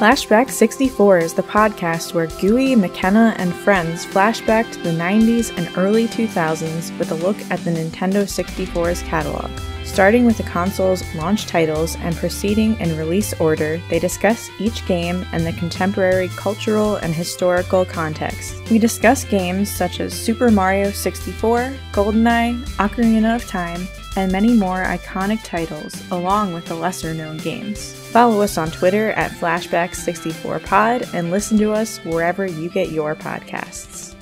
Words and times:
Flashback 0.00 0.48
64 0.48 1.18
is 1.18 1.34
the 1.34 1.42
podcast 1.42 2.14
where 2.14 2.26
Gooey, 2.40 2.74
McKenna, 2.74 3.34
and 3.36 3.52
friends 3.52 4.06
flashback 4.06 4.72
to 4.72 4.78
the 4.78 4.92
90s 4.92 5.54
and 5.58 5.76
early 5.76 6.08
2000s 6.08 6.98
with 6.98 7.10
a 7.10 7.16
look 7.16 7.36
at 7.50 7.62
the 7.64 7.70
Nintendo 7.70 8.22
64's 8.22 9.02
catalog. 9.02 9.50
Starting 9.84 10.24
with 10.24 10.38
the 10.38 10.42
console's 10.44 11.04
launch 11.16 11.44
titles 11.44 11.96
and 11.96 12.16
proceeding 12.16 12.80
in 12.80 12.96
release 12.96 13.38
order, 13.38 13.78
they 13.90 13.98
discuss 13.98 14.48
each 14.58 14.86
game 14.86 15.22
and 15.32 15.44
the 15.44 15.52
contemporary 15.52 16.28
cultural 16.28 16.96
and 16.96 17.14
historical 17.14 17.84
context. 17.84 18.54
We 18.70 18.78
discuss 18.78 19.24
games 19.24 19.70
such 19.70 20.00
as 20.00 20.14
Super 20.14 20.50
Mario 20.50 20.92
64, 20.92 21.74
GoldenEye, 21.92 22.58
Ocarina 22.78 23.36
of 23.36 23.46
Time, 23.46 23.86
and 24.16 24.32
many 24.32 24.54
more 24.54 24.84
iconic 24.84 25.42
titles, 25.44 26.02
along 26.10 26.52
with 26.52 26.66
the 26.66 26.74
lesser 26.74 27.14
known 27.14 27.38
games. 27.38 27.94
Follow 28.10 28.40
us 28.40 28.58
on 28.58 28.70
Twitter 28.70 29.12
at 29.12 29.30
Flashback64Pod 29.32 31.14
and 31.14 31.30
listen 31.30 31.58
to 31.58 31.72
us 31.72 31.98
wherever 31.98 32.46
you 32.46 32.68
get 32.68 32.90
your 32.90 33.14
podcasts. 33.14 34.14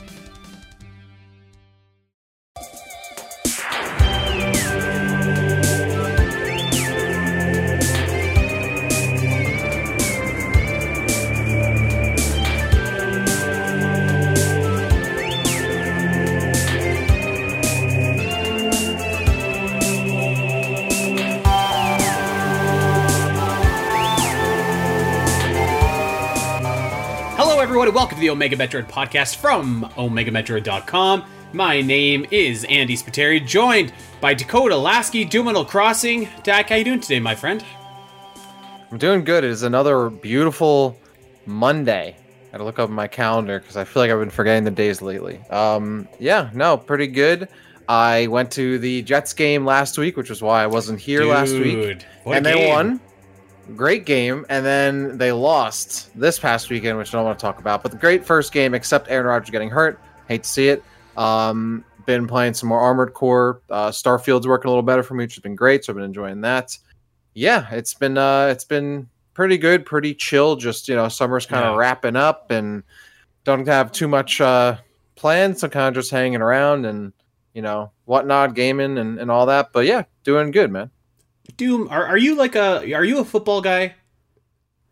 The 28.29 28.33
Omega 28.33 28.57
Metroid 28.57 28.91
podcast 28.91 29.37
from 29.37 29.85
OmegaMetroid.com. 29.97 31.25
My 31.55 31.81
name 31.81 32.27
is 32.31 32.65
Andy 32.65 32.95
Spiteri, 32.95 33.47
joined 33.47 33.95
by 34.21 34.35
Dakota 34.35 34.77
Lasky, 34.77 35.25
Doominal 35.25 35.67
Crossing. 35.67 36.29
Dak, 36.43 36.69
how 36.69 36.77
you 36.77 36.85
doing 36.85 37.01
today, 37.01 37.21
my 37.21 37.35
friend? 37.35 37.65
I'm 38.93 38.99
doing 38.99 39.25
good. 39.25 39.45
It 39.45 39.51
is 39.51 39.63
another 39.63 40.11
beautiful 40.11 41.01
Monday. 41.47 42.17
I 42.19 42.53
gotta 42.53 42.65
look 42.65 42.79
up 42.79 42.91
my 42.91 43.09
calendar 43.09 43.61
because 43.61 43.79
I 43.79 43.85
feel 43.85 44.03
like 44.03 44.11
I've 44.11 44.21
been 44.21 44.29
forgetting 44.29 44.65
the 44.65 44.73
days 44.73 45.01
lately. 45.01 45.39
Um, 45.49 46.07
yeah, 46.19 46.51
no, 46.53 46.77
pretty 46.77 47.07
good. 47.07 47.49
I 47.89 48.27
went 48.27 48.51
to 48.53 48.79
the 48.79 49.01
Jets 49.01 49.33
game 49.33 49.65
last 49.65 49.97
week, 49.97 50.19
which 50.19 50.29
was 50.29 50.43
why 50.43 50.63
I 50.63 50.67
wasn't 50.67 51.01
here 51.01 51.25
last 51.25 51.55
week, 51.55 51.81
Dude, 51.81 52.07
what 52.25 52.35
a 52.35 52.37
and 52.37 52.45
they 52.45 52.69
won. 52.69 53.01
Great 53.77 54.07
game, 54.07 54.47
and 54.49 54.65
then 54.65 55.19
they 55.19 55.31
lost 55.31 56.11
this 56.19 56.39
past 56.39 56.71
weekend, 56.71 56.97
which 56.97 57.15
I 57.15 57.19
don't 57.19 57.27
want 57.27 57.39
to 57.39 57.43
talk 57.43 57.59
about. 57.61 57.83
But 57.83 57.93
the 57.93 57.99
great 57.99 58.25
first 58.25 58.53
game, 58.53 58.75
except 58.75 59.11
Aaron 59.11 59.27
Rodgers 59.27 59.51
getting 59.51 59.69
hurt. 59.71 60.01
Hate 60.27 60.43
to 60.45 60.49
see 60.49 60.69
it. 60.69 60.83
Um, 61.17 61.85
been 62.07 62.27
playing 62.27 62.55
some 62.55 62.71
more 62.71 62.81
Armored 62.81 63.13
Core. 63.13 63.61
Uh, 63.69 63.91
Starfield's 63.91 64.47
working 64.47 64.69
a 64.69 64.71
little 64.71 64.83
better 64.83 65.03
for 65.03 65.15
me, 65.15 65.25
which 65.25 65.35
has 65.35 65.43
been 65.43 65.55
great. 65.55 65.85
So 65.85 65.93
I've 65.93 65.97
been 65.97 66.05
enjoying 66.07 66.41
that. 66.43 66.77
Yeah, 67.35 67.67
it's 67.71 67.93
been 67.95 68.17
uh, 68.17 68.47
it's 68.51 68.65
been 68.65 69.09
pretty 69.35 69.59
good, 69.59 69.85
pretty 69.85 70.15
chill. 70.15 70.57
Just 70.57 70.89
you 70.89 70.97
know, 70.97 71.09
summer's 71.09 71.45
kind 71.47 71.65
of 71.65 71.75
Yeah. 71.75 71.79
wrapping 71.79 72.17
up, 72.17 72.51
and 72.51 72.83
don't 73.45 73.67
have 73.69 73.93
too 73.93 74.09
much 74.09 74.41
uh, 74.41 74.79
plans. 75.15 75.61
So 75.61 75.69
kind 75.69 75.89
of 75.89 75.95
just 75.95 76.11
hanging 76.11 76.41
around 76.41 76.87
and 76.87 77.13
you 77.53 77.61
know 77.63 77.93
whatnot, 78.07 78.55
gaming 78.55 78.97
and, 78.97 79.19
and 79.19 79.31
all 79.31 79.45
that. 79.47 79.73
But 79.75 79.85
yeah, 79.85 80.05
doing 80.25 80.51
good, 80.53 80.71
man. 80.73 80.91
Doom, 81.57 81.89
are, 81.91 82.05
are 82.07 82.19
you 82.19 82.35
like 82.37 82.55
a 82.55 82.93
are 82.95 83.05
you 83.05 83.19
a 83.19 83.25
football 83.25 83.61
guy? 83.61 83.95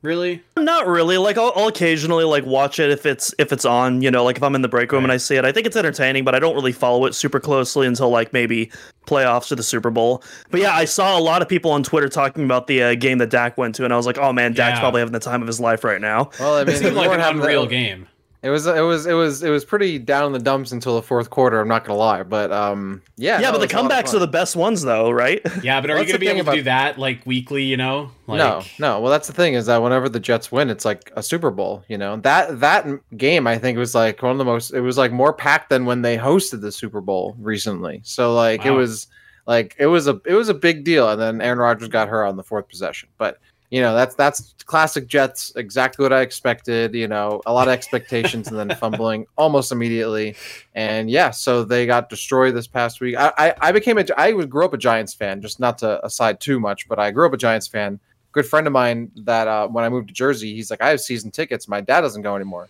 Really? 0.03 0.43
Not 0.57 0.87
really. 0.87 1.17
Like 1.19 1.37
I'll, 1.37 1.53
I'll 1.57 1.69
occasionally 1.69 2.23
like 2.25 2.45
watch 2.45 2.79
it 2.79 2.91
if 2.91 3.07
it's 3.07 3.35
if 3.39 3.53
it's 3.53 3.65
on. 3.65 4.03
You 4.03 4.11
know, 4.11 4.23
like 4.25 4.37
if 4.37 4.43
I'm 4.43 4.55
in 4.55 4.63
the 4.63 4.69
break 4.69 4.93
room 4.93 5.03
and 5.05 5.13
I 5.13 5.17
see 5.17 5.37
it, 5.37 5.45
I 5.45 5.51
think 5.53 5.67
it's 5.67 5.75
entertaining, 5.77 6.23
but 6.25 6.35
I 6.35 6.39
don't 6.39 6.55
really 6.55 6.71
follow 6.73 7.07
it 7.07 7.15
super 7.15 7.41
closely 7.41 7.87
until 7.87 8.11
like 8.11 8.33
maybe 8.33 8.71
playoffs 9.07 9.51
or 9.51 9.57
the 9.57 9.63
Super 9.65 9.91
Bowl. 9.91 10.23
But 10.51 10.61
yeah, 10.61 10.75
I 10.75 10.85
saw 10.85 11.19
a 11.19 11.21
lot 11.21 11.43
of 11.43 11.49
people 11.49 11.71
on 11.73 11.83
Twitter 11.83 12.09
talking 12.09 12.45
about 12.45 12.67
the 12.69 12.83
uh, 12.83 12.95
game 12.95 13.19
that 13.19 13.31
Dak 13.31 13.57
went 13.59 13.75
to, 13.77 13.85
and 13.85 13.93
I 13.93 13.97
was 13.97 14.07
like, 14.07 14.19
oh 14.19 14.33
man, 14.33 14.53
Dak's 14.53 14.77
Yeah. 14.77 14.81
probably 14.81 15.01
having 15.01 15.13
the 15.13 15.19
time 15.19 15.41
of 15.41 15.49
his 15.49 15.59
life 15.61 15.83
right 15.83 16.01
now. 16.01 16.31
Well, 16.39 16.57
I 16.57 16.61
It 16.63 16.69
mean, 16.69 16.77
seemed 16.77 16.95
like 16.95 17.09
weren't 17.09 17.21
an 17.21 17.25
having 17.27 17.39
that- 17.41 17.45
unreal 17.45 17.67
game. 17.67 18.07
It 18.43 18.51
was 18.51 18.67
it 18.67 18.81
was 18.83 19.07
it 19.07 19.15
was 19.15 19.43
it 19.43 19.51
was 19.51 19.65
pretty 19.65 19.99
down 19.99 20.27
in 20.27 20.33
the 20.33 20.39
dumps 20.39 20.71
until 20.71 20.95
the 20.95 21.03
fourth 21.03 21.31
quarter. 21.31 21.61
I'm 21.61 21.69
not 21.69 21.85
gonna 21.85 21.99
lie, 21.99 22.23
but 22.23 22.53
um, 22.53 23.03
yeah, 23.17 23.41
Yeah, 23.41 23.51
but 23.51 23.59
the 23.59 23.65
it 23.65 23.67
was 23.67 23.73
a 23.73 23.77
lot 23.77 23.85
of 23.85 24.05
comebacks 24.05 24.15
are 24.15 24.19
the 24.19 24.27
best 24.27 24.55
ones 24.57 24.83
though, 24.83 25.11
right? 25.11 25.41
Yeah, 25.63 25.81
but 25.81 25.91
are 25.91 25.95
Well, 25.95 26.03
you 26.05 26.09
gonna 26.09 26.19
be 26.19 26.27
thing 26.27 26.39
able 26.39 26.53
to 26.53 26.59
do 26.59 26.63
that 26.65 26.99
like 26.99 27.25
weekly? 27.27 27.65
You 27.65 27.77
know, 27.77 28.11
like 28.27 28.39
no, 28.39 28.63
no. 28.79 29.01
Well, 29.01 29.11
that's 29.11 29.27
the 29.27 29.33
thing 29.33 29.55
is 29.55 29.67
that 29.67 29.83
whenever 29.83 30.09
the 30.09 30.21
Jets 30.21 30.53
win, 30.53 30.71
it's 30.71 30.85
like 30.85 31.11
a 31.17 31.23
Super 31.23 31.51
Bowl. 31.51 31.83
You 31.89 31.99
know 31.99 32.17
that 32.19 32.61
that 32.61 32.87
game 33.17 33.47
I 33.47 33.59
think 33.59 33.79
was 33.79 33.95
like 33.95 34.23
one 34.23 34.33
of 34.33 34.39
the 34.39 34.45
most. 34.45 34.73
It 34.73 34.81
was 34.81 34.99
like 34.99 35.13
more 35.13 35.33
packed 35.33 35.71
than 35.71 35.85
when 35.87 36.03
they 36.03 36.17
hosted 36.17 36.61
the 36.61 36.71
Super 36.73 37.01
Bowl 37.01 37.35
recently. 37.39 38.01
So 38.05 38.35
like 38.35 38.65
it 38.65 38.71
was 38.71 39.09
like 39.47 39.75
it 39.79 39.87
was 39.87 40.07
a 40.07 40.21
it 40.25 40.35
was 40.35 40.49
a 40.49 40.55
big 40.55 40.85
deal. 40.85 41.09
And 41.11 41.21
then 41.21 41.41
Aaron 41.41 41.59
Rodgers 41.59 41.89
got 41.89 42.09
her 42.09 42.25
on 42.25 42.37
the 42.37 42.45
fourth 42.45 42.69
possession, 42.69 43.09
but. 43.19 43.39
You 43.71 43.81
know 43.81 43.95
that's 43.95 44.15
that's 44.15 44.55
classic 44.65 45.07
Jets. 45.07 45.53
Exactly 45.57 46.03
what 46.03 46.13
I 46.13 46.21
expected. 46.21 46.95
You 46.95 47.09
know, 47.09 47.43
a 47.47 47.53
lot 47.53 47.69
of 47.69 47.73
expectations 47.73 48.49
and 48.49 48.59
then 48.59 48.77
fumbling 48.81 49.27
almost 49.37 49.73
immediately. 49.73 50.37
And 50.75 51.11
yeah, 51.11 51.31
so 51.31 51.65
they 51.65 51.87
got 51.87 52.09
destroyed 52.09 52.55
this 52.55 52.67
past 52.67 53.01
week. 53.01 53.17
I 53.17 53.33
I, 53.37 53.55
I 53.61 53.73
became 53.73 53.99
a 53.99 54.05
I 54.17 54.33
grew 54.33 54.65
up 54.65 54.73
a 54.73 54.79
Giants 54.79 55.15
fan. 55.15 55.41
Just 55.41 55.61
not 55.61 55.79
to 55.79 56.05
aside 56.05 56.41
too 56.41 56.61
much, 56.61 56.89
but 56.89 56.99
I 56.99 57.11
grew 57.11 57.27
up 57.27 57.33
a 57.33 57.39
Giants 57.39 57.67
fan 57.67 58.01
good 58.37 58.47
friend 58.47 58.67
of 58.67 58.73
mine 58.75 59.11
that 59.17 59.49
uh, 59.49 59.67
when 59.67 59.83
I 59.83 59.89
moved 59.89 60.09
to 60.09 60.15
Jersey, 60.15 60.55
he's 60.55 60.71
like, 60.71 60.83
I 60.83 60.91
have 60.91 61.01
season 61.01 61.31
tickets. 61.31 61.69
My 61.69 61.81
dad 61.81 62.03
doesn't 62.03 62.21
go 62.21 62.37
anymore. 62.37 62.69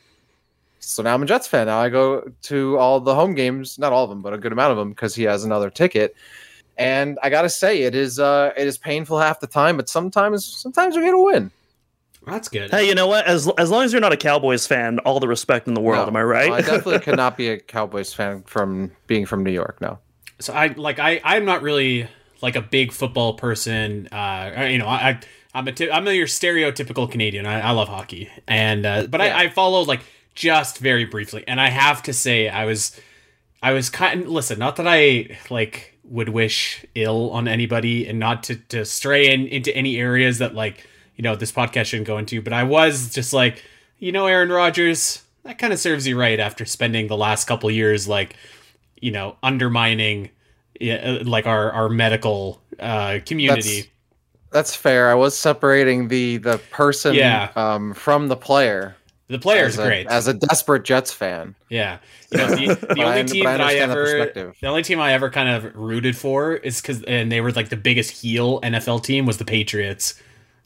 So 0.78 1.02
now 1.02 1.12
I'm 1.12 1.24
a 1.24 1.26
Jets 1.26 1.48
fan. 1.48 1.66
Now 1.66 1.80
I 1.80 1.88
go 1.88 2.30
to 2.42 2.78
all 2.78 3.00
the 3.00 3.16
home 3.16 3.34
games, 3.34 3.76
not 3.76 3.92
all 3.92 4.04
of 4.04 4.10
them, 4.10 4.22
but 4.22 4.32
a 4.32 4.38
good 4.38 4.52
amount 4.52 4.70
of 4.70 4.78
them 4.78 4.90
because 4.90 5.16
he 5.16 5.24
has 5.24 5.42
another 5.42 5.68
ticket. 5.68 6.14
And 6.78 7.18
I 7.22 7.30
gotta 7.30 7.48
say, 7.48 7.82
it 7.82 7.94
is 7.94 8.18
uh, 8.18 8.52
it 8.56 8.66
is 8.66 8.76
painful 8.78 9.18
half 9.18 9.40
the 9.40 9.46
time, 9.46 9.76
but 9.76 9.88
sometimes 9.88 10.44
sometimes 10.44 10.96
we 10.96 11.02
get 11.02 11.14
a 11.14 11.18
win. 11.18 11.50
that's 12.26 12.48
good. 12.48 12.70
hey, 12.70 12.86
you 12.88 12.94
know 12.94 13.06
what? 13.06 13.26
As 13.26 13.48
as 13.58 13.70
long 13.70 13.84
as 13.84 13.92
you're 13.92 14.00
not 14.00 14.12
a 14.12 14.16
Cowboys 14.16 14.66
fan, 14.66 14.98
all 15.00 15.20
the 15.20 15.28
respect 15.28 15.68
in 15.68 15.74
the 15.74 15.80
world. 15.80 16.04
No, 16.04 16.08
am 16.08 16.16
I 16.16 16.22
right? 16.22 16.52
I 16.52 16.60
definitely 16.60 16.98
could 17.00 17.16
not 17.16 17.36
be 17.36 17.48
a 17.48 17.58
Cowboys 17.58 18.12
fan 18.12 18.42
from 18.42 18.92
being 19.06 19.24
from 19.26 19.42
New 19.44 19.52
York. 19.52 19.80
No, 19.80 19.98
so 20.38 20.52
I 20.52 20.68
like 20.68 20.98
I 20.98 21.20
I'm 21.24 21.44
not 21.46 21.62
really 21.62 22.08
like 22.42 22.56
a 22.56 22.60
big 22.62 22.92
football 22.92 23.34
person. 23.34 24.08
Uh, 24.12 24.66
you 24.70 24.78
know, 24.78 24.86
I 24.86 25.10
I- 25.10 25.20
I'm 25.54 25.66
a 25.68 25.72
t- 25.72 25.90
I'm 25.90 26.06
a 26.06 26.12
your 26.12 26.26
stereotypical 26.26 27.10
Canadian. 27.10 27.46
I, 27.46 27.60
I 27.68 27.70
love 27.70 27.88
hockey, 27.88 28.28
and 28.46 28.84
uh, 28.84 29.06
but 29.06 29.22
Yeah. 29.22 29.34
I, 29.34 29.44
I 29.44 29.48
follow 29.48 29.80
like 29.84 30.00
just 30.34 30.76
very 30.76 31.06
briefly, 31.06 31.44
and 31.48 31.58
I 31.58 31.70
have 31.70 32.02
to 32.02 32.12
say 32.12 32.50
I 32.50 32.66
was 32.66 33.00
I 33.62 33.72
was 33.72 33.88
kind. 33.88 34.28
Listen, 34.28 34.58
not 34.58 34.76
that 34.76 34.86
I 34.86 35.38
like 35.48 35.95
would 36.08 36.28
wish 36.28 36.84
ill 36.94 37.30
on 37.30 37.48
anybody, 37.48 38.06
and 38.06 38.18
not 38.18 38.42
to 38.44 38.56
to 38.56 38.84
stray 38.84 39.32
in, 39.32 39.46
into 39.46 39.74
any 39.76 39.98
areas 39.98 40.38
that 40.38 40.54
like 40.54 40.86
you 41.16 41.22
know 41.22 41.36
this 41.36 41.52
podcast 41.52 41.86
shouldn't 41.86 42.06
go 42.06 42.18
into, 42.18 42.40
but 42.42 42.52
I 42.52 42.62
was 42.62 43.12
just 43.12 43.32
like 43.32 43.64
you 43.98 44.12
know 44.12 44.26
Aaron 44.26 44.50
Rodgers. 44.50 45.22
That 45.44 45.58
kind 45.58 45.72
of 45.72 45.78
serves 45.78 46.06
you 46.08 46.18
right 46.18 46.40
after 46.40 46.64
spending 46.64 47.06
the 47.06 47.16
last 47.16 47.46
couple 47.46 47.70
years 47.70 48.08
like 48.08 48.36
you 49.00 49.10
know 49.12 49.36
undermining 49.42 50.30
yeah, 50.80 51.18
uh, 51.20 51.24
like 51.24 51.46
our 51.46 51.70
our 51.72 51.88
medical 51.88 52.60
uh 52.80 53.20
community 53.24 53.90
that's 54.52 54.74
fair. 54.74 55.10
I 55.10 55.14
was 55.14 55.36
separating 55.36 56.08
the 56.08 56.38
the 56.38 56.58
person 56.70 57.14
Yeah. 57.14 57.50
um, 57.56 57.92
from 57.94 58.28
the 58.28 58.36
player. 58.36 58.96
The 59.28 59.38
player's 59.38 59.74
as 59.74 59.78
a, 59.78 59.86
great 59.86 60.06
as 60.06 60.26
a 60.28 60.34
desperate 60.34 60.84
Jets 60.84 61.12
fan. 61.12 61.54
yeah 61.68 61.98
you 62.30 62.38
know, 62.38 62.46
the, 62.48 62.66
the 62.74 62.86
But 62.88 62.98
I 62.98 63.20
only 63.20 63.24
team 63.24 63.44
but 63.44 63.60
I 63.60 63.74
that 63.74 63.80
i 63.80 63.80
understand 63.80 64.20
that 64.20 64.36
ever 64.36 64.54
the 64.60 64.66
only 64.66 64.82
team 64.82 65.00
i 65.00 65.12
ever 65.12 65.30
kind 65.30 65.48
of 65.48 65.74
rooted 65.74 66.16
for 66.16 66.54
is 66.54 66.80
because 66.80 67.02
and 67.02 67.30
they 67.30 67.40
were 67.40 67.52
like 67.52 67.68
the 67.68 67.76
biggest 67.76 68.10
heel 68.10 68.60
nfl 68.60 69.02
team 69.02 69.26
was 69.26 69.38
the 69.38 69.44
patriots 69.44 70.20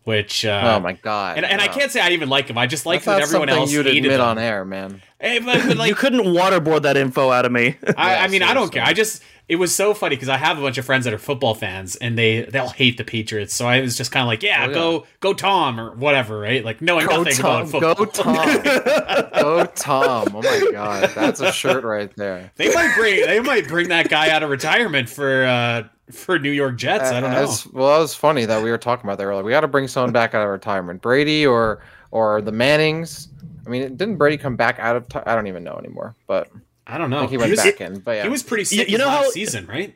which 0.05 0.45
uh 0.45 0.77
oh 0.77 0.81
my 0.81 0.95
god! 0.95 1.37
and, 1.37 1.47
and 1.47 1.61
I 1.61 1.69
can't 1.69 1.93
say 1.93 2.01
I 2.01 2.11
even 2.11 2.31
like 2.31 2.47
them. 2.47 2.57
I 2.57 2.67
just 2.67 2.87
like 2.87 3.05
That's 3.05 3.19
that 3.19 3.29
everyone 3.29 3.51
else 3.51 3.71
you'd 3.71 3.85
hated 3.85 3.99
admit 4.05 4.19
them. 4.19 4.29
on 4.29 4.39
air, 4.39 4.65
man. 4.65 5.03
Hey, 5.21 5.41
but, 5.41 5.63
but 5.67 5.77
like 5.77 5.89
you 5.89 5.95
couldn't 5.95 6.25
waterboard 6.25 6.83
that 6.83 6.97
info 6.97 7.31
out 7.31 7.45
of 7.45 7.53
me. 7.53 7.77
I, 7.97 8.15
Yeah, 8.15 8.23
I 8.23 8.29
mean, 8.29 8.43
I 8.43 8.55
don't 8.55 8.73
care. 8.73 8.83
I 8.83 8.95
just 8.95 9.23
it 9.51 9.57
was 9.57 9.75
so 9.75 9.93
funny 9.95 10.15
because 10.17 10.29
I 10.29 10.37
have 10.37 10.59
a 10.59 10.61
bunch 10.63 10.79
of 10.79 10.85
friends 10.87 11.05
that 11.05 11.13
are 11.13 11.19
football 11.19 11.55
fans, 11.55 11.97
and 11.97 12.17
they 12.17 12.43
they 12.43 12.59
all 12.59 12.69
hate 12.71 12.97
the 12.97 13.05
Patriots. 13.05 13.53
So 13.53 13.67
I 13.67 13.81
was 13.81 13.97
just 13.97 14.13
kind 14.13 14.23
of 14.23 14.29
like, 14.29 14.43
yeah, 14.43 14.65
Oh, 14.65 14.69
yeah. 14.69 14.75
go 14.75 15.07
go 15.19 15.35
Tom 15.35 15.79
or 15.81 15.91
whatever, 15.97 16.39
right? 16.39 16.65
Like 16.65 16.81
knowing 16.81 17.07
Go 17.07 17.19
nothing 17.23 17.35
Tom! 17.37 17.69
about 17.69 17.69
football. 17.71 17.95
Go 17.95 18.05
Tom! 18.07 18.63
Go 19.41 19.65
Tom! 19.75 20.29
Oh 20.37 20.43
my 20.43 20.71
god, 20.73 21.11
that's 21.15 21.41
a 21.41 21.51
shirt 21.53 21.85
right 21.85 22.15
there. 22.17 22.53
They 22.57 22.73
might 22.75 22.95
bring 22.97 23.21
they 23.27 23.41
might 23.41 23.67
bring 23.69 23.89
that 23.89 24.09
guy 24.09 24.31
out 24.31 24.43
of 24.43 24.51
retirement 24.51 25.09
for 25.09 25.45
uh 25.45 25.83
for 26.13 26.39
New 26.39 26.51
York 26.51 26.77
Jets. 26.77 27.11
I 27.11 27.21
don't 27.21 27.31
know. 27.31 27.43
As- 27.43 27.67
well, 27.73 27.89
that 27.95 27.99
was 28.03 28.15
funny 28.15 28.45
that 28.45 28.63
we 28.63 28.71
were 28.71 28.79
talking 28.79 29.05
about 29.07 29.19
that 29.19 29.25
earlier. 29.25 29.43
We 29.45 29.51
got 29.53 29.61
to 29.61 29.69
bring 29.69 29.87
someone 29.89 30.13
back 30.13 30.35
out 30.35 30.43
of 30.43 30.49
retirement, 30.51 31.03
Brady 31.03 31.47
or 31.47 31.81
or 32.11 32.41
the 32.41 32.53
Mannings. 32.53 33.29
I 33.67 33.71
mean, 33.71 33.83
didn't 33.97 34.17
Brady 34.17 34.37
come 34.37 34.57
back 34.57 34.79
out 34.79 34.97
of? 34.97 35.09
T- 35.09 35.19
I 35.27 35.35
don't 35.35 35.47
even 35.47 35.63
know 35.65 35.77
anymore, 35.77 36.15
but 36.27 36.49
I 36.91 36.99
don't 36.99 37.13
I 37.13 37.17
know. 37.17 37.21
think 37.23 37.31
he 37.33 37.37
went 37.39 37.51
was, 37.51 37.63
back 37.63 37.81
in. 37.81 38.01
But 38.01 38.17
yeah, 38.17 38.23
He 38.25 38.29
was 38.29 38.43
pretty 38.43 38.65
sick 38.65 38.89
you 38.89 38.97
his 38.97 38.99
know 38.99 39.07
last 39.07 39.25
how- 39.25 39.31
season, 39.31 39.67
right? 39.67 39.95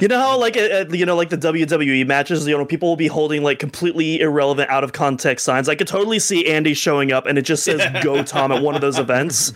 You 0.00 0.06
know 0.06 0.18
how 0.20 0.38
like 0.38 0.56
uh, 0.56 0.84
you 0.90 1.04
know 1.04 1.16
like 1.16 1.30
the 1.30 1.36
WWE 1.36 2.06
matches, 2.06 2.46
you 2.46 2.56
know, 2.56 2.64
people 2.64 2.88
will 2.88 2.94
be 2.96 3.08
holding 3.08 3.42
like 3.42 3.58
completely 3.58 4.20
irrelevant, 4.20 4.70
out 4.70 4.84
of 4.84 4.92
context 4.92 5.44
signs. 5.44 5.68
I 5.68 5.74
could 5.74 5.88
totally 5.88 6.20
see 6.20 6.48
Andy 6.48 6.74
showing 6.74 7.10
up 7.10 7.26
and 7.26 7.36
it 7.38 7.42
just 7.42 7.64
says 7.64 7.82
"Go 8.00 8.22
Tom" 8.24 8.52
at 8.52 8.62
one 8.62 8.76
of 8.76 8.80
those 8.80 9.00
events. 9.00 9.52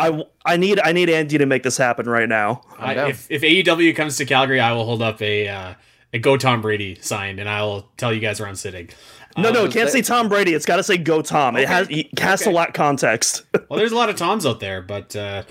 I, 0.00 0.24
I 0.46 0.56
need 0.56 0.80
I 0.82 0.92
need 0.92 1.10
Andy 1.10 1.36
to 1.36 1.44
make 1.44 1.64
this 1.64 1.76
happen 1.76 2.08
right 2.08 2.30
now. 2.30 2.62
I, 2.78 3.10
if 3.10 3.30
if 3.30 3.42
AEW 3.42 3.94
comes 3.94 4.16
to 4.16 4.24
Calgary, 4.24 4.58
I 4.58 4.72
will 4.72 4.86
hold 4.86 5.02
up 5.02 5.20
a 5.20 5.46
uh, 5.48 5.74
a 6.12 6.18
Go 6.18 6.36
Tom 6.36 6.60
Brady 6.60 6.98
signed, 7.00 7.38
and 7.40 7.48
I 7.48 7.62
will 7.62 7.88
tell 7.96 8.12
you 8.12 8.20
guys 8.20 8.38
where 8.40 8.48
I'm 8.48 8.54
sitting. 8.56 8.88
No, 9.36 9.50
no, 9.50 9.60
Um, 9.62 9.66
it 9.68 9.72
can't 9.72 9.88
say 9.88 10.02
Tom 10.02 10.28
Brady. 10.28 10.52
It's 10.54 10.66
got 10.66 10.76
to 10.76 10.82
say 10.82 10.98
"Go 10.98 11.22
Tom." 11.22 11.56
It 11.56 11.66
has 11.68 11.88
it 11.90 12.18
has 12.18 12.40
to 12.40 12.46
Okay. 12.48 12.56
lack 12.56 12.74
context. 12.74 13.44
Well, 13.70 13.78
there's 13.78 13.92
a 13.92 13.96
lot 13.96 14.10
of 14.10 14.16
Toms 14.16 14.44
out 14.44 14.60
there, 14.60 14.82
but 14.82 15.16
uh, 15.16 15.44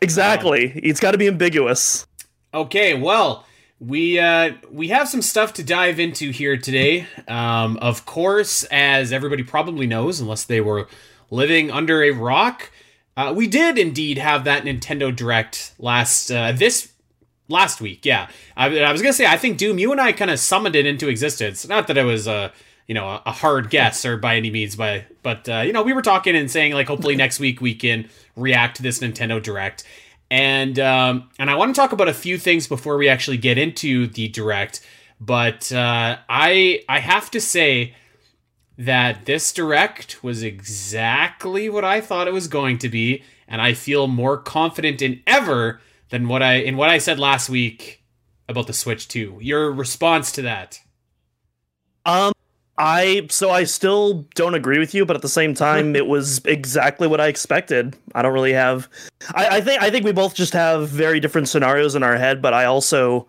exactly, 0.00 0.72
it's 0.82 1.00
got 1.00 1.12
to 1.12 1.18
be 1.18 1.26
ambiguous. 1.26 2.06
Okay, 2.54 2.94
well, 2.94 3.44
we 3.78 4.18
uh, 4.18 4.52
we 4.70 4.88
have 4.88 5.08
some 5.08 5.20
stuff 5.20 5.52
to 5.54 5.62
dive 5.62 6.00
into 6.00 6.30
here 6.30 6.56
today. 6.56 7.06
Um, 7.28 7.76
of 7.82 8.06
course, 8.06 8.64
as 8.70 9.12
everybody 9.12 9.42
probably 9.42 9.86
knows, 9.86 10.20
unless 10.20 10.44
they 10.44 10.62
were 10.62 10.88
living 11.30 11.70
under 11.70 12.02
a 12.02 12.12
rock, 12.12 12.70
uh, 13.18 13.34
we 13.36 13.46
did 13.46 13.76
indeed 13.76 14.16
have 14.16 14.44
that 14.44 14.64
Nintendo 14.64 15.14
Direct 15.14 15.74
last 15.78 16.30
uh, 16.30 16.52
this 16.52 16.92
last 17.48 17.80
week. 17.80 18.04
Yeah, 18.04 18.28
I, 18.56 18.78
I 18.80 18.92
was 18.92 19.02
gonna 19.02 19.12
say 19.12 19.26
I 19.26 19.36
think 19.36 19.58
Doom, 19.58 19.78
you 19.78 19.92
and 19.92 20.00
I 20.00 20.12
kind 20.12 20.30
of 20.30 20.38
summoned 20.38 20.76
it 20.76 20.86
into 20.86 21.08
existence. 21.08 21.66
Not 21.66 21.86
that 21.88 21.96
it 21.98 22.04
was 22.04 22.26
a 22.26 22.52
you 22.86 22.94
know 22.94 23.06
a, 23.08 23.22
a 23.26 23.32
hard 23.32 23.70
guess 23.70 24.04
or 24.04 24.16
by 24.16 24.36
any 24.36 24.50
means, 24.50 24.76
by 24.76 25.06
but 25.22 25.48
uh, 25.48 25.60
you 25.60 25.72
know 25.72 25.82
we 25.82 25.92
were 25.92 26.02
talking 26.02 26.36
and 26.36 26.50
saying 26.50 26.72
like 26.72 26.86
hopefully 26.86 27.16
next 27.24 27.40
week 27.40 27.60
we 27.60 27.74
can 27.74 28.08
react 28.36 28.76
to 28.76 28.82
this 28.82 29.00
Nintendo 29.00 29.42
Direct. 29.42 29.84
And 30.30 30.78
um, 30.78 31.30
and 31.38 31.50
I 31.50 31.54
want 31.54 31.74
to 31.74 31.80
talk 31.80 31.92
about 31.92 32.08
a 32.08 32.14
few 32.14 32.36
things 32.38 32.66
before 32.66 32.96
we 32.96 33.08
actually 33.08 33.36
get 33.36 33.58
into 33.58 34.08
the 34.08 34.28
direct. 34.28 34.84
But 35.20 35.72
uh, 35.72 36.18
I 36.28 36.82
I 36.88 36.98
have 36.98 37.30
to 37.30 37.40
say 37.40 37.94
that 38.78 39.24
this 39.24 39.52
direct 39.52 40.22
was 40.22 40.42
exactly 40.42 41.70
what 41.70 41.84
I 41.84 42.00
thought 42.00 42.28
it 42.28 42.34
was 42.34 42.48
going 42.48 42.78
to 42.78 42.88
be, 42.88 43.22
and 43.48 43.62
I 43.62 43.72
feel 43.72 44.06
more 44.06 44.36
confident 44.36 44.98
than 44.98 45.22
ever 45.26 45.80
than 46.10 46.28
what 46.28 46.42
I 46.42 46.54
in 46.54 46.76
what 46.76 46.90
I 46.90 46.98
said 46.98 47.18
last 47.18 47.48
week 47.48 48.02
about 48.48 48.66
the 48.66 48.72
Switch 48.72 49.08
2. 49.08 49.38
Your 49.40 49.72
response 49.72 50.32
to 50.32 50.42
that? 50.42 50.80
Um, 52.04 52.32
I 52.78 53.26
so 53.30 53.50
I 53.50 53.64
still 53.64 54.26
don't 54.34 54.54
agree 54.54 54.78
with 54.78 54.94
you, 54.94 55.06
but 55.06 55.16
at 55.16 55.22
the 55.22 55.28
same 55.28 55.54
time, 55.54 55.96
it 55.96 56.06
was 56.06 56.40
exactly 56.44 57.08
what 57.08 57.20
I 57.20 57.28
expected. 57.28 57.96
I 58.14 58.22
don't 58.22 58.34
really 58.34 58.52
have. 58.52 58.88
I, 59.34 59.56
I 59.56 59.60
think 59.60 59.82
I 59.82 59.90
think 59.90 60.04
we 60.04 60.12
both 60.12 60.34
just 60.34 60.52
have 60.52 60.88
very 60.88 61.18
different 61.18 61.48
scenarios 61.48 61.94
in 61.94 62.02
our 62.02 62.16
head, 62.16 62.42
but 62.42 62.54
I 62.54 62.64
also. 62.64 63.26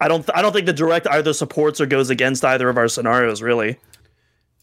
I 0.00 0.08
don't. 0.08 0.28
I 0.34 0.42
don't 0.42 0.52
think 0.52 0.66
the 0.66 0.74
direct 0.74 1.06
either 1.08 1.32
supports 1.32 1.80
or 1.80 1.86
goes 1.86 2.10
against 2.10 2.44
either 2.44 2.68
of 2.68 2.76
our 2.76 2.86
scenarios. 2.86 3.42
Really. 3.42 3.78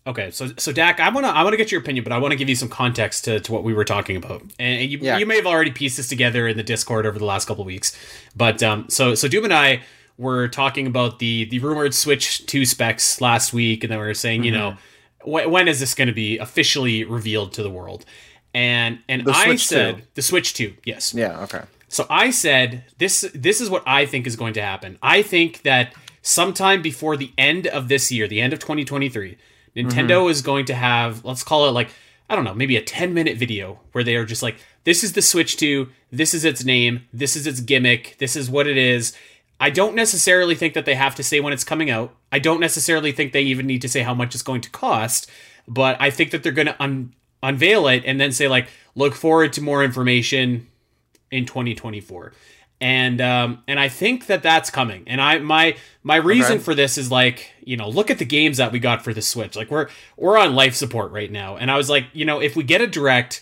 Okay, 0.06 0.32
so 0.32 0.50
so 0.58 0.72
Dak, 0.74 1.00
I 1.00 1.10
wanna 1.10 1.30
I 1.30 1.44
wanna 1.44 1.56
get 1.58 1.72
your 1.72 1.80
opinion, 1.80 2.04
but 2.04 2.12
I 2.12 2.18
want 2.18 2.32
to 2.34 2.36
give 2.36 2.50
you 2.50 2.56
some 2.56 2.68
context 2.68 3.24
to, 3.26 3.40
to 3.40 3.52
what 3.54 3.64
we 3.64 3.74
were 3.74 3.86
talking 3.86 4.18
about, 4.18 4.42
and, 4.60 4.82
and 4.82 4.92
you 4.92 4.98
Yeah. 5.02 5.18
you 5.18 5.26
may 5.26 5.38
have 5.38 5.46
already 5.46 5.72
pieced 5.72 5.96
this 5.98 6.10
together 6.10 6.48
in 6.48 6.58
the 6.58 6.64
Discord 6.64 7.06
over 7.06 7.18
the 7.18 7.26
last 7.26 7.48
couple 7.48 7.64
weeks, 7.64 7.98
but 8.36 8.62
um, 8.62 8.86
so 8.90 9.16
so 9.16 9.28
Doom 9.30 9.46
and 9.46 9.54
I 9.54 9.82
were 10.18 10.50
talking 10.50 10.88
about 10.88 11.20
the 11.20 11.46
the 11.46 11.60
rumored 11.60 11.94
Switch 11.94 12.46
two 12.48 12.66
specs 12.66 13.22
last 13.22 13.54
week, 13.54 13.84
and 13.84 13.92
then 13.92 14.00
we 14.00 14.06
were 14.06 14.14
saying, 14.14 14.44
you 14.44 14.52
know, 14.52 14.72
Mm-hmm. 15.26 15.32
wh- 15.48 15.52
when 15.52 15.68
is 15.70 15.80
this 15.80 15.96
going 15.96 16.10
to 16.10 16.14
be 16.14 16.38
officially 16.38 17.06
revealed 17.06 17.54
to 17.54 17.64
the 17.64 17.70
world? 17.70 18.04
And 18.54 19.00
and 19.08 19.24
The 19.26 19.32
I 19.32 19.46
Switch 19.46 19.66
said 19.66 19.96
2. 19.98 20.04
the 20.16 20.22
Switch 20.22 20.54
two, 20.54 20.74
yes, 20.84 21.14
Yeah. 21.14 21.40
Okay. 21.44 21.62
so 21.88 22.06
I 22.10 22.30
said 22.30 22.84
this 22.98 23.22
this 23.34 23.62
is 23.62 23.70
what 23.70 23.84
I 23.88 24.06
think 24.06 24.28
is 24.28 24.36
going 24.36 24.54
to 24.56 24.62
happen. 24.62 24.98
I 25.02 25.22
think 25.22 25.62
that 25.62 25.94
sometime 26.22 26.82
before 26.82 27.16
the 27.16 27.32
end 27.38 27.68
of 27.68 27.88
this 27.88 28.12
year, 28.12 28.28
the 28.28 28.42
end 28.42 28.52
of 28.54 28.60
2023, 28.60 29.38
Nintendo 29.76 30.22
mm-hmm. 30.22 30.32
is 30.32 30.42
going 30.42 30.66
to 30.66 30.76
have 30.76 31.24
let's 31.26 31.44
call 31.44 31.68
it 31.68 31.72
like 31.72 31.90
I 32.30 32.36
don't 32.36 32.46
know, 32.46 32.54
maybe 32.54 32.78
a 32.78 32.82
10 32.82 33.14
minute 33.14 33.38
video 33.38 33.80
where 33.92 34.04
they 34.04 34.16
are 34.16 34.26
just 34.26 34.44
like 34.44 34.58
this 34.86 35.04
is 35.04 35.14
the 35.14 35.22
Switch 35.22 35.58
2, 35.58 35.90
this 36.12 36.34
is 36.34 36.46
its 36.46 36.64
name, 36.64 37.06
this 37.14 37.36
is 37.36 37.48
its 37.48 37.60
gimmick, 37.60 38.16
this 38.20 38.36
is 38.36 38.50
what 38.50 38.68
it 38.68 38.78
is. 38.78 39.16
I 39.60 39.70
don't 39.70 39.96
necessarily 39.96 40.56
think 40.56 40.74
that 40.74 40.86
they 40.86 40.96
have 40.96 41.16
to 41.16 41.24
say 41.24 41.40
when 41.40 41.54
it's 41.54 41.64
coming 41.64 41.90
out. 41.90 42.14
I 42.32 42.40
don't 42.40 42.60
necessarily 42.60 43.12
think 43.12 43.32
they 43.32 43.44
even 43.44 43.68
need 43.68 43.82
to 43.84 43.90
say 43.90 44.02
how 44.02 44.14
much 44.14 44.34
it's 44.34 44.44
going 44.44 44.62
to 44.62 44.70
cost, 44.70 45.30
but 45.68 45.96
I 46.00 46.10
think 46.10 46.32
that 46.32 46.44
they're 46.44 46.52
going 46.52 46.68
to 46.68 46.82
un- 46.82 47.14
unveil 47.42 47.88
it 47.88 48.04
and 48.06 48.20
then 48.20 48.32
say 48.32 48.48
like 48.48 48.68
look 48.96 49.14
forward 49.14 49.54
to 49.54 49.62
more 49.62 49.84
information 49.84 50.68
in 51.32 51.46
2024 51.46 52.34
and 52.84 53.22
um 53.22 53.64
and 53.68 53.80
i 53.80 53.88
think 53.90 54.26
that 54.28 54.44
that's 54.44 54.70
coming. 54.70 55.04
And 55.08 55.22
i 55.22 55.40
my 55.40 55.76
my 56.04 56.18
reason 56.18 56.56
Okay. 56.56 56.64
for 56.64 56.76
this 56.76 56.98
is 56.98 57.10
like 57.10 57.52
you 57.64 57.78
know 57.78 57.88
look 57.88 58.12
at 58.12 58.18
the 58.20 58.26
games 58.26 58.58
that 58.58 58.72
we 58.74 58.80
got 58.80 59.04
for 59.04 59.14
the 59.14 59.22
switch. 59.22 59.56
Like 59.56 59.72
we're 59.72 59.88
we're 60.18 60.38
on 60.38 60.54
life 60.54 60.76
support 60.76 61.12
right 61.12 61.32
now. 61.32 61.56
And 61.56 61.72
i 61.72 61.78
was 61.78 61.90
like 61.90 62.06
you 62.14 62.26
know 62.26 62.42
if 62.42 62.56
we 62.56 62.64
get 62.64 62.82
a 62.82 62.88
direct 62.88 63.42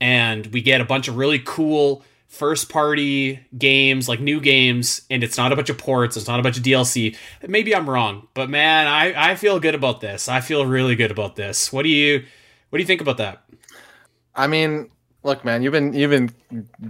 and 0.00 0.46
we 0.48 0.60
get 0.60 0.80
a 0.80 0.84
bunch 0.84 1.08
of 1.08 1.16
really 1.16 1.38
cool 1.44 2.04
first 2.28 2.68
party 2.70 3.40
games 3.58 4.08
like 4.08 4.18
new 4.18 4.40
games 4.40 5.02
and 5.10 5.22
it's 5.22 5.36
not 5.36 5.52
a 5.52 5.56
bunch 5.56 5.68
of 5.68 5.76
ports 5.76 6.16
it's 6.16 6.26
not 6.26 6.40
a 6.40 6.42
bunch 6.42 6.56
of 6.56 6.62
dlc 6.62 7.14
maybe 7.46 7.74
i'm 7.74 7.88
wrong. 7.88 8.26
But 8.34 8.50
man 8.50 8.86
i 8.86 9.30
i 9.32 9.34
feel 9.36 9.58
good 9.58 9.74
about 9.74 10.00
this. 10.00 10.28
I 10.28 10.40
feel 10.40 10.66
really 10.66 10.96
good 10.96 11.10
about 11.10 11.36
this. 11.36 11.72
What 11.72 11.82
do 11.82 11.88
you 11.88 12.24
what 12.70 12.76
do 12.78 12.82
you 12.82 12.86
think 12.86 13.00
about 13.02 13.18
that? 13.18 13.44
I 14.34 14.46
mean, 14.46 14.90
look, 15.22 15.44
man, 15.44 15.62
you've 15.62 15.72
been 15.72 15.92
you've 15.92 16.10
been 16.10 16.30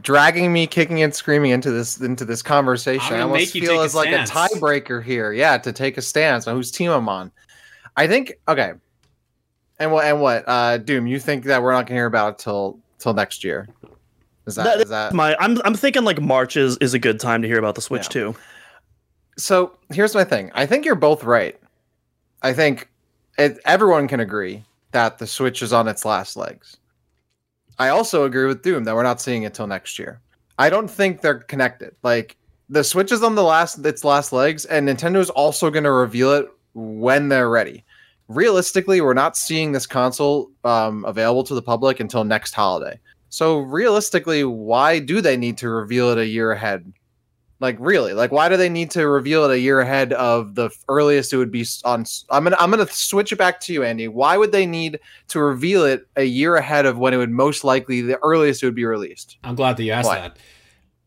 dragging 0.01 0.53
me 0.53 0.67
kicking 0.67 1.03
and 1.03 1.15
screaming 1.15 1.51
into 1.51 1.71
this 1.71 2.01
into 2.01 2.25
this 2.25 2.43
conversation. 2.43 3.07
I'm 3.07 3.13
I 3.15 3.19
gonna 3.21 3.33
almost 3.33 3.53
feel 3.53 3.63
take 3.71 3.79
a 3.79 3.83
as 3.83 3.95
like 3.95 4.11
a 4.11 4.19
tiebreaker 4.25 5.03
here. 5.03 5.33
Yeah, 5.33 5.59
to 5.59 5.73
take 5.73 5.97
a 5.99 6.03
stance 6.03 6.47
on 6.47 6.57
whose 6.57 6.71
team 6.71 6.91
I'm 6.91 7.09
on. 7.09 7.31
I 7.97 8.07
think 8.07 8.35
okay. 8.49 8.73
And 9.79 9.93
what 9.93 10.05
and 10.05 10.21
what? 10.21 10.45
Uh 10.47 10.79
Doom, 10.79 11.07
you 11.07 11.19
think 11.19 11.45
that 11.45 11.63
we're 11.63 11.73
not 11.73 11.87
gonna 11.87 11.99
hear 11.99 12.07
about 12.07 12.35
it 12.35 12.39
till 12.39 12.79
till 12.99 13.15
next 13.15 13.43
year? 13.45 13.69
Is 14.47 14.57
that, 14.57 14.65
That- 14.65 14.81
is 14.81 14.89
that 14.89 15.13
My, 15.13 15.37
I'm 15.39 15.61
I'm 15.65 15.75
thinking 15.75 16.05
like 16.05 16.21
March 16.21 16.57
is 16.57 16.77
is 16.79 16.95
a 16.95 16.99
good 16.99 17.21
time 17.21 17.43
to 17.43 17.49
hear 17.49 17.59
about 17.59 17.75
the 17.77 17.81
Switch 17.83 18.05
Yeah. 18.07 18.33
too. 18.33 18.37
so 19.39 19.77
here's 19.93 20.15
my 20.15 20.25
thing. 20.25 20.51
I 20.55 20.67
think 20.67 20.85
you're 20.85 20.95
both 20.95 21.25
right. 21.25 21.59
I 22.43 22.53
think 22.53 22.89
it, 23.39 23.59
everyone 23.65 24.09
can 24.09 24.21
agree 24.21 24.65
that 24.91 25.19
the 25.19 25.27
Switch 25.27 25.63
is 25.63 25.73
on 25.73 25.87
its 25.89 26.05
last 26.05 26.37
legs. 26.37 26.77
I 27.79 27.89
also 27.89 28.25
agree 28.25 28.47
with 28.47 28.63
Doom 28.63 28.85
that 28.85 28.95
we're 28.95 29.03
not 29.03 29.21
seeing 29.21 29.43
it 29.43 29.55
till 29.55 29.67
next 29.67 29.99
year. 29.99 30.21
I 30.59 30.71
don't 30.71 30.91
think 30.91 31.21
they're 31.21 31.41
connected. 31.41 31.95
Like 32.03 32.37
the 32.69 32.85
Switch 32.85 33.13
is 33.13 33.23
on 33.23 33.35
the 33.35 33.43
last 33.43 33.85
its 33.85 34.05
last 34.05 34.33
legs, 34.33 34.65
and 34.65 34.89
Nintendo's 34.89 35.31
also 35.31 35.71
going 35.71 35.85
to 35.85 35.91
reveal 35.91 36.33
it 36.33 36.47
when 36.75 37.29
they're 37.29 37.51
ready. 37.51 37.85
Realistically, 38.29 39.01
we're 39.01 39.15
not 39.15 39.37
seeing 39.37 39.73
this 39.73 39.87
console 39.87 40.51
um, 40.65 41.05
available 41.05 41.45
to 41.45 41.55
the 41.55 41.63
public 41.63 42.01
until 42.01 42.25
next 42.25 42.55
holiday. 42.55 42.99
So 43.29 43.59
realistically, 43.59 44.45
why 44.45 44.99
do 44.99 45.21
they 45.21 45.37
need 45.37 45.59
to 45.59 45.69
reveal 45.69 46.11
it 46.11 46.19
a 46.19 46.27
year 46.27 46.53
ahead? 46.53 46.93
Like 47.63 47.77
really, 47.79 48.13
like 48.13 48.33
why 48.33 48.49
do 48.49 48.57
they 48.57 48.69
need 48.69 48.91
to 48.91 49.07
reveal 49.07 49.45
it 49.45 49.55
a 49.55 49.59
year 49.59 49.81
ahead 49.81 50.13
of 50.13 50.57
the 50.57 50.69
earliest 50.89 51.33
it 51.33 51.37
would 51.37 51.53
be 51.53 51.65
on? 51.85 52.05
I'm 52.29 52.43
gonna 52.43 52.57
I'm 52.59 52.73
gonna 52.73 52.89
switch 52.89 53.31
it 53.31 53.37
back 53.37 53.61
to 53.61 53.73
you, 53.73 53.85
Andy. 53.85 54.09
Why 54.09 54.37
would 54.37 54.51
they 54.51 54.67
need 54.67 54.99
to 55.29 55.41
reveal 55.41 55.85
it 55.85 56.09
a 56.17 56.25
year 56.25 56.57
ahead 56.57 56.87
of 56.87 56.99
when 56.99 57.15
it 57.15 57.19
would 57.19 57.31
most 57.31 57.63
likely 57.63 58.01
the 58.01 58.19
earliest 58.21 58.65
it 58.65 58.67
would 58.67 58.75
be 58.75 58.85
released? 58.85 59.39
I'm 59.45 59.55
glad 59.55 59.77
that 59.77 59.85
you 59.85 59.93
asked 59.93 60.09
Why? 60.09 60.19
that 60.19 60.39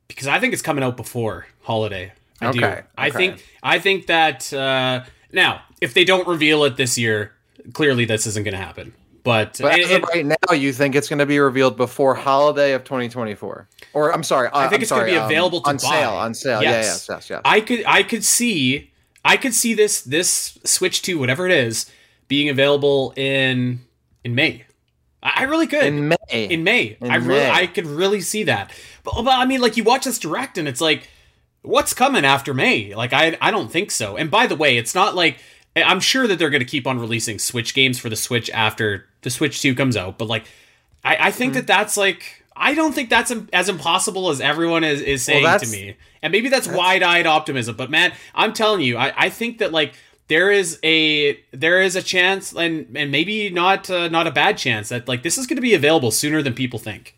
because 0.08 0.28
I 0.28 0.40
think 0.40 0.54
it's 0.54 0.62
coming 0.62 0.82
out 0.82 0.96
before 0.96 1.46
holiday. 1.62 2.14
I 2.40 2.52
do. 2.52 2.60
Okay, 2.60 2.84
I 2.98 3.10
think 3.10 3.46
I 3.62 3.80
think 3.80 4.08
that 4.08 4.54
uh, 4.54 5.04
now 5.34 5.62
if 5.82 5.94
they 5.94 6.06
don't 6.06 6.26
reveal 6.26 6.64
it 6.64 6.78
this 6.78 6.98
year, 6.98 7.34
clearly 7.74 8.06
this 8.06 8.26
isn't 8.28 8.44
going 8.44 8.56
to 8.56 8.64
happen. 8.64 8.94
But, 9.26 9.58
But 9.60 9.80
of 9.92 10.04
right 10.04 10.26
now, 10.26 10.54
you 10.54 10.72
think 10.72 10.96
it's 10.96 11.10
going 11.10 11.20
to 11.20 11.26
be 11.26 11.40
revealed 11.40 11.76
before 11.76 12.14
holiday 12.16 12.74
of 12.74 12.84
2024, 12.84 13.68
or 13.94 14.14
I'm 14.14 14.22
sorry, 14.24 14.48
uh, 14.50 14.52
I 14.60 14.62
think 14.68 14.76
I'm 14.76 14.82
it's 14.84 14.92
gonna 14.92 15.02
sorry, 15.02 15.12
be 15.12 15.18
um, 15.18 15.26
available 15.26 15.62
to 15.62 15.70
on 15.72 15.80
sale. 15.80 16.12
On 16.12 16.34
sale, 16.36 16.62
Yes. 16.62 16.72
yeah, 16.72 16.80
yes, 16.80 17.08
yes, 17.10 17.30
yes. 17.32 17.42
I 17.44 17.60
could 17.60 17.84
I 17.88 18.04
could 18.04 18.24
see 18.24 18.92
I 19.26 19.36
could 19.38 19.56
see 19.56 19.74
this 19.74 20.02
this 20.02 20.60
Switch 20.64 21.02
to 21.02 21.18
whatever 21.20 21.48
it 21.48 21.52
is 21.52 21.92
being 22.28 22.50
available 22.50 23.14
in 23.18 23.80
in 24.24 24.36
May. 24.36 24.66
I, 25.24 25.32
I 25.38 25.44
really 25.44 25.66
could. 25.66 25.84
in 25.84 26.08
May. 26.10 26.16
in 26.32 26.64
May. 26.64 26.98
In 27.02 27.10
I 27.10 27.16
really, 27.16 27.40
May. 27.40 27.50
I 27.50 27.66
could 27.68 27.88
really 27.88 28.22
see 28.22 28.44
that. 28.44 28.72
But, 29.04 29.16
but 29.24 29.32
I 29.40 29.46
mean, 29.46 29.60
like 29.60 29.76
you 29.76 29.84
watch 29.84 30.06
this 30.06 30.20
direct, 30.20 30.60
and 30.60 30.68
it's 30.68 30.82
like, 30.82 31.10
what's 31.64 31.96
coming 31.96 32.26
after 32.26 32.54
May? 32.54 32.94
Like 32.94 33.12
I, 33.12 33.36
I 33.42 33.50
don't 33.50 33.72
think 33.72 33.90
so. 33.90 34.18
And 34.18 34.30
by 34.30 34.46
the 34.46 34.56
way, 34.56 34.78
it's 34.78 34.94
not 34.94 35.16
like 35.16 35.40
I'm 35.76 36.00
sure 36.00 36.28
that 36.28 36.40
they're 36.40 36.50
going 36.50 36.62
to 36.62 36.66
keep 36.66 36.88
on 36.88 37.00
releasing 37.00 37.40
Switch 37.40 37.74
games 37.74 38.00
for 38.00 38.10
the 38.10 38.16
Switch 38.16 38.50
after 38.52 39.06
the 39.22 39.30
Switch 39.30 39.62
Two 39.62 39.76
comes 39.76 39.98
out. 39.98 40.18
But 40.18 40.28
like, 40.28 40.46
I, 41.04 41.28
I 41.28 41.32
think 41.32 41.54
that 41.54 41.68
that's 41.68 41.98
like. 41.98 42.44
I 42.58 42.74
don't 42.74 42.94
think 42.94 43.10
that's 43.10 43.34
as 43.52 43.68
impossible 43.68 44.30
as 44.30 44.40
everyone 44.40 44.86
is, 44.86 45.02
is 45.02 45.24
saying 45.24 45.44
to 45.60 45.68
me. 45.68 45.98
And 46.22 46.32
maybe 46.32 46.48
that's, 46.48 46.70
wide-eyed 46.70 47.28
optimism, 47.28 47.76
but 47.76 47.92
man, 47.92 48.14
I'm 48.34 48.54
telling 48.54 48.80
you, 48.80 48.96
I, 48.98 49.14
I 49.16 49.30
think 49.30 49.58
that 49.58 49.74
like 49.74 49.94
there 50.28 50.52
is 50.52 50.80
a 50.82 51.38
there 51.52 51.82
is 51.82 51.96
a 51.96 52.02
chance 52.02 52.54
and 52.54 52.96
and 52.96 53.12
maybe 53.12 53.50
not 53.50 53.90
uh, 53.90 54.08
not 54.08 54.26
a 54.26 54.32
bad 54.32 54.58
chance 54.58 54.90
that 54.90 55.08
like 55.08 55.22
this 55.22 55.38
is 55.38 55.48
going 55.48 55.58
to 55.58 55.62
be 55.62 55.74
available 55.74 56.12
sooner 56.12 56.42
than 56.42 56.54
people 56.54 56.80
think. 56.80 57.18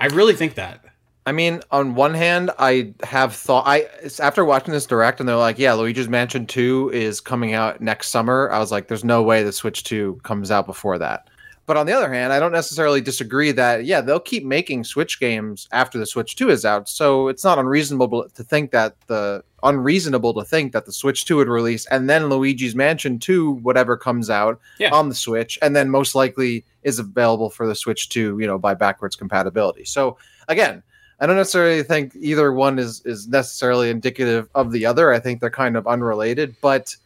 I 0.00 0.06
really 0.06 0.34
think 0.34 0.54
that. 0.54 0.84
I 1.24 1.30
mean, 1.32 1.60
on 1.70 1.94
one 1.94 2.14
hand, 2.14 2.50
I 2.58 2.94
have 3.04 3.34
thought 3.34 3.64
I 3.66 3.86
after 4.20 4.44
watching 4.44 4.72
this 4.72 4.86
direct, 4.86 5.20
and 5.20 5.28
they're 5.28 5.36
like, 5.36 5.58
"Yeah, 5.58 5.74
Luigi's 5.74 6.08
Mansion 6.08 6.46
Two 6.46 6.90
is 6.92 7.20
coming 7.20 7.54
out 7.54 7.80
next 7.80 8.08
summer." 8.08 8.50
I 8.50 8.58
was 8.58 8.72
like, 8.72 8.88
"There's 8.88 9.04
no 9.04 9.22
way 9.22 9.44
the 9.44 9.52
Switch 9.52 9.84
Two 9.84 10.18
comes 10.24 10.50
out 10.50 10.66
before 10.66 10.98
that." 10.98 11.28
But 11.64 11.76
on 11.76 11.86
the 11.86 11.92
other 11.92 12.12
hand, 12.12 12.32
I 12.32 12.40
don't 12.40 12.50
necessarily 12.50 13.00
disagree 13.00 13.52
that 13.52 13.84
yeah, 13.84 14.00
they'll 14.00 14.18
keep 14.18 14.44
making 14.44 14.82
Switch 14.82 15.20
games 15.20 15.68
after 15.70 15.96
the 15.96 16.06
Switch 16.06 16.34
Two 16.34 16.50
is 16.50 16.64
out. 16.64 16.88
So 16.88 17.28
it's 17.28 17.44
not 17.44 17.56
unreasonable 17.56 18.28
to 18.28 18.42
think 18.42 18.72
that 18.72 18.96
the 19.06 19.44
unreasonable 19.62 20.34
to 20.34 20.44
think 20.44 20.72
that 20.72 20.86
the 20.86 20.92
Switch 20.92 21.24
Two 21.24 21.36
would 21.36 21.46
release, 21.48 21.86
and 21.86 22.10
then 22.10 22.28
Luigi's 22.30 22.74
Mansion 22.74 23.20
Two, 23.20 23.52
whatever 23.62 23.96
comes 23.96 24.28
out 24.28 24.58
Yeah. 24.78 24.90
on 24.90 25.08
the 25.08 25.14
Switch, 25.14 25.56
and 25.62 25.76
then 25.76 25.88
most 25.88 26.16
likely 26.16 26.64
is 26.82 26.98
available 26.98 27.48
for 27.48 27.64
the 27.68 27.76
Switch 27.76 28.08
Two, 28.08 28.36
you 28.40 28.46
know, 28.48 28.58
by 28.58 28.74
backwards 28.74 29.14
compatibility. 29.14 29.84
So 29.84 30.16
again. 30.48 30.82
I 31.22 31.26
don't 31.26 31.36
necessarily 31.36 31.84
think 31.84 32.16
either 32.18 32.52
one 32.52 32.80
is 32.80 33.00
is 33.04 33.28
necessarily 33.28 33.90
indicative 33.90 34.48
of 34.56 34.72
the 34.72 34.84
other. 34.84 35.12
I 35.12 35.20
think 35.20 35.40
they're 35.40 35.50
kind 35.50 35.76
of 35.76 35.86
unrelated. 35.86 36.56
But 36.60 36.96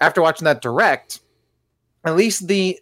after 0.00 0.22
watching 0.22 0.44
that 0.44 0.62
direct, 0.62 1.18
at 2.04 2.14
least 2.14 2.46
the 2.46 2.78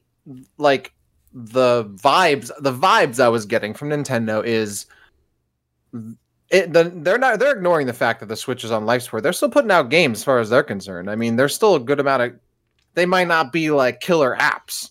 like 0.58 0.92
the 1.32 1.86
vibes 1.86 2.50
the 2.60 2.72
vibes 2.72 3.18
I 3.18 3.28
was 3.28 3.46
getting 3.46 3.72
from 3.72 3.88
Nintendo 3.88 4.44
is 4.44 4.84
it, 6.50 6.72
the, 6.74 6.92
they're 6.96 7.16
not 7.16 7.38
they're 7.38 7.56
ignoring 7.56 7.86
the 7.86 7.94
fact 7.94 8.20
that 8.20 8.26
the 8.26 8.36
Switch 8.36 8.62
is 8.62 8.70
on 8.70 8.84
life 8.84 9.02
support. 9.02 9.22
They're 9.22 9.32
still 9.32 9.48
putting 9.48 9.70
out 9.70 9.88
games 9.88 10.18
as 10.18 10.24
far 10.24 10.38
as 10.38 10.50
they're 10.50 10.62
concerned. 10.62 11.10
I 11.10 11.14
mean, 11.14 11.36
there's 11.36 11.54
still 11.54 11.76
a 11.76 11.80
good 11.80 11.98
amount 11.98 12.22
of 12.22 12.34
they 12.92 13.06
might 13.06 13.28
not 13.28 13.54
be 13.54 13.70
like 13.70 14.00
killer 14.00 14.36
apps, 14.38 14.90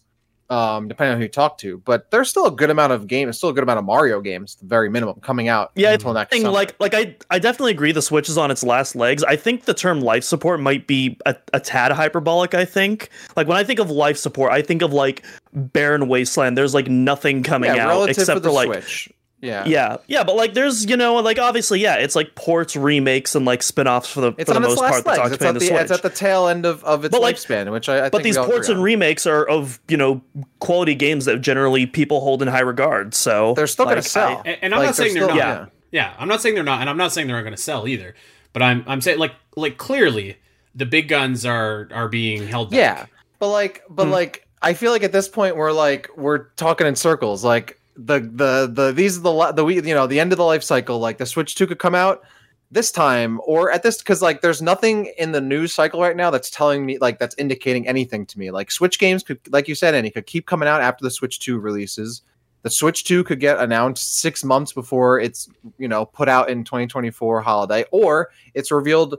um, 0.49 0.87
depending 0.87 1.13
on 1.13 1.17
who 1.17 1.23
you 1.23 1.29
talk 1.29 1.57
to, 1.59 1.79
but 1.79 2.09
there's 2.11 2.29
still 2.29 2.45
a 2.45 2.51
good 2.51 2.69
amount 2.69 2.93
of 2.93 3.07
games, 3.07 3.37
still 3.37 3.49
a 3.49 3.53
good 3.53 3.63
amount 3.63 3.79
of 3.79 3.85
Mario 3.85 4.21
games, 4.21 4.55
the 4.55 4.65
very 4.65 4.89
minimum, 4.89 5.19
coming 5.19 5.47
out 5.49 5.71
Yeah, 5.75 5.93
until 5.93 6.13
next 6.13 6.31
thing, 6.31 6.43
summer. 6.43 6.53
like 6.53 6.79
like 6.79 6.93
I 6.93 7.15
I 7.29 7.39
definitely 7.39 7.71
agree 7.71 7.91
the 7.91 8.01
Switch 8.01 8.29
is 8.29 8.37
on 8.37 8.49
its 8.51 8.63
last 8.63 8.95
legs. 8.95 9.23
I 9.23 9.35
think 9.35 9.65
the 9.65 9.73
term 9.73 10.01
life 10.01 10.23
support 10.23 10.59
might 10.59 10.87
be 10.87 11.17
a, 11.25 11.35
a 11.53 11.59
tad 11.59 11.91
hyperbolic, 11.91 12.53
I 12.53 12.65
think. 12.65 13.09
Like 13.35 13.47
when 13.47 13.57
I 13.57 13.63
think 13.63 13.79
of 13.79 13.89
life 13.91 14.17
support, 14.17 14.51
I 14.51 14.61
think 14.61 14.81
of 14.81 14.93
like 14.93 15.25
barren 15.53 16.07
wasteland. 16.07 16.57
There's 16.57 16.73
like 16.73 16.87
nothing 16.87 17.43
coming 17.43 17.73
yeah, 17.75 17.91
out 17.91 18.09
except 18.09 18.41
for 18.41 18.49
for 18.49 18.51
like 18.51 18.67
Switch. 18.67 19.09
Yeah. 19.39 19.65
yeah, 19.67 19.97
yeah, 20.07 20.23
but 20.23 20.35
like 20.35 20.55
there's 20.55 20.85
you 20.85 20.97
know 20.97 21.15
like 21.17 21.37
obviously 21.37 21.79
yeah, 21.79 21.95
it's 21.97 22.15
like 22.15 22.33
ports, 22.33 22.75
remakes, 22.75 23.35
and 23.35 23.45
like 23.45 23.61
spin-offs 23.61 24.09
for 24.09 24.19
the 24.21 24.27
It's 24.37 24.49
for 24.49 24.53
the 24.53 24.55
on 24.55 24.63
its 24.63 24.71
most 24.71 24.81
last 24.81 24.91
part 24.91 25.05
that's 25.05 25.17
legs. 25.19 25.19
It's 25.19 25.33
occupying 25.35 25.49
at, 25.49 25.53
the 25.53 25.59
the, 25.59 25.65
Switch. 25.67 25.81
it's 25.81 25.91
at 25.91 26.01
the 26.01 26.09
tail 26.09 26.47
end 26.47 26.65
of, 26.65 26.83
of 26.83 27.05
its 27.05 27.11
But, 27.11 27.21
like- 27.21 27.35
lifespan, 27.35 27.71
which 27.71 27.87
I, 27.87 27.97
I 27.97 28.01
but 28.09 28.13
think 28.13 28.23
these 28.23 28.35
we 28.35 28.41
all 28.41 28.47
ports 28.49 28.67
and 28.67 28.79
on. 28.79 28.83
remakes 28.83 29.27
are 29.27 29.43
of 29.47 29.79
you 29.87 29.95
know 29.97 30.21
quality 30.59 30.95
games 30.95 31.25
that 31.25 31.39
generally 31.41 31.85
people 31.85 32.19
hold 32.21 32.41
in 32.41 32.47
high 32.47 32.61
regard. 32.61 33.13
So 33.13 33.53
They're 33.53 33.67
still 33.67 33.85
gonna 33.85 34.01
sell. 34.01 34.41
And, 34.43 34.57
and 34.63 34.73
I'm 34.73 34.79
Like, 34.79 34.87
not 34.87 34.95
saying 34.95 35.13
they're, 35.13 35.23
still- 35.25 35.35
not. 35.35 35.37
yeah. 35.37 35.65
Yeah. 35.91 36.13
I'm 36.17 36.27
not 36.27 36.41
saying 36.41 36.55
they're 36.55 36.63
not, 36.63 36.81
and 36.81 36.89
I'm 36.89 36.97
not 36.97 37.11
saying 37.13 37.27
they're 37.27 37.35
not 37.37 37.43
going 37.43 37.55
to 37.55 37.61
sell 37.61 37.87
either. 37.87 38.15
But 38.53 38.63
I'm 38.63 38.83
I'm 38.87 39.01
saying 39.01 39.19
like 39.19 39.33
like 39.55 39.77
clearly 39.77 40.37
the 40.73 40.87
big 40.87 41.09
guns 41.09 41.45
are 41.45 41.87
are 41.93 42.07
being 42.09 42.47
held 42.47 42.71
back. 42.71 42.77
Yeah, 42.79 43.05
but 43.37 43.49
like, 43.49 43.83
but 43.87 44.05
Hmm. 44.05 44.11
like, 44.11 44.47
I 44.63 44.73
feel 44.73 44.91
like 44.91 45.03
at 45.03 45.11
this 45.11 45.29
point 45.29 45.55
we're 45.55 45.71
like 45.71 46.09
we're 46.17 46.45
talking 46.55 46.87
in 46.87 46.95
circles. 46.95 47.43
Like 47.43 47.76
the 47.97 48.19
the 48.19 48.69
the 48.71 48.91
these 48.91 49.17
are 49.17 49.21
the 49.21 49.51
the 49.51 49.65
you 49.67 49.93
know 49.93 50.07
the 50.07 50.19
end 50.19 50.31
of 50.31 50.37
the 50.37 50.45
life 50.45 50.63
cycle. 50.63 50.99
Like 50.99 51.17
the 51.17 51.25
Switch 51.25 51.55
Two 51.55 51.67
could 51.67 51.79
come 51.79 51.95
out 51.95 52.23
this 52.69 52.91
time 52.91 53.39
or 53.45 53.71
at 53.71 53.81
this 53.81 53.97
because 53.97 54.21
like 54.21 54.41
there's 54.41 54.61
nothing 54.61 55.11
in 55.17 55.31
the 55.31 55.41
news 55.41 55.73
cycle 55.73 56.01
right 56.01 56.15
now 56.15 56.29
that's 56.29 56.49
telling 56.49 56.85
me 56.85 56.97
like 56.99 57.17
that's 57.17 57.35
indicating 57.37 57.87
anything 57.87 58.25
to 58.27 58.39
me. 58.39 58.51
Like 58.51 58.71
Switch 58.71 58.99
games 58.99 59.23
could, 59.23 59.39
like 59.51 59.67
you 59.67 59.75
said, 59.75 59.95
Andy, 59.95 60.11
could 60.11 60.27
keep 60.27 60.45
coming 60.45 60.67
out 60.67 60.81
after 60.81 61.03
the 61.03 61.11
Switch 61.11 61.39
Two 61.39 61.59
releases. 61.59 62.21
The 62.63 62.71
Switch 62.71 63.05
2 63.05 63.23
could 63.23 63.39
get 63.39 63.59
announced 63.59 64.19
six 64.19 64.43
months 64.43 64.73
before 64.73 65.19
it's, 65.21 65.47
you 65.77 65.87
know, 65.87 66.05
put 66.05 66.27
out 66.27 66.49
in 66.49 66.63
2024 66.65 67.39
holiday, 67.41 67.85
or 67.91 68.31
it's 68.55 68.71
revealed 68.71 69.15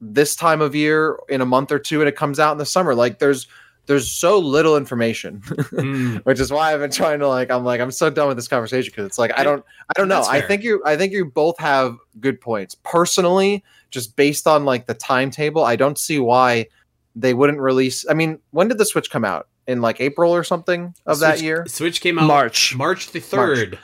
this 0.00 0.34
time 0.34 0.60
of 0.60 0.74
year 0.74 1.18
in 1.28 1.40
a 1.40 1.46
month 1.46 1.70
or 1.72 1.78
two 1.78 2.00
and 2.00 2.08
it 2.08 2.16
comes 2.16 2.40
out 2.40 2.52
in 2.52 2.58
the 2.58 2.64
summer. 2.64 2.94
Like 2.94 3.18
there's 3.18 3.46
there's 3.90 4.10
so 4.10 4.38
little 4.38 4.76
information, 4.76 5.40
Mm. 5.42 6.20
which 6.24 6.38
is 6.38 6.52
why 6.52 6.72
I've 6.72 6.78
been 6.80 6.92
trying 6.92 7.18
to 7.18 7.28
like 7.28 7.50
I'm 7.50 7.64
like 7.64 7.80
I'm 7.80 7.90
so 7.90 8.08
done 8.08 8.28
with 8.28 8.36
this 8.36 8.46
conversation 8.48 8.90
because 8.92 9.04
it's 9.06 9.18
like 9.18 9.36
I 9.36 9.42
don't 9.42 9.64
I 9.88 9.98
don't 9.98 10.08
know. 10.08 10.22
I 10.28 10.40
think 10.40 10.62
you 10.62 10.80
I 10.86 10.96
think 10.96 11.12
you 11.12 11.24
both 11.24 11.58
have 11.58 11.96
good 12.20 12.40
points. 12.40 12.76
Personally, 12.84 13.64
just 13.90 14.14
based 14.14 14.46
on 14.46 14.64
like 14.64 14.86
the 14.86 14.94
timetable, 14.94 15.64
I 15.64 15.74
don't 15.76 15.98
see 15.98 16.18
why 16.20 16.68
they 17.16 17.34
wouldn't 17.34 17.58
release. 17.58 18.06
I 18.08 18.14
mean, 18.14 18.38
when 18.52 18.68
did 18.68 18.78
the 18.78 18.84
Switch 18.86 19.10
come 19.10 19.24
out? 19.24 19.48
In 19.66 19.80
like 19.80 20.00
April 20.00 20.32
or 20.34 20.42
something 20.44 20.94
of 21.06 21.18
that 21.20 21.34
Switch- 21.34 21.42
year? 21.42 21.64
Switch 21.68 22.00
came 22.00 22.18
out 22.18 22.26
March. 22.26 22.74
March 22.76 23.10
the 23.10 23.20
third, 23.20 23.78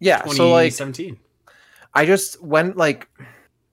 Yeah. 0.00 0.24
So 0.24 0.50
like 0.50 0.72
2017. 0.72 1.18
I 1.94 2.06
just 2.06 2.42
when 2.42 2.72
like 2.72 3.06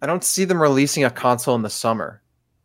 I 0.02 0.06
don't 0.08 0.24
see 0.24 0.46
them 0.46 0.62
releasing 0.62 1.04
a 1.06 1.10
console 1.10 1.56
in 1.56 1.62
the 1.62 1.70
summer. 1.70 2.22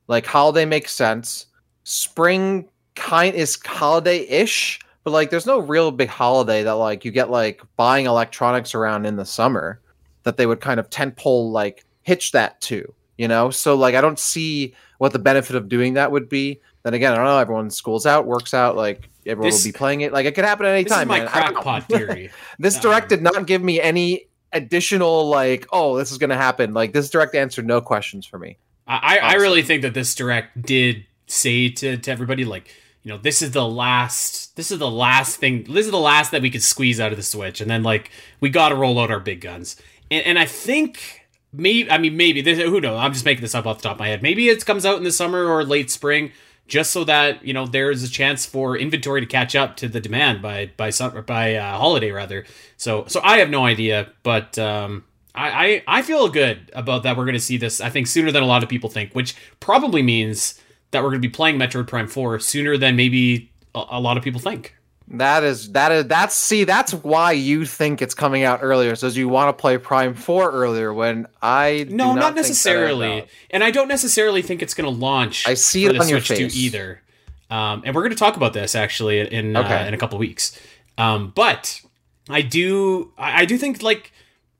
Like 0.08 0.26
holiday 0.26 0.64
makes 0.64 0.92
sense. 0.92 1.46
Spring 1.84 2.68
kind 2.94 3.34
is 3.34 3.58
holiday-ish, 3.64 4.80
but 5.04 5.10
like 5.10 5.30
there's 5.30 5.46
no 5.46 5.58
real 5.58 5.90
big 5.90 6.08
holiday 6.08 6.62
that 6.62 6.72
like 6.72 7.04
you 7.04 7.10
get 7.10 7.30
like 7.30 7.62
buying 7.76 8.06
electronics 8.06 8.74
around 8.74 9.06
in 9.06 9.16
the 9.16 9.24
summer 9.24 9.80
that 10.22 10.36
they 10.36 10.46
would 10.46 10.60
kind 10.60 10.80
of 10.80 10.88
tentpole 10.90 11.50
like 11.52 11.84
hitch 12.02 12.32
that 12.32 12.60
to, 12.62 12.92
you 13.18 13.28
know? 13.28 13.50
So 13.50 13.74
like 13.74 13.94
I 13.94 14.00
don't 14.00 14.18
see 14.18 14.74
what 14.98 15.12
the 15.12 15.18
benefit 15.18 15.56
of 15.56 15.68
doing 15.68 15.94
that 15.94 16.10
would 16.12 16.28
be. 16.28 16.60
Then 16.82 16.94
again, 16.94 17.12
I 17.12 17.16
don't 17.16 17.24
know, 17.24 17.38
everyone 17.38 17.70
schools 17.70 18.06
out, 18.06 18.26
works 18.26 18.54
out, 18.54 18.76
like 18.76 19.08
everyone 19.26 19.50
This- 19.50 19.64
will 19.64 19.72
be 19.72 19.76
playing 19.76 20.00
it. 20.02 20.12
Like 20.12 20.26
it 20.26 20.34
could 20.34 20.44
happen 20.44 20.66
at 20.66 20.72
any 20.72 20.84
this 20.84 20.92
is 20.92 20.98
time. 20.98 21.08
my 21.08 21.18
man. 21.20 21.28
I 21.28 21.30
crackpot 21.30 21.84
theory. 21.88 22.30
This 22.58 22.78
direct 22.78 23.04
Um, 23.04 23.08
did 23.18 23.22
not 23.22 23.46
give 23.46 23.62
me 23.62 23.80
any 23.80 24.26
additional 24.52 25.28
like, 25.28 25.66
oh, 25.72 25.96
this 25.98 26.12
is 26.12 26.18
gonna 26.18 26.36
happen. 26.36 26.72
Like 26.74 26.92
this 26.92 27.10
direct 27.10 27.34
answered 27.34 27.66
no 27.66 27.80
questions 27.80 28.24
for 28.26 28.38
me. 28.38 28.56
I, 28.86 29.18
I 29.22 29.34
really 29.36 29.62
think 29.62 29.80
that 29.82 29.94
this 29.94 30.14
direct 30.14 30.60
did 30.60 31.06
say 31.26 31.70
to, 31.70 31.96
to 31.96 32.10
everybody 32.10 32.44
like 32.44 32.68
you 33.04 33.12
know 33.12 33.18
this 33.18 33.42
is 33.42 33.52
the 33.52 33.66
last 33.66 34.56
this 34.56 34.70
is 34.70 34.78
the 34.78 34.90
last 34.90 35.36
thing 35.36 35.64
this 35.64 35.84
is 35.84 35.92
the 35.92 35.98
last 35.98 36.32
that 36.32 36.42
we 36.42 36.50
could 36.50 36.62
squeeze 36.62 36.98
out 36.98 37.12
of 37.12 37.16
the 37.16 37.22
switch. 37.22 37.60
And 37.60 37.70
then 37.70 37.82
like 37.82 38.10
we 38.40 38.48
got 38.48 38.70
to 38.70 38.74
roll 38.74 38.98
out 38.98 39.10
our 39.10 39.20
big 39.20 39.40
guns. 39.40 39.76
And, 40.10 40.24
and 40.26 40.38
i 40.38 40.46
think 40.46 41.26
maybe 41.52 41.88
i 41.90 41.98
mean 41.98 42.16
maybe 42.16 42.40
this, 42.40 42.58
who 42.58 42.80
knows? 42.80 42.98
I'm 42.98 43.12
just 43.12 43.24
making 43.24 43.42
this 43.42 43.54
up 43.54 43.66
off 43.66 43.76
the 43.78 43.84
top 43.84 43.96
of 43.96 44.00
my 44.00 44.08
head. 44.08 44.22
Maybe 44.22 44.48
it 44.48 44.64
comes 44.66 44.84
out 44.84 44.96
in 44.98 45.04
the 45.04 45.12
summer 45.12 45.44
or 45.46 45.64
late 45.64 45.90
spring 45.90 46.32
just 46.66 46.92
so 46.92 47.04
that 47.04 47.44
you 47.44 47.52
know 47.52 47.66
there's 47.66 48.02
a 48.02 48.08
chance 48.08 48.46
for 48.46 48.76
inventory 48.76 49.20
to 49.20 49.26
catch 49.26 49.54
up 49.54 49.76
to 49.76 49.88
the 49.88 50.00
demand 50.00 50.40
by 50.40 50.70
by 50.78 50.88
summer 50.88 51.20
by 51.20 51.54
uh, 51.56 51.76
holiday 51.76 52.10
rather. 52.10 52.46
So 52.78 53.04
so 53.06 53.20
i 53.22 53.38
have 53.38 53.50
no 53.50 53.64
idea 53.66 54.10
but 54.22 54.58
um 54.58 55.04
I, 55.36 55.82
I, 55.88 55.98
I 55.98 56.02
feel 56.02 56.28
good 56.28 56.70
about 56.74 57.02
that 57.02 57.16
we're 57.16 57.24
going 57.24 57.34
to 57.34 57.40
see 57.40 57.56
this, 57.56 57.80
I 57.80 57.90
think, 57.90 58.06
sooner 58.06 58.30
than 58.30 58.44
a 58.44 58.46
lot 58.46 58.62
of 58.62 58.68
people 58.68 58.88
think, 58.88 59.14
which 59.14 59.34
probably 59.58 60.00
means 60.00 60.60
that 60.94 61.02
we're 61.02 61.10
going 61.10 61.20
to 61.22 61.28
be 61.28 61.32
playing 61.32 61.58
Metroid 61.58 61.86
Prime 61.86 62.08
4 62.08 62.40
sooner 62.40 62.78
than 62.78 62.96
maybe 62.96 63.52
a, 63.74 63.84
a 63.90 64.00
lot 64.00 64.16
of 64.16 64.24
people 64.24 64.40
think. 64.40 64.74
That 65.08 65.44
is 65.44 65.72
that 65.72 65.92
is 65.92 66.06
that's 66.06 66.34
see 66.34 66.64
that's 66.64 66.94
why 66.94 67.32
you 67.32 67.66
think 67.66 68.00
it's 68.00 68.14
coming 68.14 68.42
out 68.42 68.60
earlier, 68.62 68.96
so 68.96 69.06
you 69.08 69.28
want 69.28 69.54
to 69.54 69.60
play 69.60 69.76
Prime 69.76 70.14
Four 70.14 70.50
earlier. 70.50 70.94
When 70.94 71.26
I 71.42 71.86
No, 71.90 72.14
not, 72.14 72.20
not, 72.20 72.34
necessarily. 72.36 73.26
And 73.50 73.62
I 73.62 73.70
don't 73.70 73.88
necessarily 73.88 74.40
think 74.40 74.62
it's 74.62 74.72
going 74.72 74.90
to 74.90 74.98
launch 74.98 75.46
I 75.46 75.54
see 75.54 75.84
it 75.84 76.00
on 76.00 76.08
your 76.08 76.20
Switch 76.20 76.38
2 76.38 76.44
face. 76.44 76.56
either. 76.56 77.02
Um, 77.50 77.82
and 77.84 77.94
we're 77.94 78.00
going 78.00 78.14
to 78.14 78.18
talk 78.18 78.36
about 78.36 78.54
this 78.54 78.74
actually 78.74 79.20
in 79.20 79.54
uh, 79.54 79.84
in 79.86 79.92
a 79.92 79.98
couple 79.98 80.18
weeks. 80.18 80.58
Um, 80.96 81.32
but 81.34 81.82
I 82.30 82.40
do 82.40 83.12
I, 83.18 83.42
I 83.42 83.44
do 83.44 83.58
think 83.58 83.82
like 83.82 84.10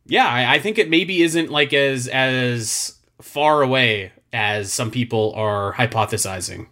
yeah, 0.05 0.29
I, 0.29 0.57
I 0.57 0.59
think 0.59 0.77
it 0.77 0.91
maybe 0.91 1.23
isn't 1.23 1.51
like 1.51 1.73
as 1.73 2.07
as 2.09 2.99
far 3.23 3.63
away 3.63 4.13
as 4.35 4.73
some 4.73 4.91
people 4.91 5.33
are 5.37 5.73
hypothesizing. 5.73 6.67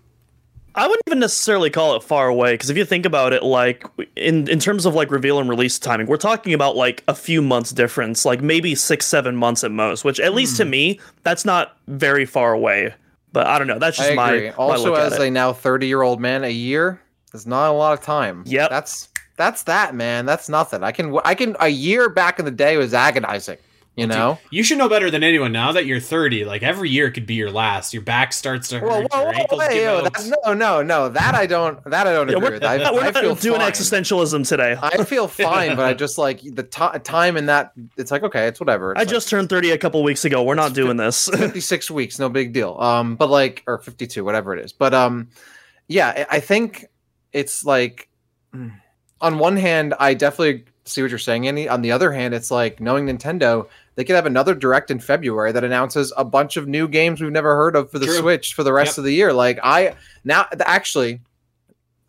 I 0.74 0.86
wouldn't 0.86 1.02
even 1.06 1.20
necessarily 1.20 1.68
call 1.70 1.96
it 1.96 2.02
far 2.02 2.28
away 2.28 2.54
because 2.54 2.70
if 2.70 2.76
you 2.76 2.84
think 2.84 3.04
about 3.04 3.32
it, 3.32 3.42
like 3.42 3.84
in 4.16 4.48
in 4.48 4.58
terms 4.58 4.86
of 4.86 4.94
like 4.94 5.10
reveal 5.10 5.38
and 5.38 5.48
release 5.48 5.78
timing, 5.78 6.06
we're 6.06 6.16
talking 6.16 6.54
about 6.54 6.76
like 6.76 7.04
a 7.08 7.14
few 7.14 7.42
months 7.42 7.72
difference, 7.72 8.24
like 8.24 8.40
maybe 8.40 8.74
six 8.74 9.06
seven 9.06 9.36
months 9.36 9.64
at 9.64 9.70
most. 9.70 10.02
Which 10.02 10.18
at 10.18 10.34
least 10.34 10.56
to 10.56 10.64
hmm. 10.64 10.70
me, 10.70 11.00
that's 11.24 11.44
not 11.44 11.76
very 11.88 12.24
far 12.24 12.52
away. 12.52 12.94
But 13.32 13.46
I 13.46 13.58
don't 13.58 13.66
know. 13.66 13.78
That's 13.78 14.00
I 14.00 14.04
just 14.04 14.16
my 14.16 14.32
agree. 14.32 14.48
my 14.48 14.54
also, 14.56 14.90
look 14.90 14.98
as 14.98 15.12
at 15.12 15.20
it. 15.20 15.28
a 15.28 15.30
now 15.30 15.52
thirty 15.52 15.86
year 15.86 16.02
old 16.02 16.20
man, 16.20 16.42
a 16.42 16.48
year 16.48 17.00
is 17.34 17.46
not 17.46 17.70
a 17.70 17.72
lot 17.72 17.92
of 17.92 18.00
time. 18.02 18.42
Yeah, 18.46 18.68
that's 18.68 19.08
that's 19.36 19.64
that 19.64 19.94
man. 19.94 20.24
That's 20.24 20.48
nothing. 20.48 20.82
I 20.82 20.92
can 20.92 21.18
I 21.24 21.34
can 21.34 21.54
a 21.60 21.68
year 21.68 22.08
back 22.08 22.38
in 22.38 22.46
the 22.46 22.50
day 22.50 22.78
was 22.78 22.94
agonizing. 22.94 23.58
You 23.94 24.06
know. 24.06 24.38
You 24.50 24.62
should 24.62 24.78
know 24.78 24.88
better 24.88 25.10
than 25.10 25.22
anyone 25.22 25.52
now 25.52 25.72
that 25.72 25.84
you're 25.84 26.00
30. 26.00 26.46
Like 26.46 26.62
every 26.62 26.88
year 26.88 27.10
could 27.10 27.26
be 27.26 27.34
your 27.34 27.50
last. 27.50 27.92
Your 27.92 28.02
back 28.02 28.32
starts 28.32 28.68
to 28.68 28.78
hurt. 28.80 28.88
Whoa, 28.88 29.06
whoa, 29.10 29.22
your 29.24 29.34
ankles 29.34 29.58
wait, 29.58 29.82
yo, 29.82 30.02
that, 30.04 30.34
no, 30.46 30.54
no, 30.54 30.82
no. 30.82 31.08
That 31.10 31.34
I 31.34 31.44
don't. 31.44 31.84
That 31.84 32.06
I 32.06 32.12
don't 32.14 32.26
Yeah, 32.30 32.36
agree 32.36 32.48
we're, 32.48 32.54
with. 32.54 32.64
I, 32.64 32.78
we're 32.90 33.00
I 33.00 33.10
not 33.10 33.20
feel 33.20 33.34
doing 33.34 33.60
fine. 33.60 33.70
existentialism 33.70 34.48
today. 34.48 34.76
I, 34.80 34.88
I 35.00 35.04
feel 35.04 35.28
fine, 35.28 35.76
but 35.76 35.84
I 35.84 35.92
just 35.92 36.16
like 36.16 36.40
the 36.40 36.62
ti 36.62 37.00
time 37.04 37.36
in 37.36 37.46
that. 37.46 37.72
It's 37.98 38.10
like 38.10 38.22
okay, 38.22 38.46
it's 38.46 38.60
whatever. 38.60 38.92
It's 38.92 39.00
like 39.00 39.08
just 39.08 39.28
turned 39.28 39.50
thirty 39.50 39.70
a 39.72 39.78
couple 39.78 40.02
weeks 40.02 40.24
ago. 40.24 40.42
We're 40.42 40.54
not 40.54 40.72
doing 40.72 40.96
this. 40.96 41.28
56 41.28 41.90
weeks, 41.90 42.18
no 42.18 42.30
big 42.30 42.54
deal. 42.54 42.78
Um, 42.80 43.16
but 43.16 43.28
like, 43.28 43.62
or 43.66 43.76
52, 43.78 44.24
whatever 44.24 44.56
it 44.56 44.64
is. 44.64 44.72
But 44.72 44.94
um, 44.94 45.28
yeah, 45.88 46.26
I 46.30 46.36
I 46.36 46.40
think 46.40 46.86
it's 47.34 47.62
like, 47.66 48.08
on 49.20 49.38
one 49.38 49.56
hand, 49.58 49.92
I 50.00 50.14
definitely 50.14 50.64
see 50.84 51.02
what 51.02 51.10
you're 51.10 51.18
saying, 51.18 51.46
Andy. 51.46 51.68
On 51.68 51.82
the 51.82 51.92
other 51.92 52.10
hand, 52.10 52.34
it's 52.34 52.50
like 52.50 52.80
knowing 52.80 53.06
Nintendo, 53.06 53.68
they 53.94 54.04
could 54.04 54.16
have 54.16 54.26
another 54.26 54.54
direct 54.54 54.90
in 54.90 54.98
February 55.00 55.52
that 55.52 55.64
announces 55.64 56.12
a 56.16 56.24
bunch 56.24 56.56
of 56.56 56.66
new 56.66 56.88
games 56.88 57.20
we've 57.20 57.30
never 57.30 57.54
heard 57.56 57.76
of 57.76 57.90
for 57.90 57.98
the 57.98 58.06
True. 58.06 58.18
Switch 58.18 58.54
for 58.54 58.62
the 58.62 58.72
rest 58.72 58.92
Yep. 58.92 58.98
of 58.98 59.04
the 59.04 59.14
year. 59.14 59.32
Like 59.32 59.58
I 59.62 59.94
now 60.24 60.46
actually 60.60 61.20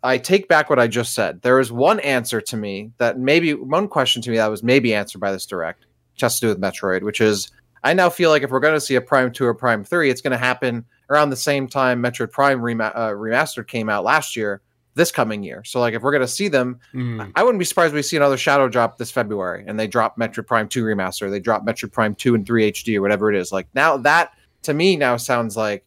I 0.02 0.18
take 0.18 0.48
back 0.48 0.68
what 0.68 0.78
I 0.78 0.86
just 0.86 1.14
said. 1.14 1.40
There 1.42 1.58
is 1.60 1.72
one 1.72 1.98
answer 2.00 2.40
to 2.40 2.56
me 2.56 2.92
that 2.98 3.18
maybe 3.18 3.54
one 3.54 3.88
question 3.88 4.20
to 4.22 4.30
me 4.30 4.36
that 4.36 4.48
was 4.48 4.62
maybe 4.62 4.94
answered 4.94 5.20
by 5.20 5.32
this 5.32 5.46
direct, 5.46 5.86
which 6.12 6.20
has 6.20 6.34
to 6.40 6.46
do 6.46 6.48
with 6.48 6.60
Metroid, 6.60 7.02
which 7.02 7.20
is 7.20 7.50
I 7.82 7.92
now 7.94 8.08
feel 8.10 8.30
like 8.30 8.42
if 8.42 8.50
we're 8.50 8.60
going 8.60 8.74
to 8.74 8.80
see 8.80 8.94
a 8.94 9.00
Prime 9.00 9.30
2 9.30 9.44
or 9.44 9.54
Prime 9.54 9.84
3, 9.84 10.08
it's 10.10 10.22
going 10.22 10.30
to 10.32 10.38
happen 10.38 10.84
around 11.10 11.28
the 11.30 11.36
same 11.36 11.68
time 11.68 12.02
Metroid 12.02 12.32
Prime 12.32 12.62
rema- 12.62 12.92
uh, 12.94 13.10
Remastered 13.10 13.66
came 13.68 13.90
out 13.90 14.04
last 14.04 14.36
year, 14.36 14.62
this 14.94 15.10
coming 15.10 15.42
year. 15.42 15.62
So, 15.64 15.80
like, 15.80 15.94
if 15.94 16.02
we're 16.02 16.12
going 16.12 16.20
to 16.20 16.28
see 16.28 16.48
them, 16.48 16.78
Mm. 16.94 17.32
I 17.34 17.42
wouldn't 17.42 17.58
be 17.58 17.64
surprised 17.64 17.92
if 17.92 17.96
we 17.96 18.02
see 18.02 18.16
another 18.16 18.36
Shadow 18.36 18.68
drop 18.68 18.98
this 18.98 19.10
February 19.10 19.64
and 19.66 19.78
they 19.78 19.86
drop 19.86 20.16
Metroid 20.16 20.46
Prime 20.46 20.68
2 20.68 20.84
Remaster, 20.84 21.30
they 21.30 21.40
drop 21.40 21.64
Metroid 21.64 21.92
Prime 21.92 22.14
2 22.14 22.34
and 22.34 22.46
3 22.46 22.72
HD 22.72 22.96
or 22.96 23.02
whatever 23.02 23.30
it 23.30 23.36
is. 23.36 23.52
Like, 23.52 23.66
now 23.74 23.96
that 23.98 24.32
to 24.62 24.74
me 24.74 24.96
now 24.96 25.16
sounds 25.16 25.56
like 25.56 25.84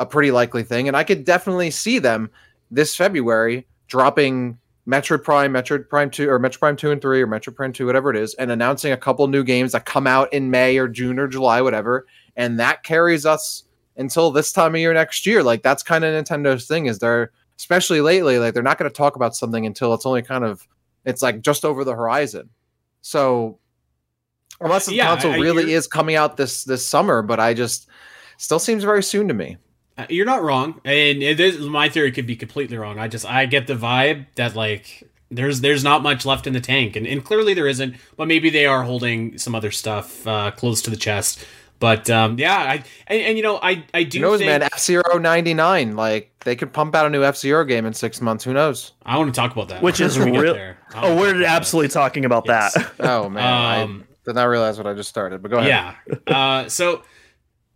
a 0.00 0.06
pretty 0.06 0.30
likely 0.30 0.62
thing. 0.62 0.88
And 0.88 0.96
I 0.96 1.04
could 1.04 1.24
definitely 1.24 1.70
see 1.70 1.98
them 1.98 2.30
this 2.70 2.96
February 2.96 3.66
dropping 3.86 4.58
Metroid 4.88 5.22
Prime, 5.22 5.52
Metroid 5.52 5.88
Prime 5.88 6.10
2, 6.10 6.28
or 6.28 6.40
Metroid 6.40 6.58
Prime 6.58 6.76
2 6.76 6.90
and 6.90 7.00
3, 7.00 7.22
or 7.22 7.26
Metroid 7.26 7.54
Prime 7.54 7.72
2, 7.72 7.86
whatever 7.86 8.10
it 8.10 8.16
is, 8.16 8.34
and 8.34 8.50
announcing 8.50 8.92
a 8.92 8.96
couple 8.96 9.26
new 9.28 9.44
games 9.44 9.72
that 9.72 9.84
come 9.84 10.06
out 10.06 10.32
in 10.32 10.50
May 10.50 10.76
or 10.78 10.88
June 10.88 11.18
or 11.18 11.28
July, 11.28 11.60
whatever. 11.60 12.06
And 12.34 12.58
that 12.58 12.82
carries 12.82 13.24
us 13.24 13.64
until 13.96 14.30
this 14.32 14.52
time 14.52 14.74
of 14.74 14.80
year 14.80 14.92
next 14.92 15.24
year. 15.26 15.42
Like, 15.42 15.62
that's 15.62 15.82
kind 15.84 16.02
of 16.04 16.12
Nintendo's 16.12 16.66
thing, 16.66 16.86
is 16.86 16.98
they're, 16.98 17.30
especially 17.58 18.00
lately, 18.00 18.38
like, 18.38 18.54
they're 18.54 18.62
not 18.62 18.78
going 18.78 18.90
to 18.90 18.96
talk 18.96 19.16
about 19.16 19.34
something 19.36 19.66
until 19.66 19.94
it's 19.94 20.06
only 20.06 20.22
kind 20.22 20.44
of, 20.44 20.66
it's 21.04 21.22
like 21.22 21.40
just 21.40 21.64
over 21.64 21.84
the 21.84 21.94
horizon. 21.94 22.48
So, 23.00 23.58
unless 24.60 24.86
the 24.86 24.94
Yeah, 24.94 25.06
console 25.08 25.32
I- 25.32 25.36
I- 25.36 25.38
really 25.40 25.72
is 25.72 25.86
coming 25.86 26.14
out 26.16 26.36
this 26.36 26.64
this 26.64 26.84
summer, 26.86 27.22
but 27.22 27.40
I 27.40 27.54
just, 27.54 27.88
still 28.36 28.58
seems 28.58 28.84
very 28.84 29.02
soon 29.02 29.28
to 29.28 29.34
me. 29.34 29.56
Uh, 29.98 30.06
You're 30.08 30.26
not 30.26 30.42
wrong, 30.42 30.80
and 30.84 31.22
it 31.22 31.38
is, 31.38 31.58
my 31.58 31.88
theory 31.88 32.12
could 32.12 32.26
be 32.26 32.34
completely 32.36 32.76
wrong. 32.78 32.98
I 32.98 33.08
just 33.08 33.26
I 33.26 33.46
get 33.46 33.66
the 33.66 33.74
vibe 33.74 34.26
that 34.36 34.56
like 34.56 35.04
there's 35.30 35.60
there's 35.60 35.84
not 35.84 36.02
much 36.02 36.24
left 36.24 36.46
in 36.46 36.52
the 36.54 36.60
tank, 36.60 36.96
and, 36.96 37.06
and 37.06 37.22
clearly 37.24 37.52
there 37.54 37.68
isn't. 37.68 37.96
But 38.16 38.26
maybe 38.28 38.48
they 38.50 38.64
are 38.66 38.84
holding 38.84 39.36
some 39.38 39.54
other 39.54 39.70
stuff 39.70 40.26
uh, 40.26 40.50
close 40.52 40.80
to 40.82 40.90
the 40.90 40.96
chest. 40.96 41.44
But 41.82 42.08
um, 42.10 42.38
yeah, 42.38 42.56
I 42.56 42.84
and, 43.08 43.20
and 43.22 43.36
you 43.36 43.42
know 43.42 43.58
I 43.60 43.84
I 43.92 44.04
do 44.04 44.18
Who 44.18 44.22
knows, 44.22 44.38
think, 44.38 44.48
man? 44.48 44.62
F 44.62 44.78
Zero 44.78 45.18
ninety 45.18 45.52
nine, 45.52 45.96
like 45.96 46.30
they 46.44 46.54
could 46.54 46.72
pump 46.72 46.94
out 46.94 47.06
a 47.06 47.10
new 47.10 47.24
F 47.24 47.36
Zero 47.36 47.64
game 47.64 47.84
in 47.86 47.92
six 47.92 48.20
months. 48.20 48.44
Who 48.44 48.52
knows? 48.52 48.92
I 49.04 49.18
want 49.18 49.34
to 49.34 49.38
talk 49.40 49.50
about 49.50 49.68
that, 49.70 49.82
Which 49.82 50.00
is 50.00 50.16
When 50.16 50.26
we 50.30 50.36
get 50.36 50.40
real- 50.42 50.74
Oh, 50.94 51.16
we're 51.16 51.30
about 51.30 51.40
that. 51.40 51.56
absolutely 51.56 51.88
talking 51.88 52.24
about 52.24 52.44
Yes. 52.46 52.74
that. 52.74 52.92
Oh 53.00 53.28
man, 53.28 53.80
Um, 53.82 54.04
I 54.08 54.14
did 54.26 54.34
not 54.36 54.44
realize 54.44 54.78
what 54.78 54.86
I 54.86 54.94
just 54.94 55.08
started. 55.08 55.42
But 55.42 55.50
go 55.50 55.58
ahead. 55.58 55.96
Yeah. 56.28 56.36
Uh, 56.36 56.68
so, 56.68 57.02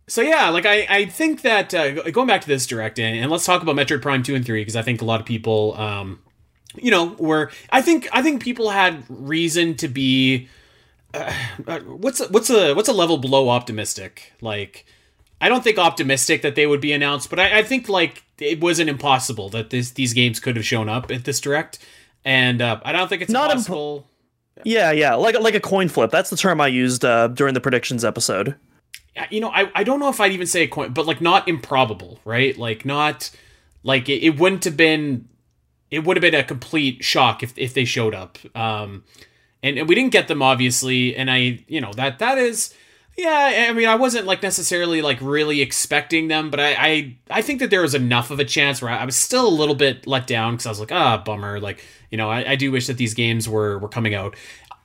so 0.07 0.21
yeah, 0.21 0.47
like 0.51 0.65
I, 0.65 0.87
I 0.89 1.05
think 1.07 1.41
that 1.41 1.73
uh, 1.73 2.09
going 2.11 2.27
back 2.27 2.39
to 2.43 2.47
this 2.47 2.65
direct 2.65 2.97
and, 2.99 3.19
and 3.19 3.29
let's 3.29 3.45
talk 3.45 3.61
about 3.61 3.75
Metroid 3.75 4.01
Prime 4.01 4.23
two 4.23 4.35
and 4.35 4.45
three 4.45 4.61
because 4.61 4.77
I 4.77 4.83
think 4.83 5.01
a 5.01 5.05
lot 5.05 5.19
of 5.19 5.25
people, 5.25 5.75
um, 5.77 6.19
you 6.77 6.91
know, 6.91 7.07
were 7.19 7.51
I 7.71 7.81
think 7.81 8.07
I 8.13 8.21
think 8.21 8.41
people 8.41 8.69
had 8.69 9.03
reason 9.09 9.75
to 9.75 9.89
be. 9.89 10.47
Uh, 11.13 11.31
what's 11.85 12.19
a, 12.19 12.27
what's 12.27 12.49
a 12.49 12.73
what's 12.73 12.89
a 12.89 12.93
level 12.93 13.17
below 13.17 13.49
optimistic? 13.49 14.33
Like, 14.41 14.85
I 15.39 15.49
don't 15.49 15.63
think 15.63 15.77
optimistic 15.77 16.41
that 16.41 16.55
they 16.55 16.67
would 16.67 16.81
be 16.81 16.91
announced, 16.91 17.29
but 17.29 17.39
I, 17.39 17.59
I 17.59 17.63
think 17.63 17.89
like 17.89 18.23
it 18.39 18.59
wasn't 18.61 18.89
impossible 18.89 19.49
that 19.49 19.69
this 19.69 19.91
these 19.91 20.13
games 20.13 20.39
could 20.39 20.55
have 20.55 20.65
shown 20.65 20.89
up 20.89 21.09
at 21.11 21.23
this 21.25 21.39
direct, 21.39 21.79
and 22.25 22.61
uh, 22.61 22.79
I 22.83 22.91
don't 22.91 23.07
think 23.07 23.21
it's 23.21 23.31
Not 23.31 23.49
impo- 23.49 23.53
impossible. 23.53 24.07
Yeah, 24.63 24.91
yeah, 24.91 25.13
like 25.15 25.39
like 25.39 25.55
a 25.55 25.59
coin 25.59 25.87
flip. 25.87 26.11
That's 26.11 26.29
the 26.29 26.37
term 26.37 26.59
I 26.59 26.67
used 26.67 27.05
uh, 27.05 27.27
during 27.29 27.53
the 27.53 27.61
predictions 27.61 28.03
episode. 28.03 28.55
you 29.29 29.39
know, 29.39 29.49
I, 29.49 29.71
I 29.75 29.83
don't 29.83 29.99
know 29.99 30.09
if 30.09 30.19
I'd 30.19 30.31
even 30.31 30.47
say 30.47 30.63
a 30.63 30.67
coin, 30.67 30.93
but 30.93 31.05
like 31.05 31.21
not 31.21 31.47
improbable, 31.47 32.19
right? 32.25 32.57
Like 32.57 32.85
not 32.85 33.31
like 33.83 34.09
it, 34.09 34.23
it 34.23 34.39
wouldn't 34.39 34.63
have 34.65 34.75
been 34.75 35.29
it 35.89 36.03
would 36.03 36.17
have 36.17 36.21
been 36.21 36.35
a 36.35 36.43
complete 36.43 37.03
shock 37.03 37.43
if 37.43 37.57
if 37.57 37.73
they 37.73 37.85
showed 37.85 38.13
up. 38.15 38.37
Um 38.55 39.03
and, 39.67 39.77
and 39.79 39.89
we 39.89 39.95
didn't 39.95 40.11
get 40.11 40.27
them 40.27 40.41
obviously, 40.41 41.15
and 41.15 41.29
I 41.29 41.63
you 41.67 41.81
know 41.81 41.93
that 41.93 42.19
that 42.19 42.37
is 42.37 42.73
yeah, 43.17 43.67
I 43.69 43.73
mean 43.73 43.87
I 43.87 43.95
wasn't 43.95 44.27
like 44.27 44.43
necessarily 44.43 45.01
like 45.01 45.17
really 45.21 45.61
expecting 45.61 46.27
them, 46.27 46.51
but 46.51 46.59
I 46.59 46.75
I, 46.77 47.15
I 47.31 47.41
think 47.41 47.59
that 47.59 47.71
there 47.71 47.81
was 47.81 47.95
enough 47.95 48.29
of 48.29 48.39
a 48.39 48.45
chance 48.45 48.81
where 48.81 48.91
I, 48.91 48.97
I 48.97 49.05
was 49.05 49.15
still 49.15 49.47
a 49.47 49.49
little 49.49 49.73
bit 49.75 50.05
let 50.05 50.27
down 50.27 50.53
because 50.53 50.67
I 50.67 50.69
was 50.69 50.79
like, 50.79 50.91
ah, 50.91 51.17
bummer. 51.17 51.59
Like, 51.59 51.83
you 52.11 52.17
know, 52.17 52.29
I, 52.29 52.51
I 52.51 52.55
do 52.55 52.71
wish 52.71 52.87
that 52.87 52.97
these 52.97 53.15
games 53.15 53.49
were 53.49 53.79
were 53.79 53.89
coming 53.89 54.13
out. 54.13 54.35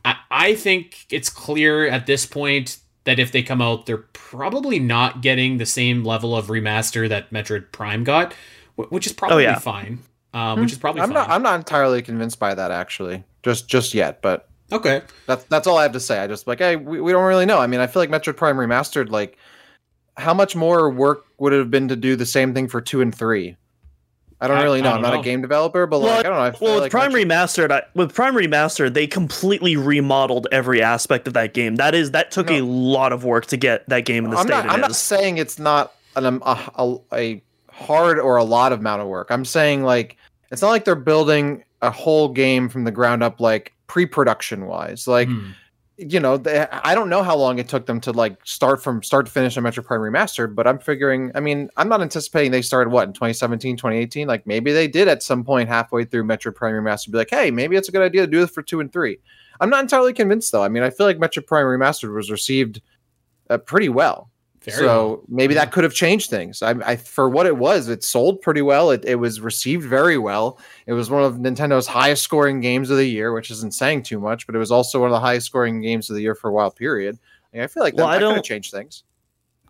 I, 0.04 0.16
I 0.30 0.54
think 0.54 1.06
it's 1.10 1.28
clear 1.28 1.86
at 1.86 2.06
this 2.06 2.24
point 2.24 2.78
that 3.04 3.18
if 3.18 3.32
they 3.32 3.42
come 3.42 3.60
out, 3.60 3.84
they're 3.84 3.98
probably 3.98 4.78
not 4.78 5.20
getting 5.20 5.58
the 5.58 5.66
same 5.66 6.02
level 6.02 6.34
of 6.34 6.46
remaster 6.46 7.08
that 7.08 7.30
Metroid 7.30 7.70
Prime 7.70 8.02
got, 8.02 8.32
which 8.76 9.06
is 9.06 9.12
probably 9.12 9.42
yeah. 9.42 9.58
fine. 9.58 9.98
Um, 10.32 10.60
which 10.60 10.72
is 10.72 10.78
probably 10.78 11.02
I'm 11.02 11.08
fine. 11.08 11.14
not. 11.14 11.28
I'm 11.28 11.42
not 11.42 11.56
entirely 11.56 12.00
convinced 12.00 12.38
by 12.38 12.54
that 12.54 12.70
actually. 12.70 13.24
Just 13.42 13.68
just 13.68 13.92
yet, 13.92 14.22
but 14.22 14.48
okay. 14.72 15.02
that's 15.26 15.44
that's 15.44 15.66
all 15.66 15.76
I 15.78 15.82
have 15.84 15.92
to 15.92 16.00
say. 16.00 16.18
I 16.18 16.26
just 16.26 16.46
like 16.46 16.58
hey, 16.58 16.76
we, 16.76 17.00
we 17.00 17.12
don't 17.12 17.24
really 17.24 17.46
know. 17.46 17.58
I 17.58 17.66
mean, 17.66 17.80
I 17.80 17.86
feel 17.86 18.00
like 18.02 18.10
Metroid 18.10 18.36
Prime 18.36 18.56
Remastered, 18.56 19.10
like 19.10 19.38
how 20.16 20.34
much 20.34 20.54
more 20.56 20.90
work 20.90 21.24
would 21.38 21.52
it 21.52 21.58
have 21.58 21.70
been 21.70 21.88
to 21.88 21.96
do 21.96 22.16
the 22.16 22.26
same 22.26 22.52
thing 22.54 22.68
for 22.68 22.80
two 22.80 23.00
and 23.00 23.14
three? 23.14 23.56
I 24.40 24.48
don't 24.48 24.58
I- 24.58 24.62
really 24.64 24.80
know. 24.82 24.88
don't 24.90 24.96
I'm 24.96 25.02
not 25.02 25.14
know. 25.14 25.20
a 25.20 25.24
game 25.24 25.40
developer, 25.40 25.86
but 25.86 26.00
Well, 26.00 26.08
like 26.16 26.26
I 26.26 26.28
don't 26.28 26.36
know. 26.36 26.42
I 26.42 26.50
feel 26.50 26.58
Well, 26.66 26.74
with 26.76 26.82
like 26.84 26.90
Prime 26.90 27.12
Metroid- 27.12 27.26
Remastered, 27.26 27.70
I, 27.70 27.82
with 27.94 28.12
Prime 28.12 28.34
Remastered, 28.34 28.92
they 28.94 29.06
completely 29.06 29.76
remodeled 29.76 30.48
every 30.50 30.82
aspect 30.82 31.28
of 31.28 31.34
that 31.34 31.54
game. 31.54 31.76
That 31.76 31.94
is 31.94 32.10
that 32.10 32.30
took 32.32 32.50
a 32.50 32.60
lot 32.62 33.12
of 33.12 33.24
work 33.24 33.46
to 33.46 33.56
get 33.56 33.88
that 33.88 34.04
game 34.04 34.24
in 34.24 34.30
the 34.32 34.36
I'm 34.36 34.46
state 34.46 34.54
not. 34.56 34.66
it 34.66 34.70
I'm 34.72 34.80
not 34.80 34.96
saying 34.96 35.38
it's 35.38 35.58
not 35.60 35.94
an, 36.16 36.26
um, 36.26 36.42
a, 36.44 36.58
a, 36.76 36.96
a 37.14 37.42
hard 37.70 38.18
or 38.18 38.36
a 38.36 38.44
lot 38.44 38.72
of 38.72 38.80
amount 38.80 39.00
of 39.00 39.08
work. 39.08 39.28
I'm 39.30 39.44
saying 39.44 39.84
like 39.84 40.16
it's 40.50 40.60
not 40.60 40.70
like 40.70 40.84
they're 40.84 40.94
building 40.96 41.62
a 41.80 41.90
whole 41.90 42.28
game 42.28 42.68
from 42.68 42.82
the 42.84 42.90
ground 42.90 43.22
up, 43.22 43.40
like 43.40 43.72
pre-production 43.92 44.64
wise. 44.64 45.06
Like 45.06 45.28
Hmm. 45.28 45.50
you 45.98 46.18
know, 46.18 46.38
they, 46.38 46.66
I 46.70 46.94
don't 46.94 47.10
know 47.10 47.22
how 47.22 47.36
long 47.36 47.58
it 47.58 47.68
took 47.68 47.84
them 47.84 48.00
to 48.00 48.10
like 48.10 48.38
start 48.44 48.82
from 48.82 49.02
start 49.02 49.26
to 49.26 49.32
finish 49.32 49.58
on 49.58 49.64
Metroid 49.64 49.84
Prime 49.84 50.00
Remastered, 50.00 50.54
but 50.54 50.66
I'm 50.66 50.78
figuring, 50.78 51.30
I 51.34 51.40
mean, 51.40 51.68
I'm 51.76 51.90
not 51.90 52.00
anticipating 52.00 52.50
they 52.50 52.62
started 52.62 52.90
what 52.90 53.06
in 53.06 53.12
2017, 53.12 53.76
2018. 53.76 54.26
Like 54.26 54.46
maybe 54.46 54.72
they 54.72 54.88
did 54.88 55.08
at 55.08 55.22
some 55.22 55.44
point 55.44 55.68
halfway 55.68 56.06
through 56.06 56.24
Metroid 56.24 56.54
Prime 56.54 56.72
Remastered 56.72 57.12
be 57.12 57.18
like, 57.18 57.28
hey, 57.28 57.50
maybe 57.50 57.76
it's 57.76 57.90
a 57.90 57.92
good 57.92 58.00
idea 58.00 58.22
to 58.22 58.26
do 58.26 58.40
this 58.40 58.50
for 58.50 58.62
two 58.62 58.80
and 58.80 58.90
three. 58.90 59.18
I'm 59.60 59.68
not 59.68 59.82
entirely 59.82 60.14
convinced 60.14 60.50
though. 60.52 60.64
I 60.64 60.70
mean, 60.70 60.82
I 60.82 60.88
feel 60.88 61.04
like 61.04 61.18
Metroid 61.18 61.46
Prime 61.46 61.66
Remastered 61.66 62.14
was 62.14 62.30
received 62.30 62.80
uh, 63.50 63.58
pretty 63.58 63.90
well. 63.90 64.30
Very 64.64 64.76
so 64.78 64.86
well. 65.08 65.22
maybe 65.28 65.54
Yeah. 65.54 65.64
that 65.64 65.72
could 65.72 65.84
have 65.84 65.92
changed 65.94 66.30
things. 66.30 66.62
I, 66.62 66.70
I 66.84 66.96
for 66.96 67.28
what 67.28 67.46
it 67.46 67.56
was, 67.56 67.88
it 67.88 68.04
sold 68.04 68.40
pretty 68.40 68.62
well. 68.62 68.90
It, 68.90 69.04
it 69.04 69.16
was 69.16 69.40
received 69.40 69.84
very 69.84 70.18
well. 70.18 70.58
It 70.86 70.92
was 70.92 71.10
one 71.10 71.24
of 71.24 71.34
Nintendo's 71.36 71.86
highest 71.86 72.22
scoring 72.22 72.60
games 72.60 72.88
of 72.90 72.96
the 72.96 73.06
year, 73.06 73.32
which 73.32 73.50
isn't 73.50 73.74
saying 73.74 74.04
too 74.04 74.20
much, 74.20 74.46
but 74.46 74.54
it 74.54 74.58
was 74.58 74.70
also 74.70 75.00
one 75.00 75.10
of 75.10 75.12
the 75.14 75.20
highest 75.20 75.46
scoring 75.46 75.80
games 75.80 76.08
of 76.10 76.16
the 76.16 76.22
year 76.22 76.34
for 76.34 76.48
a 76.48 76.52
while 76.52 76.70
period. 76.70 77.18
I 77.54 77.66
feel 77.66 77.82
like 77.82 77.94
that, 77.96 78.02
Well, 78.02 78.08
I 78.10 78.14
that 78.14 78.18
could 78.20 78.26
have 78.28 78.34
don't- 78.36 78.44
changed 78.44 78.70
things. 78.70 79.02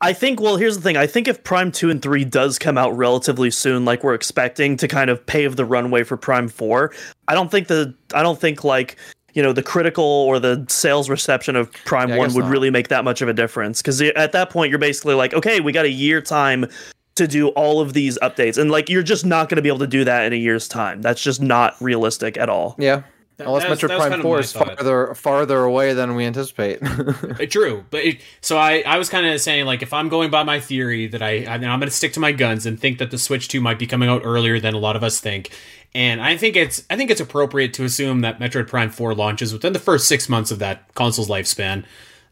I 0.05 0.13
think. 0.13 0.41
Well, 0.41 0.57
here's 0.57 0.75
the 0.77 0.83
thing. 0.83 0.97
I 0.97 1.07
think 1.07 1.29
if 1.29 1.45
Prime 1.45 1.71
Two 1.71 1.89
and 1.89 2.03
Three 2.03 2.25
does 2.25 2.59
come 2.59 2.77
out 2.77 2.91
relatively 2.97 3.53
soon, 3.53 3.85
like 3.85 4.03
we're 4.03 4.15
expecting 4.15 4.77
to 4.79 4.89
kind 4.89 5.11
of 5.11 5.25
pave 5.27 5.55
the 5.55 5.65
runway 5.65 6.03
for 6.03 6.17
Prime 6.17 6.49
Four, 6.49 6.93
I 7.29 7.35
don't 7.35 7.53
think 7.53 7.69
the 7.69 7.95
I 8.13 8.25
don't 8.25 8.37
think 8.41 8.65
like 8.65 8.97
you 9.35 9.42
know 9.42 9.53
the 9.53 9.62
critical 9.62 10.05
or 10.05 10.38
the 10.38 10.64
sales 10.68 11.09
reception 11.09 11.57
of 11.57 11.73
Prime 11.85 12.09
Yeah, 12.11 12.18
One 12.18 12.35
would 12.35 12.45
not. 12.45 12.51
really 12.51 12.71
make 12.71 12.88
that 12.88 13.05
much 13.05 13.23
of 13.23 13.29
a 13.29 13.33
difference 13.33 13.81
because 13.81 14.01
at 14.01 14.33
that 14.33 14.51
point 14.51 14.71
you're 14.71 14.79
basically 14.79 15.14
like, 15.14 15.33
okay, 15.35 15.61
we 15.61 15.73
got 15.73 15.85
a 15.85 15.90
year 15.90 16.21
time 16.21 16.66
to 17.14 17.27
do 17.29 17.49
all 17.49 17.81
of 17.81 17.92
these 17.92 18.18
updates, 18.21 18.57
and 18.59 18.71
like 18.71 18.88
you're 18.88 19.03
just 19.03 19.27
not 19.27 19.49
going 19.49 19.57
to 19.57 19.62
be 19.62 19.68
able 19.68 19.79
to 19.81 19.87
do 19.87 20.05
that 20.05 20.25
in 20.27 20.33
a 20.33 20.37
year's 20.37 20.66
time. 20.68 21.03
That's 21.03 21.23
just 21.23 21.42
not 21.42 21.77
realistic 21.81 22.37
at 22.38 22.49
all. 22.49 22.75
Yeah. 22.79 23.03
That- 23.38 23.47
Unless 23.47 23.62
that 23.64 23.71
was- 23.71 23.81
Metroid 23.81 23.97
Prime 24.09 24.23
4 24.23 24.40
is 24.40 24.53
thought. 24.53 24.77
farther 24.77 25.14
farther 25.14 25.64
away 25.64 25.95
than 25.95 26.14
we 26.14 26.25
anticipate. 26.27 26.81
Uh, 27.33 27.47
True, 27.49 27.85
but 27.90 28.05
it, 28.05 28.21
so 28.42 28.59
I, 28.59 28.83
I 28.87 28.99
was 28.99 29.09
kind 29.09 29.27
of 29.27 29.40
saying 29.40 29.64
like 29.64 29.81
if 29.83 29.92
I'm 29.95 30.09
going 30.11 30.31
by 30.31 30.42
my 30.42 30.61
theory 30.61 31.07
that 31.09 31.23
I, 31.23 31.45
I 31.47 31.55
I'm 31.55 31.61
going 31.61 31.81
to 31.83 31.90
stick 31.90 32.12
to 32.14 32.21
my 32.21 32.31
guns 32.33 32.66
and 32.66 32.79
think 32.79 32.99
that 32.99 33.11
the 33.11 33.16
Switch 33.18 33.49
2 33.49 33.61
might 33.61 33.79
be 33.79 33.87
coming 33.87 34.09
out 34.09 34.21
earlier 34.25 34.61
than 34.61 34.75
a 34.75 34.79
lot 34.79 34.97
of 34.97 35.03
us 35.03 35.18
think, 35.18 35.51
and 35.95 36.23
I 36.23 36.37
think 36.37 36.57
it's 36.57 36.85
I 36.91 36.97
think 36.97 37.11
it's 37.11 37.21
appropriate 37.21 37.75
to 37.75 37.85
assume 37.85 38.21
that 38.21 38.39
Metroid 38.39 38.69
Prime 38.69 38.91
4 38.91 39.15
launches 39.15 39.53
within 39.53 39.73
the 39.73 39.79
first 39.79 40.09
six 40.09 40.29
months 40.29 40.51
of 40.51 40.59
that 40.61 40.93
console's 40.95 41.29
lifespan. 41.29 41.85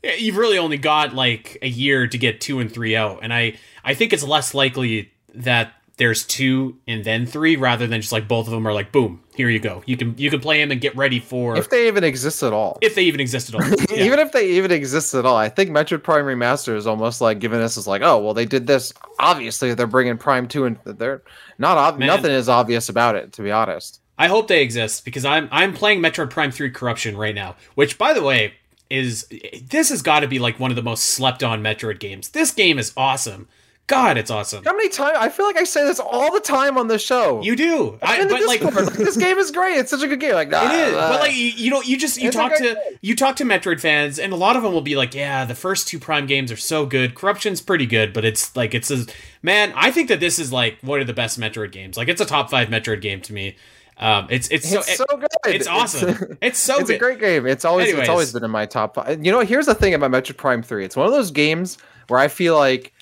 You've 0.03 0.37
really 0.37 0.57
only 0.57 0.79
got 0.79 1.15
like 1.15 1.59
a 1.61 1.69
year 1.69 2.07
to 2.07 2.19
get 2.19 2.41
two 2.41 2.59
and 2.59 2.73
three 2.73 2.97
out, 2.97 3.21
and 3.23 3.35
I 3.35 3.59
I 3.85 3.95
think 3.95 4.13
it's 4.13 4.25
less 4.25 4.55
likely 4.55 5.13
that 5.35 5.75
there's 6.01 6.25
two 6.25 6.77
and 6.89 7.05
then 7.05 7.27
three 7.27 7.55
rather 7.57 7.87
than 7.87 8.01
just 8.01 8.11
like 8.11 8.27
both 8.27 8.47
of 8.47 8.53
them 8.53 8.67
are 8.67 8.73
like 8.73 8.91
boom 8.91 9.23
here 9.37 9.51
you 9.51 9.61
go 9.61 9.83
you 9.85 9.97
can 9.99 10.15
you 10.17 10.31
can 10.31 10.41
play 10.41 10.59
them 10.59 10.71
and 10.71 10.81
get 10.81 10.97
ready 10.97 11.21
for 11.21 11.57
if 11.59 11.69
they 11.69 11.87
even 11.89 12.03
exist 12.03 12.43
at 12.43 12.53
all. 12.55 12.79
if 12.81 12.95
they 12.95 13.03
even 13.03 13.21
exist 13.21 13.53
at 13.53 13.55
all. 13.55 13.69
Yeah. 13.91 14.05
even 14.05 14.19
if 14.19 14.33
they 14.33 14.49
even 14.53 14.71
exist 14.73 15.15
at 15.15 15.27
all, 15.27 15.37
I 15.37 15.49
think 15.51 15.71
Metroid 15.71 16.03
Prime 16.03 16.25
Remaster 16.25 16.75
is 16.75 16.87
almost 16.87 17.21
like 17.21 17.39
giving 17.39 17.61
us 17.61 17.77
is 17.77 17.87
like, 17.87 18.03
oh 18.03 18.19
well, 18.19 18.35
they 18.35 18.47
did 18.47 18.67
this. 18.67 18.93
Obviously, 19.19 19.75
they're 19.75 19.87
bringing 19.87 20.17
Prime 20.17 20.49
Two, 20.49 20.65
and 20.65 20.79
they're 20.85 21.23
not 21.59 21.77
ob- 21.77 21.99
Man. 21.99 22.07
nothing 22.09 22.31
is 22.31 22.49
obvious 22.49 22.89
about 22.89 23.15
it. 23.17 23.33
To 23.35 23.43
be 23.43 23.51
honest, 23.51 24.01
I 24.19 24.29
hope 24.29 24.49
they 24.49 24.63
exist 24.63 25.05
because 25.05 25.25
I'm 25.25 25.49
I'm 25.53 25.75
playing 25.75 26.01
Metroid 26.01 26.31
Prime 26.31 26.51
3 26.51 26.71
Corruption 26.71 27.17
right 27.17 27.35
now, 27.35 27.57
which 27.75 27.99
by 27.99 28.13
the 28.15 28.23
way 28.23 28.55
is 28.89 29.27
this 29.63 29.91
has 29.91 30.03
got 30.03 30.21
to 30.21 30.29
be 30.29 30.39
like 30.39 30.59
one 30.59 30.71
of 30.71 30.77
the 30.77 30.83
most 30.83 31.05
slept 31.05 31.43
on 31.43 31.63
Metroid 31.63 31.99
games. 32.01 32.31
This 32.31 32.51
game 32.53 32.79
is 32.79 32.93
awesome. 32.97 33.49
God, 33.91 34.19
it's 34.19 34.31
awesome. 34.31 34.63
How 34.63 34.73
many 34.73 34.89
times? 34.89 35.19
I 35.19 35.29
feel 35.29 35.47
like 35.47 35.57
I 35.57 35.65
say 35.65 35.83
this 35.83 35.99
all 35.99 36.33
the 36.33 36.41
time 36.41 36.79
on 36.79 36.87
the 36.87 36.97
show. 36.97 37.43
You 37.43 37.57
do, 37.57 37.99
I, 38.01 38.25
but 38.25 38.47
like 38.47 38.61
this 38.95 39.17
game 39.17 39.37
is 39.37 39.51
great. 39.51 39.79
It's 39.79 39.91
such 39.91 40.05
a 40.05 40.07
good 40.07 40.21
game. 40.21 40.35
Like 40.35 40.47
it 40.47 40.73
is, 40.73 40.95
but 40.95 41.21
like 41.21 41.35
you, 41.35 41.47
you 41.47 41.71
know, 41.71 41.83
you 41.83 41.99
just 41.99 42.17
you 42.17 42.31
talk 42.31 42.55
to 42.55 42.63
game. 42.63 42.77
you 43.01 43.17
talk 43.17 43.35
to 43.37 43.45
Metroid 43.45 43.81
fans, 43.81 44.21
and 44.21 44.33
a 44.33 44.37
lot 44.37 44.55
of 44.55 44.63
them 44.63 44.73
will 44.73 44.81
be 44.81 44.95
like, 44.95 45.13
"Yeah, 45.13 45.45
the 45.45 45.57
first 45.57 45.89
two 45.89 45.99
Prime 45.99 46.27
games 46.27 46.53
are 46.53 46.57
so 46.57 46.87
good. 46.87 47.17
Corruption's 47.17 47.61
pretty 47.61 47.85
good, 47.85 48.13
but 48.13 48.25
it's 48.25 48.55
like 48.55 48.75
it's 48.75 48.93
a 48.93 49.07
man. 49.43 49.73
I 49.75 49.91
think 49.91 50.09
that 50.09 50.21
this 50.21 50.39
is 50.39 50.53
like 50.53 50.79
one 50.83 51.01
of 51.01 51.09
the 51.09 51.13
best 51.13 51.41
Metroid 51.41 51.73
games. 51.73 51.97
Like 51.97 52.07
it's 52.07 52.21
a 52.21 52.27
top 52.27 52.49
five 52.49 52.69
Metroid 52.69 53.01
game 53.01 53.21
to 53.23 53.33
me. 53.33 53.57
Um, 53.97 54.29
it's 54.31 54.47
it's, 54.53 54.73
it's 54.73 54.97
so, 54.97 55.05
so 55.11 55.17
good. 55.17 55.29
It's 55.47 55.67
awesome. 55.67 56.11
It's, 56.11 56.21
it's 56.41 56.59
so 56.61 56.79
it's 56.79 56.91
good. 56.91 56.95
a 56.95 56.99
great 57.01 57.19
game. 57.19 57.45
It's 57.45 57.65
always 57.65 57.89
Anyways. 57.89 58.03
it's 58.03 58.09
always 58.09 58.33
been 58.33 58.45
in 58.45 58.53
my 58.53 58.67
top 58.67 58.95
five. 58.95 59.25
You 59.27 59.33
know, 59.33 59.41
here's 59.41 59.67
the 59.67 59.75
thing 59.75 59.95
about 59.95 60.13
Metroid 60.13 60.37
Prime 60.37 60.63
Three. 60.63 60.85
It's 60.85 60.95
one 60.95 61.09
of 61.09 61.13
those 61.13 61.33
games 61.33 61.77
where 62.07 62.21
I 62.21 62.29
feel 62.29 62.57
like 62.57 62.93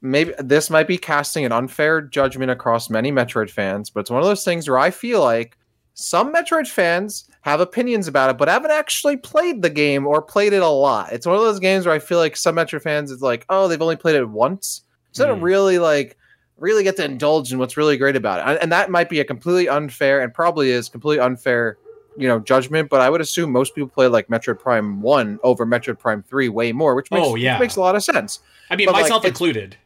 maybe 0.00 0.32
this 0.38 0.70
might 0.70 0.86
be 0.86 0.98
casting 0.98 1.44
an 1.44 1.52
unfair 1.52 2.00
judgment 2.00 2.50
across 2.50 2.90
many 2.90 3.10
Metroid 3.10 3.50
fans, 3.50 3.90
but 3.90 4.00
it's 4.00 4.10
one 4.10 4.20
of 4.20 4.26
those 4.26 4.44
things 4.44 4.68
where 4.68 4.78
I 4.78 4.90
feel 4.90 5.22
like 5.22 5.56
some 5.94 6.32
Metroid 6.32 6.66
fans 6.66 7.28
have 7.42 7.60
opinions 7.60 8.08
about 8.08 8.30
it, 8.30 8.36
but 8.36 8.48
haven't 8.48 8.70
actually 8.72 9.16
played 9.16 9.62
the 9.62 9.70
game 9.70 10.06
or 10.06 10.20
played 10.20 10.52
it 10.52 10.62
a 10.62 10.68
lot. 10.68 11.12
It's 11.12 11.26
one 11.26 11.36
of 11.36 11.42
those 11.42 11.60
games 11.60 11.86
where 11.86 11.94
I 11.94 12.00
feel 12.00 12.18
like 12.18 12.36
some 12.36 12.56
Metroid 12.56 12.82
fans 12.82 13.10
is 13.10 13.22
like, 13.22 13.46
oh, 13.48 13.68
they've 13.68 13.80
only 13.80 13.96
played 13.96 14.16
it 14.16 14.28
once, 14.28 14.82
so 15.12 15.22
they 15.22 15.28
don't 15.28 15.38
Hmm. 15.38 15.44
really 15.44 15.78
like 15.78 16.16
really 16.56 16.84
get 16.84 16.96
to 16.96 17.04
indulge 17.04 17.52
in 17.52 17.58
what's 17.58 17.76
really 17.76 17.96
great 17.96 18.14
about 18.16 18.48
it. 18.48 18.58
And 18.62 18.70
that 18.70 18.88
might 18.90 19.08
be 19.08 19.20
a 19.20 19.24
completely 19.24 19.68
unfair 19.68 20.20
and 20.22 20.32
probably 20.32 20.70
is 20.70 20.88
completely 20.88 21.20
unfair, 21.24 21.78
you 22.16 22.28
know, 22.28 22.38
judgment. 22.40 22.88
But 22.90 23.00
I 23.00 23.10
would 23.10 23.20
assume 23.20 23.50
most 23.52 23.74
people 23.74 23.88
play 23.88 24.06
like 24.06 24.28
Metroid 24.28 24.58
Prime 24.58 25.00
One 25.00 25.38
over 25.42 25.64
Metroid 25.66 25.98
Prime 25.98 26.22
Three 26.22 26.48
way 26.48 26.72
more, 26.72 26.94
which 26.94 27.10
makes, 27.10 27.26
Oh, 27.26 27.32
which 27.32 27.42
yeah. 27.42 27.58
makes 27.58 27.76
a 27.76 27.80
lot 27.80 27.94
of 27.96 28.02
sense. 28.04 28.40
I 28.70 28.76
mean, 28.76 28.86
but, 28.86 28.92
myself 28.92 29.24
it's- 29.24 29.30
included. 29.30 29.76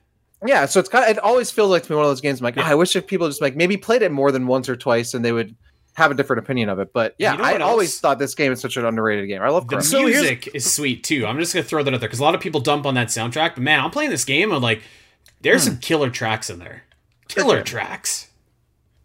Yeah, 0.47 0.67
so 0.67 0.79
it's 0.79 0.88
kind 0.88 1.05
of 1.05 1.11
it 1.11 1.19
always 1.19 1.51
feels 1.51 1.69
like 1.71 1.83
to 1.83 1.91
me 1.93 1.97
one 1.97 2.05
of 2.05 2.11
those 2.12 2.21
games. 2.21 2.38
I'm 2.41 2.45
like, 2.45 2.55
Yeah. 2.57 2.62
"Ah, 2.64 2.71
I 2.71 2.75
wish 2.77 2.95
if 2.95 3.07
people 3.09 3.27
just 3.27 3.41
like 3.41 3.57
maybe 3.57 3.77
played 3.77 4.03
it 4.03 4.12
more 4.12 4.31
than 4.31 4.47
once 4.47 4.69
or 4.69 4.77
twice, 4.77 5.12
and 5.14 5.25
they 5.25 5.33
would 5.33 5.55
have 5.95 6.12
a 6.12 6.14
different 6.14 6.38
opinion 6.38 6.69
of 6.69 6.79
it. 6.79 6.93
But 6.93 7.17
yeah, 7.19 7.33
You 7.33 7.38
know 7.38 7.45
I 7.45 7.53
what 7.55 7.62
always 7.62 7.99
thought 7.99 8.21
this 8.21 8.37
game 8.37 8.53
is 8.53 8.61
such 8.61 8.77
an 8.77 8.85
underrated 8.85 9.27
game. 9.27 9.43
I 9.43 9.49
love 9.49 9.67
The. 9.67 9.81
So 9.81 10.05
music 10.05 10.49
is 10.55 10.73
sweet 10.73 11.03
too. 11.03 11.27
I'm 11.27 11.41
just 11.41 11.53
gonna 11.55 11.64
throw 11.64 11.83
that 11.83 11.93
out 11.93 11.99
there 11.99 12.09
because 12.09 12.21
a 12.21 12.23
lot 12.23 12.37
of 12.37 12.41
people 12.41 12.61
dump 12.61 12.87
on 12.87 12.95
that 12.95 13.09
soundtrack, 13.09 13.55
but 13.55 13.59
man, 13.64 13.81
I'm 13.81 13.91
playing 13.91 14.11
this 14.11 14.25
game 14.25 14.53
and 14.53 14.62
like, 14.62 14.83
there's 15.41 15.64
Hmm. 15.64 15.71
some 15.73 15.79
killer 15.79 16.09
tracks 16.09 16.49
in 16.51 16.61
there. 16.61 16.85
Killer 17.27 17.62
tracks. 17.64 18.29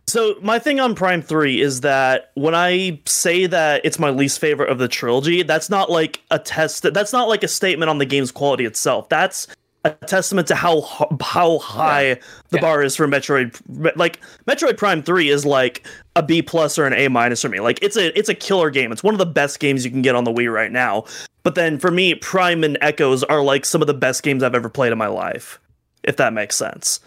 So 0.07 0.35
my 0.41 0.59
thing 0.59 0.79
on 0.79 0.95
Prime 0.95 1.21
3 1.21 1.61
is 1.61 1.81
that 1.81 2.31
when 2.35 2.53
I 2.53 2.99
say 3.05 3.45
that 3.47 3.81
it's 3.85 3.97
my 3.99 4.09
least 4.09 4.39
favorite 4.39 4.69
of 4.69 4.77
the 4.77 4.87
trilogy, 4.87 5.43
that's 5.43 5.69
not 5.69 5.89
like 5.89 6.21
a 6.29 6.37
test 6.39 6.83
that's 6.93 7.13
not 7.13 7.29
like 7.29 7.43
a 7.43 7.47
statement 7.47 7.89
on 7.89 7.97
the 7.97 8.05
game's 8.05 8.31
quality 8.31 8.65
itself. 8.65 9.07
That's 9.09 9.47
a 9.85 9.91
testament 9.91 10.47
to 10.49 10.55
how 10.55 10.81
how 11.21 11.57
high 11.59 12.15
the 12.49 12.57
Yeah. 12.57 12.61
bar 12.61 12.83
is 12.83 12.95
for 12.95 13.07
Metroid 13.07 13.59
like 13.95 14.19
Metroid 14.47 14.77
Prime 14.77 15.03
3 15.03 15.29
is 15.29 15.45
like 15.45 15.85
a 16.15 16.21
B 16.23 16.41
plus 16.41 16.77
or 16.77 16.85
an 16.85 16.93
A 16.93 17.07
minus 17.07 17.41
for 17.41 17.49
me. 17.49 17.59
Like 17.59 17.81
it's 17.81 17.97
a 17.97 18.17
it's 18.17 18.29
a 18.29 18.35
killer 18.35 18.69
game. 18.69 18.91
It's 18.91 19.03
one 19.03 19.13
of 19.13 19.19
the 19.19 19.25
best 19.25 19.59
games 19.59 19.83
you 19.85 19.91
can 19.91 20.01
get 20.01 20.15
on 20.15 20.25
the 20.25 20.31
Wii 20.31 20.51
right 20.53 20.71
now. 20.71 21.05
But 21.43 21.55
then 21.55 21.79
for 21.79 21.91
me, 21.91 22.13
Prime 22.15 22.63
and 22.63 22.77
Echoes 22.81 23.23
are 23.23 23.41
like 23.41 23.65
some 23.65 23.81
of 23.81 23.87
the 23.87 23.93
best 23.93 24.21
games 24.23 24.43
I've 24.43 24.55
ever 24.55 24.69
played 24.69 24.91
in 24.91 24.97
my 24.97 25.07
life. 25.07 25.59
If 26.03 26.17
that 26.17 26.33
makes 26.33 26.55
sense. 26.57 26.99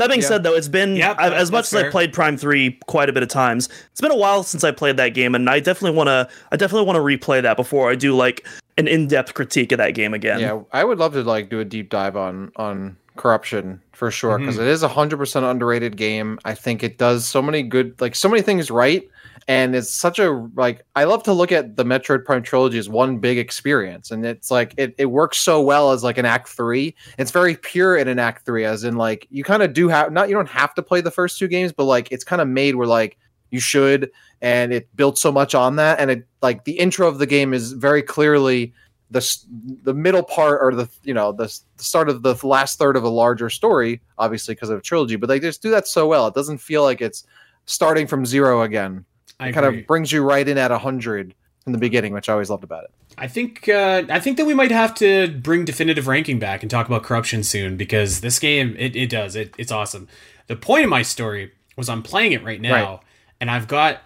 That 0.00 0.08
being 0.08 0.20
Yeah. 0.22 0.26
said, 0.26 0.42
though, 0.42 0.54
it's 0.54 0.68
been 0.68 1.00
I- 1.00 1.30
as 1.34 1.52
much 1.52 1.72
as 1.72 1.74
I 1.74 1.88
played 1.90 2.12
Prime 2.12 2.36
Three 2.36 2.78
quite 2.86 3.08
a 3.08 3.12
bit 3.12 3.22
of 3.22 3.28
times. 3.28 3.68
It's 3.92 4.00
been 4.00 4.10
a 4.10 4.16
while 4.16 4.42
since 4.42 4.64
I 4.64 4.72
played 4.72 4.96
that 4.96 5.10
game, 5.14 5.34
and 5.34 5.48
I 5.48 5.60
definitely 5.60 5.96
want 5.96 6.08
to. 6.08 6.28
I 6.50 6.56
definitely 6.56 6.86
want 6.86 6.96
to 6.96 7.02
replay 7.02 7.40
that 7.42 7.56
before 7.56 7.90
I 7.90 7.94
do 7.94 8.16
like 8.16 8.46
an 8.78 8.88
in-depth 8.88 9.34
critique 9.34 9.72
of 9.72 9.78
that 9.78 9.90
game 9.94 10.14
again. 10.14 10.40
Yeah, 10.40 10.60
I 10.72 10.84
would 10.84 10.98
love 10.98 11.12
to 11.12 11.22
like 11.22 11.50
do 11.50 11.60
a 11.60 11.64
deep 11.64 11.90
dive 11.90 12.16
on 12.16 12.50
on 12.56 12.96
corruption 13.16 13.80
for 13.92 14.10
sure 14.10 14.38
because 14.38 14.56
Mhm. 14.56 14.66
is 14.66 14.82
a 14.82 14.88
hundred 14.88 15.18
percent 15.18 15.44
underrated 15.44 15.96
game. 15.96 16.38
I 16.44 16.54
think 16.54 16.82
it 16.82 16.96
does 16.96 17.26
so 17.26 17.42
many 17.42 17.62
good, 17.62 17.94
like 18.00 18.14
so 18.14 18.28
many 18.28 18.40
things 18.42 18.70
right, 18.70 19.02
and 19.50 19.74
it's 19.74 19.92
such 19.92 20.20
a 20.20 20.30
like. 20.54 20.86
I 20.94 21.02
love 21.02 21.24
to 21.24 21.32
look 21.32 21.50
at 21.50 21.74
the 21.74 21.82
Metroid 21.82 22.24
Prime 22.24 22.44
trilogy 22.44 22.78
as 22.78 22.88
one 22.88 23.18
big 23.18 23.36
experience, 23.36 24.12
and 24.12 24.24
it's 24.24 24.48
like 24.48 24.74
it 24.76 24.94
it 24.96 25.06
works 25.06 25.38
so 25.38 25.60
well 25.60 25.90
as 25.90 26.04
like 26.04 26.18
an 26.18 26.24
Act 26.24 26.50
Three. 26.50 26.94
It's 27.18 27.32
very 27.32 27.56
pure 27.56 27.96
in 27.96 28.06
an 28.06 28.20
Act 28.20 28.46
Three, 28.46 28.64
as 28.64 28.84
in 28.84 28.94
like 28.96 29.26
you 29.28 29.42
kind 29.42 29.64
of 29.64 29.72
do 29.72 29.88
have 29.88 30.12
not 30.12 30.28
you 30.28 30.36
don't 30.36 30.48
have 30.48 30.72
to 30.74 30.84
play 30.84 31.00
the 31.00 31.10
first 31.10 31.36
two 31.36 31.48
games, 31.48 31.72
but 31.72 31.86
like 31.86 32.12
it's 32.12 32.22
kind 32.22 32.40
of 32.40 32.46
made 32.46 32.76
where 32.76 32.86
like 32.86 33.18
you 33.50 33.58
should, 33.58 34.12
and 34.40 34.72
it 34.72 34.88
built 34.94 35.18
so 35.18 35.32
much 35.32 35.52
on 35.56 35.74
that, 35.74 35.98
and 35.98 36.12
it 36.12 36.28
like 36.42 36.62
the 36.62 36.78
intro 36.78 37.08
of 37.08 37.18
the 37.18 37.26
game 37.26 37.52
is 37.52 37.72
very 37.72 38.02
clearly 38.02 38.72
the 39.10 39.36
the 39.82 39.94
middle 39.94 40.22
part 40.22 40.60
or 40.62 40.76
the 40.76 40.88
you 41.02 41.12
know 41.12 41.32
the, 41.32 41.46
the 41.76 41.82
start 41.82 42.08
of 42.08 42.22
the 42.22 42.36
last 42.46 42.78
third 42.78 42.96
of 42.96 43.02
a 43.02 43.08
larger 43.08 43.50
story 43.50 44.00
obviously 44.18 44.54
because 44.54 44.70
of 44.70 44.78
a 44.78 44.80
trilogy 44.80 45.16
but 45.16 45.26
they 45.26 45.40
just 45.40 45.60
do 45.60 45.68
that 45.72 45.88
so 45.88 46.06
well 46.06 46.28
it 46.28 46.34
doesn't 46.34 46.58
feel 46.58 46.84
like 46.84 47.00
it's 47.00 47.24
starting 47.64 48.06
from 48.06 48.24
zero 48.24 48.62
again 48.62 49.04
I 49.40 49.48
it 49.48 49.52
kind 49.52 49.66
agree. 49.66 49.80
of 49.80 49.86
brings 49.86 50.12
you 50.12 50.22
right 50.22 50.46
in 50.46 50.56
at 50.58 50.70
100 50.70 51.34
in 51.66 51.72
the 51.72 51.78
beginning 51.78 52.12
which 52.14 52.28
i 52.28 52.32
always 52.32 52.48
loved 52.50 52.64
about 52.64 52.84
it 52.84 52.90
I 53.18 53.26
think 53.28 53.68
uh, 53.68 54.04
I 54.08 54.18
think 54.20 54.38
that 54.38 54.46
we 54.46 54.54
might 54.54 54.70
have 54.70 54.94
to 54.94 55.28
bring 55.28 55.64
definitive 55.66 56.06
ranking 56.06 56.38
back 56.38 56.62
and 56.62 56.70
talk 56.70 56.86
about 56.86 57.02
corruption 57.02 57.42
soon 57.42 57.76
because 57.76 58.20
this 58.22 58.38
game 58.38 58.74
it, 58.78 58.96
it 58.96 59.10
does 59.10 59.36
it, 59.36 59.52
it's 59.58 59.70
awesome. 59.72 60.08
The 60.46 60.56
point 60.56 60.84
of 60.84 60.90
my 60.90 61.02
story 61.02 61.52
was 61.76 61.88
I'm 61.90 62.02
playing 62.02 62.32
it 62.32 62.42
right 62.42 62.60
now 62.60 62.72
Right. 62.92 63.00
and 63.40 63.50
I've 63.50 63.68
got 63.68 63.98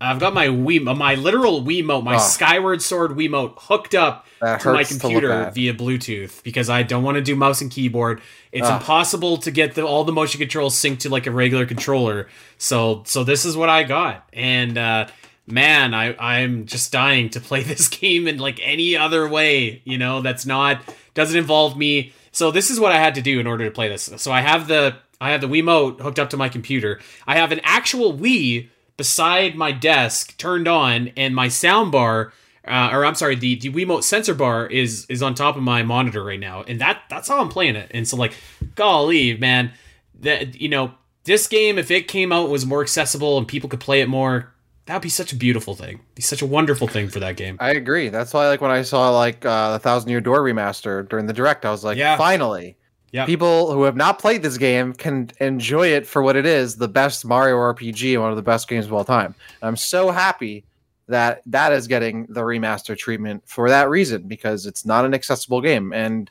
I've 0.00 0.20
got 0.20 0.34
my 0.34 0.46
Wii 0.48 0.96
my 0.96 1.14
literal 1.16 1.62
Wiimote 1.64 2.04
my 2.04 2.14
Ah. 2.16 2.18
Skyward 2.18 2.80
Sword 2.82 3.12
Wiimote 3.12 3.54
hooked 3.62 3.94
up 3.96 4.26
That 4.44 4.60
to 4.60 4.72
my 4.72 4.78
hurts 4.78 4.90
to 4.90 4.98
computer 5.00 5.50
via 5.54 5.74
Bluetooth 5.74 6.42
because 6.42 6.68
I 6.70 6.82
don't 6.82 7.02
want 7.02 7.16
to 7.16 7.22
do 7.22 7.34
mouse 7.34 7.60
and 7.60 7.70
keyboard. 7.70 8.20
It's 8.52 8.66
Ah. 8.68 8.76
impossible 8.78 9.38
to 9.38 9.50
get 9.50 9.74
the, 9.74 9.82
all 9.82 10.04
the 10.04 10.12
motion 10.12 10.38
controls 10.38 10.74
synced 10.76 11.00
to 11.00 11.08
like 11.08 11.26
a 11.26 11.30
regular 11.32 11.66
controller. 11.66 12.28
So 12.58 13.02
so 13.06 13.24
this 13.24 13.44
is 13.44 13.56
what 13.56 13.68
I 13.68 13.82
got, 13.82 14.28
and 14.32 14.76
uh, 14.78 15.06
man, 15.46 15.94
I 15.94 16.14
I'm 16.18 16.66
just 16.66 16.92
dying 16.92 17.30
to 17.30 17.40
play 17.40 17.62
this 17.72 17.88
game 17.88 18.28
in 18.28 18.38
like 18.38 18.60
any 18.62 18.96
other 18.96 19.28
way. 19.28 19.82
You 19.84 19.98
know, 19.98 20.20
that's 20.22 20.46
not 20.46 20.80
doesn't 21.14 21.36
involve 21.38 21.76
me. 21.76 22.12
So 22.32 22.50
this 22.50 22.70
is 22.70 22.80
what 22.80 22.90
I 22.92 22.98
had 22.98 23.14
to 23.14 23.22
do 23.22 23.38
in 23.38 23.46
order 23.46 23.64
to 23.64 23.70
play 23.70 23.88
this. 23.88 24.10
So 24.16 24.32
I 24.32 24.40
have 24.40 24.66
the 24.68 24.96
I 25.20 25.30
have 25.30 25.40
the 25.40 25.46
Wiimote 25.48 26.00
hooked 26.00 26.18
up 26.18 26.30
to 26.30 26.36
my 26.36 26.48
computer. 26.48 27.00
I 27.26 27.36
have 27.36 27.52
an 27.52 27.60
actual 27.62 28.12
Wii 28.12 28.68
beside 28.96 29.56
my 29.56 29.72
desk 29.72 30.36
turned 30.36 30.68
on, 30.68 31.10
and 31.16 31.34
my 31.34 31.46
soundbar 31.48 32.32
uh, 32.66 32.90
or 32.92 33.04
I'm 33.04 33.14
sorry, 33.14 33.34
the 33.36 33.56
the 33.56 33.70
Wiimote 33.70 34.02
sensor 34.04 34.34
bar 34.34 34.66
is 34.66 35.06
is 35.08 35.22
on 35.22 35.34
top 35.34 35.56
of 35.56 35.62
my 35.62 35.82
monitor 35.82 36.22
right 36.24 36.40
now, 36.40 36.62
and 36.62 36.80
that 36.80 37.02
that's 37.10 37.28
how 37.28 37.40
I'm 37.40 37.48
playing 37.48 37.76
it. 37.76 37.90
And 37.92 38.06
so 38.08 38.16
like, 38.16 38.34
golly, 38.74 39.36
man, 39.36 39.72
that 40.20 40.60
you 40.60 40.68
know 40.68 40.92
this 41.24 41.46
game 41.46 41.78
if 41.78 41.90
it 41.90 42.08
came 42.08 42.32
out 42.32 42.48
was 42.48 42.66
more 42.66 42.82
accessible 42.82 43.38
and 43.38 43.46
people 43.48 43.68
could 43.68 43.80
play 43.80 44.00
it 44.00 44.08
more, 44.08 44.52
that 44.86 44.94
would 44.94 45.02
be 45.02 45.08
such 45.08 45.32
a 45.32 45.36
beautiful 45.36 45.74
thing. 45.74 46.00
Be 46.14 46.22
such 46.22 46.42
a 46.42 46.46
wonderful 46.46 46.86
thing 46.88 47.08
for 47.08 47.18
that 47.20 47.36
game. 47.36 47.56
i 47.60 47.70
agree 47.70 48.08
that's 48.10 48.32
why 48.34 48.46
like 48.48 48.60
when 48.60 48.70
i 48.70 48.82
saw 48.82 49.10
like 49.10 49.44
uh 49.46 49.72
the 49.72 49.78
thousand 49.78 50.10
year 50.10 50.20
door 50.20 50.40
remaster 50.40 51.08
during 51.08 51.26
the 51.26 51.32
direct 51.32 51.64
i 51.64 51.70
was 51.70 51.82
like 51.84 51.96
Yeah. 51.96 52.16
finally 52.18 52.76
Yeah. 53.12 53.24
people 53.26 53.72
who 53.72 53.84
have 53.84 53.96
not 53.96 54.18
played 54.18 54.42
this 54.42 54.58
game 54.58 54.92
can 54.92 55.30
enjoy 55.40 55.88
it 55.88 56.06
for 56.06 56.22
what 56.22 56.36
it 56.36 56.44
is 56.46 56.76
the 56.76 56.88
best 56.88 57.24
mario 57.24 57.56
rpg 57.56 58.20
one 58.20 58.30
of 58.30 58.36
the 58.36 58.42
best 58.42 58.68
games 58.68 58.84
of 58.86 58.92
all 58.92 59.04
time 59.04 59.34
i'm 59.62 59.76
so 59.76 60.10
happy 60.10 60.64
that 61.08 61.42
that 61.46 61.72
is 61.72 61.86
getting 61.86 62.26
the 62.30 62.40
remaster 62.42 62.96
treatment 62.96 63.42
for 63.46 63.68
that 63.68 63.90
reason 63.90 64.22
because 64.26 64.66
it's 64.66 64.86
not 64.86 65.04
an 65.04 65.14
accessible 65.14 65.60
game. 65.60 65.92
And 65.92 66.30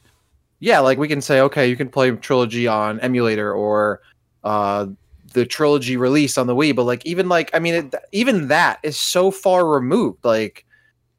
yeah 0.63 0.79
like 0.79 0.97
we 0.97 1.09
can 1.09 1.19
say 1.19 1.41
okay 1.41 1.67
you 1.67 1.75
can 1.75 1.89
play 1.89 2.09
trilogy 2.12 2.67
on 2.67 2.97
emulator 3.01 3.53
or 3.53 3.99
uh 4.45 4.88
the 5.33 5.45
trilogy 5.45 5.97
release 5.97 6.38
on 6.38 6.47
the 6.47 6.55
wii 6.55 6.73
but 6.73 6.86
like 6.86 7.05
even 7.05 7.27
like 7.27 7.49
i 7.53 7.59
mean 7.59 7.73
it, 7.73 7.95
even 8.13 8.47
that 8.47 8.79
is 8.81 8.97
so 8.97 9.29
far 9.29 9.67
removed. 9.67 10.23
Like 10.23 10.65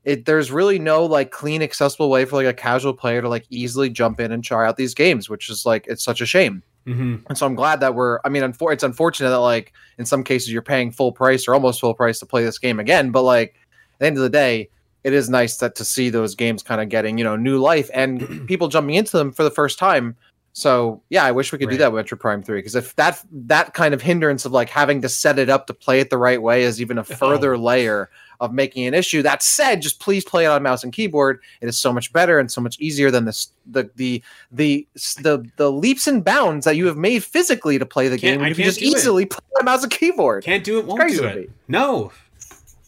it 0.04 0.24
there's 0.24 0.50
really 0.50 0.78
no 0.78 1.04
like 1.04 1.30
clean 1.30 1.60
accessible 1.60 2.08
way 2.08 2.24
for 2.24 2.36
like 2.36 2.46
a 2.46 2.54
casual 2.54 2.94
player 2.94 3.20
to 3.20 3.28
like 3.28 3.44
easily 3.50 3.90
jump 3.90 4.18
in 4.18 4.32
and 4.32 4.42
try 4.42 4.66
out 4.66 4.78
these 4.78 4.94
games 4.94 5.28
which 5.28 5.50
is 5.50 5.66
like 5.66 5.86
it's 5.88 6.02
such 6.02 6.22
a 6.22 6.26
shame 6.26 6.62
hmm 6.86 7.16
and 7.28 7.38
so 7.38 7.46
I'm 7.46 7.54
glad 7.54 7.80
that 7.80 7.94
we're. 7.94 8.18
I 8.24 8.28
mean, 8.28 8.42
it's 8.42 8.82
unfortunate 8.82 9.30
that 9.30 9.36
like 9.36 9.72
in 9.98 10.04
some 10.04 10.22
cases 10.22 10.52
you're 10.52 10.62
paying 10.62 10.90
full 10.90 11.12
price 11.12 11.48
or 11.48 11.54
almost 11.54 11.80
full 11.80 11.94
price 11.94 12.18
to 12.20 12.26
play 12.26 12.44
this 12.44 12.58
game 12.58 12.78
again. 12.78 13.10
But 13.10 13.22
like 13.22 13.54
at 13.94 13.98
the 14.00 14.06
end 14.06 14.16
of 14.16 14.22
the 14.22 14.30
day, 14.30 14.68
it 15.02 15.12
is 15.12 15.30
nice 15.30 15.58
that 15.58 15.76
to 15.76 15.84
see 15.84 16.10
those 16.10 16.34
games 16.34 16.62
kind 16.62 16.80
of 16.80 16.88
getting 16.88 17.18
you 17.18 17.24
know 17.24 17.36
new 17.36 17.58
life 17.58 17.90
and 17.94 18.46
people 18.48 18.68
jumping 18.68 18.96
into 18.96 19.16
them 19.16 19.32
for 19.32 19.44
the 19.44 19.50
first 19.50 19.78
time. 19.78 20.16
So 20.52 21.02
yeah, 21.10 21.24
I 21.24 21.32
wish 21.32 21.52
we 21.52 21.58
could 21.58 21.70
do 21.70 21.76
that 21.78 21.92
with 21.92 22.06
Metroid 22.06 22.20
Prime 22.20 22.42
Three 22.42 22.58
because 22.58 22.74
if 22.74 22.94
that 22.96 23.22
that 23.32 23.74
kind 23.74 23.92
of 23.92 24.02
hindrance 24.02 24.44
of 24.44 24.52
like 24.52 24.68
having 24.68 25.02
to 25.02 25.08
set 25.08 25.38
it 25.38 25.48
up 25.48 25.66
to 25.66 25.74
play 25.74 26.00
it 26.00 26.10
the 26.10 26.18
right 26.18 26.40
way 26.40 26.62
is 26.62 26.80
even 26.80 26.98
a 26.98 27.04
further 27.22 27.58
layer 27.58 28.08
of 28.40 28.52
making 28.52 28.86
an 28.86 28.94
issue. 28.94 29.22
That 29.22 29.42
said, 29.42 29.82
just 29.82 30.00
please 30.00 30.24
play 30.24 30.44
it 30.44 30.48
on 30.48 30.62
mouse 30.62 30.84
and 30.84 30.92
keyboard. 30.92 31.40
It 31.60 31.68
is 31.68 31.78
so 31.78 31.92
much 31.92 32.12
better 32.12 32.38
and 32.38 32.50
so 32.50 32.60
much 32.60 32.78
easier 32.80 33.10
than 33.10 33.24
this 33.24 33.48
the 33.66 33.90
the 33.96 34.22
the 34.52 34.86
the 35.20 35.44
the 35.56 35.70
leaps 35.72 36.06
and 36.06 36.24
bounds 36.24 36.64
that 36.64 36.76
you 36.76 36.86
have 36.86 36.96
made 36.96 37.24
physically 37.24 37.78
to 37.78 37.86
play 37.86 38.08
the 38.08 38.18
Can't- 38.18 38.40
game. 38.40 38.48
You 38.48 38.54
can 38.54 38.64
just 38.64 38.80
do 38.80 38.86
it. 38.86 38.88
easily 38.88 39.26
play 39.26 39.40
on 39.58 39.64
mouse 39.64 39.82
and 39.82 39.92
keyboard. 39.92 40.44
Can't 40.44 40.64
do 40.64 40.78
it, 40.78 40.86
won't 40.86 41.00
do 41.08 41.24
it. 41.24 41.50
No. 41.68 42.12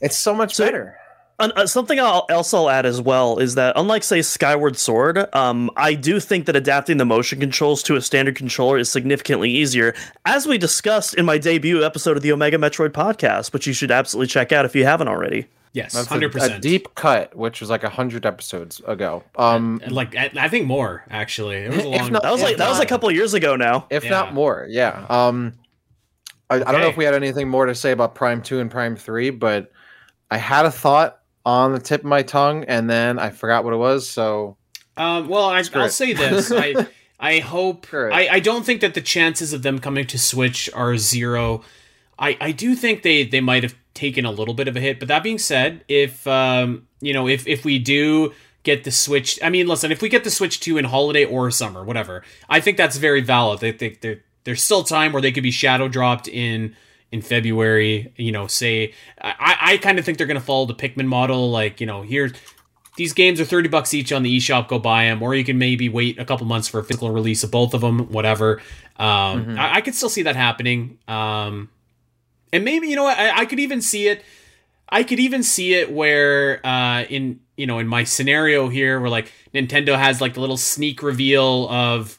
It's 0.00 0.16
so 0.16 0.34
much 0.34 0.54
So- 0.56 0.64
better. 0.66 0.98
Uh, 1.38 1.50
uh, 1.54 1.66
something 1.66 2.00
I'll, 2.00 2.24
else 2.30 2.54
I'll 2.54 2.70
add 2.70 2.86
as 2.86 3.00
well 3.00 3.38
is 3.38 3.56
that 3.56 3.74
unlike 3.76 4.02
say 4.04 4.22
Skyward 4.22 4.76
Sword, 4.78 5.26
um, 5.34 5.70
I 5.76 5.92
do 5.94 6.18
think 6.18 6.46
that 6.46 6.56
adapting 6.56 6.96
the 6.96 7.04
motion 7.04 7.40
controls 7.40 7.82
to 7.84 7.96
a 7.96 8.00
standard 8.00 8.36
controller 8.36 8.78
is 8.78 8.90
significantly 8.90 9.50
easier, 9.50 9.94
as 10.24 10.46
we 10.46 10.56
discussed 10.56 11.14
in 11.14 11.26
my 11.26 11.36
debut 11.36 11.84
episode 11.84 12.16
of 12.16 12.22
the 12.22 12.32
Omega 12.32 12.56
Metroid 12.56 12.90
podcast, 12.90 13.52
which 13.52 13.66
you 13.66 13.74
should 13.74 13.90
absolutely 13.90 14.28
check 14.28 14.50
out 14.50 14.64
if 14.64 14.74
you 14.74 14.84
haven't 14.86 15.08
already. 15.08 15.46
Yes, 15.74 15.92
That's 15.92 16.06
a- 16.06 16.08
hundred 16.08 16.30
a, 16.30 16.38
percent. 16.38 16.62
deep 16.62 16.94
cut, 16.94 17.36
which 17.36 17.60
was 17.60 17.68
like 17.68 17.84
a 17.84 17.90
hundred 17.90 18.24
episodes 18.24 18.80
ago. 18.86 19.22
Um, 19.36 19.82
Like 19.90 20.16
I, 20.16 20.30
I 20.38 20.48
think 20.48 20.66
more 20.66 21.04
actually. 21.10 21.56
It 21.56 21.70
was 21.74 21.84
a 21.84 21.88
long. 21.88 22.12
not- 22.12 22.22
That 22.22 22.32
was 22.32 22.40
like 22.40 22.56
that 22.56 22.70
was 22.70 22.80
a 22.80 22.86
couple 22.86 23.10
of 23.10 23.14
years 23.14 23.34
ago 23.34 23.56
now. 23.56 23.86
if 23.90 24.04
Yeah. 24.04 24.10
not 24.10 24.32
more. 24.32 24.66
Yeah. 24.70 25.04
Um, 25.10 25.52
I, 26.48 26.54
I 26.54 26.58
don't 26.72 26.80
know 26.80 26.88
if 26.88 26.96
we 26.96 27.04
had 27.04 27.12
anything 27.14 27.50
more 27.50 27.66
to 27.66 27.74
say 27.74 27.90
about 27.92 28.14
Prime 28.14 28.40
Two 28.40 28.58
and 28.60 28.70
Prime 28.70 28.96
Three, 28.96 29.28
but 29.28 29.70
I 30.30 30.38
had 30.38 30.64
a 30.64 30.70
thought 30.70 31.20
on 31.46 31.72
the 31.72 31.78
tip 31.78 32.00
of 32.02 32.06
my 32.06 32.22
tongue, 32.22 32.64
and 32.64 32.90
then 32.90 33.18
I 33.18 33.30
forgot 33.30 33.64
what 33.64 33.72
it 33.72 33.78
was. 33.78 34.06
So 34.06 34.56
Um, 34.98 35.28
well, 35.28 35.44
I, 35.46 35.62
I'll 35.74 35.84
it. 35.84 35.90
say 35.90 36.12
this. 36.12 36.52
I 36.52 36.86
I 37.20 37.38
hope. 37.38 37.86
I, 38.12 38.28
I 38.28 38.40
don't 38.40 38.66
think 38.66 38.82
that 38.82 38.92
the 38.92 39.00
chances 39.00 39.54
of 39.54 39.62
them 39.62 39.78
coming 39.78 40.06
to 40.08 40.18
Switch 40.18 40.68
are 40.74 40.98
zero. 40.98 41.62
I, 42.18 42.36
I 42.40 42.52
do 42.52 42.74
think 42.74 43.02
they 43.02 43.24
they 43.24 43.40
might 43.40 43.62
have 43.62 43.74
taken 43.94 44.26
a 44.26 44.30
little 44.30 44.52
bit 44.52 44.68
of 44.68 44.76
a 44.76 44.80
hit. 44.80 44.98
But 44.98 45.08
that 45.08 45.22
being 45.22 45.38
said, 45.38 45.82
if 45.88 46.26
um 46.26 46.86
you 47.00 47.14
know 47.14 47.26
if 47.28 47.46
if 47.46 47.64
we 47.64 47.78
do 47.78 48.34
get 48.64 48.82
the 48.84 48.90
Switch, 48.90 49.38
I 49.42 49.48
mean, 49.48 49.68
listen, 49.68 49.92
if 49.92 50.02
we 50.02 50.08
get 50.08 50.24
the 50.24 50.30
Switch 50.30 50.58
two 50.60 50.76
in 50.76 50.84
holiday 50.86 51.24
or 51.24 51.50
summer, 51.52 51.84
whatever, 51.84 52.22
I 52.50 52.60
think 52.60 52.76
that's 52.76 52.96
very 52.96 53.20
valid. 53.20 53.60
They 53.60 53.72
think 53.72 54.00
there 54.00 54.22
there's 54.44 54.62
still 54.62 54.82
time 54.82 55.12
where 55.12 55.22
they 55.22 55.32
could 55.32 55.42
be 55.44 55.50
shadow 55.52 55.88
dropped 55.88 56.26
in 56.28 56.74
in 57.12 57.22
February. 57.22 58.12
You 58.16 58.32
know, 58.32 58.46
say 58.46 58.94
I 59.20 59.56
I 59.60 59.76
kind 59.78 59.98
of 59.98 60.04
think 60.04 60.18
they're 60.18 60.26
gonna 60.26 60.40
follow 60.40 60.66
the 60.66 60.74
Pikmin 60.74 61.06
model. 61.06 61.50
Like 61.50 61.80
you 61.80 61.86
know 61.86 62.02
here 62.02 62.32
these 62.96 63.12
games 63.12 63.40
are 63.40 63.44
30 63.44 63.68
bucks 63.68 63.94
each 63.94 64.10
on 64.10 64.22
the 64.22 64.36
eShop. 64.36 64.68
Go 64.68 64.78
buy 64.78 65.04
them, 65.04 65.22
or 65.22 65.34
you 65.34 65.44
can 65.44 65.58
maybe 65.58 65.88
wait 65.88 66.18
a 66.18 66.24
couple 66.24 66.46
months 66.46 66.66
for 66.66 66.80
a 66.80 66.84
physical 66.84 67.10
release 67.10 67.44
of 67.44 67.50
both 67.50 67.74
of 67.74 67.82
them, 67.82 68.10
whatever. 68.10 68.60
Um, 68.98 69.56
I, 69.58 69.76
I 69.76 69.80
could 69.82 69.94
still 69.94 70.08
see 70.08 70.22
that 70.22 70.34
happening. 70.34 70.98
Um, 71.06 71.68
and 72.52 72.64
maybe, 72.64 72.88
you 72.88 72.96
know 72.96 73.04
what, 73.04 73.18
I, 73.18 73.40
I 73.40 73.44
could 73.44 73.60
even 73.60 73.82
see 73.82 74.08
it. 74.08 74.24
I 74.88 75.02
could 75.02 75.18
even 75.18 75.42
see 75.42 75.74
it 75.74 75.92
where, 75.92 76.64
uh, 76.64 77.02
in, 77.10 77.40
you 77.56 77.66
know, 77.66 77.78
in 77.78 77.86
my 77.86 78.04
scenario 78.04 78.68
here, 78.68 78.98
where 78.98 79.10
like 79.10 79.32
Nintendo 79.52 79.98
has 79.98 80.20
like 80.20 80.34
the 80.34 80.40
little 80.40 80.56
sneak 80.56 81.02
reveal 81.02 81.68
of, 81.68 82.18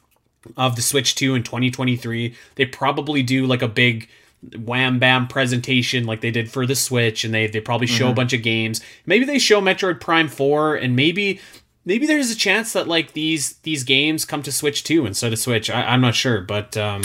of 0.58 0.76
the 0.76 0.82
Switch 0.82 1.16
2 1.16 1.34
in 1.34 1.44
2023. 1.44 2.36
They 2.56 2.66
probably 2.66 3.24
do 3.24 3.48
like 3.48 3.62
a 3.62 3.68
big 3.68 4.10
wham 4.56 5.00
bam 5.00 5.28
presentation 5.28 6.06
like 6.06 6.22
they 6.22 6.32
did 6.32 6.50
for 6.52 6.66
the 6.66 6.76
Switch, 6.76 7.24
and 7.24 7.34
they 7.34 7.48
they 7.48 7.60
probably 7.60 7.88
show 7.88 8.10
a 8.10 8.14
bunch 8.14 8.34
of 8.34 8.42
games. 8.44 8.82
Maybe 9.06 9.26
they 9.26 9.40
show 9.40 9.62
Metroid 9.62 10.00
Prime 10.00 10.28
Four, 10.28 10.76
and 10.76 10.96
maybe 10.96 11.40
maybe 11.86 12.06
there's 12.06 12.32
a 12.32 12.36
chance 12.36 12.74
that 12.74 12.88
like 12.88 13.14
these 13.14 13.54
these 13.60 13.84
games 13.84 14.26
come 14.26 14.44
to 14.44 14.52
Switch 14.52 14.84
too 14.84 15.06
instead 15.06 15.34
of 15.34 15.40
Switch. 15.40 15.70
I, 15.70 15.84
I'm 15.84 16.02
not 16.02 16.16
sure, 16.16 16.42
but 16.42 16.76
um, 16.78 17.04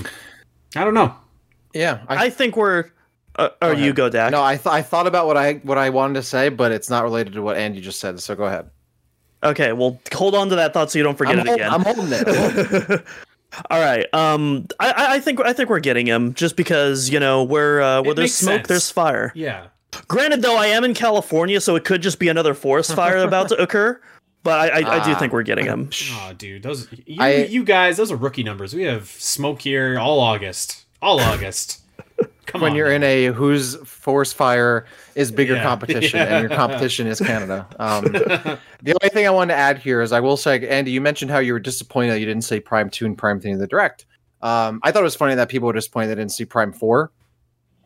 I 0.77 0.85
don't 0.85 0.95
know. 0.95 1.15
yeah, 1.75 2.01
I, 2.09 2.27
I 2.27 2.31
think 2.31 2.57
we're. 2.57 2.91
Uh, 3.35 3.49
or 3.63 3.73
you 3.73 3.95
go, 3.95 4.11
Dak. 4.11 4.31
no, 4.31 4.43
I 4.43 4.57
th- 4.57 4.67
I 4.67 4.83
thought 4.83 5.07
about 5.07 5.27
what 5.27 5.39
I 5.39 5.55
what 5.63 5.79
I 5.79 5.89
wanted 5.89 6.15
to 6.15 6.23
say, 6.23 6.51
but 6.51 6.71
it's 6.71 6.91
not 6.91 7.03
related 7.03 7.33
to 7.33 7.41
what 7.43 7.57
Andy 7.57 7.81
just 7.81 7.99
said. 7.99 8.21
So 8.21 8.35
go 8.35 8.45
ahead. 8.45 8.69
Okay, 9.43 9.73
well, 9.73 9.99
hold 10.13 10.35
on 10.35 10.51
to 10.51 10.57
that 10.57 10.75
thought 10.75 10.91
so 10.91 10.99
you 10.99 11.03
don't 11.03 11.17
forget 11.17 11.39
I'm, 11.39 11.41
it 11.41 11.47
hold- 11.47 11.61
again. 11.61 11.73
I'm 11.73 11.81
holding 11.83 12.09
it. 12.13 13.05
I'm 13.71 13.81
holding 13.81 14.03
it. 14.03 14.11
All 14.15 14.15
right. 14.15 14.15
Um, 14.35 14.67
I- 14.81 14.91
I, 14.93 15.15
I 15.15 15.21
think 15.21 15.41
I 15.41 15.53
think 15.53 15.69
we're 15.71 15.81
getting 15.81 16.07
him 16.07 16.35
just 16.35 16.57
because 16.57 17.11
you 17.11 17.21
know 17.21 17.43
where 17.43 17.81
uh, 17.83 18.03
where 18.03 18.13
It 18.13 18.17
there's 18.17 18.35
smoke, 18.35 18.59
sense. 18.61 18.69
there's 18.69 18.91
fire. 18.91 19.33
Yeah. 19.35 19.67
Granted, 20.09 20.41
though, 20.43 20.57
I 20.57 20.69
am 20.69 20.85
in 20.85 20.95
California, 20.95 21.61
so 21.61 21.77
it 21.77 21.85
could 21.85 22.01
just 22.01 22.19
be 22.19 22.29
another 22.29 22.55
forest 22.55 22.95
fire 22.97 23.19
about 23.19 23.49
to 23.51 23.57
occur. 23.63 24.01
But 24.43 24.73
I, 24.73 24.81
I, 24.81 25.01
I 25.01 25.05
do 25.05 25.13
Ah. 25.13 25.19
think 25.19 25.33
we're 25.33 25.43
getting 25.43 25.67
him. 25.67 25.91
Oh, 26.15 26.33
dude, 26.33 26.63
those 26.63 26.89
you, 27.07 27.17
I- 27.21 27.45
you 27.45 27.63
guys, 27.63 27.97
those 27.99 28.11
are 28.11 28.17
rookie 28.17 28.43
numbers. 28.43 28.75
We 28.75 28.83
have 28.85 29.07
smoke 29.09 29.61
here 29.63 29.99
all 29.99 30.19
August, 30.19 30.85
all 31.03 31.21
August. 31.21 31.82
Come 32.47 32.61
when 32.63 32.73
on, 32.73 32.77
you're 32.77 32.89
man. 32.89 32.97
in 32.97 33.03
a 33.05 33.27
whose 33.27 33.77
forest 33.77 34.35
fire 34.35 34.85
is 35.15 35.31
bigger 35.31 35.55
Yeah. 35.55 35.63
competition 35.63 36.19
and 36.21 36.49
your 36.49 36.57
competition 36.57 37.07
is 37.07 37.21
Canada. 37.21 37.67
Um, 37.79 38.05
the 38.05 38.59
only 39.01 39.09
thing 39.11 39.27
I 39.27 39.31
want 39.31 39.51
to 39.51 39.55
add 39.57 39.79
here 39.79 40.01
is 40.03 40.11
I 40.13 40.21
will 40.21 40.37
say, 40.37 40.67
Andy, 40.69 40.91
you 40.91 41.01
mentioned 41.01 41.31
how 41.31 41.39
you 41.39 41.53
were 41.53 41.61
disappointed 41.61 42.11
that 42.13 42.21
you 42.21 42.27
didn't 42.27 42.43
say 42.45 42.59
Prime 42.61 42.91
Two 42.91 43.07
and 43.07 43.17
Prime 43.17 43.41
Three 43.41 43.53
in 43.53 43.59
the 43.59 43.67
direct. 43.67 44.07
Um, 44.43 44.81
I 44.83 44.91
thought 44.91 45.01
it 45.01 45.05
was 45.05 45.15
funny 45.15 45.37
that 45.37 45.49
people 45.49 45.67
were 45.69 45.73
disappointed 45.73 46.09
they 46.09 46.17
didn't 46.17 46.33
see 46.33 46.45
Prime 46.45 46.73
Four 46.73 47.13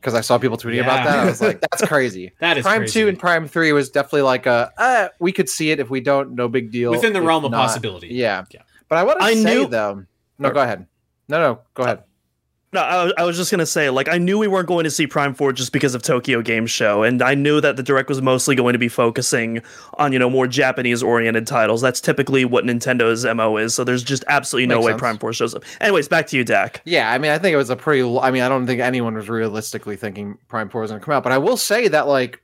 because 0.01 0.15
I 0.15 0.23
saw 0.23 0.39
people 0.39 0.57
tweeting 0.57 0.81
about 0.81 1.05
that. 1.05 1.19
I 1.19 1.25
was 1.27 1.43
like, 1.43 1.61
that's 1.61 1.85
crazy. 1.87 2.33
that 2.41 2.57
is 2.57 2.63
Prime 2.63 2.81
crazy. 2.83 3.01
Two 3.01 3.09
and 3.09 3.19
Prime 3.19 3.47
Three 3.49 3.73
was 3.73 3.91
definitely 3.91 4.23
like 4.23 4.47
a 4.47 4.73
uh, 4.79 5.09
we 5.21 5.33
could 5.33 5.51
see 5.51 5.71
it 5.71 5.81
if 5.81 5.91
we 5.91 6.01
don't, 6.01 6.35
no 6.35 6.49
big 6.49 6.71
deal. 6.71 6.93
within 6.93 7.13
the 7.13 7.21
If 7.21 7.27
realm 7.27 7.45
of 7.45 7.51
not- 7.51 7.67
possibility. 7.67 8.09
Yeah. 8.09 8.45
Yeah. 8.51 8.63
But 8.89 8.97
I 8.99 9.03
want 9.03 9.19
to 9.21 9.25
I 9.27 9.35
say 9.35 9.43
knew- 9.55 9.67
though. 9.67 10.05
No, 10.39 10.49
Or- 10.49 10.53
go 10.53 10.61
ahead. 10.63 10.87
No, 11.29 11.41
no, 11.41 11.61
go 11.75 11.83
ahead. 11.83 12.05
No, 12.77 12.83
I, 12.83 13.05
was- 13.05 13.13
I 13.19 13.25
was 13.25 13.37
just 13.37 13.51
gonna 13.51 13.67
say, 13.67 13.91
like, 13.91 14.09
I 14.09 14.19
knew 14.19 14.39
we 14.39 14.49
weren't 14.49 14.69
going 14.69 14.85
to 14.85 14.91
see 14.91 15.07
Prime 15.07 15.35
Four 15.35 15.53
just 15.53 15.73
because 15.73 15.95
of 15.95 16.03
Tokyo 16.03 16.43
Game 16.43 16.67
Show, 16.67 17.03
and 17.03 17.23
I 17.23 17.35
knew 17.35 17.61
that 17.61 17.77
the 17.77 17.83
direct 17.83 18.09
was 18.09 18.21
mostly 18.23 18.55
going 18.55 18.75
to 18.75 18.79
be 18.79 18.89
focusing 18.89 19.63
on 19.95 20.13
you 20.13 20.19
know 20.19 20.29
more 20.31 20.47
Japanese-oriented 20.47 21.47
titles. 21.47 21.81
That's 21.81 22.01
typically 22.01 22.45
what 22.45 22.65
Nintendo's 22.65 23.25
mo 23.25 23.57
is. 23.57 23.75
So 23.75 23.83
there's 23.83 24.05
just 24.05 24.25
absolutely 24.29 24.67
no 24.67 24.77
Makes 24.77 24.85
way 24.87 24.93
sense. 24.93 25.01
Prime 25.01 25.19
Four 25.19 25.33
shows 25.33 25.55
up. 25.55 25.65
Anyways, 25.81 26.09
back 26.09 26.27
to 26.29 26.37
you, 26.37 26.45
Dak. 26.45 26.83
Yeah, 26.85 27.11
I 27.11 27.19
mean, 27.19 27.31
I 27.33 27.39
think 27.39 27.55
it 27.55 27.57
was 27.57 27.71
a 27.71 27.77
pretty. 27.77 28.03
I 28.19 28.31
mean, 28.31 28.43
I 28.43 28.49
don't 28.49 28.67
think 28.67 28.81
anyone 28.81 29.15
was 29.15 29.29
realistically 29.29 29.97
thinking 29.97 30.39
Prime 30.49 30.69
Four 30.69 30.83
was 30.83 30.91
going 30.91 31.01
to 31.01 31.05
come 31.05 31.15
out, 31.15 31.23
but 31.23 31.33
I 31.33 31.39
will 31.39 31.57
say 31.57 31.89
that 31.89 32.07
like, 32.07 32.43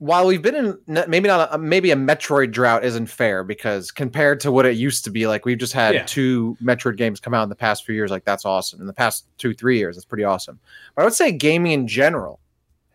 while 0.00 0.26
we've 0.26 0.40
been 0.42 0.54
in 0.54 0.78
maybe 1.08 1.28
not 1.28 1.54
a, 1.54 1.58
maybe 1.58 1.90
a 1.90 1.94
Metroid 1.96 2.50
drought 2.52 2.84
isn't 2.84 3.06
fair 3.06 3.44
because 3.44 3.90
compared 3.90 4.40
to 4.40 4.50
what 4.50 4.64
it 4.66 4.76
used 4.76 5.04
to 5.04 5.10
be, 5.10 5.26
like 5.26 5.44
we've 5.44 5.58
just 5.58 5.74
had 5.74 5.94
Yeah. 5.94 6.04
two 6.06 6.56
Metroid 6.62 6.96
games 6.96 7.20
come 7.20 7.34
out 7.34 7.42
in 7.42 7.48
the 7.50 7.54
past 7.54 7.84
few 7.84 7.94
years. 7.94 8.10
Like 8.10 8.24
that's 8.24 8.44
awesome. 8.46 8.80
In 8.80 8.86
the 8.86 8.92
past 8.94 9.26
two 9.38 9.52
three 9.54 9.76
years, 9.78 9.96
that's 9.96 10.06
pretty 10.06 10.24
awesome. 10.24 10.58
But 10.94 11.02
I 11.02 11.04
would 11.04 11.12
say 11.14 11.30
gaming 11.32 11.72
in 11.72 11.86
general 11.86 12.40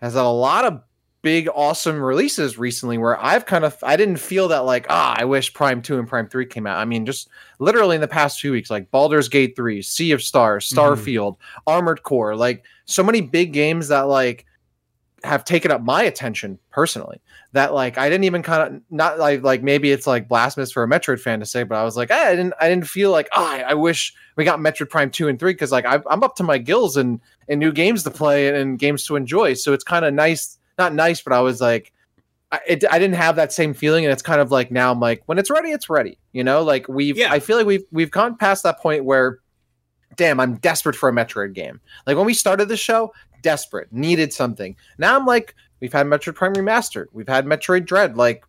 has 0.01 0.15
had 0.15 0.21
a 0.25 0.27
lot 0.29 0.65
of 0.65 0.81
big 1.21 1.47
awesome 1.55 1.99
releases 2.01 2.57
recently 2.57 2.97
where 2.99 3.19
I've 3.23 3.45
kind 3.47 3.65
of 3.65 3.77
I 3.83 3.97
didn't 3.97 4.17
feel 4.17 4.47
that 4.49 4.65
like 4.65 4.87
ah 4.89 5.15
I 5.17 5.25
wish 5.25 5.53
Prime 5.53 5.81
2 5.83 5.99
and 5.99 6.07
Prime 6.07 6.27
3 6.27 6.45
came 6.47 6.65
out. 6.67 6.77
I 6.77 6.85
mean 6.85 7.05
just 7.05 7.29
literally 7.59 7.95
in 7.95 8.01
the 8.01 8.07
past 8.07 8.39
few 8.39 8.51
weeks 8.51 8.69
like 8.71 8.89
Baldur's 8.91 9.29
Gate 9.29 9.55
3, 9.55 9.81
Sea 9.83 10.11
of 10.11 10.21
Stars, 10.23 10.67
Starfield, 10.71 11.37
Armored 11.67 12.01
Core, 12.03 12.35
like 12.35 12.63
so 12.85 13.03
many 13.03 13.21
big 13.21 13.53
games 13.53 13.87
that 13.89 14.01
like 14.01 14.45
have 15.25 15.43
taken 15.43 15.71
up 15.71 15.81
my 15.81 16.03
attention 16.03 16.59
personally 16.71 17.21
that 17.53 17.73
like 17.73 17.97
I 17.97 18.09
didn't 18.09 18.25
even 18.25 18.43
kind 18.43 18.75
of 18.75 18.81
not 18.89 19.19
like 19.19 19.43
like 19.43 19.63
maybe 19.63 19.91
it's 19.91 20.05
like 20.05 20.27
blasphemous 20.27 20.71
for 20.71 20.83
a 20.83 20.87
Metroid 20.87 21.19
fan 21.19 21.39
to 21.39 21.45
say 21.45 21.63
but 21.63 21.75
I 21.75 21.83
was 21.83 21.97
like 21.97 22.11
"Eh, 22.11 22.29
I 22.29 22.35
didn't 22.35 22.53
I 22.59 22.69
didn't 22.69 22.87
feel 22.87 23.11
like 23.11 23.27
ah 23.33 23.53
I, 23.55 23.59
I 23.61 23.73
wish 23.73 24.13
we 24.35 24.43
got 24.43 24.59
Metroid 24.59 24.89
Prime 24.89 25.09
2 25.09 25.27
and 25.27 25.39
3 25.39 25.53
because 25.53 25.71
like 25.71 25.85
I, 25.85 25.99
I'm 26.09 26.23
up 26.23 26.35
to 26.37 26.43
my 26.43 26.57
gills 26.57 26.97
and 26.97 27.19
and 27.47 27.59
new 27.59 27.71
games 27.71 28.03
to 28.03 28.11
play 28.11 28.47
and, 28.47 28.57
and 28.57 28.79
games 28.79 29.05
to 29.07 29.15
enjoy. 29.15 29.53
So 29.53 29.73
it's 29.73 29.83
kind 29.83 30.05
of 30.05 30.13
nice 30.13 30.57
not 30.77 30.93
nice 30.93 31.21
but 31.21 31.33
I 31.33 31.41
was 31.41 31.61
like 31.61 31.91
I, 32.51 32.59
it, 32.67 32.83
I 32.91 32.99
didn't 32.99 33.15
have 33.15 33.35
that 33.37 33.51
same 33.51 33.73
feeling 33.73 34.05
and 34.05 34.11
it's 34.11 34.21
kind 34.21 34.39
of 34.39 34.51
like 34.51 34.71
now 34.71 34.91
I'm 34.91 34.99
like 34.99 35.23
when 35.25 35.39
it's 35.39 35.49
ready 35.49 35.69
it's 35.69 35.89
ready 35.89 36.17
you 36.31 36.43
know? 36.43 36.63
Like 36.63 36.87
we've 36.87 37.17
Yeah. 37.17 37.31
I 37.31 37.39
feel 37.39 37.57
like 37.57 37.65
we've 37.65 37.85
we've 37.91 38.11
gone 38.11 38.37
past 38.37 38.63
that 38.63 38.79
point 38.79 39.05
where 39.05 39.39
damn 40.15 40.39
I'm 40.39 40.55
desperate 40.57 40.95
for 40.95 41.09
a 41.09 41.11
Metroid 41.11 41.53
game. 41.53 41.81
Like 42.05 42.17
when 42.17 42.25
we 42.25 42.33
started 42.33 42.69
the 42.69 42.77
show 42.77 43.11
desperate 43.45 43.87
needed 43.93 44.33
something. 44.33 44.75
Now 44.97 45.15
I'm 45.15 45.25
like 45.27 45.53
we've 45.79 45.93
had 45.93 46.07
Metroid 46.07 46.33
Prime 46.35 46.53
remastered. 46.55 47.05
We've 47.13 47.27
had 47.27 47.45
Metroid 47.45 47.85
Dread. 47.85 48.17
Like 48.17 48.43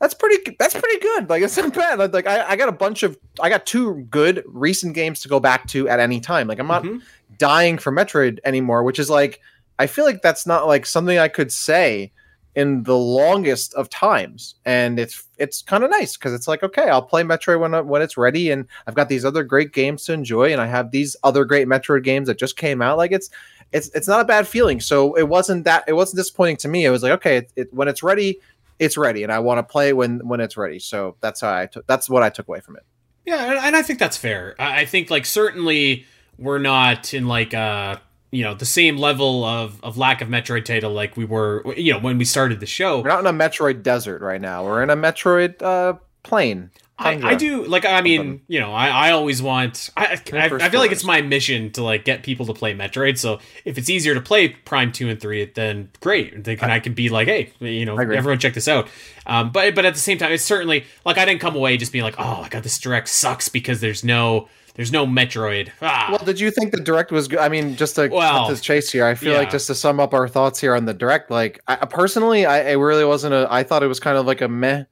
that's 0.00 0.14
pretty 0.14 0.56
that's 0.58 0.74
pretty 0.74 0.98
good. 1.00 1.28
Like 1.28 1.42
it's 1.42 1.56
not 1.56 1.74
bad. 1.74 1.98
Like, 1.98 2.14
like 2.14 2.26
I, 2.26 2.50
I 2.50 2.56
got 2.56 2.68
a 2.70 2.72
bunch 2.72 3.02
of 3.02 3.18
I 3.40 3.50
got 3.50 3.66
two 3.66 4.06
good 4.10 4.42
recent 4.46 4.94
games 4.94 5.20
to 5.20 5.28
go 5.28 5.38
back 5.38 5.66
to 5.68 5.88
at 5.88 6.00
any 6.00 6.18
time. 6.20 6.48
Like 6.48 6.58
I'm 6.58 6.66
not 6.66 6.82
Mhm. 6.84 7.02
dying 7.36 7.76
for 7.78 7.92
Metroid 7.92 8.38
anymore, 8.44 8.82
which 8.84 8.98
is 8.98 9.10
like 9.10 9.40
I 9.78 9.86
feel 9.86 10.04
like 10.06 10.22
that's 10.22 10.46
not 10.46 10.66
like 10.66 10.86
something 10.86 11.18
I 11.18 11.28
could 11.28 11.52
say 11.52 12.10
in 12.54 12.82
the 12.82 12.96
longest 12.96 13.72
of 13.74 13.88
times, 13.88 14.56
and 14.64 14.98
it's 14.98 15.22
it's 15.36 15.62
kind 15.62 15.84
of 15.84 15.90
nice 15.90 16.16
because 16.16 16.32
it's 16.32 16.48
like 16.48 16.62
okay, 16.64 16.88
I'll 16.88 17.02
play 17.02 17.22
Metroid 17.22 17.60
when 17.60 17.86
when 17.86 18.02
it's 18.02 18.16
ready, 18.16 18.50
and 18.50 18.66
I've 18.86 18.96
got 18.96 19.08
these 19.08 19.24
other 19.24 19.44
great 19.44 19.72
games 19.72 20.04
to 20.06 20.12
enjoy, 20.12 20.50
and 20.52 20.60
I 20.60 20.66
have 20.66 20.90
these 20.90 21.14
other 21.22 21.44
great 21.44 21.68
Metroid 21.68 22.02
games 22.02 22.26
that 22.26 22.38
just 22.38 22.56
came 22.56 22.82
out. 22.82 22.98
Like 22.98 23.12
it's 23.12 23.30
it's 23.72 23.88
it's 23.94 24.08
not 24.08 24.20
a 24.20 24.24
bad 24.24 24.46
feeling. 24.46 24.80
So 24.80 25.14
it 25.14 25.28
wasn't 25.28 25.64
that 25.64 25.84
it 25.86 25.92
wasn't 25.92 26.16
disappointing 26.16 26.56
to 26.58 26.68
me. 26.68 26.84
It 26.84 26.90
was 26.90 27.02
like 27.02 27.12
okay, 27.12 27.38
it, 27.38 27.52
it, 27.56 27.74
when 27.74 27.88
it's 27.88 28.02
ready, 28.02 28.38
it's 28.78 28.96
ready, 28.96 29.22
and 29.22 29.32
I 29.32 29.38
want 29.40 29.58
to 29.58 29.62
play 29.62 29.92
when 29.92 30.20
when 30.26 30.40
it's 30.40 30.56
ready. 30.56 30.78
So 30.78 31.16
that's 31.20 31.40
how 31.40 31.52
I 31.52 31.66
took 31.66 31.86
that's 31.86 32.08
what 32.08 32.22
I 32.22 32.30
took 32.30 32.48
away 32.48 32.60
from 32.60 32.76
it. 32.76 32.84
Yeah, 33.24 33.66
and- 33.66 33.76
I 33.76 33.82
think 33.82 33.98
that's 33.98 34.16
fair. 34.16 34.54
I 34.58 34.84
think 34.86 35.10
like 35.10 35.26
certainly 35.26 36.06
we're 36.38 36.58
not 36.58 37.12
in 37.12 37.26
like 37.28 37.52
uh 37.52 37.96
you 38.30 38.42
know 38.44 38.54
the 38.54 38.66
same 38.66 38.96
level 38.96 39.44
of 39.44 39.82
of 39.82 39.98
lack 39.98 40.20
of 40.22 40.28
Metroid 40.28 40.64
title 40.64 40.92
like 40.92 41.16
we 41.16 41.24
were 41.24 41.62
you 41.76 41.92
know 41.92 41.98
when 41.98 42.16
we 42.18 42.24
started 42.24 42.60
the 42.60 42.66
show. 42.66 43.00
We're 43.02 43.08
not 43.08 43.20
in 43.20 43.26
a 43.26 43.32
Metroid 43.32 43.82
desert 43.82 44.22
right 44.22 44.40
now. 44.40 44.64
We're 44.64 44.82
in 44.82 44.90
a 44.90 44.96
Metroid 44.96 45.60
uh, 45.62 45.94
plain. 46.22 46.70
I. 46.98 47.30
I 47.30 47.34
do 47.36 47.64
like 47.64 47.84
I 47.84 48.00
mean 48.02 48.42
you 48.48 48.58
know 48.58 48.72
I, 48.72 48.88
I 48.88 49.10
always 49.12 49.40
want 49.40 49.90
I, 49.96 50.20
I, 50.32 50.44
I 50.44 50.68
feel 50.68 50.80
like 50.80 50.90
it's 50.90 51.04
my 51.04 51.22
mission 51.22 51.70
to 51.72 51.82
like 51.82 52.04
get 52.04 52.24
people 52.24 52.46
to 52.46 52.54
play 52.54 52.74
Metroid 52.74 53.18
so 53.18 53.38
if 53.64 53.78
it's 53.78 53.88
easier 53.88 54.14
to 54.14 54.20
play 54.20 54.48
Prime 54.48 54.90
two 54.90 55.08
and 55.08 55.20
three 55.20 55.44
then 55.54 55.90
great 56.00 56.42
then 56.44 56.56
can 56.56 56.70
I, 56.70 56.80
can 56.80 56.94
be 56.94 57.08
like 57.08 57.28
hey 57.28 57.52
you 57.60 57.84
know 57.84 57.96
everyone 57.96 58.38
check 58.40 58.54
this 58.54 58.66
out 58.66 58.88
um, 59.26 59.52
but 59.52 59.74
but 59.74 59.84
at 59.84 59.94
the 59.94 60.00
same 60.00 60.18
time 60.18 60.32
it's 60.32 60.44
certainly 60.44 60.84
like 61.04 61.18
I 61.18 61.24
didn't 61.24 61.40
come 61.40 61.54
away 61.54 61.76
just 61.76 61.92
being 61.92 62.04
like 62.04 62.16
oh 62.18 62.42
I 62.42 62.48
got 62.48 62.64
this 62.64 62.78
direct 62.78 63.08
sucks 63.08 63.48
because 63.48 63.80
there's 63.80 64.02
no 64.02 64.48
there's 64.74 64.92
no 64.92 65.06
Metroid 65.06 65.70
ah. 65.82 66.06
Well, 66.10 66.24
did 66.24 66.38
you 66.38 66.52
think 66.52 66.70
the 66.70 66.80
direct 66.80 67.10
was 67.10 67.26
good? 67.26 67.40
I 67.40 67.48
mean, 67.48 67.74
just 67.74 67.96
to 67.96 68.06
Well, 68.06 68.44
cut 68.44 68.50
this 68.50 68.60
chase 68.60 68.92
here, 68.92 69.04
I 69.04 69.16
feel 69.16 69.34
like 69.34 69.50
just 69.50 69.66
to 69.66 69.74
sum 69.74 69.98
up 69.98 70.14
our 70.14 70.28
thoughts 70.28 70.60
here 70.60 70.72
on 70.76 70.84
the 70.84 70.94
direct, 70.94 71.32
like 71.32 71.60
I, 71.66 71.74
personally, 71.86 72.46
I, 72.46 72.70
I 72.70 72.72
really 72.74 73.04
wasn't 73.04 73.34
a. 73.34 73.48
I 73.50 73.64
thought 73.64 73.82
it 73.82 73.88
was 73.88 73.98
kind 73.98 74.16
of 74.16 74.24
like 74.24 74.40
a 74.40 74.46
meh 74.46 74.84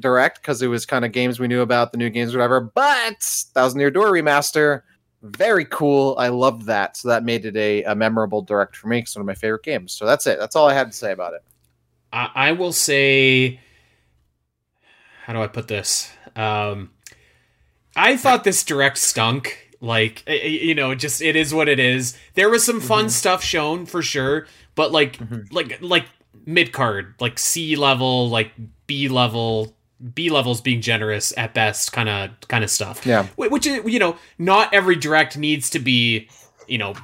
direct 0.00 0.40
because 0.40 0.62
it 0.62 0.68
was 0.68 0.86
kind 0.86 1.04
of 1.04 1.12
games 1.12 1.38
we 1.40 1.48
knew 1.48 1.60
about, 1.62 1.92
the 1.92 1.98
new 1.98 2.10
games, 2.10 2.34
whatever. 2.34 2.60
But 2.60 3.20
Thousand 3.22 3.80
Year 3.80 3.90
Door 3.90 4.12
remaster, 4.12 4.82
very 5.22 5.64
cool. 5.64 6.14
I 6.18 6.28
loved 6.28 6.62
that, 6.66 6.96
so 6.96 7.08
that 7.08 7.24
made 7.24 7.44
it 7.46 7.56
a, 7.56 7.82
a 7.84 7.94
memorable 7.94 8.42
direct 8.42 8.76
for 8.76 8.88
me. 8.88 8.98
It's 9.00 9.16
one 9.16 9.20
of 9.22 9.26
my 9.26 9.34
favorite 9.34 9.62
games. 9.62 9.92
So 9.92 10.06
that's 10.06 10.26
it. 10.26 10.38
That's 10.38 10.54
all 10.56 10.68
I 10.68 10.74
had 10.74 10.90
to 10.90 10.96
say 10.96 11.12
about 11.12 11.34
it. 11.34 11.42
I, 12.12 12.30
I 12.34 12.52
will 12.52 12.72
say, 12.72 13.60
how 15.24 15.32
do 15.32 15.40
I 15.42 15.46
put 15.48 15.68
this? 15.68 16.10
Um, 16.36 16.90
I 17.96 18.16
thought 18.16 18.44
this 18.44 18.64
direct 18.64 18.98
stunk. 18.98 19.62
Like 19.80 20.24
you 20.26 20.74
know, 20.74 20.94
just 20.94 21.20
it 21.20 21.36
is 21.36 21.52
what 21.52 21.68
it 21.68 21.78
is. 21.78 22.16
There 22.34 22.48
was 22.48 22.64
some 22.64 22.80
fun 22.80 23.06
Mhm. 23.06 23.10
stuff 23.10 23.42
shown 23.44 23.84
for 23.84 24.00
sure, 24.00 24.46
but 24.74 24.90
like 24.90 25.18
Mhm. 25.18 25.52
like 25.52 25.78
like 25.82 26.06
mid 26.46 26.72
card, 26.72 27.14
like 27.20 27.38
C 27.38 27.76
level, 27.76 28.30
like 28.30 28.52
B 28.86 29.08
level, 29.08 29.75
B 30.14 30.30
levels 30.30 30.60
being 30.60 30.80
generous 30.80 31.32
at 31.36 31.54
best, 31.54 31.92
kind 31.92 32.08
of 32.08 32.30
kind 32.48 32.64
of 32.64 32.70
stuff. 32.70 33.06
Yeah. 33.06 33.26
Which 33.36 33.66
is 33.66 33.84
you 33.86 33.98
know 33.98 34.16
not 34.38 34.72
every 34.74 34.96
direct 34.96 35.36
needs 35.36 35.70
to 35.70 35.78
be 35.78 36.28
you 36.68 36.78
know 36.78 36.94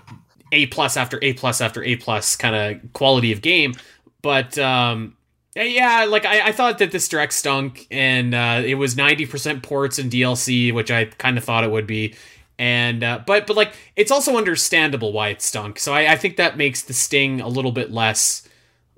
a 0.53 0.67
plus 0.67 0.97
after 0.97 1.19
a 1.23 1.33
plus 1.33 1.61
after 1.61 1.83
a 1.83 1.97
plus 1.97 2.37
kind 2.37 2.55
of 2.55 2.93
quality 2.93 3.33
of 3.33 3.43
game 3.43 3.75
but 4.21 4.57
um 4.59 5.17
yeah 5.55 6.07
like 6.09 6.25
I, 6.25 6.49
I 6.49 6.53
thought 6.53 6.79
that 6.79 6.93
this 6.93 7.09
direct 7.09 7.33
stunk 7.33 7.87
and 7.91 8.35
uh 8.35 8.63
it 8.65 8.75
was 8.75 8.95
90% 8.95 9.63
ports 9.63 9.99
and 9.99 10.11
dlc 10.11 10.73
which 10.75 10.91
i 10.91 11.07
kind 11.07 11.37
of 11.37 11.45
thought 11.45 11.65
it 11.65 11.71
would 11.71 11.87
be 11.87 12.15
and 12.59 13.03
uh, 13.03 13.21
but 13.27 13.47
but 13.47 13.57
like 13.57 13.75
it's 13.97 14.11
also 14.11 14.37
understandable 14.37 15.13
why 15.13 15.29
it 15.29 15.43
stunk 15.43 15.79
so 15.79 15.93
I, 15.93 16.13
I 16.13 16.17
think 16.17 16.37
that 16.37 16.57
makes 16.57 16.83
the 16.83 16.93
sting 16.93 17.41
a 17.41 17.49
little 17.49 17.73
bit 17.73 17.91
less 17.91 18.47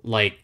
like 0.02 0.38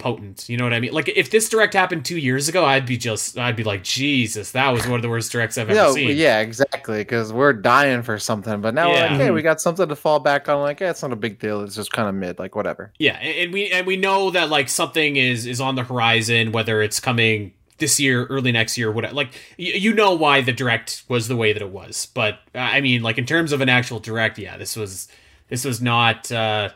potent 0.00 0.48
you 0.48 0.56
know 0.56 0.64
what 0.64 0.72
i 0.72 0.80
mean 0.80 0.92
like 0.92 1.08
if 1.10 1.30
this 1.30 1.48
direct 1.48 1.74
happened 1.74 2.04
two 2.04 2.18
years 2.18 2.48
ago 2.48 2.64
i'd 2.64 2.86
be 2.86 2.96
just 2.96 3.38
i'd 3.38 3.54
be 3.54 3.62
like 3.62 3.84
jesus 3.84 4.50
that 4.50 4.70
was 4.70 4.86
one 4.86 4.96
of 4.96 5.02
the 5.02 5.08
worst 5.08 5.30
directs 5.30 5.56
i've 5.58 5.70
ever 5.70 5.78
No, 5.78 5.92
seen 5.92 6.16
yeah, 6.16 6.40
exactly. 6.40 6.98
Because 6.98 7.32
we're 7.32 7.52
dying 7.52 8.02
for 8.02 8.18
something, 8.18 8.60
but 8.60 8.74
now 8.74 8.88
we're 8.88 9.00
like, 9.00 9.10
hey, 9.20 9.30
we 9.30 9.42
got 9.42 9.60
something 9.60 9.88
to 9.88 9.94
fall 9.96 10.18
back 10.18 10.48
on. 10.48 10.60
Like, 10.62 10.80
yeah, 10.80 10.90
it's 10.90 11.02
not 11.02 11.12
a 11.12 11.16
big 11.16 11.38
deal. 11.38 11.62
It's 11.62 11.76
just 11.76 11.92
kind 11.92 12.08
of 12.08 12.14
mid, 12.14 12.38
like 12.38 12.56
whatever. 12.56 12.92
Yeah, 12.98 13.16
and 13.18 13.52
we 13.52 13.70
and 13.70 13.86
we 13.86 13.96
know 13.96 14.30
that 14.30 14.48
like 14.48 14.68
something 14.68 15.16
is 15.16 15.46
is 15.46 15.60
on 15.60 15.74
the 15.76 15.84
horizon, 15.84 16.52
whether 16.52 16.82
it's 16.82 16.98
coming 17.00 17.52
this 17.78 18.00
year, 18.00 18.26
early 18.26 18.52
next 18.52 18.76
year, 18.78 18.90
whatever. 18.90 19.14
Like 19.14 19.32
you, 19.56 19.72
you 19.74 19.94
know 19.94 20.14
why 20.14 20.40
the 20.40 20.52
direct 20.52 21.04
was 21.08 21.28
the 21.28 21.36
way 21.36 21.52
that 21.52 21.62
it 21.62 21.70
was, 21.70 22.06
but 22.14 22.34
uh, 22.54 22.58
I 22.58 22.80
mean, 22.80 23.02
like 23.02 23.18
in 23.18 23.26
terms 23.26 23.52
of 23.52 23.60
an 23.60 23.68
actual 23.68 24.00
direct, 24.00 24.38
yeah, 24.38 24.56
this 24.56 24.74
was 24.76 25.08
this 25.48 25.64
was 25.64 25.80
not 25.80 26.30
uh 26.32 26.70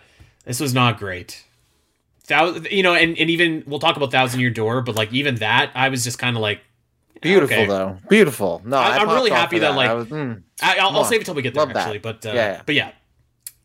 this 0.44 0.60
was 0.60 0.74
not 0.74 0.98
great. 0.98 1.44
Thou, 2.28 2.54
you 2.70 2.82
know, 2.82 2.94
and, 2.94 3.18
and 3.18 3.28
even 3.30 3.64
we'll 3.66 3.78
talk 3.80 3.96
about 3.96 4.10
Thousand 4.10 4.40
Year 4.40 4.50
Door, 4.50 4.82
but 4.82 4.94
like 4.94 5.12
even 5.12 5.36
that, 5.36 5.70
I 5.74 5.88
was 5.90 6.04
just 6.04 6.18
kind 6.18 6.36
of 6.36 6.42
like, 6.42 6.60
Beautiful 7.20 7.56
okay. 7.56 7.66
though, 7.66 7.98
beautiful. 8.10 8.60
No, 8.64 8.76
I- 8.76 8.96
I, 8.96 8.98
I'm 8.98 9.08
really 9.08 9.30
happy 9.30 9.56
for 9.56 9.60
that, 9.60 9.74
like, 9.76 9.88
I 9.88 9.94
was, 9.94 10.08
mm. 10.08 10.42
I, 10.62 10.78
I'll, 10.78 10.90
I'll 10.96 11.04
save 11.04 11.20
it 11.22 11.24
till 11.24 11.34
we 11.34 11.42
get 11.42 11.54
there 11.54 11.64
Love 11.64 11.72
that. 11.74 11.78
actually, 11.86 11.98
but 11.98 12.24
uh, 12.26 12.30
Yeah, 12.30 12.34
yeah. 12.34 12.62
but 12.66 12.74
yeah, 12.74 12.92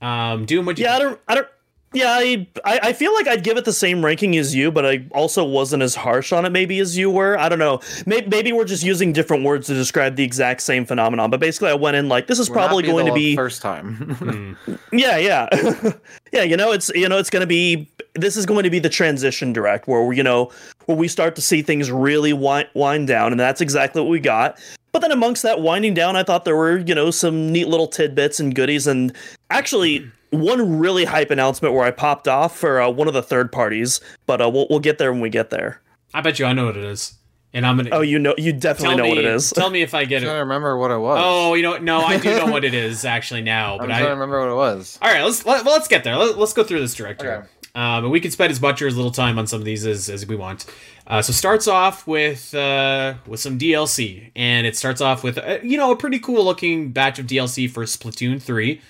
um, 0.02 0.46
Doom, 0.46 0.66
what 0.66 0.78
you 0.80 0.86
Yeah, 0.86 0.96
I 0.96 1.00
don't. 1.00 1.20
I 1.28 1.36
don't. 1.36 1.48
Yeah, 1.92 2.12
I, 2.12 2.48
I 2.64 2.80
I 2.84 2.94
feel 2.94 3.14
like 3.16 3.28
I'd 3.28 3.44
give 3.44 3.58
it 3.58 3.66
the 3.66 3.74
same 3.74 4.06
ranking 4.06 4.38
as 4.38 4.54
you, 4.54 4.72
but 4.72 4.86
I 4.86 5.06
also 5.12 5.44
wasn't 5.44 5.82
as 5.82 5.96
harsh 5.96 6.32
on 6.32 6.46
it 6.46 6.52
maybe 6.52 6.80
as 6.80 6.96
you 6.96 7.10
were. 7.10 7.38
I 7.38 7.50
don't 7.50 7.58
know. 7.58 7.80
Maybe, 8.06 8.28
maybe 8.28 8.54
we're 8.54 8.66
just 8.66 8.84
using 8.84 9.12
different 9.12 9.44
words 9.44 9.66
to 9.68 9.74
describe 9.74 10.16
the 10.16 10.24
exact 10.24 10.62
same 10.62 10.86
phenomenon. 10.86 11.32
But 11.32 11.40
basically, 11.40 11.70
I 11.70 11.74
went 11.74 11.98
in 11.98 12.08
like 12.08 12.28
this 12.28 12.38
is 12.38 12.48
Will 12.50 12.58
not 12.58 12.68
probably 12.68 12.84
going 12.84 13.08
to 13.08 13.14
be 13.14 13.36
first 13.36 13.62
time. 13.62 13.96
Hmm. 14.20 14.54
yeah, 14.92 15.18
yeah, 15.18 15.48
yeah. 16.34 16.44
You 16.44 16.58
know, 16.58 16.72
it's 16.72 16.90
you 16.90 17.08
know, 17.08 17.18
it's 17.18 17.30
going 17.30 17.42
to 17.42 17.48
be 17.48 17.90
this 18.16 18.36
is 18.36 18.46
going 18.46 18.64
to 18.64 18.70
be 18.70 18.80
the 18.80 18.90
transition 18.90 19.54
direct 19.54 19.88
where 19.88 20.12
you 20.14 20.24
know 20.24 20.52
where 20.86 20.98
we 20.98 21.08
start 21.08 21.36
to 21.38 21.42
see 21.42 21.62
things 21.62 21.90
really 21.90 22.34
wind, 22.34 22.68
wind 22.74 23.08
down, 23.08 23.32
and 23.32 23.40
that's 23.40 23.62
exactly 23.62 24.02
what 24.02 24.10
we 24.10 24.20
got. 24.20 24.60
But 24.92 25.00
then 25.00 25.12
amongst 25.12 25.44
that 25.44 25.62
winding 25.62 25.94
down, 25.94 26.16
I 26.16 26.24
thought 26.24 26.46
there 26.46 26.56
were 26.56 26.78
you 26.80 26.94
know 26.94 27.12
some 27.12 27.52
neat 27.52 27.68
little 27.68 27.88
tidbits 27.88 28.40
and 28.40 28.54
goodies, 28.54 28.86
and 28.88 29.16
actually 29.50 30.12
one 30.32 30.80
really 30.80 31.06
hype 31.06 31.32
announcement 31.32 31.74
where 31.74 31.86
I 31.86 31.92
popped 31.92 32.28
off 32.28 32.58
for 32.58 32.82
uh, 32.82 32.90
one 32.90 33.08
of 33.08 33.14
the 33.14 33.24
third 33.24 33.52
parties. 33.52 34.00
But 34.26 34.42
uh, 34.42 34.50
we'll 34.50 34.68
we'll 34.70 34.80
get 34.80 34.98
there 34.98 35.12
when 35.12 35.22
we 35.22 35.30
get 35.30 35.50
there. 35.50 35.82
I 36.14 36.22
bet 36.22 36.40
you 36.40 36.46
I 36.46 36.54
know 36.54 36.66
what 36.66 36.78
it 36.78 36.84
is, 36.84 37.16
and 37.54 37.66
I'm 37.66 37.78
gonna. 37.78 37.90
Oh, 37.92 38.02
you 38.02 38.20
know, 38.20 38.34
you 38.38 38.54
definitely 38.54 38.98
know 38.98 39.04
me, 39.04 39.10
what 39.10 39.18
it 39.20 39.26
is. 39.26 39.52
Tell 39.52 39.70
me 39.70 39.82
if 39.82 39.94
I 39.94 40.06
get 40.06 40.18
it. 40.18 40.26
I'm 40.26 40.30
trying 40.30 40.36
to 40.38 40.44
remember 40.44 40.78
what 40.78 40.92
it 40.92 40.98
was. 40.98 41.20
Oh, 41.22 41.54
you 41.54 41.64
know, 41.64 41.78
no, 41.78 42.02
I 42.02 42.18
do 42.18 42.36
know 42.36 42.48
what 42.48 42.64
it 42.66 42.74
is 42.74 43.06
actually 43.06 43.42
now, 43.42 43.74
I'm 43.74 43.80
but 43.80 43.86
trying 43.88 44.02
to 44.04 44.08
I. 44.08 44.12
remember 44.12 44.40
what 44.40 44.50
it 44.50 44.56
was. 44.56 44.98
All 45.02 45.12
right, 45.12 45.24
let's 45.24 45.46
let, 45.46 45.66
well, 45.66 45.74
let's 45.74 45.88
get 45.88 46.04
there. 46.04 46.16
Let, 46.18 46.38
us 46.38 46.54
go 46.54 46.64
through 46.64 46.80
this 46.80 46.96
director. 46.96 47.32
Okay. 47.32 47.48
Um, 47.76 48.06
and 48.06 48.12
we 48.12 48.20
can 48.20 48.32
spend 48.32 48.52
as 48.52 48.60
much 48.60 48.82
or 48.82 48.88
as 48.88 48.96
little 48.96 49.12
time 49.12 49.38
on 49.38 49.46
some 49.46 49.60
of 49.60 49.66
these 49.66 49.86
as, 49.86 50.10
as 50.10 50.26
we 50.26 50.36
want. 50.36 50.66
Uh, 51.06 51.22
so 51.22 51.32
starts 51.32 51.68
off 51.68 52.08
with 52.08 52.54
uh, 52.56 53.14
with 53.28 53.40
some 53.40 53.60
DLC, 53.60 54.32
and 54.36 54.66
it 54.66 54.76
starts 54.76 55.02
off 55.02 55.24
with 55.24 55.38
uh, 55.38 55.60
you 55.62 55.78
know 55.78 55.92
a 55.92 55.96
pretty 55.96 56.20
cool 56.20 56.44
looking 56.44 56.92
batch 56.92 57.20
of 57.20 57.28
DLC 57.28 57.70
for 57.70 57.84
Splatoon 57.84 58.42
three. 58.42 58.82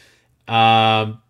Um, 0.47 1.21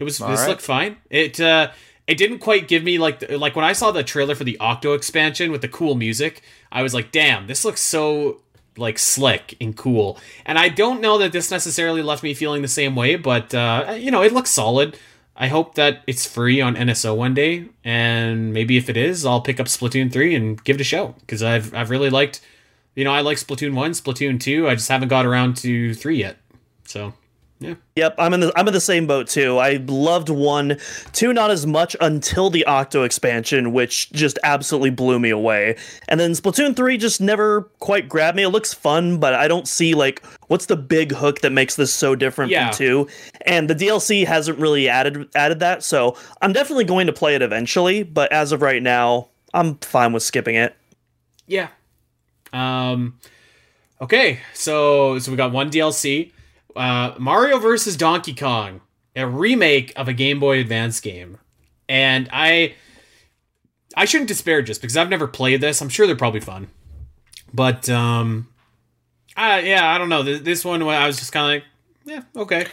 it 0.00 0.04
was 0.04 0.20
All 0.20 0.28
this 0.30 0.40
right. 0.40 0.48
looked 0.48 0.62
fine. 0.62 0.96
It 1.10 1.38
uh, 1.38 1.70
it 2.06 2.18
didn't 2.18 2.40
quite 2.40 2.66
give 2.66 2.82
me 2.82 2.98
like 2.98 3.20
the, 3.20 3.38
like 3.38 3.54
when 3.54 3.64
I 3.64 3.72
saw 3.72 3.92
the 3.92 4.02
trailer 4.02 4.34
for 4.34 4.42
the 4.42 4.58
Octo 4.58 4.94
expansion 4.94 5.52
with 5.52 5.60
the 5.60 5.68
cool 5.68 5.94
music. 5.94 6.42
I 6.72 6.82
was 6.82 6.92
like, 6.92 7.12
damn, 7.12 7.46
this 7.46 7.64
looks 7.64 7.80
so 7.80 8.40
like 8.76 8.98
slick 8.98 9.56
and 9.60 9.76
cool. 9.76 10.18
And 10.44 10.58
I 10.58 10.68
don't 10.70 11.00
know 11.00 11.18
that 11.18 11.32
this 11.32 11.50
necessarily 11.50 12.02
left 12.02 12.22
me 12.22 12.34
feeling 12.34 12.62
the 12.62 12.68
same 12.68 12.96
way, 12.96 13.14
but 13.16 13.54
uh, 13.54 13.94
you 13.96 14.10
know, 14.10 14.22
it 14.22 14.32
looks 14.32 14.50
solid. 14.50 14.98
I 15.36 15.48
hope 15.48 15.74
that 15.76 16.02
it's 16.06 16.26
free 16.26 16.60
on 16.60 16.74
NSO 16.76 17.16
one 17.16 17.32
day, 17.32 17.66
and 17.82 18.52
maybe 18.52 18.76
if 18.76 18.90
it 18.90 18.96
is, 18.96 19.24
I'll 19.24 19.40
pick 19.40 19.58
up 19.60 19.68
Splatoon 19.68 20.12
three 20.12 20.34
and 20.34 20.62
give 20.64 20.76
it 20.76 20.80
a 20.82 20.84
show 20.84 21.14
because 21.20 21.42
I've 21.42 21.72
I've 21.74 21.90
really 21.90 22.10
liked, 22.10 22.40
you 22.94 23.04
know, 23.04 23.12
I 23.12 23.20
like 23.20 23.38
Splatoon 23.38 23.74
one, 23.74 23.92
Splatoon 23.92 24.40
two. 24.40 24.68
I 24.68 24.74
just 24.74 24.88
haven't 24.88 25.08
got 25.08 25.24
around 25.26 25.56
to 25.58 25.94
three 25.94 26.18
yet. 26.18 26.38
So 26.84 27.14
yeah, 27.60 27.74
Yep, 27.94 28.14
I'm 28.18 28.32
in 28.34 28.40
the 28.40 28.52
I'm 28.56 28.66
in 28.66 28.72
the 28.74 28.80
same 28.80 29.06
boat 29.06 29.28
too. 29.28 29.58
I 29.58 29.74
loved 29.86 30.28
one, 30.30 30.78
two 31.12 31.32
not 31.34 31.50
as 31.50 31.66
much 31.66 31.94
until 32.00 32.48
the 32.50 32.64
Octo 32.64 33.02
expansion, 33.04 33.72
which 33.72 34.10
just 34.12 34.38
absolutely 34.42 34.88
blew 34.90 35.20
me 35.20 35.28
away. 35.30 35.76
And 36.08 36.18
then 36.18 36.32
Splatoon 36.32 36.74
three 36.74 36.96
just 36.96 37.20
never 37.20 37.62
quite 37.78 38.08
grabbed 38.08 38.36
me. 38.36 38.42
It 38.44 38.48
looks 38.48 38.72
fun, 38.72 39.18
but 39.18 39.34
I 39.34 39.46
don't 39.46 39.68
see 39.68 39.94
like 39.94 40.24
what's 40.48 40.66
the 40.66 40.76
big 40.76 41.12
hook 41.12 41.42
that 41.42 41.50
makes 41.52 41.76
this 41.76 41.92
so 41.92 42.16
different 42.16 42.50
Yeah. 42.50 42.70
from 42.70 42.76
two. 42.78 43.08
And 43.46 43.68
the 43.70 43.74
DLC 43.74 44.24
hasn't 44.26 44.58
really 44.58 44.88
added 44.88 45.28
added 45.34 45.60
that, 45.60 45.82
so 45.82 46.16
I'm 46.40 46.52
definitely 46.54 46.84
going 46.86 47.06
to 47.08 47.12
play 47.12 47.34
it 47.34 47.42
eventually. 47.42 48.02
But 48.02 48.32
as 48.32 48.52
of 48.52 48.62
right 48.62 48.82
now, 48.82 49.28
I'm 49.52 49.76
fine 49.76 50.12
with 50.14 50.22
skipping 50.22 50.54
it. 50.54 50.74
yeah. 51.46 51.68
Um, 52.52 53.18
okay, 54.00 54.40
so 54.54 55.18
so 55.18 55.30
we 55.30 55.36
got 55.36 55.52
one 55.52 55.70
DLC, 55.70 56.32
uh, 56.76 57.14
Mario 57.18 57.58
versus 57.58 57.96
Donkey 57.96 58.34
Kong, 58.34 58.80
a 59.16 59.26
remake 59.26 59.92
of 59.96 60.08
a 60.08 60.12
Game 60.12 60.40
Boy 60.40 60.60
Advance 60.60 61.00
game, 61.00 61.38
and 61.88 62.28
I 62.32 62.74
I 63.96 64.04
shouldn't 64.04 64.28
disparage 64.28 64.68
this 64.68 64.78
because 64.78 64.96
I've 64.96 65.10
never 65.10 65.26
played 65.26 65.60
this. 65.60 65.80
I'm 65.80 65.88
sure 65.88 66.06
they're 66.06 66.16
probably 66.16 66.40
fun, 66.40 66.68
but 67.52 67.88
um, 67.88 68.48
I 69.36 69.60
yeah 69.60 69.92
I 69.92 69.98
don't 69.98 70.08
know. 70.08 70.22
Th- 70.22 70.42
this 70.42 70.64
one 70.64 70.82
I 70.82 71.06
was 71.06 71.18
just 71.18 71.32
kind 71.32 71.46
of 71.46 71.62
like 71.62 72.24
yeah 72.34 72.42
okay 72.42 72.66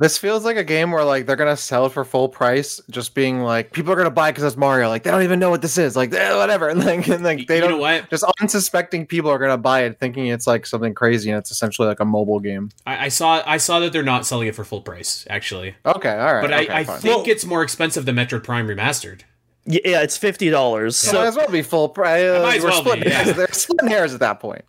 This 0.00 0.16
feels 0.16 0.46
like 0.46 0.56
a 0.56 0.64
game 0.64 0.92
where 0.92 1.04
like 1.04 1.26
they're 1.26 1.36
gonna 1.36 1.58
sell 1.58 1.84
it 1.84 1.92
for 1.92 2.06
full 2.06 2.30
price, 2.30 2.80
just 2.88 3.14
being 3.14 3.42
like 3.42 3.72
people 3.72 3.92
are 3.92 3.96
gonna 3.96 4.10
buy 4.10 4.30
because 4.32 4.44
it's 4.44 4.56
Mario. 4.56 4.88
Like 4.88 5.02
they 5.02 5.10
don't 5.10 5.22
even 5.22 5.38
know 5.38 5.50
what 5.50 5.60
this 5.60 5.76
is. 5.76 5.94
Like 5.94 6.10
eh, 6.14 6.34
whatever, 6.36 6.68
and 6.70 6.82
like, 6.82 7.06
and, 7.06 7.22
like 7.22 7.46
they 7.46 7.56
you 7.56 7.60
don't. 7.60 7.70
know 7.72 7.76
what 7.76 8.08
Just 8.08 8.24
unsuspecting 8.40 9.06
people 9.06 9.30
are 9.30 9.38
gonna 9.38 9.58
buy 9.58 9.82
it, 9.82 10.00
thinking 10.00 10.28
it's 10.28 10.46
like 10.46 10.64
something 10.64 10.94
crazy, 10.94 11.28
and 11.30 11.38
it's 11.38 11.50
essentially 11.50 11.86
like 11.86 12.00
a 12.00 12.06
mobile 12.06 12.40
game. 12.40 12.70
I, 12.86 13.04
I 13.04 13.08
saw 13.08 13.42
I 13.46 13.58
saw 13.58 13.78
that 13.80 13.92
they're 13.92 14.02
not 14.02 14.24
selling 14.24 14.48
it 14.48 14.54
for 14.54 14.64
full 14.64 14.80
price 14.80 15.26
actually, 15.28 15.74
Okay, 15.84 16.08
all 16.18 16.34
right. 16.34 16.40
but 16.40 16.52
okay, 16.52 16.68
I, 16.68 16.78
I 16.80 16.84
think 16.84 17.04
Well- 17.18 17.24
it's 17.28 17.44
more 17.44 17.62
expensive 17.62 18.06
than 18.06 18.16
Metroid 18.16 18.42
Prime 18.42 18.66
remastered. 18.68 19.20
Yeah, 19.66 20.00
it's 20.00 20.16
fifty 20.16 20.48
dollars. 20.48 20.96
So 20.96 21.10
So 21.12 21.18
might 21.18 21.26
as 21.26 21.36
well 21.36 21.48
be 21.50 21.60
full 21.60 21.90
price. 21.90 22.42
might 22.42 22.56
as 22.56 22.62
we're 22.62 22.70
well 22.70 22.82
be, 22.82 22.90
splitting 22.90 23.12
yeah. 23.12 23.22
hairs. 23.24 23.36
They're 23.36 23.48
splitting 23.52 23.88
hairs 23.90 24.14
at 24.14 24.20
that 24.20 24.40
point. 24.40 24.64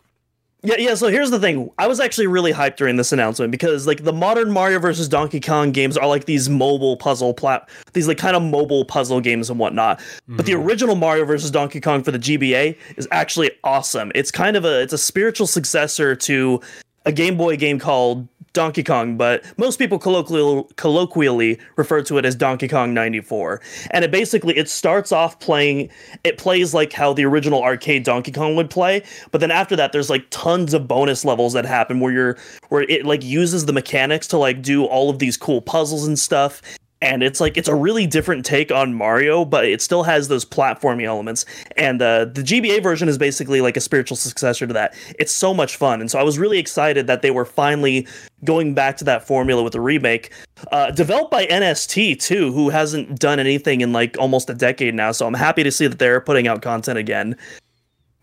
Yeah, 0.64 0.76
yeah. 0.78 0.94
So 0.94 1.08
here's 1.08 1.32
the 1.32 1.40
thing. 1.40 1.72
I 1.80 1.88
was 1.88 2.00
actually 2.00 2.28
really 2.28 2.54
hyped 2.54 2.76
during 2.76 2.96
this 2.96 3.12
announcement 3.12 3.52
because 3.52 3.88
like 3.88 4.04
the 4.04 4.14
modern 4.14 4.52
Mario 4.52 4.78
versus 4.78 5.10
Donkey 5.10 5.40
Kong 5.40 5.72
games 5.72 5.98
are 5.98 6.08
like 6.08 6.26
these 6.26 6.50
mobile 6.50 6.98
puzzle 6.98 7.34
plat, 7.34 7.68
these 7.94 8.08
like 8.08 8.20
kind 8.20 8.36
of 8.36 8.44
mobile 8.44 8.86
puzzle 8.86 9.22
games 9.22 9.50
and 9.50 9.58
whatnot. 9.58 9.98
Mm-hmm. 10.00 10.38
But 10.38 10.46
the 10.46 10.52
mm-hmm. 10.52 10.68
original 10.68 10.96
Mario 10.96 11.26
versus 11.26 11.50
Donkey 11.50 11.82
Kong 11.82 12.04
for 12.04 12.12
the 12.12 12.20
GBA 12.20 12.78
is 12.98 13.08
actually 13.12 13.52
awesome. 13.64 14.12
It's 14.14 14.30
kind 14.30 14.56
of 14.56 14.64
a 14.64 14.82
it's 14.82 14.94
a 14.94 15.00
spiritual 15.00 15.48
successor 15.48 16.16
to 16.16 16.62
a 17.06 17.12
Game 17.12 17.38
Boy 17.38 17.58
game 17.58 17.80
called 17.80 18.28
Donkey 18.54 18.84
Kong, 18.84 19.18
but 19.18 19.44
most 19.58 19.78
people 19.78 19.98
colloquially, 19.98 20.66
colloquially 20.76 21.60
refer 21.76 22.02
to 22.04 22.18
it 22.18 22.26
as 22.26 22.36
Donkey 22.36 22.68
Kong 22.68 22.94
94. 22.94 23.62
And 23.92 24.04
it 24.04 24.12
basically 24.12 24.58
it 24.58 24.70
starts 24.70 25.12
off 25.12 25.40
playing 25.40 25.90
it 26.24 26.38
plays 26.38 26.74
like 26.74 26.94
how 26.94 27.14
the 27.14 27.26
original 27.26 27.64
arcade 27.64 28.04
Donkey 28.04 28.32
Kong 28.32 28.56
would 28.56 28.70
play, 28.70 29.04
but 29.32 29.40
then 29.40 29.52
after 29.52 29.76
that 29.76 29.92
there's 29.92 30.10
like 30.10 30.26
tons 30.30 30.74
of 30.74 30.88
bonus 30.88 31.24
levels 31.24 31.54
that 31.54 31.66
happen 31.66 32.00
where 32.00 32.12
you're 32.12 32.38
where 32.70 32.84
it 32.84 33.06
like 33.06 33.24
uses 33.24 33.66
the 33.66 33.74
mechanics 33.74 34.28
to 34.28 34.38
like 34.38 34.62
do 34.62 34.86
all 34.86 35.10
of 35.10 35.20
these 35.20 35.38
cool 35.38 35.62
puzzles 35.62 36.06
and 36.06 36.20
stuff 36.20 36.62
and 37.02 37.24
it's 37.24 37.42
like 37.42 37.58
it's 37.58 37.68
a 37.68 37.76
really 37.76 38.06
different 38.06 38.46
take 38.46 38.72
on 38.72 38.94
Mario, 38.94 39.44
but 39.44 39.66
it 39.66 39.82
still 39.82 40.04
has 40.04 40.28
those 40.28 40.46
platforming 40.46 41.06
elements. 41.06 41.46
And 41.76 42.02
uh, 42.02 42.26
the 42.26 42.42
GBA 42.42 42.84
version 42.84 43.10
is 43.10 43.18
basically 43.18 43.60
like 43.60 43.76
a 43.76 43.82
spiritual 43.82 44.18
successor 44.18 44.68
to 44.68 44.74
that. 44.74 44.96
It's 45.18 45.32
so 45.32 45.54
much 45.54 45.76
fun, 45.76 46.00
and 46.00 46.12
so 46.12 46.20
I 46.20 46.24
was 46.24 46.38
really 46.38 46.60
excited 46.60 47.08
that 47.08 47.22
they 47.22 47.32
were 47.32 47.46
finally 47.46 48.08
going 48.44 48.74
back 48.74 48.98
to 48.98 49.04
that 49.06 49.26
formula 49.26 49.64
with 49.64 49.76
a 49.76 49.82
remake, 49.82 50.32
uh, 50.72 50.92
developed 50.92 51.32
by 51.32 51.46
NST 51.46 52.20
too, 52.22 52.52
who 52.52 52.70
hasn't 52.70 53.20
done 53.20 53.40
anything 53.40 53.82
in 53.82 53.94
like 53.94 54.18
almost 54.20 54.50
a 54.50 54.54
decade 54.54 54.94
now. 54.94 55.12
So 55.12 55.26
I'm 55.28 55.34
happy 55.34 55.64
to 55.64 55.72
see 55.72 55.88
that 55.88 56.00
they're 56.00 56.22
putting 56.22 56.48
out 56.48 56.62
content 56.62 56.98
again. 56.98 57.36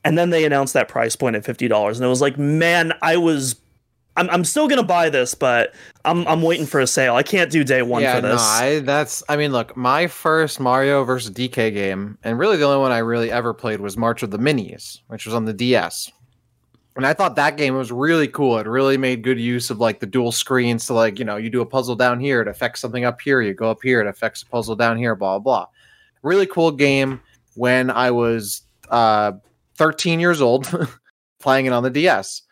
And 0.05 0.17
then 0.17 0.31
they 0.31 0.45
announced 0.45 0.75
that 0.75 0.89
price 0.89 1.17
point 1.17 1.35
at 1.35 1.45
fifty 1.45 1.67
dollars, 1.67 1.99
and 1.99 2.07
it 2.07 2.09
was 2.09 2.21
like, 2.21 2.39
man, 2.39 2.93
I 3.03 3.17
was 3.17 3.57
I'm, 4.19 4.29
I'm 4.31 4.45
still 4.45 4.67
gonna 4.67 4.83
buy 4.83 5.11
this, 5.11 5.35
but 5.35 5.75
I'm 6.05 6.27
I'm 6.27 6.43
waiting 6.43 6.67
for 6.67 6.81
a 6.81 6.89
sale. 6.89 7.15
I 7.15 7.23
can't 7.23 7.53
do 7.53 7.63
day 7.63 7.83
one 7.83 8.03
yeah, 8.03 8.17
for 8.17 8.23
this. 8.23 8.41
No, 8.41 8.43
I, 8.43 8.81
that's 8.81 9.23
I 9.29 9.37
mean, 9.37 9.53
look, 9.53 9.77
my 9.77 10.09
first 10.09 10.59
Mario 10.59 11.05
versus 11.05 11.31
DK 11.31 11.73
game, 11.73 12.19
and 12.25 12.37
really 12.37 12.57
the 12.57 12.65
only 12.65 12.79
one 12.79 12.91
I 12.91 12.99
really 12.99 13.31
ever 13.31 13.55
played 13.55 13.81
was 13.81 13.97
March 13.97 14.25
of 14.25 14.33
the 14.33 14.39
Minis, 14.39 15.01
which 15.07 15.25
was 15.25 15.35
on 15.35 15.45
the 15.45 15.53
DS. 15.53 16.11
And 16.97 17.07
I 17.07 17.15
thought 17.15 17.37
that 17.37 17.57
game 17.57 17.77
was 17.77 17.93
really 17.93 18.27
cool. 18.27 18.59
It 18.59 18.67
really 18.67 18.97
made 18.97 19.23
good 19.23 19.39
use 19.39 19.71
of 19.71 19.79
like 19.79 20.01
the 20.01 20.07
dual 20.07 20.33
screens 20.33 20.87
to 20.87 20.95
like, 20.95 21.21
you 21.21 21.25
know, 21.25 21.37
you 21.37 21.49
do 21.49 21.61
a 21.61 21.67
puzzle 21.67 21.95
down 21.95 22.19
here, 22.19 22.43
it 22.43 22.49
affects 22.49 22.81
something 22.81 23.05
up 23.05 23.21
here, 23.21 23.41
you 23.41 23.55
go 23.55 23.71
up 23.71 23.79
here, 23.85 24.01
it 24.01 24.09
affects 24.09 24.43
a 24.43 24.47
puzzle 24.47 24.75
down 24.75 24.99
here, 24.99 25.15
blah 25.15 25.39
blah. 25.39 25.67
Really 26.23 26.47
cool 26.47 26.73
game 26.73 27.21
when 27.55 27.89
I 27.89 28.11
was 28.11 28.63
uh 28.91 29.33
13 29.77 30.19
years 30.19 30.41
old 30.41 30.69
playing 31.39 31.67
it 31.67 31.73
on 31.73 31.85
the 31.85 31.91
DS 31.91 32.43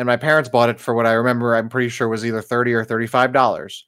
and 0.00 0.06
my 0.06 0.16
parents 0.16 0.48
bought 0.48 0.70
it 0.70 0.80
for 0.80 0.94
what 0.94 1.04
I 1.04 1.12
remember. 1.12 1.54
I'm 1.54 1.68
pretty 1.68 1.90
sure 1.90 2.08
was 2.08 2.24
either 2.24 2.40
thirty 2.40 2.72
or 2.72 2.86
thirty-five 2.86 3.34
dollars. 3.34 3.84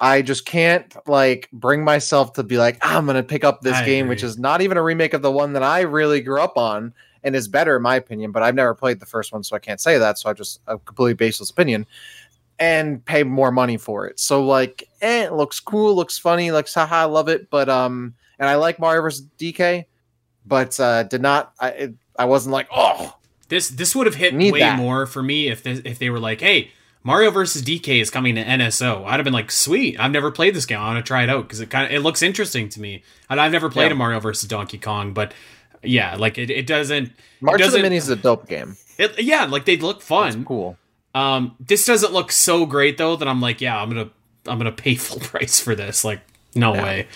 I 0.00 0.20
just 0.20 0.46
can't 0.46 0.96
like 1.06 1.48
bring 1.52 1.84
myself 1.84 2.32
to 2.32 2.42
be 2.42 2.58
like 2.58 2.76
ah, 2.82 2.98
I'm 2.98 3.06
gonna 3.06 3.22
pick 3.22 3.44
up 3.44 3.60
this 3.60 3.76
I 3.76 3.84
game, 3.84 4.06
agree. 4.06 4.16
which 4.16 4.24
is 4.24 4.36
not 4.36 4.62
even 4.62 4.76
a 4.76 4.82
remake 4.82 5.14
of 5.14 5.22
the 5.22 5.30
one 5.30 5.52
that 5.52 5.62
I 5.62 5.82
really 5.82 6.20
grew 6.20 6.40
up 6.40 6.58
on 6.58 6.92
and 7.22 7.36
is 7.36 7.46
better 7.46 7.76
in 7.76 7.82
my 7.82 7.94
opinion. 7.94 8.32
But 8.32 8.42
I've 8.42 8.56
never 8.56 8.74
played 8.74 8.98
the 8.98 9.06
first 9.06 9.32
one, 9.32 9.44
so 9.44 9.54
I 9.54 9.60
can't 9.60 9.80
say 9.80 9.96
that. 9.96 10.18
So 10.18 10.28
I 10.28 10.32
just 10.32 10.60
a 10.66 10.76
completely 10.76 11.14
baseless 11.14 11.50
opinion 11.50 11.86
and 12.58 13.04
pay 13.04 13.22
more 13.22 13.52
money 13.52 13.76
for 13.76 14.08
it. 14.08 14.18
So 14.18 14.44
like, 14.44 14.88
eh, 15.02 15.26
it 15.26 15.34
looks 15.34 15.60
cool, 15.60 15.94
looks 15.94 16.18
funny, 16.18 16.50
looks 16.50 16.74
haha, 16.74 17.02
I 17.02 17.04
love 17.04 17.28
it. 17.28 17.48
But 17.48 17.68
um, 17.68 18.12
and 18.40 18.48
I 18.48 18.56
like 18.56 18.80
Mario 18.80 19.02
vs 19.02 19.24
DK, 19.38 19.84
but 20.46 20.80
uh, 20.80 21.04
did 21.04 21.22
not. 21.22 21.52
I 21.60 21.68
it, 21.68 21.94
I 22.18 22.24
wasn't 22.24 22.54
like 22.54 22.66
oh 22.72 23.14
this 23.48 23.68
this 23.68 23.94
would 23.94 24.06
have 24.06 24.16
hit 24.16 24.34
Need 24.34 24.52
way 24.52 24.60
that. 24.60 24.76
more 24.76 25.06
for 25.06 25.22
me 25.22 25.48
if 25.48 25.62
this, 25.62 25.80
if 25.84 25.98
they 25.98 26.10
were 26.10 26.20
like, 26.20 26.40
"Hey, 26.40 26.70
Mario 27.02 27.30
versus 27.30 27.62
DK 27.62 28.00
is 28.00 28.10
coming 28.10 28.34
to 28.34 28.44
NSO." 28.44 29.04
I'd 29.04 29.14
have 29.14 29.24
been 29.24 29.32
like, 29.32 29.50
"Sweet, 29.50 29.98
I've 29.98 30.10
never 30.10 30.30
played 30.30 30.54
this 30.54 30.66
game. 30.66 30.78
I 30.78 30.92
want 30.92 31.04
to 31.04 31.08
try 31.08 31.22
it 31.22 31.30
out 31.30 31.44
because 31.44 31.60
it 31.60 31.70
kind 31.70 31.86
of 31.86 31.92
it 31.92 32.00
looks 32.00 32.22
interesting 32.22 32.68
to 32.70 32.80
me." 32.80 33.02
And 33.30 33.40
I've 33.40 33.52
never 33.52 33.70
played 33.70 33.86
yeah. 33.86 33.92
a 33.92 33.96
Mario 33.96 34.20
versus 34.20 34.48
Donkey 34.48 34.78
Kong, 34.78 35.12
but 35.12 35.32
yeah, 35.82 36.16
like 36.16 36.38
it, 36.38 36.50
it 36.50 36.66
doesn't. 36.66 37.12
March 37.40 37.60
it 37.60 37.64
doesn't, 37.64 37.84
of 37.84 37.90
the 37.90 37.96
Minis 37.96 37.98
is 37.98 38.08
a 38.10 38.16
dope 38.16 38.48
game. 38.48 38.76
It, 38.98 39.20
yeah, 39.20 39.44
like 39.44 39.64
they 39.64 39.76
look 39.76 40.02
fun. 40.02 40.32
That's 40.32 40.46
cool. 40.46 40.76
Um, 41.14 41.56
this 41.60 41.86
doesn't 41.86 42.12
look 42.12 42.30
so 42.32 42.66
great 42.66 42.98
though 42.98 43.16
that 43.16 43.28
I'm 43.28 43.40
like, 43.40 43.60
yeah, 43.60 43.80
I'm 43.80 43.88
gonna 43.88 44.10
I'm 44.46 44.58
gonna 44.58 44.72
pay 44.72 44.94
full 44.96 45.20
price 45.20 45.60
for 45.60 45.74
this. 45.74 46.04
Like, 46.04 46.20
no 46.54 46.74
yeah. 46.74 46.82
way. 46.82 47.08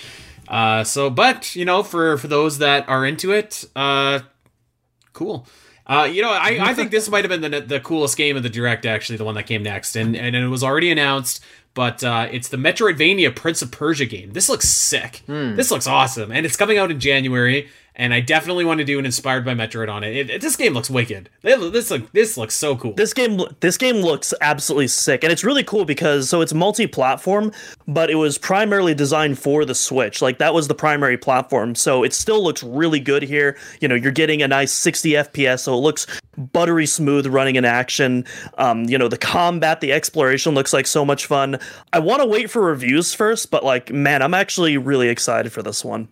Uh, 0.49 0.85
so, 0.85 1.11
but 1.11 1.55
you 1.57 1.65
know, 1.65 1.83
for 1.83 2.17
for 2.19 2.29
those 2.29 2.59
that 2.59 2.89
are 2.89 3.05
into 3.07 3.33
it, 3.33 3.65
uh, 3.77 4.21
cool. 5.13 5.47
Uh, 5.93 6.05
you 6.05 6.23
know, 6.23 6.31
I, 6.31 6.59
I 6.61 6.75
think 6.75 6.91
this 6.91 7.09
might 7.09 7.25
have 7.25 7.41
been 7.41 7.51
the 7.51 7.61
the 7.61 7.81
coolest 7.81 8.17
game 8.17 8.37
of 8.37 8.43
the 8.43 8.49
direct. 8.49 8.87
Actually, 8.87 9.19
the 9.19 9.25
one 9.25 9.35
that 9.35 9.45
came 9.45 9.63
next, 9.63 9.95
and 9.97 10.17
and 10.17 10.35
it 10.35 10.49
was 10.49 10.65
already 10.65 10.91
announced. 10.91 11.43
But 11.75 12.05
uh, 12.05 12.29
it's 12.31 12.49
the 12.49 12.57
Metroidvania 12.59 13.35
Prince 13.35 13.63
of 13.63 13.71
Persia 13.71 14.05
game. 14.07 14.33
This 14.33 14.49
looks 14.49 14.69
sick. 14.69 15.23
Hmm. 15.27 15.55
This 15.55 15.71
looks 15.71 15.87
awesome, 15.87 16.31
and 16.31 16.45
it's 16.47 16.57
coming 16.57 16.79
out 16.79 16.91
in 16.91 17.01
January 17.01 17.69
and 17.95 18.15
I 18.15 18.21
definitely 18.21 18.65
want 18.65 18.79
to 18.79 18.85
do 18.85 18.99
an 18.99 19.05
inspired 19.05 19.45
by 19.45 19.55
Metroid 19.55 19.91
on 19.91 20.03
it. 20.03 20.17
it, 20.17 20.31
it 20.31 20.41
this 20.41 20.57
game 20.57 20.73
looks 20.73 20.89
wicked. 20.89 21.29
This 21.43 21.91
look 21.91 22.11
this 22.13 22.37
looks 22.37 22.55
so 22.55 22.77
cool. 22.77 22.95
This 22.95 23.13
game 23.13 23.41
this 23.61 23.77
game 23.77 23.97
looks 23.97 24.33
absolutely 24.41 24.89
sick, 24.89 25.23
and 25.23 25.33
it's 25.33 25.45
really 25.45 25.65
cool 25.65 25.85
because 25.85 26.29
so 26.29 26.41
it's 26.41 26.55
multi-platform, 26.55 27.53
but 27.87 28.11
it 28.11 28.15
was 28.15 28.39
primarily 28.39 28.95
designed 28.95 29.39
for 29.39 29.65
the 29.65 29.75
Switch. 29.75 30.23
Like 30.23 30.39
that 30.39 30.55
was 30.55 30.69
the 30.69 30.75
primary 30.75 31.19
platform, 31.19 31.75
so 31.75 32.03
it 32.03 32.13
still 32.13 32.43
looks 32.43 32.63
really 32.63 33.01
good 33.01 33.23
here. 33.23 33.59
You 33.81 33.89
know, 33.89 33.95
you're 33.95 34.13
getting 34.13 34.43
a 34.43 34.49
nice 34.49 34.73
60 34.73 35.11
FPS, 35.11 35.61
so 35.61 35.75
it 35.75 35.81
looks 35.81 36.07
buttery 36.37 36.87
smooth 36.87 37.27
running 37.27 37.57
in 37.57 37.65
action. 37.65 38.25
Um, 38.57 38.85
you 38.85 38.97
know, 38.97 39.09
the 39.09 39.19
combat, 39.19 39.81
the 39.81 39.93
exploration 39.93 40.55
looks 40.55 40.73
like 40.73 40.87
so 40.87 41.05
much 41.05 41.27
fun. 41.27 41.59
I 41.93 41.99
want 41.99 42.23
to 42.23 42.27
wait 42.27 42.51
for 42.51 42.63
reviews 42.63 43.13
first, 43.13 43.51
but 43.51 43.65
like, 43.65 43.93
man, 43.93 44.23
I'm 44.23 44.35
actually 44.35 44.79
really 44.79 45.09
excited 45.09 45.53
for 45.53 45.63
this 45.63 45.85
one. 45.85 46.09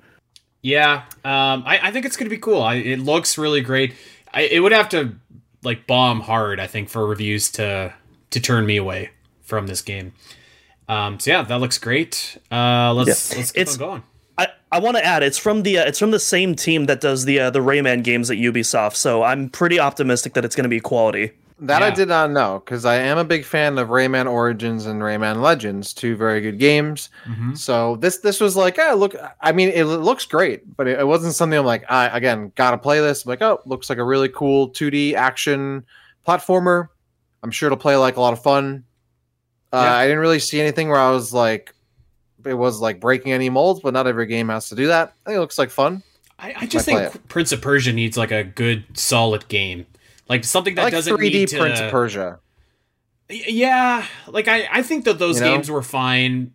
Yeah, 0.63 1.05
um, 1.25 1.65
I, 1.67 1.81
I 1.83 1.91
think 1.91 2.05
it's 2.05 2.17
going 2.17 2.29
to 2.29 2.35
be 2.35 2.41
cool. 2.41 2.63
I, 2.63 2.75
it 2.75 2.99
looks 2.99 3.39
really 3.39 3.63
great. 3.63 3.95
I, 4.33 4.43
it 4.43 4.61
would 4.61 4.73
have 4.73 4.89
to 4.91 5.15
like 5.63 5.87
bomb 5.87 6.21
hard, 6.21 6.61
I 6.61 6.67
think, 6.67 6.89
for 6.89 7.07
reviews 7.07 7.51
to 7.53 7.95
to 8.31 8.41
turn 8.41 8.67
me 8.67 8.77
away 8.77 9.11
from 9.43 9.67
this 9.67 9.83
game. 9.83 10.13
Um, 10.89 11.19
so 11.19 11.31
yeah, 11.31 11.43
that 11.43 11.61
looks 11.61 11.79
great. 11.79 12.39
Uh, 12.51 12.93
let's 12.95 13.31
yeah. 13.31 13.39
let's 13.39 13.53
keep 13.53 13.63
it's, 13.63 13.73
on 13.75 13.79
going. 13.79 14.03
I, 14.39 14.49
I 14.73 14.79
want 14.81 14.97
to 14.97 15.05
add 15.05 15.23
it's 15.23 15.39
from 15.39 15.63
the 15.63 15.79
uh, 15.79 15.85
it's 15.87 15.99
from 15.99 16.11
the 16.11 16.21
same 16.21 16.55
team 16.55 16.87
that 16.87 17.01
does 17.01 17.25
the 17.25 17.41
uh, 17.41 17.51
the 17.51 17.61
Rayman 17.61 18.03
games 18.03 18.31
at 18.31 18.37
Ubisoft, 18.37 18.97
so 18.97 19.23
I'm 19.23 19.49
pretty 19.49 19.79
optimistic 19.81 20.35
that 20.35 20.45
it's 20.45 20.57
going 20.57 20.65
to 20.65 20.71
be 20.71 20.81
quality. 20.81 21.33
That 21.63 21.83
yeah. 21.83 21.89
I 21.89 21.91
did 21.91 22.09
not 22.09 22.31
know 22.31 22.63
because 22.65 22.87
I 22.87 22.97
am 22.97 23.19
a 23.19 23.25
big 23.25 23.45
fan 23.45 23.77
of 23.77 23.89
Rayman 23.89 24.31
Origins 24.31 24.87
and 24.87 25.03
Rayman 25.03 25.43
Legends, 25.43 25.93
two 25.93 26.17
very 26.17 26.41
good 26.41 26.59
games. 26.59 27.11
Mm-hmm. 27.27 27.55
So 27.55 27.97
this 27.97 28.19
this 28.19 28.41
was 28.41 28.57
like, 28.57 28.79
ah, 28.79 28.95
look, 28.95 29.15
I 29.43 29.53
mean, 29.53 29.69
it 29.69 29.85
looks 29.85 30.25
great, 30.25 30.75
but 30.75 30.89
it, 30.89 31.01
it 31.01 31.07
wasn't 31.07 31.35
something 31.35 31.59
I'm 31.59 31.67
like, 31.67 31.85
I 31.91 32.17
again 32.17 32.53
gotta 32.55 32.79
play 32.79 33.01
this. 33.01 33.25
I'm 33.25 33.29
like, 33.29 33.43
oh, 33.43 33.61
looks 33.67 33.91
like 33.91 33.99
a 33.99 34.05
really 34.05 34.31
cool 34.31 34.71
2D 34.71 35.13
action 35.13 35.85
platformer. 36.27 36.89
I'm 37.43 37.51
sure 37.51 37.67
it'll 37.67 37.77
play 37.77 37.97
like 37.97 38.17
a 38.17 38.23
lot 38.23 38.33
of 38.33 38.43
fun. 38.43 38.85
Uh, 39.71 39.83
yeah. 39.85 39.95
I 39.97 40.07
didn't 40.07 40.21
really 40.21 40.39
see 40.39 40.61
anything 40.61 40.89
where 40.89 40.99
I 40.99 41.11
was 41.11 41.35
like, 41.35 41.75
it 42.47 42.55
was 42.55 42.81
like 42.81 43.01
breaking 43.01 43.33
any 43.33 43.51
molds, 43.51 43.81
but 43.81 43.93
not 43.93 44.07
every 44.07 44.27
game 44.27 44.49
has 44.49 44.71
to 44.71 44.75
do 44.75 44.87
that. 44.87 45.13
I 45.27 45.31
think 45.31 45.37
it 45.37 45.41
looks 45.41 45.59
like 45.59 45.71
fun. 45.71 46.03
I, 46.39 46.55
I 46.61 46.67
just 46.67 46.87
think 46.87 47.29
Prince 47.29 47.53
of 47.53 47.61
Persia 47.61 47.93
needs 47.93 48.17
like 48.17 48.31
a 48.31 48.43
good, 48.43 48.85
solid 48.95 49.47
game 49.49 49.85
like 50.31 50.45
something 50.45 50.77
that 50.77 50.85
like 50.85 50.93
doesn't 50.93 51.15
3D 51.15 51.21
need 51.21 51.49
to, 51.49 51.59
Prince 51.59 51.81
of 51.81 51.91
Persia. 51.91 52.39
Yeah, 53.29 54.07
like 54.29 54.47
I, 54.47 54.69
I 54.71 54.83
think 54.83 55.05
that 55.05 55.19
those 55.19 55.41
you 55.41 55.45
know? 55.45 55.55
games 55.57 55.71
were 55.71 55.83
fine, 55.83 56.53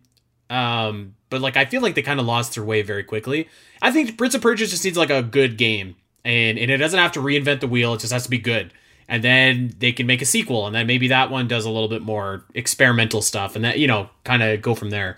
um, 0.48 1.14
but 1.28 1.42
like 1.42 1.58
I 1.58 1.66
feel 1.66 1.82
like 1.82 1.94
they 1.94 2.02
kind 2.02 2.18
of 2.18 2.24
lost 2.24 2.54
their 2.54 2.64
way 2.64 2.80
very 2.80 3.04
quickly. 3.04 3.48
I 3.82 3.92
think 3.92 4.16
Prince 4.16 4.34
of 4.34 4.40
Persia 4.40 4.66
just 4.66 4.82
needs 4.82 4.96
like 4.96 5.10
a 5.10 5.22
good 5.22 5.58
game, 5.58 5.94
and 6.24 6.58
and 6.58 6.70
it 6.70 6.78
doesn't 6.78 6.98
have 6.98 7.12
to 7.12 7.20
reinvent 7.20 7.60
the 7.60 7.68
wheel. 7.68 7.92
It 7.94 8.00
just 8.00 8.14
has 8.14 8.24
to 8.24 8.30
be 8.30 8.38
good, 8.38 8.72
and 9.08 9.22
then 9.22 9.74
they 9.78 9.92
can 9.92 10.06
make 10.06 10.22
a 10.22 10.26
sequel, 10.26 10.66
and 10.66 10.74
then 10.74 10.86
maybe 10.86 11.08
that 11.08 11.30
one 11.30 11.46
does 11.46 11.66
a 11.66 11.70
little 11.70 11.88
bit 11.88 12.00
more 12.00 12.46
experimental 12.54 13.20
stuff, 13.20 13.56
and 13.56 13.64
that 13.66 13.78
you 13.78 13.86
know 13.86 14.08
kind 14.24 14.42
of 14.42 14.62
go 14.62 14.74
from 14.74 14.88
there. 14.88 15.16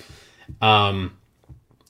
Um, 0.60 1.16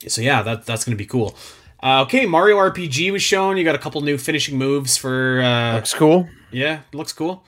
so 0.07 0.21
yeah, 0.21 0.43
that 0.43 0.67
that's 0.67 0.85
gonna 0.85 0.97
be 0.97 1.07
cool. 1.07 1.35
Uh, 1.81 2.01
okay, 2.01 2.25
Mario 2.25 2.57
RPG 2.57 3.11
was 3.11 3.21
shown. 3.21 3.57
You 3.57 3.63
got 3.63 3.75
a 3.75 3.79
couple 3.79 4.01
new 4.01 4.17
finishing 4.17 4.57
moves 4.57 4.97
for. 4.97 5.41
Uh, 5.41 5.75
Looks 5.75 5.93
cool. 5.93 6.27
Yeah, 6.51 6.81
looks 6.93 7.13
cool. 7.13 7.43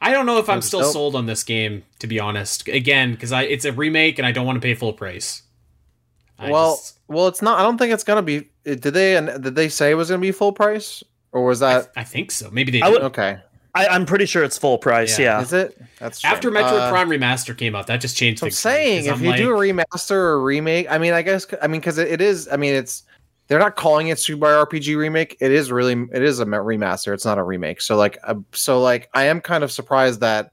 I 0.00 0.12
don't 0.12 0.26
know 0.26 0.38
if 0.38 0.48
I'm 0.48 0.62
still 0.62 0.80
dope. 0.80 0.92
sold 0.92 1.16
on 1.16 1.26
this 1.26 1.42
game, 1.42 1.84
to 1.98 2.06
be 2.06 2.20
honest. 2.20 2.68
Again, 2.68 3.12
because 3.12 3.32
I 3.32 3.42
it's 3.42 3.64
a 3.64 3.72
remake 3.72 4.18
and 4.18 4.26
I 4.26 4.32
don't 4.32 4.46
want 4.46 4.56
to 4.56 4.60
pay 4.60 4.74
full 4.74 4.92
price. 4.92 5.42
I 6.38 6.50
well, 6.50 6.76
just... 6.76 6.98
well, 7.08 7.26
it's 7.26 7.42
not. 7.42 7.58
I 7.58 7.62
don't 7.62 7.78
think 7.78 7.92
it's 7.92 8.04
gonna 8.04 8.22
be. 8.22 8.48
Did 8.64 8.82
they? 8.82 9.20
Did 9.20 9.54
they 9.54 9.68
say 9.68 9.90
it 9.90 9.94
was 9.94 10.10
gonna 10.10 10.20
be 10.20 10.32
full 10.32 10.52
price, 10.52 11.02
or 11.32 11.44
was 11.44 11.60
that? 11.60 11.90
I, 11.96 12.02
I 12.02 12.04
think 12.04 12.30
so. 12.30 12.50
Maybe 12.50 12.70
they. 12.70 12.82
I 12.82 12.88
would, 12.88 13.02
okay. 13.02 13.38
I, 13.74 13.96
am 13.96 14.06
pretty 14.06 14.26
sure 14.26 14.44
it's 14.44 14.56
full 14.56 14.78
price. 14.78 15.18
Yeah. 15.18 15.38
yeah. 15.38 15.42
Is 15.42 15.52
it? 15.52 15.82
That's 15.98 16.24
after 16.24 16.50
Metroid 16.50 16.80
uh, 16.80 16.90
Prime 16.90 17.08
Remaster 17.08 17.56
came 17.56 17.74
out. 17.74 17.88
That 17.88 17.96
just 17.96 18.16
changed. 18.16 18.42
I'm 18.44 18.50
saying 18.50 19.06
if 19.06 19.14
I'm 19.14 19.22
you 19.22 19.30
like... 19.30 19.38
do 19.38 19.50
a 19.50 19.58
remaster 19.58 20.12
or 20.12 20.32
a 20.34 20.38
remake, 20.38 20.86
I 20.88 20.98
mean, 20.98 21.12
I 21.12 21.22
guess 21.22 21.46
I 21.60 21.66
mean 21.66 21.80
because 21.80 21.98
it, 21.98 22.08
it 22.08 22.20
is. 22.20 22.48
I 22.52 22.56
mean, 22.56 22.74
it's 22.74 23.02
they're 23.46 23.58
not 23.58 23.76
calling 23.76 24.08
it 24.08 24.18
Super 24.18 24.46
RPG 24.46 24.96
remake. 24.96 25.36
It 25.40 25.52
is 25.52 25.70
really 25.70 26.06
it 26.12 26.22
is 26.22 26.40
a 26.40 26.46
remaster. 26.46 27.12
It's 27.12 27.24
not 27.24 27.38
a 27.38 27.42
remake. 27.42 27.80
So 27.80 27.96
like 27.96 28.18
uh, 28.24 28.36
so 28.52 28.80
like 28.80 29.08
I 29.14 29.24
am 29.24 29.40
kind 29.40 29.62
of 29.64 29.70
surprised 29.70 30.20
that 30.20 30.50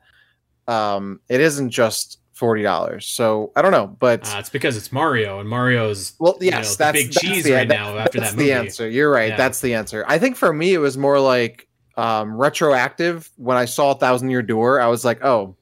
um 0.68 1.20
it 1.30 1.40
isn't 1.42 1.70
just 1.70 2.20
forty 2.34 2.64
dollars. 2.64 3.06
So 3.06 3.52
I 3.56 3.62
don't 3.62 3.72
know, 3.72 3.88
but 4.00 4.28
Uh, 4.34 4.40
it's 4.40 4.50
because 4.50 4.76
it's 4.76 4.92
Mario, 4.92 5.40
and 5.40 5.48
Mario's 5.50 6.14
well, 6.20 6.38
you 6.42 6.48
yes, 6.48 6.66
know, 6.66 6.72
the 6.72 6.78
that's 6.78 6.98
big 6.98 7.14
that's 7.14 7.20
cheese 7.26 7.44
the, 7.46 7.54
right 7.54 7.68
that- 7.68 7.74
now 7.74 7.98
after 7.98 8.20
that's 8.20 8.32
that 8.32 8.38
the 8.38 8.44
movie. 8.44 8.54
answer. 8.54 8.90
You're 8.90 9.12
right. 9.12 9.30
Yeah. 9.30 9.38
That's 9.38 9.62
the 9.62 9.74
answer. 9.74 10.04
I 10.08 10.18
think 10.20 10.36
for 10.36 10.52
me, 10.52 10.74
it 10.74 10.80
was 10.80 10.98
more 10.98 11.20
like 11.20 11.68
um, 11.98 12.34
retroactive. 12.36 13.30
When 13.38 13.58
I 13.58 13.66
saw 13.66 13.94
Thousand 13.94 14.30
Year 14.32 14.42
Door, 14.42 14.82
I 14.82 14.88
was 14.88 15.06
like, 15.06 15.24
oh, 15.24 15.56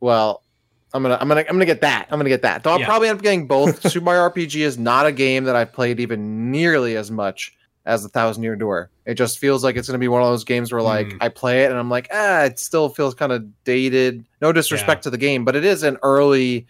well, 0.00 0.41
I'm 0.94 1.02
gonna, 1.02 1.16
I'm 1.20 1.28
gonna, 1.28 1.40
I'm 1.40 1.54
gonna 1.54 1.64
get 1.66 1.80
that. 1.82 2.06
I'm 2.10 2.18
gonna 2.18 2.28
get 2.28 2.42
that. 2.42 2.62
Though 2.62 2.72
I'll 2.72 2.80
Yeah. 2.80 2.86
probably 2.86 3.08
end 3.08 3.18
up 3.18 3.22
getting 3.22 3.46
both. 3.46 3.80
Super 3.90 4.04
Mario 4.04 4.28
RPG 4.28 4.60
is 4.60 4.78
not 4.78 5.06
a 5.06 5.12
game 5.12 5.44
that 5.44 5.56
I've 5.56 5.72
played 5.72 6.00
even 6.00 6.50
nearly 6.50 6.96
as 6.96 7.10
much 7.10 7.54
as 7.86 8.02
the 8.02 8.08
Thousand 8.08 8.42
Year 8.42 8.54
Door. 8.56 8.90
It 9.06 9.14
just 9.14 9.38
feels 9.38 9.64
like 9.64 9.76
it's 9.76 9.88
gonna 9.88 9.98
be 9.98 10.08
one 10.08 10.22
of 10.22 10.28
those 10.28 10.44
games 10.44 10.72
where 10.72 10.82
like 10.82 11.08
Mm. 11.08 11.18
I 11.20 11.28
play 11.30 11.64
it 11.64 11.70
and 11.70 11.78
I'm 11.80 11.90
like, 11.90 12.08
ah, 12.12 12.42
it 12.42 12.58
still 12.58 12.88
feels 12.88 13.14
kind 13.14 13.32
of 13.32 13.44
dated. 13.64 14.24
No 14.40 14.52
disrespect 14.52 15.02
to 15.04 15.10
the 15.10 15.18
game, 15.18 15.44
but 15.44 15.56
it 15.56 15.64
is 15.64 15.82
an 15.82 15.96
early 16.02 16.66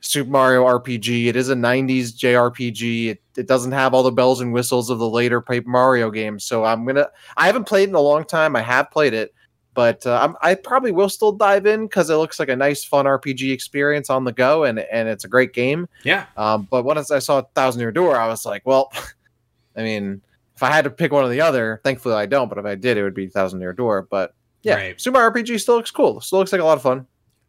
Super 0.00 0.30
Mario 0.30 0.64
RPG. 0.64 1.26
It 1.26 1.36
is 1.36 1.48
a 1.48 1.54
90s 1.54 2.12
JRPG. 2.16 3.08
It, 3.10 3.20
it 3.36 3.46
doesn't 3.48 3.72
have 3.72 3.94
all 3.94 4.02
the 4.04 4.12
bells 4.12 4.40
and 4.40 4.52
whistles 4.52 4.90
of 4.90 4.98
the 5.00 5.08
later 5.08 5.40
Paper 5.40 5.68
Mario 5.68 6.10
games. 6.10 6.44
So 6.44 6.64
I'm 6.64 6.86
to, 6.86 7.10
I 7.36 7.46
haven't 7.46 7.64
played 7.66 7.88
in 7.88 7.94
a 7.96 8.00
long 8.00 8.24
time. 8.24 8.54
I 8.56 8.62
have 8.62 8.90
played 8.92 9.12
it, 9.12 9.34
but 9.78 10.04
uh, 10.08 10.18
I'm, 10.20 10.36
I 10.42 10.56
probably 10.56 10.90
will 10.90 11.08
still 11.08 11.30
dive 11.30 11.64
in 11.64 11.86
because 11.86 12.10
it 12.10 12.16
looks 12.16 12.40
like 12.40 12.48
a 12.48 12.56
nice, 12.56 12.82
fun 12.82 13.04
RPG 13.04 13.52
experience 13.52 14.10
on 14.10 14.24
the 14.24 14.32
go 14.32 14.64
and, 14.64 14.80
and 14.80 15.08
it's 15.08 15.22
a 15.22 15.28
great 15.28 15.52
game. 15.52 15.88
Yeah, 16.02 16.26
Um, 16.36 16.66
but 16.68 16.84
once 16.84 17.12
I 17.12 17.20
saw 17.20 17.42
Thousand 17.54 17.80
Year 17.80 17.92
Door, 17.92 18.16
I 18.16 18.26
was 18.26 18.44
like, 18.44 18.62
well, 18.66 18.92
I 19.76 19.84
mean, 19.84 20.20
if 20.56 20.64
I 20.64 20.72
had 20.72 20.82
to 20.82 20.90
pick 20.90 21.12
one 21.12 21.22
or 21.22 21.28
the 21.28 21.42
other, 21.42 21.80
thankfully 21.84 22.16
I 22.16 22.26
don't, 22.26 22.48
but 22.48 22.58
if 22.58 22.64
I 22.64 22.74
did, 22.74 22.96
it 22.96 23.04
would 23.04 23.14
be 23.14 23.28
Thousand 23.28 23.60
Year 23.60 23.72
Door. 23.72 24.08
But 24.10 24.34
yeah, 24.64 24.74
Right. 24.74 25.00
Super 25.00 25.20
RPG 25.20 25.60
still 25.60 25.76
looks 25.76 25.92
cool. 25.92 26.20
Still 26.22 26.40
looks 26.40 26.50
like 26.50 26.60
a 26.60 26.64
lot 26.64 26.76
of 26.76 26.82
fun. 26.82 27.06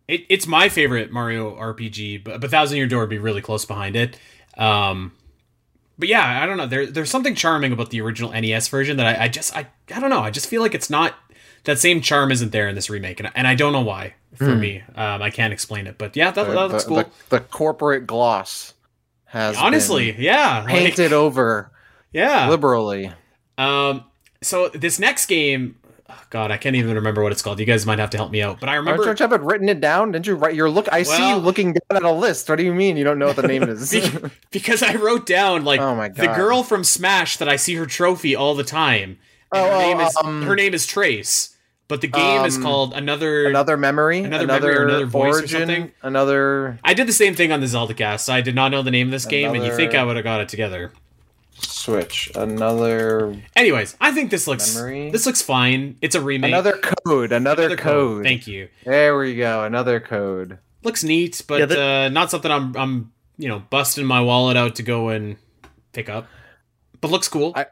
it, 0.08 0.28
it's 0.30 0.46
my 0.46 0.70
favorite 0.70 1.12
Mario 1.12 1.56
RPG, 1.56 2.26
but, 2.26 2.42
but 2.42 2.52
Thousand 2.52 2.78
Year 2.78 2.86
Door 2.86 3.00
would 3.00 3.10
be 3.10 3.18
really 3.18 3.42
close 3.42 3.66
behind 3.66 3.96
it. 3.96 4.20
Um, 4.56 5.14
but 5.98 6.08
yeah, 6.08 6.44
I 6.44 6.46
don't 6.46 6.58
know. 6.58 6.68
There, 6.68 6.86
there's 6.86 7.10
something 7.10 7.34
charming 7.34 7.74
about 7.74 7.90
the 7.90 8.02
original 8.02 8.32
NES 8.32 8.68
version 8.68 8.98
that 8.98 9.08
I, 9.20 9.24
I 9.24 9.28
just, 9.30 9.58
I, 9.58 9.66
I 9.96 10.00
don't 10.00 10.12
know. 10.12 10.22
I 10.22 10.30
just 10.30 10.46
feel 10.46 10.62
like 10.62 10.76
it's 10.76 10.92
not 10.92 11.16
that 11.70 11.80
same 11.80 12.02
charm 12.02 12.32
isn't 12.32 12.52
there 12.52 12.68
in 12.68 12.76
this 12.76 12.90
remake, 12.90 13.20
and, 13.20 13.32
and 13.36 13.48
I 13.48 13.56
don't 13.56 13.74
know 13.74 13.82
why. 13.82 14.16
For 14.36 14.46
Hmm. 14.54 14.60
me, 14.60 14.84
um, 14.96 15.22
I 15.22 15.32
can't 15.32 15.52
explain 15.54 15.88
it, 15.88 15.98
but 15.98 16.16
yeah, 16.16 16.30
that, 16.32 16.44
The- 16.46 16.52
that 16.54 16.68
looks 16.72 16.84
the, 16.84 16.90
cool. 16.90 16.98
The, 17.30 17.38
the 17.38 17.40
corporate 17.40 18.06
gloss 18.08 18.74
has 19.26 19.58
Honestly, 19.58 20.12
been 20.12 20.22
yeah, 20.22 20.60
like- 20.64 20.68
painted 20.68 21.14
over 21.14 21.72
yeah. 22.14 22.48
liberally. 22.50 23.12
Um, 23.58 24.04
so 24.42 24.70
this 24.70 25.00
next 25.00 25.26
game, 25.26 25.76
oh 26.10 26.22
God, 26.30 26.52
I 26.52 26.58
can't 26.58 26.76
even 26.76 26.96
remember 26.96 27.24
what 27.24 27.32
it's 27.32 27.42
called. 27.42 27.60
You 27.60 27.66
guys 27.66 27.86
might 27.86 28.00
have 28.00 28.12
to 28.12 28.18
help 28.18 28.32
me 28.32 28.42
out. 28.42 28.60
But 28.60 28.70
I 28.70 28.76
remember. 28.76 29.02
Aren't 29.02 29.20
remember 29.20 29.24
you 29.24 29.30
have 29.30 29.42
it 29.42 29.46
written 29.46 29.68
it 29.68 29.82
down? 29.82 30.12
Didn't 30.14 30.28
you 30.28 30.36
write 30.36 30.56
your 30.56 30.70
look? 30.70 30.88
I 30.94 31.04
see 31.04 31.28
you 31.30 31.36
looking 31.36 31.74
down 31.74 31.98
at 31.98 32.04
a 32.04 32.12
list. 32.12 32.48
What 32.50 32.56
do 32.58 32.64
you 32.64 32.74
mean 32.74 32.96
you 32.98 33.04
don't 33.04 33.20
know 33.20 33.28
what 33.28 33.36
the 33.36 33.48
name 33.48 33.64
is? 33.70 33.92
Because 34.52 34.82
I 34.84 34.94
wrote 34.96 35.26
down 35.26 35.66
like 35.66 35.82
Oh 35.82 35.96
my 35.96 36.08
God. 36.10 36.18
the 36.18 36.34
girl 36.36 36.64
from 36.64 36.84
Smash 36.84 37.38
that 37.38 37.50
I 37.50 37.56
see 37.58 37.76
her 37.76 37.86
trophy 37.88 38.36
all 38.36 38.56
the 38.56 38.64
time. 38.64 39.18
Oh, 39.52 39.64
her 39.64 39.72
oh, 39.76 39.80
name 39.80 40.00
is 40.00 40.16
um, 40.24 40.44
her 40.44 40.56
name 40.56 40.74
is 40.76 40.86
Trace, 40.86 41.56
but 41.90 42.00
the 42.00 42.08
game 42.08 42.46
is 42.46 42.56
um, 42.56 42.64
called 42.64 42.94
another. 42.94 43.48
another 43.48 43.76
memory, 43.76 44.20
Another 44.20 44.46
another, 44.46 44.68
memory 44.68 44.84
or 44.84 44.88
another 44.88 45.06
voice 45.08 45.42
or 45.44 45.48
something? 45.48 45.92
another 46.02 46.80
I 46.86 46.94
did 46.94 47.08
the 47.08 47.14
same 47.14 47.36
thing 47.36 47.52
on 47.52 47.60
the 47.60 47.68
Zelda 47.68 47.94
cast. 47.94 48.30
I 48.30 48.40
did 48.40 48.56
not 48.56 48.72
know 48.72 48.82
the 48.82 48.92
name 48.92 49.08
of 49.08 49.12
this 49.12 49.26
game, 49.26 49.54
and 49.54 49.66
you 49.66 49.76
think 49.76 49.94
I 49.94 50.06
would 50.06 50.16
have 50.16 50.24
got 50.24 50.40
it 50.40 50.48
together. 50.48 50.94
switch, 51.62 52.32
another 52.36 53.36
Anyways, 53.56 53.98
I 54.00 54.12
think 54.12 54.32
this 54.32 54.48
looks 54.48 54.76
Memory? 54.76 55.12
this 55.12 55.26
looks 55.26 55.42
fine. 55.42 55.98
It's 56.02 56.16
a 56.16 56.22
remake. 56.22 56.50
another 56.52 56.78
code, 57.06 57.32
another, 57.34 57.64
Another 57.66 57.76
code. 57.76 58.24
Thank 58.24 58.48
you. 58.48 58.70
There 58.86 59.18
we 59.18 59.36
go, 59.36 59.64
another 59.66 60.00
code. 60.00 60.60
looks 60.84 61.04
neat, 61.04 61.42
but 61.48 61.60
Yeah, 61.60 61.66
that- 61.66 61.80
uh, 61.80 62.10
not 62.10 62.32
something 62.32 62.50
I'm 62.52 62.76
I'm 62.78 63.12
you 63.38 63.48
know 63.50 63.60
busting 63.70 64.06
my 64.06 64.22
wallet 64.22 64.56
out 64.58 64.76
to 64.76 64.84
go 64.84 65.10
and 65.10 65.36
pick 65.94 66.08
up. 66.10 66.28
But 67.02 67.12
looks 67.12 67.28
cool. 67.28 67.54
I- 67.56 67.68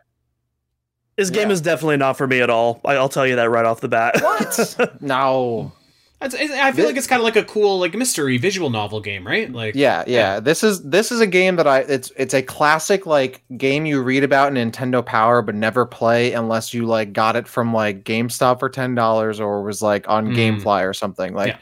This 1.18 1.30
game 1.32 1.48
Yeah. 1.50 1.54
is 1.54 1.62
definitely 1.62 1.98
not 1.98 2.18
for 2.18 2.28
me 2.28 2.42
at 2.42 2.50
all. 2.50 2.80
I- 2.86 2.96
I'll 2.96 3.10
tell 3.10 3.26
you 3.28 3.36
that 3.38 3.50
right 3.50 3.66
off 3.66 3.82
the 3.82 3.88
bat. 3.88 4.22
What? 4.22 4.92
no. 5.02 5.72
It's- 6.20 6.34
it's- 6.40 6.60
I 6.60 6.72
feel 6.72 6.84
Thi- 6.86 6.88
like 6.90 6.98
it's 6.98 7.06
kind 7.06 7.20
of 7.20 7.24
like 7.26 7.36
a 7.36 7.44
cool 7.44 7.80
like 7.80 7.94
mystery 7.96 8.38
visual 8.40 8.72
novel 8.72 9.02
game, 9.02 9.26
right? 9.26 9.52
Like 9.52 9.76
Yeah, 9.76 10.04
yeah. 10.08 10.40
This 10.40 10.64
is 10.64 10.82
this 10.82 11.12
is 11.12 11.20
a 11.20 11.28
game 11.28 11.58
that 11.58 11.68
I 11.68 11.80
it's 11.82 12.12
it's 12.18 12.34
a 12.34 12.42
classic 12.42 13.06
like 13.06 13.44
game 13.56 13.86
you 13.86 14.02
read 14.02 14.24
about 14.24 14.56
in 14.56 14.72
Nintendo 14.72 15.06
Power 15.06 15.44
but 15.44 15.54
never 15.54 15.86
play 15.86 16.34
unless 16.34 16.74
you 16.74 16.86
like 16.88 17.14
got 17.14 17.36
it 17.36 17.48
from 17.48 17.72
like 17.72 18.04
GameStop 18.04 18.58
for 18.60 18.68
ten 18.70 18.96
dollars 18.96 19.40
or 19.40 19.62
was 19.62 19.84
like 19.84 20.10
on 20.10 20.30
Mm. 20.30 20.36
GameFly 20.62 20.88
or 20.90 20.94
something. 20.94 21.36
Like 21.36 21.50
Yeah. 21.50 21.58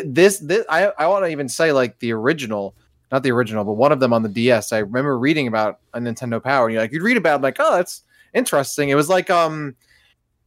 thi- 0.00 0.02
this 0.08 0.38
this 0.38 0.66
I 0.68 0.92
I 0.98 1.06
want 1.06 1.24
to 1.24 1.30
even 1.30 1.48
say 1.48 1.72
like 1.72 1.98
the 2.00 2.12
original, 2.12 2.74
not 3.10 3.22
the 3.22 3.32
original, 3.32 3.64
but 3.64 3.72
one 3.74 3.90
of 3.92 4.00
them 4.00 4.12
on 4.12 4.22
the 4.22 4.28
DS. 4.28 4.70
I 4.72 4.78
remember 4.80 5.18
reading 5.18 5.46
about 5.46 5.78
a 5.94 5.98
Nintendo 5.98 6.42
Power 6.42 6.66
and 6.66 6.74
you're 6.74 6.82
like 6.82 6.92
you'd 6.92 7.02
read 7.02 7.16
about 7.16 7.40
it, 7.40 7.42
like 7.42 7.56
oh 7.58 7.74
that's 7.76 8.02
interesting. 8.34 8.88
It 8.88 8.94
was 8.94 9.08
like 9.08 9.30
um 9.30 9.76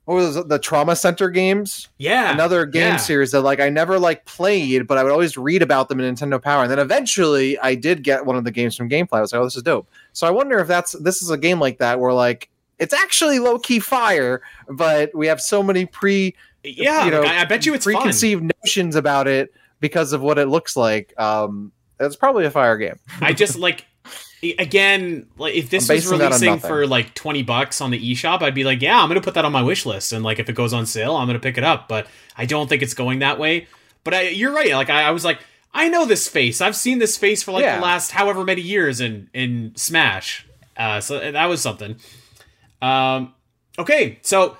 what 0.06 0.16
was 0.16 0.38
it, 0.38 0.48
the 0.48 0.58
Trauma 0.58 0.96
Center 0.96 1.30
games? 1.30 1.90
yeah, 1.98 2.32
another 2.32 2.66
game 2.66 2.94
yeah. 2.94 2.98
series 2.98 3.32
that 3.32 3.42
like 3.42 3.60
I 3.60 3.70
never 3.70 4.00
like 4.00 4.26
played, 4.26 4.88
but 4.88 4.98
I 4.98 5.04
would 5.04 5.12
always 5.12 5.38
read 5.38 5.62
about 5.62 5.90
them 5.90 6.00
in 6.00 6.16
Nintendo 6.16 6.42
Power. 6.42 6.64
And 6.64 6.72
then 6.72 6.80
eventually 6.80 7.60
I 7.60 7.76
did 7.76 8.04
get 8.04 8.26
one 8.26 8.38
of 8.38 8.46
the 8.46 8.52
games 8.52 8.76
from 8.76 8.90
GameFly. 8.90 9.18
I 9.18 9.22
was 9.22 9.34
like, 9.34 9.42
oh, 9.42 9.44
this 9.44 9.58
is 9.58 9.64
dope. 9.64 9.90
So 10.14 10.26
I 10.26 10.30
wonder 10.32 10.60
if 10.60 10.68
that's 10.68 10.94
this 10.94 11.22
is 11.22 11.30
a 11.30 11.38
game 11.38 11.60
like 11.60 11.80
that 11.80 12.00
where 12.00 12.14
like 12.14 12.50
it's 12.80 12.94
actually 12.94 13.40
low 13.40 13.60
key 13.60 13.80
fire, 13.80 14.42
but 14.70 15.14
we 15.14 15.28
have 15.28 15.42
so 15.42 15.62
many 15.62 15.86
pre 15.86 16.36
yeah. 16.64 17.06
you 17.06 17.12
know, 17.12 17.24
I, 17.24 17.42
I 17.42 17.46
bet 17.46 17.66
you 17.66 17.74
it's 17.74 17.86
fun. 17.86 17.96
preconceived 17.96 18.52
notions 18.64 18.96
about 18.96 19.28
it 19.28 19.54
because 19.80 20.14
of 20.14 20.22
what 20.22 20.38
it 20.38 20.48
looks 20.48 20.76
like. 20.76 21.14
Um, 21.20 21.72
it's 22.00 22.16
probably 22.16 22.46
a 22.46 22.52
fire 22.52 22.78
game. 22.78 23.00
I 23.22 23.34
just 23.34 23.58
like 23.58 23.86
again, 24.44 25.28
like 25.38 25.54
if 25.56 25.70
this 25.70 25.84
was 25.84 25.88
basing 26.06 26.20
that 26.20 26.32
on 26.34 26.40
releasing 26.42 26.60
for 26.60 26.86
like 26.88 27.14
twenty 27.14 27.44
bucks 27.44 27.82
on 27.82 27.92
the 27.92 28.12
eShop, 28.14 28.42
I'd 28.42 28.54
be 28.56 28.64
like, 28.64 28.82
yeah, 28.82 29.02
I'm 29.02 29.08
gonna 29.10 29.22
put 29.22 29.34
that 29.36 29.46
on 29.46 29.52
my 29.52 29.62
wish 29.64 29.86
list, 29.86 30.14
and 30.14 30.24
like 30.24 30.40
if 30.40 30.50
it 30.50 30.54
goes 30.56 30.74
on 30.74 30.86
sale, 30.86 31.16
I'm 31.16 31.28
gonna 31.28 31.40
pick 31.40 31.58
it 31.58 31.64
up. 31.64 31.88
But 31.88 32.08
I 32.38 32.46
don't 32.46 32.68
think 32.68 32.82
it's 32.82 32.94
going 32.94 33.20
that 33.20 33.40
way. 33.40 33.68
But 34.04 34.14
I, 34.14 34.22
you're 34.30 34.54
right. 34.54 34.72
Like 34.74 34.90
I, 34.90 35.04
I 35.04 35.12
was 35.12 35.26
like, 35.26 35.40
I 35.74 35.90
know 35.90 36.06
this 36.06 36.28
face. 36.28 36.62
I've 36.62 36.76
seen 36.76 37.00
this 37.00 37.18
face 37.18 37.44
for 37.44 37.52
like 37.52 37.64
Yeah. 37.64 37.78
the 37.78 37.82
last 37.84 38.12
however 38.12 38.44
many 38.44 38.62
years 38.62 39.02
in 39.02 39.30
in 39.34 39.74
Smash. 39.76 40.46
Uh, 40.78 41.02
so 41.02 41.32
that 41.32 41.46
was 41.48 41.62
something. 41.62 41.98
Um, 42.82 43.34
okay, 43.80 44.20
so 44.22 44.58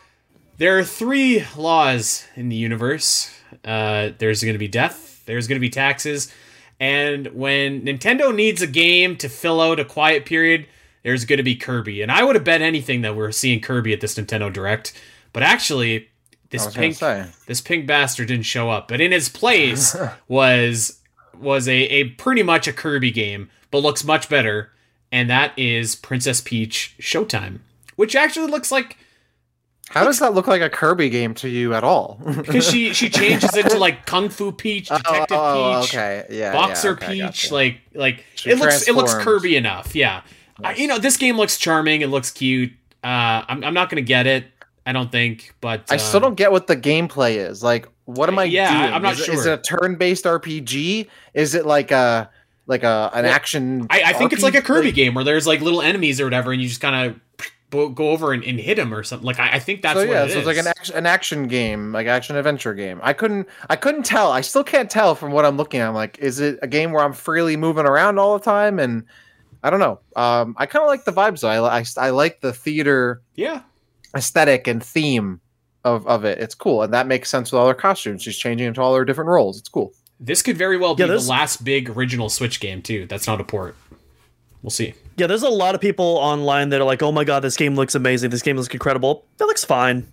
there 0.58 0.78
are 0.80 0.84
three 0.84 1.46
laws 1.56 2.26
in 2.36 2.50
the 2.50 2.56
universe. 2.56 3.32
Uh, 3.64 4.10
there's 4.18 4.42
going 4.42 4.56
to 4.56 4.60
be 4.60 4.68
death. 4.68 5.24
There's 5.28 5.48
going 5.48 5.58
to 5.58 5.62
be 5.62 5.70
taxes. 5.70 6.34
And 6.80 7.28
when 7.28 7.82
Nintendo 7.82 8.34
needs 8.34 8.62
a 8.62 8.68
game 8.68 9.16
to 9.18 9.30
fill 9.30 9.60
out 9.60 9.80
a 9.80 9.86
quiet 9.86 10.26
period, 10.26 10.68
there's 11.04 11.26
going 11.26 11.38
to 11.38 11.44
be 11.44 11.56
Kirby. 11.56 12.02
And 12.02 12.12
I 12.12 12.24
would 12.24 12.36
have 12.36 12.44
bet 12.44 12.62
anything 12.62 13.02
that 13.02 13.16
we're 13.16 13.32
seeing 13.32 13.62
Kirby 13.62 13.94
at 13.94 14.02
this 14.02 14.16
Nintendo 14.16 14.52
Direct. 14.52 14.94
But 15.34 15.44
actually, 15.44 16.10
this 16.50 16.74
pink 16.74 16.98
this 17.46 17.62
pink 17.62 17.88
bastard 17.88 18.28
didn't 18.28 18.46
show 18.46 18.70
up. 18.70 18.88
But 18.88 19.02
in 19.02 19.12
his 19.12 19.30
place 19.30 19.96
was 20.28 21.00
was 21.40 21.68
a, 21.68 21.76
a 21.76 22.04
pretty 22.12 22.44
much 22.44 22.68
a 22.68 22.74
Kirby 22.74 23.12
game, 23.12 23.50
but 23.72 23.80
looks 23.80 24.04
much 24.04 24.30
better. 24.30 24.72
And 25.12 25.30
that 25.30 25.58
is 25.58 25.96
Princess 25.96 26.42
Peach 26.42 26.96
Showtime, 27.00 27.60
which 27.96 28.16
actually 28.16 28.52
looks 28.52 28.72
like 28.72 28.98
How 29.90 30.04
does 30.04 30.20
that 30.20 30.34
look 30.34 30.48
like 30.48 30.62
a 30.62 30.70
Kirby 30.70 31.10
game 31.10 31.34
to 31.36 31.50
you 31.50 31.74
at 31.74 31.84
all? 31.84 32.20
because 32.36 32.70
she 32.70 32.94
she 32.94 33.10
changes 33.10 33.56
into 33.56 33.78
like 33.80 34.06
Kung 34.06 34.30
Fu 34.30 34.52
Peach, 34.52 34.90
Detective 34.90 35.38
oh, 35.40 35.80
Peach, 35.82 35.94
okay, 35.94 36.26
yeah, 36.30 36.52
Boxer 36.52 36.90
yeah, 36.90 36.94
okay, 37.08 37.22
Peach, 37.22 37.52
like 37.52 37.82
like 37.94 38.26
She 38.36 38.50
it 38.50 38.60
looks 38.60 38.88
it 38.88 38.96
looks. 38.96 39.14
Kirby 39.14 39.56
enough. 39.56 39.96
Yeah, 39.96 40.22
I, 40.64 40.74
you 40.76 40.88
know 40.88 40.98
this 41.00 41.18
game 41.18 41.38
looks 41.38 41.58
charming. 41.58 42.02
It 42.02 42.08
looks 42.10 42.32
cute. 42.32 42.72
Uh, 43.04 43.44
I'm 43.48 43.64
I'm 43.64 43.74
not 43.74 43.90
gonna 43.90 44.02
get 44.02 44.28
it. 44.28 44.46
I 44.86 44.94
don't 44.94 45.12
think, 45.12 45.54
but 45.62 45.84
I 45.90 45.98
still 45.98 46.18
um, 46.18 46.24
don't 46.24 46.36
get 46.36 46.52
what 46.52 46.68
the 46.68 46.78
gameplay 46.78 47.36
is. 47.36 47.62
Like, 47.62 47.90
what 48.06 48.30
am 48.30 48.40
I 48.40 48.46
Yeah, 48.46 48.72
doing? 48.72 48.94
I'm 48.94 49.02
not 49.02 49.14
is, 49.14 49.20
it- 49.28 49.34
Is 49.34 49.44
sure. 49.44 49.54
it 49.54 49.60
a 49.60 49.62
turn-based 49.62 50.24
RPG? 50.24 51.08
Is 51.34 51.56
it 51.56 51.66
like 51.66 51.92
a 51.92 52.30
like 52.68 52.84
a 52.84 53.10
an 53.14 53.24
Well, 53.26 53.34
action? 53.34 53.88
I, 53.90 54.04
I 54.08 54.14
think 54.14 54.32
it's 54.32 54.44
like 54.44 54.56
a 54.56 54.62
RPG? 54.62 54.66
Kirby 54.66 54.92
game 54.94 55.14
where 55.14 55.26
there's 55.26 55.46
like 55.46 55.60
little 55.62 55.82
enemies 55.82 56.22
or 56.22 56.26
whatever, 56.26 56.54
and 56.54 56.62
you 56.62 56.70
just 56.70 56.80
kind 56.82 57.10
of 57.12 57.20
go 57.70 58.12
over 58.12 58.32
and, 58.34 58.44
and 58.44 58.60
hit 58.60 58.80
him 58.80 58.94
or 58.94 59.04
something. 59.04 59.26
Like 59.26 59.40
I, 59.40 59.54
I 59.54 59.60
think 59.60 59.82
that's 59.82 60.00
so 60.00 60.06
what 60.06 60.14
yeah, 60.14 60.24
it 60.24 60.32
so 60.32 60.38
it's 60.38 60.48
like 60.48 60.58
an 60.58 60.68
action, 60.68 60.96
an 60.96 61.06
action 61.06 61.48
game, 61.48 61.92
like 61.92 62.08
action 62.08 62.36
adventure 62.36 62.74
game. 62.74 63.00
I 63.04 63.14
couldn't, 63.14 63.48
I 63.70 63.76
couldn't 63.76 64.04
tell. 64.04 64.32
I 64.32 64.42
still 64.42 64.64
can't 64.64 64.90
tell 64.90 65.16
from 65.16 65.32
what 65.32 65.46
I'm 65.46 65.58
looking 65.58 65.82
at. 65.82 65.90
I'm 65.90 65.94
like, 65.96 66.18
is 66.20 66.40
it 66.40 66.60
a 66.62 66.68
game 66.68 66.92
where 66.92 67.04
I'm 67.04 67.14
freely 67.14 67.58
moving 67.58 67.86
around 67.86 68.20
all 68.20 68.38
the 68.38 68.44
time? 68.46 68.80
And 68.80 69.04
I 69.64 69.70
don't 69.70 69.80
know. 69.80 70.00
Um, 70.16 70.56
I 70.58 70.66
kind 70.66 70.84
of 70.84 70.88
like 70.88 71.04
the 71.04 71.12
vibes. 71.12 71.42
Though. 71.42 71.50
I, 71.50 71.80
I, 71.80 71.86
I 71.98 72.10
like 72.12 72.40
the 72.42 72.54
theater 72.54 73.22
yeah, 73.36 73.62
aesthetic 74.16 74.68
and 74.68 74.82
theme 74.82 75.42
of 75.84 76.08
of 76.08 76.24
it. 76.26 76.38
It's 76.40 76.56
cool, 76.56 76.84
and 76.84 76.94
that 76.94 77.06
makes 77.08 77.30
sense 77.30 77.52
with 77.52 77.60
all 77.60 77.68
her 77.68 77.74
costumes. 77.74 78.24
She's 78.24 78.38
changing 78.38 78.68
into 78.68 78.82
all 78.82 78.96
her 78.96 79.04
different 79.04 79.30
roles. 79.30 79.60
It's 79.60 79.70
cool. 79.70 79.94
this 80.20 80.42
could 80.42 80.58
very 80.58 80.78
well 80.78 80.96
be 80.96 81.04
Yeah, 81.04 81.08
the 81.08 81.20
last 81.20 81.66
big 81.66 81.90
original 81.90 82.30
Switch 82.30 82.60
game 82.62 82.82
too. 82.82 83.08
That's 83.08 83.28
not 83.28 83.42
a 83.42 83.44
port. 83.44 83.76
we'll 84.62 84.70
see. 84.70 84.94
Yeah, 85.18 85.28
there's 85.28 85.44
a 85.44 85.50
lot 85.50 85.76
of 85.76 85.82
people 85.82 86.06
online 86.06 86.70
that 86.70 86.80
are 86.80 86.86
like, 86.86 87.02
"Oh 87.04 87.12
my 87.12 87.24
god, 87.24 87.42
this 87.42 87.58
game 87.58 87.76
looks 87.76 87.96
amazing. 87.96 88.30
This 88.30 88.42
game 88.42 88.56
looks 88.56 88.70
incredible." 88.70 89.26
It 89.40 89.44
looks 89.46 89.64
fine. 89.66 90.08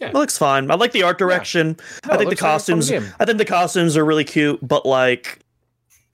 Yeah. 0.00 0.08
It 0.08 0.14
looks 0.14 0.36
fine. 0.36 0.70
I 0.70 0.74
like 0.74 0.92
the 0.92 1.02
art 1.02 1.18
direction. 1.18 1.76
No, 2.06 2.14
I 2.14 2.16
think 2.16 2.24
the 2.24 2.30
looks 2.30 2.42
like 2.42 2.50
costumes. 2.50 2.90
I 2.92 3.24
think 3.24 3.38
the 3.38 3.44
costumes 3.44 3.96
are 3.96 4.04
really 4.04 4.24
cute, 4.24 4.58
but 4.60 4.84
like, 4.84 5.38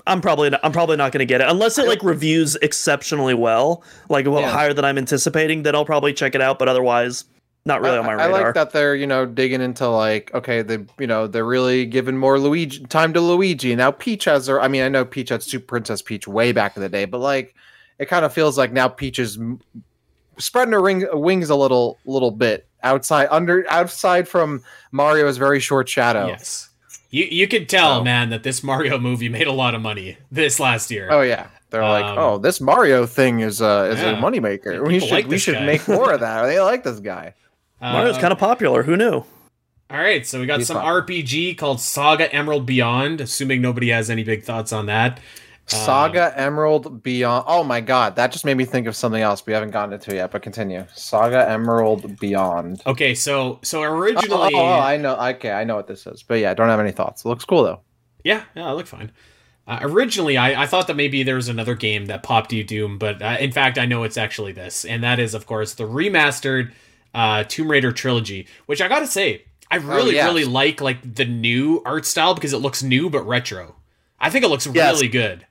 I'm 0.07 0.21
probably 0.21 0.51
not, 0.51 0.61
I'm 0.63 0.73
probably 0.73 0.97
not 0.97 1.13
going 1.13 1.21
to 1.21 1.27
get 1.27 1.41
it 1.41 1.49
unless 1.49 1.79
it 1.79 1.87
like 1.89 2.03
reviews 2.03 2.57
exceptionally 2.57 3.35
well, 3.35 3.83
like 4.09 4.27
well, 4.27 4.41
Yeah. 4.43 4.51
higher 4.51 4.73
than 4.75 4.85
I'm 4.85 4.99
anticipating. 4.99 5.63
Then 5.63 5.75
I'll 5.75 5.85
probably 5.87 6.13
check 6.13 6.35
it 6.35 6.43
out. 6.43 6.59
But 6.59 6.69
otherwise, 6.69 7.25
not 7.65 7.81
really 7.81 7.99
on 7.99 8.05
my 8.07 8.13
radar. 8.13 8.29
I 8.29 8.43
like 8.45 8.55
that 8.55 8.73
they're 8.73 8.95
you 8.95 9.07
know 9.07 9.27
digging 9.27 9.61
into 9.61 9.89
like 9.89 10.33
okay 10.35 10.63
they 10.63 10.79
you 10.99 11.07
know 11.07 11.27
they're 11.27 11.45
really 11.45 11.87
giving 11.87 12.17
more 12.17 12.39
Luigi 12.39 12.81
time 12.87 13.13
to 13.15 13.21
Luigi 13.21 13.75
now 13.75 13.91
Peach 13.91 14.25
has 14.25 14.47
her 14.47 14.61
I 14.61 14.69
mean 14.69 14.83
I 14.83 14.89
know 14.89 15.05
Peach 15.05 15.29
had 15.29 15.43
Super 15.43 15.67
Princess 15.67 16.01
Peach 16.01 16.27
way 16.27 16.53
back 16.53 16.77
in 16.77 16.83
the 16.83 16.89
day 16.89 17.05
but 17.05 17.19
like 17.19 17.55
it 18.01 18.07
kind 18.09 18.25
of 18.25 18.33
feels 18.33 18.59
like 18.59 18.73
now 18.73 18.89
Peach 18.89 19.19
is 19.21 19.39
spreading 20.39 20.73
her 20.73 20.83
ring, 20.83 21.07
wings 21.13 21.51
a 21.51 21.57
little 21.57 21.99
little 22.05 22.31
bit 22.31 22.67
outside 22.83 23.29
under 23.31 23.65
outside 23.71 24.27
from 24.27 24.63
Mario's 24.93 25.37
very 25.37 25.61
short 25.61 25.89
shadow. 25.89 26.27
Yes. 26.29 26.69
You 27.11 27.25
you 27.25 27.49
could 27.49 27.69
tell, 27.69 27.99
So- 27.99 28.05
man, 28.05 28.31
that 28.31 28.43
this 28.43 28.63
Mario 28.63 28.99
movie 28.99 29.29
made 29.29 29.47
a 29.47 29.53
lot 29.53 29.75
of 29.75 29.83
money 29.83 30.17
this 30.33 30.59
last 30.61 30.91
year. 30.91 31.09
Oh 31.11 31.23
yeah. 31.23 31.49
They're 31.71 31.83
like, 31.83 32.05
Um, 32.05 32.19
oh, 32.19 32.39
this 32.39 32.61
Mario 32.61 33.07
thing 33.07 33.41
is 33.41 33.63
uh 33.63 33.91
is 33.93 34.01
yeah. 34.01 34.19
a 34.19 34.23
moneymaker. 34.23 34.75
Yeah, 34.75 34.81
We 34.81 34.99
should 35.01 35.11
like 35.11 35.25
we 35.27 35.31
this 35.33 35.43
should 35.43 35.55
guy." 35.55 35.67
make 35.67 35.87
more 35.87 36.13
of 36.13 36.21
that. 36.27 36.47
They 36.47 36.61
like 36.61 36.83
this 36.85 37.01
guy. 37.01 37.35
Mario's 37.81 38.17
Uh, 38.17 38.21
kind 38.21 38.33
of 38.33 38.39
popular. 38.39 38.83
Who 38.83 38.97
knew? 38.97 39.25
All 39.93 39.99
right, 39.99 40.25
so 40.25 40.39
we 40.39 40.47
got 40.47 40.59
He's 40.59 40.69
some 40.69 40.77
fine. 40.77 41.03
RPG 41.03 41.59
called 41.59 41.81
Saga 41.81 42.33
Emerald 42.33 42.65
Beyond. 42.65 43.21
Assuming 43.21 43.61
nobody 43.61 43.89
has 43.91 44.09
any 44.09 44.23
big 44.23 44.45
thoughts 44.45 44.73
on 44.73 44.87
that. 44.87 45.19
Saga 45.71 46.33
Emerald 46.37 47.03
Beyond. 47.03 47.45
Oh 47.47 47.63
my 47.65 47.81
god, 47.81 48.17
that 48.17 48.33
just 48.33 48.45
made 48.45 48.57
me 48.57 48.65
think 48.65 48.87
of 48.87 48.95
something 48.97 49.23
else 49.23 49.45
we 49.47 49.53
haven't 49.53 49.71
gotten 49.71 49.93
into 49.93 50.15
yet. 50.15 50.31
But 50.31 50.43
continue. 50.43 50.87
Saga 50.95 51.49
Emerald 51.49 52.19
Beyond. 52.21 52.83
Okay, 52.87 53.15
so 53.15 53.59
so 53.63 53.81
Oh, 53.81 53.85
originally, 53.85 54.55
oh, 54.55 54.59
oh, 54.61 54.79
I 54.81 54.97
know. 54.97 55.17
Okay, 55.17 55.51
I 55.53 55.65
know 55.65 55.77
what 55.77 55.87
this 55.87 56.07
is. 56.07 56.23
But 56.23 56.41
yeah, 56.41 56.51
I 56.51 56.55
don't 56.55 56.69
have 56.69 56.81
any 56.81 56.93
thoughts. 56.93 57.25
It 57.25 57.29
looks 57.29 57.45
cool 57.45 57.63
though. 57.63 57.81
yeah, 58.25 58.43
yeah, 58.55 58.71
it 58.71 58.75
looked 58.75 58.89
fine. 58.89 59.13
Uh, 59.67 59.79
originally, 59.83 60.37
I, 60.37 60.63
I 60.63 60.67
thought 60.67 60.89
that 60.89 60.97
maybe 60.97 61.23
there 61.23 61.37
was 61.37 61.49
another 61.49 61.77
game 61.77 62.07
that 62.07 62.25
popped 62.25 62.53
you 62.53 62.65
Doom, 62.65 62.99
but 62.99 63.23
uh, 63.23 63.37
in 63.39 63.53
fact, 63.53 63.79
I 63.79 63.87
know 63.87 64.03
it's 64.03 64.17
actually 64.17 64.51
this, 64.53 64.85
and 64.85 65.05
that 65.05 65.21
is, 65.21 65.33
of 65.33 65.47
course, 65.47 65.75
the 65.75 65.85
remastered 65.85 66.73
uh, 67.15 67.45
Tomb 67.45 67.71
Raider 67.71 67.93
trilogy. 67.93 68.49
Which 68.67 68.81
I 68.83 68.89
gotta 68.89 69.07
say, 69.07 69.45
I 69.71 69.77
really, 69.77 70.15
yes. 70.15 70.27
really 70.27 70.45
like 70.45 70.81
like 70.81 71.15
the 71.15 71.25
new 71.25 71.83
art 71.87 72.05
style 72.05 72.35
because 72.35 72.53
it 72.53 72.59
looks 72.59 72.83
new 72.83 73.09
but 73.11 73.23
retro. 73.27 73.77
I 74.19 74.29
think 74.29 74.45
it 74.45 74.49
looks 74.49 74.67
Yes. 74.67 74.95
really 74.97 75.09
good. 75.09 75.47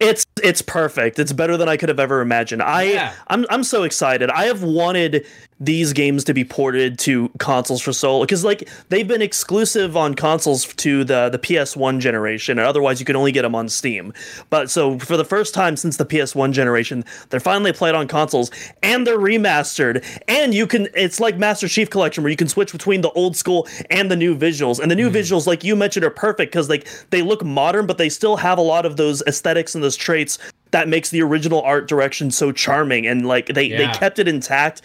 It's 0.00 0.25
it's 0.42 0.60
perfect. 0.60 1.18
It's 1.18 1.32
better 1.32 1.56
than 1.56 1.66
I 1.66 1.78
could 1.78 1.88
have 1.88 1.98
ever 1.98 2.20
imagined. 2.20 2.62
I 2.62 2.82
Yeah. 2.82 3.12
I'm 3.28 3.46
I'm 3.48 3.64
so 3.64 3.84
excited. 3.84 4.30
I 4.30 4.44
have 4.44 4.62
wanted 4.62 5.26
these 5.58 5.94
games 5.94 6.22
to 6.24 6.34
be 6.34 6.44
ported 6.44 6.98
to 6.98 7.30
consoles 7.38 7.80
for 7.80 7.90
so 7.90 8.20
because 8.20 8.44
like 8.44 8.68
they've 8.90 9.08
been 9.08 9.22
exclusive 9.22 9.96
on 9.96 10.14
consoles 10.14 10.66
to 10.74 11.04
the 11.04 11.30
the 11.30 11.38
PS1 11.38 12.00
generation, 12.00 12.58
and 12.58 12.68
otherwise 12.68 13.00
you 13.00 13.06
could 13.06 13.16
only 13.16 13.32
get 13.32 13.42
them 13.42 13.54
on 13.54 13.70
Steam. 13.70 14.12
But 14.50 14.70
so 14.70 14.98
for 14.98 15.16
the 15.16 15.24
first 15.24 15.54
time 15.54 15.74
since 15.74 15.96
the 15.96 16.04
PS1 16.04 16.52
generation, 16.52 17.02
they're 17.30 17.40
finally 17.40 17.72
played 17.72 17.94
on 17.94 18.06
consoles 18.06 18.50
and 18.82 19.06
they're 19.06 19.18
remastered. 19.18 20.04
And 20.28 20.52
you 20.52 20.66
can 20.66 20.88
it's 20.94 21.18
like 21.18 21.38
Master 21.38 21.66
Chief 21.66 21.88
Collection 21.88 22.22
where 22.22 22.30
you 22.30 22.36
can 22.36 22.48
switch 22.48 22.72
between 22.72 23.00
the 23.00 23.10
old 23.12 23.36
school 23.36 23.66
and 23.88 24.10
the 24.10 24.16
new 24.16 24.36
visuals. 24.36 24.80
And 24.80 24.90
the 24.90 24.96
new 24.96 25.08
mm-hmm. 25.08 25.16
visuals, 25.16 25.46
like 25.46 25.64
you 25.64 25.76
mentioned, 25.76 26.04
are 26.04 26.10
perfect 26.10 26.52
because 26.52 26.68
like 26.68 26.86
they 27.08 27.22
look 27.22 27.42
modern, 27.42 27.86
but 27.86 27.96
they 27.96 28.10
still 28.10 28.36
have 28.36 28.58
a 28.58 28.62
lot 28.62 28.84
of 28.84 28.98
those 28.98 29.22
aesthetics 29.22 29.74
and 29.74 29.82
those 29.82 29.96
traits 29.96 30.25
that 30.70 30.88
makes 30.88 31.10
the 31.10 31.22
original 31.22 31.62
art 31.62 31.88
direction 31.88 32.30
so 32.30 32.52
charming 32.52 33.06
and 33.06 33.26
like 33.26 33.46
they, 33.48 33.68
they 33.70 33.86
kept 33.88 34.18
it 34.18 34.28
intact 34.28 34.82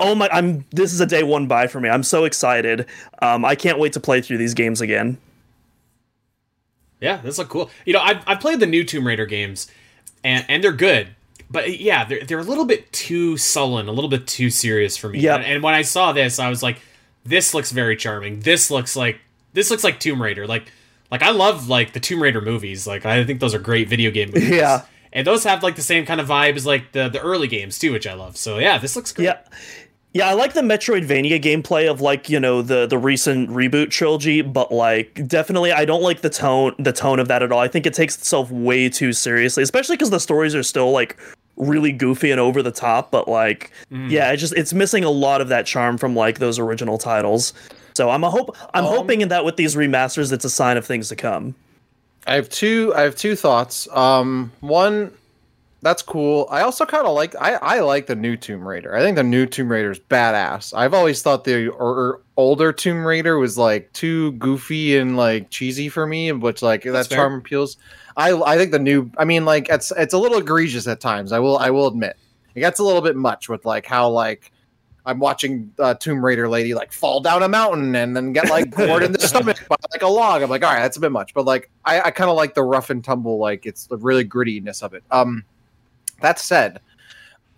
oh 0.00 0.14
my 0.14 0.28
i'm 0.32 0.64
this 0.70 0.92
is 0.92 1.00
a 1.00 1.06
day 1.06 1.22
one 1.22 1.46
buy 1.46 1.66
for 1.66 1.80
me 1.80 1.88
i'm 1.88 2.02
so 2.02 2.24
excited 2.24 2.86
um 3.20 3.44
i 3.44 3.54
can't 3.54 3.78
wait 3.78 3.92
to 3.92 4.00
play 4.00 4.20
through 4.20 4.38
these 4.38 4.54
games 4.54 4.80
again 4.80 5.18
Yeah, 7.00 7.16
this 7.16 7.36
look 7.36 7.48
cool. 7.48 7.68
You 7.84 7.94
know, 7.94 8.00
I've, 8.00 8.22
I've 8.28 8.40
played 8.40 8.60
the 8.60 8.66
new 8.66 8.84
Tomb 8.84 9.04
Raider 9.06 9.26
games, 9.26 9.66
and 10.22 10.44
and 10.48 10.62
they're 10.62 10.70
good. 10.72 11.08
But 11.50 11.80
yeah, 11.80 12.04
they're 12.04 12.24
they're 12.24 12.38
a 12.38 12.44
little 12.44 12.64
bit 12.64 12.92
too 12.92 13.36
sullen, 13.36 13.88
a 13.88 13.92
little 13.92 14.08
bit 14.08 14.26
too 14.26 14.50
serious 14.50 14.96
for 14.96 15.08
me. 15.08 15.18
yeah 15.18 15.34
And, 15.34 15.44
and 15.44 15.62
when 15.64 15.74
I 15.74 15.82
saw 15.82 16.12
this, 16.12 16.38
I 16.38 16.48
was 16.48 16.62
like, 16.62 16.80
this 17.24 17.54
looks 17.54 17.72
very 17.72 17.96
charming. 17.96 18.40
This 18.40 18.70
looks 18.70 18.94
like 18.94 19.18
this 19.52 19.68
looks 19.68 19.82
like 19.82 19.98
Tomb 19.98 20.22
Raider. 20.22 20.46
Like 20.46 20.70
like 21.12 21.22
I 21.22 21.30
love 21.30 21.68
like 21.68 21.92
the 21.92 22.00
Tomb 22.00 22.20
Raider 22.20 22.40
movies. 22.40 22.86
Like 22.86 23.06
I 23.06 23.24
think 23.24 23.38
those 23.38 23.54
are 23.54 23.60
great 23.60 23.88
video 23.88 24.10
game 24.10 24.30
movies. 24.34 24.50
Yeah. 24.62 24.82
And 25.14 25.26
those 25.26 25.44
have 25.44 25.62
like 25.62 25.76
the 25.76 25.82
same 25.82 26.06
kind 26.06 26.22
of 26.22 26.26
vibe 26.26 26.56
as 26.56 26.64
like 26.64 26.92
the 26.92 27.08
the 27.08 27.20
early 27.20 27.46
games 27.46 27.78
too, 27.78 27.92
which 27.92 28.06
I 28.06 28.14
love. 28.14 28.36
So 28.38 28.58
yeah, 28.58 28.78
this 28.78 28.96
looks 28.96 29.12
great. 29.12 29.26
yeah 29.26 29.38
yeah 30.14 30.28
i 30.28 30.32
like 30.34 30.52
the 30.52 30.60
metroidvania 30.60 31.40
gameplay 31.40 31.90
of 31.90 32.00
like 32.00 32.28
you 32.28 32.38
know 32.38 32.62
the 32.62 32.86
the 32.86 32.98
recent 32.98 33.48
reboot 33.50 33.90
trilogy 33.90 34.42
but 34.42 34.70
like 34.70 35.26
definitely 35.26 35.72
i 35.72 35.84
don't 35.84 36.02
like 36.02 36.20
the 36.20 36.30
tone 36.30 36.74
the 36.78 36.92
tone 36.92 37.18
of 37.18 37.28
that 37.28 37.42
at 37.42 37.50
all 37.50 37.60
i 37.60 37.68
think 37.68 37.86
it 37.86 37.94
takes 37.94 38.16
itself 38.16 38.50
way 38.50 38.88
too 38.88 39.12
seriously 39.12 39.62
especially 39.62 39.96
because 39.96 40.10
the 40.10 40.20
stories 40.20 40.54
are 40.54 40.62
still 40.62 40.90
like 40.90 41.16
really 41.56 41.92
goofy 41.92 42.30
and 42.30 42.40
over 42.40 42.62
the 42.62 42.70
top 42.70 43.10
but 43.10 43.28
like 43.28 43.70
mm. 43.90 44.10
yeah 44.10 44.30
it 44.32 44.36
just 44.36 44.54
it's 44.54 44.72
missing 44.72 45.04
a 45.04 45.10
lot 45.10 45.40
of 45.40 45.48
that 45.48 45.66
charm 45.66 45.96
from 45.96 46.14
like 46.14 46.38
those 46.38 46.58
original 46.58 46.98
titles 46.98 47.52
so 47.94 48.10
i'm 48.10 48.24
a 48.24 48.30
hope 48.30 48.56
i'm 48.74 48.84
hoping 48.84 49.26
that 49.28 49.44
with 49.44 49.56
these 49.56 49.74
remasters 49.76 50.32
it's 50.32 50.44
a 50.44 50.50
sign 50.50 50.76
of 50.76 50.84
things 50.84 51.08
to 51.08 51.16
come 51.16 51.54
I 52.26 52.34
have 52.34 52.48
two. 52.48 52.92
I 52.94 53.02
have 53.02 53.16
two 53.16 53.34
thoughts. 53.34 53.88
Um, 53.90 54.52
one, 54.60 55.12
that's 55.80 56.02
cool. 56.02 56.46
I 56.50 56.60
also 56.62 56.86
kind 56.86 57.06
of 57.06 57.14
like. 57.14 57.34
I 57.36 57.54
I 57.54 57.80
like 57.80 58.06
the 58.06 58.14
new 58.14 58.36
Tomb 58.36 58.66
Raider. 58.66 58.94
I 58.94 59.00
think 59.00 59.16
the 59.16 59.24
new 59.24 59.46
Tomb 59.46 59.70
Raider 59.70 59.90
is 59.90 59.98
badass. 59.98 60.72
I've 60.76 60.94
always 60.94 61.22
thought 61.22 61.44
the 61.44 61.68
or, 61.68 61.90
or 61.98 62.20
older 62.36 62.72
Tomb 62.72 63.04
Raider 63.04 63.38
was 63.38 63.58
like 63.58 63.92
too 63.92 64.32
goofy 64.32 64.96
and 64.96 65.16
like 65.16 65.50
cheesy 65.50 65.88
for 65.88 66.06
me, 66.06 66.30
which 66.30 66.62
like 66.62 66.84
that 66.84 67.08
fair. 67.08 67.18
charm 67.18 67.34
appeals. 67.34 67.76
I 68.16 68.32
I 68.32 68.56
think 68.56 68.70
the 68.70 68.78
new. 68.78 69.10
I 69.18 69.24
mean, 69.24 69.44
like 69.44 69.68
it's 69.68 69.90
it's 69.96 70.14
a 70.14 70.18
little 70.18 70.38
egregious 70.38 70.86
at 70.86 71.00
times. 71.00 71.32
I 71.32 71.40
will 71.40 71.58
I 71.58 71.70
will 71.70 71.88
admit 71.88 72.16
it 72.54 72.60
gets 72.60 72.78
a 72.78 72.84
little 72.84 73.02
bit 73.02 73.16
much 73.16 73.48
with 73.48 73.64
like 73.64 73.86
how 73.86 74.08
like. 74.08 74.51
I'm 75.04 75.18
watching 75.18 75.72
uh, 75.78 75.94
Tomb 75.94 76.24
Raider 76.24 76.48
lady 76.48 76.74
like 76.74 76.92
fall 76.92 77.20
down 77.20 77.42
a 77.42 77.48
mountain 77.48 77.94
and 77.96 78.16
then 78.16 78.32
get 78.32 78.48
like 78.48 78.70
gored 78.70 79.02
in 79.02 79.12
the 79.12 79.20
stomach 79.26 79.58
by 79.68 79.76
like 79.92 80.02
a 80.02 80.06
log. 80.08 80.42
I'm 80.42 80.50
like, 80.50 80.62
all 80.62 80.72
right, 80.72 80.80
that's 80.80 80.96
a 80.96 81.00
bit 81.00 81.10
much, 81.10 81.34
but 81.34 81.44
like 81.44 81.70
I, 81.84 82.00
I 82.02 82.10
kind 82.12 82.30
of 82.30 82.36
like 82.36 82.54
the 82.54 82.62
rough 82.62 82.88
and 82.90 83.02
tumble, 83.02 83.38
like 83.38 83.66
it's 83.66 83.86
the 83.86 83.96
really 83.96 84.24
grittiness 84.24 84.82
of 84.82 84.94
it. 84.94 85.02
Um, 85.10 85.44
that 86.20 86.38
said, 86.38 86.80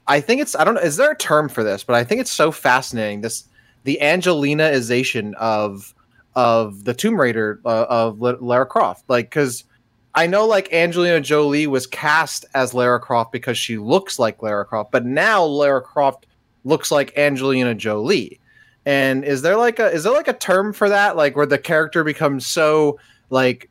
I 0.06 0.20
think 0.20 0.40
it's 0.40 0.54
I 0.56 0.64
don't 0.64 0.74
know, 0.74 0.80
is 0.80 0.96
there 0.96 1.10
a 1.10 1.16
term 1.16 1.50
for 1.50 1.62
this? 1.62 1.84
But 1.84 1.96
I 1.96 2.04
think 2.04 2.22
it's 2.22 2.30
so 2.30 2.50
fascinating 2.50 3.20
this 3.20 3.44
the 3.84 4.00
Angelinaization 4.00 5.34
of 5.34 5.94
of 6.34 6.84
the 6.84 6.94
Tomb 6.94 7.20
Raider 7.20 7.60
uh, 7.66 7.86
of 7.90 8.20
La- 8.20 8.36
Lara 8.40 8.66
Croft, 8.66 9.04
like 9.08 9.26
because. 9.26 9.64
I 10.16 10.28
know 10.28 10.46
like 10.46 10.72
Angelina 10.72 11.20
Jolie 11.20 11.66
was 11.66 11.88
cast 11.88 12.44
as 12.54 12.72
Lara 12.72 13.00
Croft 13.00 13.32
because 13.32 13.58
she 13.58 13.78
looks 13.78 14.16
like 14.16 14.40
Lara 14.44 14.64
Croft, 14.64 14.92
but 14.92 15.04
now 15.04 15.42
Lara 15.42 15.82
Croft 15.82 16.26
looks 16.64 16.90
like 16.90 17.16
Angelina 17.16 17.74
Jolie. 17.74 18.40
And 18.86 19.24
is 19.24 19.42
there 19.42 19.56
like 19.56 19.78
a 19.78 19.90
is 19.90 20.04
there 20.04 20.12
like 20.12 20.28
a 20.28 20.34
term 20.34 20.72
for 20.72 20.88
that 20.88 21.16
like 21.16 21.36
where 21.36 21.46
the 21.46 21.58
character 21.58 22.04
becomes 22.04 22.46
so 22.46 22.98
like 23.30 23.70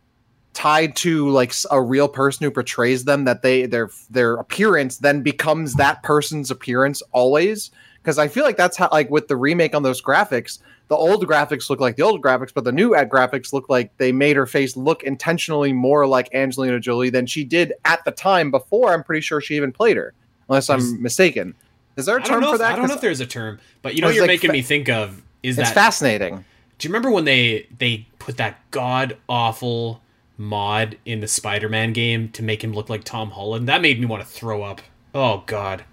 tied 0.53 0.95
to 0.95 1.29
like 1.29 1.53
a 1.71 1.81
real 1.81 2.07
person 2.07 2.43
who 2.43 2.51
portrays 2.51 3.05
them 3.05 3.25
that 3.25 3.41
they 3.41 3.65
their 3.65 3.89
their 4.09 4.35
appearance 4.35 4.97
then 4.97 5.21
becomes 5.21 5.75
that 5.75 6.01
person's 6.03 6.49
appearance 6.49 7.03
always? 7.11 7.71
Because 8.01 8.17
I 8.17 8.27
feel 8.27 8.43
like 8.43 8.57
that's 8.57 8.75
how 8.75 8.89
like 8.91 9.09
with 9.09 9.27
the 9.27 9.35
remake 9.35 9.75
on 9.75 9.83
those 9.83 10.01
graphics, 10.01 10.59
the 10.87 10.95
old 10.95 11.25
graphics 11.25 11.69
look 11.69 11.79
like 11.79 11.95
the 11.95 12.03
old 12.03 12.21
graphics, 12.21 12.53
but 12.53 12.63
the 12.63 12.71
new 12.71 12.95
ad 12.95 13.09
graphics 13.09 13.53
look 13.53 13.69
like 13.69 13.95
they 13.97 14.11
made 14.11 14.35
her 14.35 14.45
face 14.45 14.75
look 14.75 15.03
intentionally 15.03 15.73
more 15.73 16.05
like 16.05 16.33
Angelina 16.33 16.79
Jolie 16.79 17.09
than 17.09 17.25
she 17.25 17.43
did 17.43 17.73
at 17.85 18.03
the 18.03 18.11
time 18.11 18.51
before. 18.51 18.91
I'm 18.91 19.03
pretty 19.03 19.21
sure 19.21 19.39
she 19.39 19.55
even 19.55 19.71
played 19.71 19.95
her, 19.95 20.13
unless 20.49 20.69
I'm 20.69 21.01
mistaken. 21.01 21.55
Is 21.95 22.05
there 22.05 22.17
a 22.17 22.21
term 22.23 22.41
know. 22.41 22.49
for 22.49 22.55
If, 22.55 22.59
that? 22.61 22.73
I 22.73 22.75
don't 22.75 22.87
know 22.87 22.95
if 22.95 23.01
there's 23.01 23.19
a 23.19 23.25
term, 23.25 23.59
but 23.81 23.95
you 23.95 24.01
know 24.01 24.07
what 24.07 24.15
you're 24.15 24.23
like 24.23 24.29
making 24.35 24.49
fa- 24.49 24.53
me 24.53 24.61
think 24.61 24.89
of 24.89 25.21
is 25.43 25.57
it's 25.57 25.69
that 25.69 25.75
fascinating. 25.75 26.43
Do 26.79 26.87
you 26.87 26.89
remember 26.89 27.11
when 27.11 27.25
they 27.25 27.67
they 27.77 28.07
put 28.19 28.37
that 28.37 28.59
god 28.71 29.17
awful 29.29 30.01
mod 30.37 30.97
in 31.05 31.19
the 31.19 31.27
Spider-Man 31.27 31.93
game 31.93 32.29
to 32.29 32.41
make 32.43 32.63
him 32.63 32.73
look 32.73 32.89
like 32.89 33.03
Tom 33.03 33.31
Holland? 33.31 33.67
That 33.69 33.81
made 33.81 33.99
me 33.99 34.05
want 34.05 34.21
to 34.23 34.27
throw 34.27 34.63
up. 34.63 34.81
Oh 35.13 35.43
god. 35.45 35.83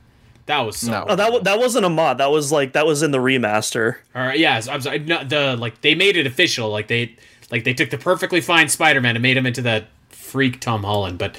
That 0.46 0.61
was 0.61 0.78
so 0.78 0.90
No. 0.90 1.05
oh 1.09 1.16
that, 1.16 1.44
that 1.44 1.59
wasn't 1.59 1.84
a 1.84 1.90
mod 1.90 2.18
that 2.18 2.30
was 2.30 2.51
like 2.51 2.72
that 2.72 2.84
was 2.86 3.03
in 3.03 3.11
the 3.12 3.18
remaster 3.18 3.96
All 4.16 4.22
right, 4.22 4.38
yeah, 4.38 4.61
I'm 4.68 4.80
sorry. 4.80 4.98
No, 5.01 5.22
the 5.22 5.57
like 5.57 5.80
they 5.82 5.94
made 5.94 6.16
it 6.16 6.26
official. 6.26 6.70
Like 6.70 6.88
they 6.88 7.14
like 7.51 7.64
they 7.64 7.74
took 7.74 7.90
the 7.90 7.98
perfectly 7.98 8.40
fine 8.40 8.68
Spider-Man 8.68 9.14
and 9.16 9.22
made 9.22 9.36
him 9.36 9.46
into 9.46 9.62
that 9.62 9.88
freak 10.09 10.61
Tom 10.61 10.82
Holland. 10.84 11.18
But 11.18 11.36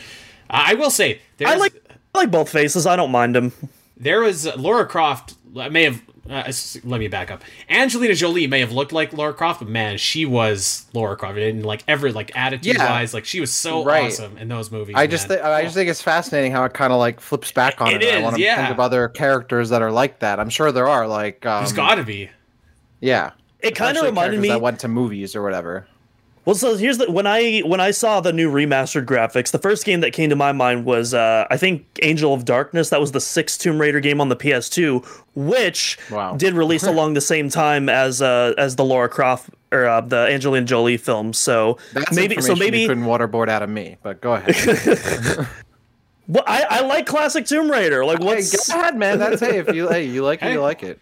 I 0.50 0.72
I 0.72 0.74
will 0.76 0.90
say 0.92 1.20
there's 1.38 1.50
i 1.52 1.56
like 1.56 1.74
i 2.14 2.20
like 2.20 2.30
both 2.32 2.50
faces 2.50 2.86
i 2.86 2.96
don't 2.98 3.10
mind 3.12 3.34
them 3.36 3.54
there 4.02 4.22
was 4.22 4.46
Laura 4.58 4.86
Croft. 4.86 5.36
May 5.54 5.84
have 5.84 6.02
uh, 6.30 6.52
let 6.86 7.00
me 7.00 7.08
back 7.08 7.30
up. 7.32 7.42
Angelina 7.70 8.14
Jolie 8.14 8.48
may 8.48 8.60
have 8.62 8.72
looked 8.72 8.94
like 8.94 9.12
Laura 9.12 9.34
Croft, 9.34 9.60
but 9.60 9.68
man, 9.68 9.98
she 9.98 10.26
was 10.26 10.86
Laura 10.94 11.18
Croft, 11.18 11.38
and 11.40 11.66
like 11.66 11.84
every 11.88 12.12
like 12.14 12.32
attitude 12.36 12.76
Yeah. 12.78 12.90
wise, 12.90 13.14
like 13.14 13.26
she 13.26 13.40
was 13.42 13.52
so 13.52 13.84
Right. 13.84 14.06
awesome 14.06 14.38
in 14.38 14.48
those 14.48 14.72
movies. 14.72 14.96
I 14.98 15.08
just 15.08 15.28
man. 15.28 15.40
thi- 15.40 15.44
I 15.44 15.64
just 15.64 15.74
think 15.76 15.90
it's 15.90 16.02
fascinating 16.02 16.52
how 16.52 16.64
it 16.64 16.74
kind 16.74 16.94
of 16.94 17.00
like 17.00 17.20
flips 17.20 17.52
back 17.52 17.82
on 17.82 17.90
It 17.92 18.04
it. 18.04 18.14
I 18.16 18.22
want 18.22 18.36
to 18.36 18.42
yeah. 18.42 18.56
think 18.58 18.70
of 18.70 18.80
other 18.80 19.10
characters 19.10 19.70
that 19.70 19.82
are 19.82 19.92
like 19.92 20.20
that. 20.20 20.40
I'm 20.40 20.50
sure 20.50 20.72
there 20.72 20.88
are. 20.88 21.08
Like, 21.08 21.46
um, 21.46 21.64
there's 21.64 21.74
got 21.74 21.96
to 21.96 22.04
be. 22.04 22.30
yeah. 23.00 23.32
It 23.60 23.76
kind 23.76 23.98
of 23.98 24.04
reminded 24.04 24.38
characters 24.38 24.42
me. 24.42 24.48
that 24.50 24.62
went 24.62 24.80
to 24.80 24.88
movies 24.88 25.36
or 25.36 25.44
whatever. 25.44 25.88
Well, 26.44 26.56
so 26.56 26.76
here's 26.76 26.98
the 26.98 27.12
when 27.12 27.28
I 27.28 27.60
when 27.60 27.80
I 27.80 27.92
saw 27.92 28.20
the 28.20 28.34
new 28.34 28.52
remastered 28.52 29.06
graphics, 29.06 29.52
the 29.52 29.60
first 29.60 29.86
game 29.86 30.00
that 30.02 30.12
came 30.12 30.32
to 30.32 30.36
my 30.36 30.52
mind 30.52 30.86
was 30.86 31.14
uh, 31.14 31.46
I 31.52 31.58
think 31.58 31.86
Angel 32.02 32.34
of 32.34 32.46
Darkness. 32.46 32.90
That 32.90 33.00
was 33.00 33.12
the 33.12 33.22
sixth 33.22 33.60
Tomb 33.62 33.80
Raider 33.80 34.00
game 34.00 34.20
on 34.20 34.30
the 34.30 34.36
PS2, 34.36 35.06
which 35.36 36.00
Wow. 36.10 36.36
did 36.36 36.56
release 36.56 36.84
along 36.88 37.14
the 37.14 37.22
same 37.22 37.50
time 37.50 37.90
as 37.90 38.24
uh, 38.24 38.56
as 38.58 38.76
the 38.76 38.84
Laura 38.84 39.08
Croft 39.08 39.52
or 39.72 39.86
uh, 39.86 40.02
the 40.02 40.28
Angelina 40.32 40.66
Jolie 40.66 40.98
film. 40.98 41.32
So 41.34 41.78
That's 41.94 42.12
maybe 42.16 42.42
so 42.42 42.56
maybe 42.56 42.80
you 42.82 42.88
couldn't 42.88 43.04
waterboard 43.06 43.48
out 43.48 43.62
of 43.62 43.70
me. 43.70 43.98
But 44.02 44.20
go 44.20 44.34
ahead. 44.34 44.56
well, 46.28 46.44
I, 46.48 46.66
I 46.70 46.82
like 46.82 47.06
classic 47.06 47.46
Tomb 47.46 47.70
Raider. 47.70 48.04
Like 48.04 48.18
hey, 48.18 48.26
what's 48.26 48.68
go 48.68 48.80
ahead, 48.80 48.96
man. 48.98 49.20
That's 49.20 49.40
hey, 49.42 49.60
if 49.60 49.74
you 49.76 49.90
hey, 49.90 50.06
you 50.06 50.24
like 50.24 50.42
it, 50.42 50.46
Hey. 50.46 50.54
you 50.54 50.62
like 50.62 50.82
it. 50.82 51.00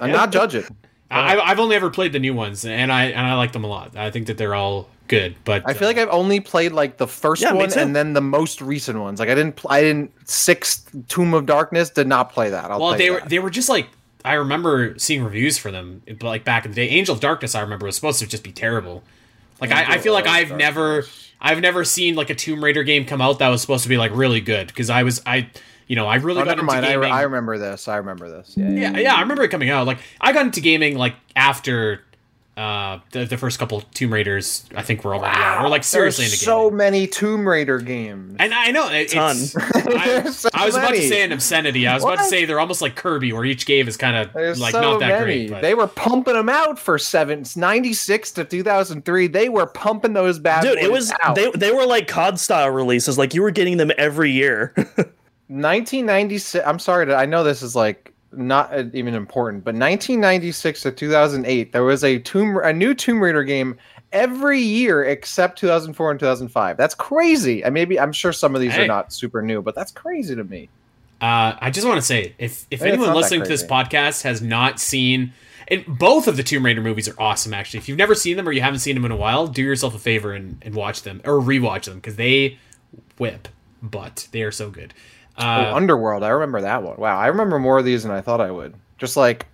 I'm 0.00 0.12
not 0.12 0.32
judging. 0.32 0.64
I, 1.12 1.40
I've 1.40 1.58
only 1.58 1.76
ever 1.76 1.90
played 1.90 2.12
the 2.12 2.18
new 2.18 2.34
ones, 2.34 2.64
and 2.64 2.92
I 2.92 3.04
and 3.04 3.26
I 3.26 3.34
like 3.34 3.52
them 3.52 3.64
a 3.64 3.68
lot. 3.68 3.96
I 3.96 4.10
think 4.10 4.26
that 4.26 4.38
they're 4.38 4.54
all 4.54 4.88
good. 5.08 5.34
But 5.44 5.62
I 5.66 5.74
feel 5.74 5.88
like 5.88 5.98
I've 5.98 6.08
only 6.08 6.40
played 6.40 6.72
like 6.72 6.96
the 6.96 7.06
first 7.06 7.42
Yeah, 7.42 7.52
one 7.52 7.72
and 7.76 7.94
then 7.94 8.12
the 8.14 8.20
most 8.20 8.60
recent 8.60 8.98
ones. 8.98 9.20
Like 9.20 9.28
I 9.28 9.34
didn't, 9.34 9.56
pl- 9.56 9.70
I 9.70 9.82
didn't. 9.82 10.28
Sixth 10.28 10.90
Tomb 11.08 11.34
of 11.34 11.46
Darkness 11.46 11.90
did 11.90 12.06
not 12.06 12.32
play 12.32 12.50
that. 12.50 12.70
I'll 12.70 12.80
well, 12.80 12.96
they 12.96 13.06
you 13.06 13.12
were 13.14 13.20
that. 13.20 13.28
they 13.28 13.38
were 13.38 13.50
just 13.50 13.68
like 13.68 13.88
I 14.24 14.34
remember 14.34 14.98
seeing 14.98 15.22
reviews 15.22 15.58
for 15.58 15.70
them, 15.70 16.02
like 16.20 16.44
back 16.44 16.64
in 16.64 16.70
the 16.70 16.74
day. 16.74 16.88
Angel 16.88 17.14
of 17.14 17.20
Darkness, 17.20 17.54
I 17.54 17.60
remember 17.60 17.86
was 17.86 17.96
supposed 17.96 18.20
to 18.20 18.26
just 18.26 18.44
be 18.44 18.52
terrible. 18.52 19.02
Like 19.60 19.70
I, 19.70 19.94
I 19.94 19.98
feel 19.98 20.12
like 20.12 20.26
I've 20.26 20.52
never 20.52 21.04
I've 21.40 21.60
never 21.60 21.84
seen 21.84 22.14
like 22.14 22.30
a 22.30 22.34
Tomb 22.34 22.62
Raider 22.62 22.82
game 22.82 23.04
come 23.04 23.20
out 23.20 23.38
that 23.40 23.48
was 23.48 23.60
supposed 23.60 23.82
to 23.82 23.88
be 23.88 23.96
like 23.96 24.12
really 24.14 24.40
good 24.40 24.68
because 24.68 24.90
I 24.90 25.02
was 25.02 25.20
I 25.26 25.50
you 25.92 25.96
know 25.96 26.06
I 26.06 26.14
really 26.14 26.40
Oh, 26.40 26.44
got 26.46 26.56
never 26.56 26.60
into 26.62 26.72
mind. 26.72 26.86
I, 26.86 26.92
gaming. 26.92 27.00
re- 27.02 27.10
I 27.10 27.22
remember 27.22 27.58
this. 27.58 27.86
I 27.86 27.96
remember 27.98 28.30
this. 28.30 28.54
Yeah, 28.56 28.70
yeah. 28.70 28.90
yeah, 28.92 28.98
yeah, 28.98 29.14
I 29.14 29.20
remember 29.20 29.42
it 29.42 29.50
coming 29.50 29.68
out. 29.68 29.86
Like 29.86 29.98
I 30.22 30.32
got 30.32 30.46
into 30.46 30.62
gaming 30.62 30.96
like 30.96 31.16
after 31.36 32.00
uh 32.56 32.98
the, 33.10 33.24
the 33.26 33.36
first 33.36 33.58
couple 33.58 33.80
Tomb 33.94 34.10
Raiders 34.12 34.66
I 34.74 34.82
think 34.82 35.04
were 35.04 35.14
already 35.14 35.34
out 35.36 35.64
or 35.64 35.68
like 35.68 35.84
seriously 35.84 36.24
There's 36.24 36.34
into 36.34 36.44
so 36.46 36.64
gaming. 36.70 36.76
many 36.78 37.06
Tomb 37.06 37.46
Raider 37.46 37.78
games. 37.78 38.36
And 38.38 38.54
I 38.54 38.70
know 38.70 38.88
it, 38.90 39.10
Ton. 39.10 39.36
it's. 39.36 39.54
I, 39.74 40.24
so 40.30 40.48
I 40.54 40.64
was 40.64 40.74
about 40.76 40.90
to 40.94 41.06
say 41.08 41.22
an 41.24 41.32
obscenity. 41.32 41.86
I 41.86 41.92
was 41.94 42.04
about 42.04 42.18
to 42.20 42.24
say 42.24 42.46
they're 42.46 42.58
almost 42.60 42.80
like 42.80 42.96
Kirby, 42.96 43.34
where 43.34 43.44
each 43.44 43.66
game 43.66 43.86
is 43.86 43.98
kind 43.98 44.16
of 44.16 44.34
like 44.58 44.72
so 44.72 44.80
not 44.80 45.00
that 45.00 45.20
many. 45.20 45.46
great. 45.46 45.50
But 45.50 45.60
They 45.62 45.74
were 45.74 45.86
pumping 45.88 46.34
them 46.34 46.48
out 46.50 46.78
for 46.78 46.98
seven, 46.98 47.44
96 47.54 48.30
to 48.32 48.44
2003. 48.44 49.26
They 49.28 49.48
were 49.50 49.66
pumping 49.66 50.14
those 50.14 50.38
bad 50.38 50.62
dude? 50.62 50.76
boys 50.76 50.84
It 50.84 50.90
was 50.92 51.12
out. 51.22 51.34
they 51.34 51.50
they 51.52 51.70
were 51.72 51.84
like 51.86 52.06
COD 52.08 52.38
style 52.38 52.70
releases. 52.70 53.18
Like 53.18 53.34
you 53.34 53.42
were 53.42 53.50
getting 53.50 53.76
them 53.76 53.92
every 53.98 54.30
year. 54.30 54.74
1996. 55.52 56.64
I'm 56.66 56.78
sorry 56.78 57.06
to. 57.06 57.14
I 57.14 57.26
know 57.26 57.44
this 57.44 57.62
is 57.62 57.76
like 57.76 58.12
not 58.32 58.72
uh, 58.72 58.84
even 58.94 59.14
important, 59.14 59.64
but 59.64 59.74
1996 59.74 60.82
to 60.82 60.92
2008, 60.92 61.72
there 61.72 61.84
was 61.84 62.02
a 62.04 62.18
Tomb 62.20 62.58
a 62.62 62.72
new 62.72 62.94
Tomb 62.94 63.20
Raider 63.20 63.44
game 63.44 63.76
every 64.12 64.60
year 64.60 65.04
except 65.04 65.58
2004 65.58 66.10
and 66.10 66.20
2005. 66.20 66.76
That's 66.76 66.94
crazy. 66.94 67.64
I 67.64 67.70
maybe 67.70 67.98
I'm 68.00 68.12
sure 68.12 68.32
some 68.32 68.54
of 68.54 68.60
these 68.60 68.72
Hey. 68.72 68.84
are 68.84 68.88
not 68.88 69.12
super 69.12 69.42
new, 69.42 69.62
but 69.62 69.74
that's 69.74 69.92
crazy 69.92 70.34
to 70.34 70.44
me. 70.44 70.68
uh, 71.20 71.54
I 71.60 71.70
just 71.70 71.86
want 71.86 71.98
to 71.98 72.02
say, 72.06 72.34
if 72.38 72.66
if 72.70 72.82
anyone 72.82 73.14
listening 73.14 73.42
to 73.42 73.48
this 73.48 73.64
podcast 73.64 74.22
has 74.22 74.42
not 74.42 74.80
seen, 74.80 75.32
and 75.68 75.84
both 75.86 76.26
of 76.26 76.36
the 76.36 76.42
Tomb 76.42 76.64
Raider 76.64 76.80
movies 76.80 77.08
are 77.08 77.14
awesome. 77.20 77.54
Actually, 77.54 77.78
if 77.78 77.88
you've 77.88 77.98
never 77.98 78.14
seen 78.14 78.36
them 78.36 78.48
or 78.48 78.52
you 78.52 78.60
haven't 78.62 78.80
seen 78.80 78.94
them 78.94 79.04
in 79.04 79.12
a 79.12 79.16
while, 79.16 79.46
do 79.46 79.62
yourself 79.62 79.94
a 79.94 79.98
favor 79.98 80.32
and, 80.32 80.58
and 80.62 80.74
watch 80.74 81.02
them 81.02 81.20
or 81.24 81.40
rewatch 81.40 81.84
them 81.84 81.96
because 81.96 82.16
they 82.16 82.58
whip 83.18 83.48
but 83.84 84.28
They 84.30 84.42
are 84.42 84.52
so 84.52 84.70
good. 84.70 84.94
Oh, 85.38 85.42
Uh, 85.44 85.72
Underworld, 85.74 86.22
I 86.22 86.28
remember 86.28 86.60
that 86.62 86.82
one. 86.82 86.96
Wow, 86.98 87.18
I 87.18 87.26
remember 87.28 87.58
more 87.58 87.78
of 87.78 87.84
these 87.84 88.02
than 88.02 88.12
I 88.12 88.20
thought 88.20 88.40
I 88.40 88.50
would. 88.50 88.74
Just 88.98 89.16
like 89.16 89.46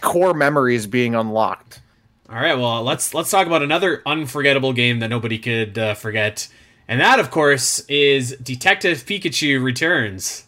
core 0.00 0.34
memories 0.34 0.86
being 0.86 1.14
unlocked. 1.14 1.80
All 2.28 2.36
right, 2.36 2.56
well, 2.58 2.82
let's 2.82 3.12
let's 3.14 3.30
talk 3.30 3.46
about 3.46 3.62
another 3.62 4.02
unforgettable 4.06 4.72
game 4.72 5.00
that 5.00 5.08
nobody 5.10 5.38
could 5.38 5.76
uh, 5.78 5.94
forget, 5.94 6.48
and 6.88 7.00
that, 7.00 7.20
of 7.20 7.30
course, 7.30 7.80
is 7.80 8.34
Detective 8.42 8.98
Pikachu 9.04 9.62
Returns. 9.62 10.46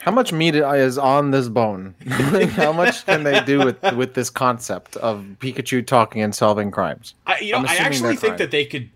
How 0.00 0.10
much 0.10 0.32
meat 0.32 0.54
is 0.56 0.98
on 0.98 1.30
this 1.30 1.48
bone? 1.48 1.94
How 2.08 2.72
much 2.72 3.04
can 3.06 3.22
they 3.24 3.40
do 3.44 3.58
with 3.64 3.82
with 3.94 4.14
this 4.14 4.30
concept 4.30 4.96
of 4.96 5.24
Pikachu 5.40 5.86
talking 5.86 6.22
and 6.22 6.34
solving 6.34 6.70
crimes? 6.70 7.14
I, 7.26 7.38
you 7.40 7.52
know, 7.52 7.58
I'm 7.58 7.66
actually 7.66 8.16
think 8.16 8.32
fine. 8.32 8.38
that 8.38 8.50
they 8.50 8.64
could 8.64 8.90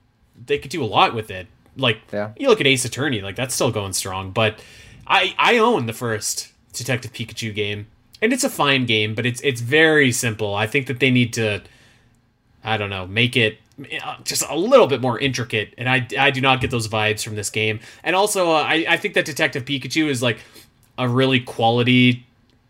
they 0.47 0.59
could 0.59 0.71
do 0.71 0.83
a 0.83 0.87
lot 0.87 1.15
with 1.15 1.31
it. 1.31 1.47
Like, 1.77 2.01
Yeah. 2.13 2.31
you 2.39 2.49
look 2.49 2.61
at 2.61 2.67
Ace 2.67 2.85
Attorney, 2.85 3.21
like 3.21 3.37
that's 3.37 3.55
still 3.55 3.71
going 3.71 3.93
strong. 3.93 4.31
But 4.31 4.61
I 5.07 5.35
I 5.39 5.59
own 5.59 5.87
the 5.87 5.93
first 5.93 6.53
Detective 6.73 7.13
Pikachu 7.13 7.55
game, 7.55 7.87
and 8.23 8.33
it's 8.33 8.45
a 8.45 8.51
fine 8.51 8.87
game, 8.87 9.15
but 9.15 9.27
it's 9.27 9.41
it's 9.43 9.61
very 9.61 10.11
simple. 10.13 10.55
I 10.55 10.67
think 10.67 10.87
that 10.87 11.01
they 11.01 11.11
need 11.11 11.33
to, 11.35 11.63
I 12.65 12.77
don't 12.77 12.91
know, 12.91 13.07
make 13.07 13.37
it 13.37 13.59
uh, 14.03 14.17
just 14.25 14.43
a 14.49 14.57
little 14.57 14.87
bit 14.87 15.01
more 15.01 15.19
intricate, 15.19 15.75
and 15.79 15.89
I 15.89 16.07
I 16.19 16.31
do 16.31 16.41
not 16.41 16.61
get 16.61 16.71
those 16.71 16.89
vibes 16.89 17.23
from 17.23 17.37
this 17.37 17.51
game. 17.51 17.81
And 18.03 18.17
also, 18.17 18.51
uh, 18.53 18.63
I 18.63 18.87
I 18.89 18.97
think 18.97 19.15
that 19.15 19.25
Detective 19.27 19.65
Pikachu 19.65 20.09
is 20.09 20.23
like 20.23 20.39
a 20.99 21.09
really 21.09 21.41
quality 21.41 22.25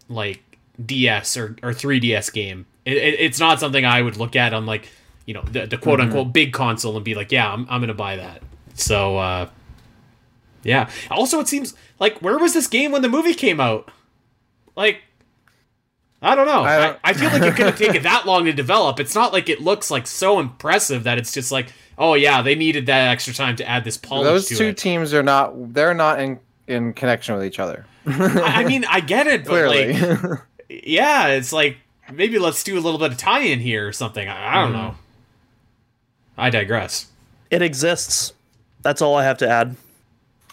like 0.09 0.41
DS 0.85 1.37
or, 1.37 1.57
or 1.63 1.71
3DS 1.71 2.33
game. 2.33 2.67
It, 2.85 2.97
it, 2.97 3.21
it's 3.21 3.39
not 3.41 3.61
something 3.61 3.85
I 3.85 4.03
would 4.03 4.17
look 4.17 4.37
at 4.37 4.53
on 4.53 4.67
like, 4.67 4.89
you 5.27 5.35
know, 5.35 5.43
the, 5.43 5.67
the 5.67 5.79
quote 5.79 6.01
unquote 6.01 6.33
big 6.33 6.53
console 6.53 6.97
and 6.97 7.05
be 7.05 7.15
like, 7.15 7.33
yeah, 7.33 7.53
I'm, 7.53 7.67
I'm 7.71 7.81
going 7.81 7.89
to 7.89 7.95
buy 7.95 8.17
that. 8.17 8.43
So, 8.77 9.19
uh, 9.19 9.49
yeah. 10.63 10.89
Also, 11.11 11.41
it 11.41 11.49
seems 11.49 11.75
like, 11.99 12.19
where 12.21 12.39
was 12.39 12.55
this 12.55 12.67
game 12.67 12.93
when 12.93 13.03
the 13.03 13.09
movie 13.09 13.35
came 13.35 13.61
out? 13.61 13.91
Like, 14.77 15.01
I 16.23 16.35
don't 16.35 16.47
know. 16.47 16.63
I 16.63 16.89
I, 16.93 16.97
I, 17.05 17.13
feel 17.13 17.31
like 17.31 17.43
it 17.43 17.55
could 17.57 17.67
have 17.67 17.79
taken 17.87 18.03
that 18.03 18.27
long 18.27 18.45
to 18.47 18.53
develop. 18.53 19.01
It's 19.01 19.15
not 19.15 19.33
like 19.33 19.49
it 19.49 19.61
looks 19.61 19.91
like 19.91 20.07
so 20.07 20.39
impressive 20.41 21.05
that 21.05 21.19
it's 21.19 21.33
just 21.33 21.53
like, 21.53 21.73
oh 21.99 22.15
yeah, 22.15 22.43
they 22.43 22.55
needed 22.55 22.87
that 22.87 23.09
extra 23.11 23.33
time 23.35 23.57
to 23.57 23.69
add 23.69 23.85
this 23.85 23.97
polish 23.97 24.25
Those 24.27 24.49
to 24.49 24.57
two 24.57 24.65
it. 24.67 24.77
teams 24.77 25.13
are 25.15 25.23
not. 25.23 25.75
They're 25.75 25.95
not 25.95 26.21
in 26.21 26.39
in 26.67 26.93
connection 26.95 27.35
with 27.37 27.45
each 27.45 27.59
other. 27.61 27.87
I, 28.07 28.63
I 28.63 28.65
mean, 28.65 28.85
I 28.87 29.01
get 29.01 29.27
it, 29.27 29.45
but 29.45 29.51
Clearly. 29.51 29.93
like, 29.93 30.41
yeah, 30.69 31.29
it's 31.29 31.53
like 31.53 31.77
maybe 32.13 32.39
let's 32.39 32.65
do 32.65 32.77
a 32.79 32.81
little 32.81 32.99
bit 32.99 33.13
of 33.13 33.19
tie-in 33.19 33.61
here 33.61 33.87
or 33.87 33.93
something. 33.93 34.27
I, 34.29 34.51
I 34.51 34.55
don't 34.63 34.73
Mm-hmm. 34.73 34.83
know. 34.83 34.95
I 36.39 36.51
digress. 36.51 37.07
it 37.51 37.63
exists. 37.63 38.33
That's 38.87 39.03
all 39.03 39.17
I 39.17 39.25
have 39.25 39.39
to 39.39 39.49
add. 39.49 39.75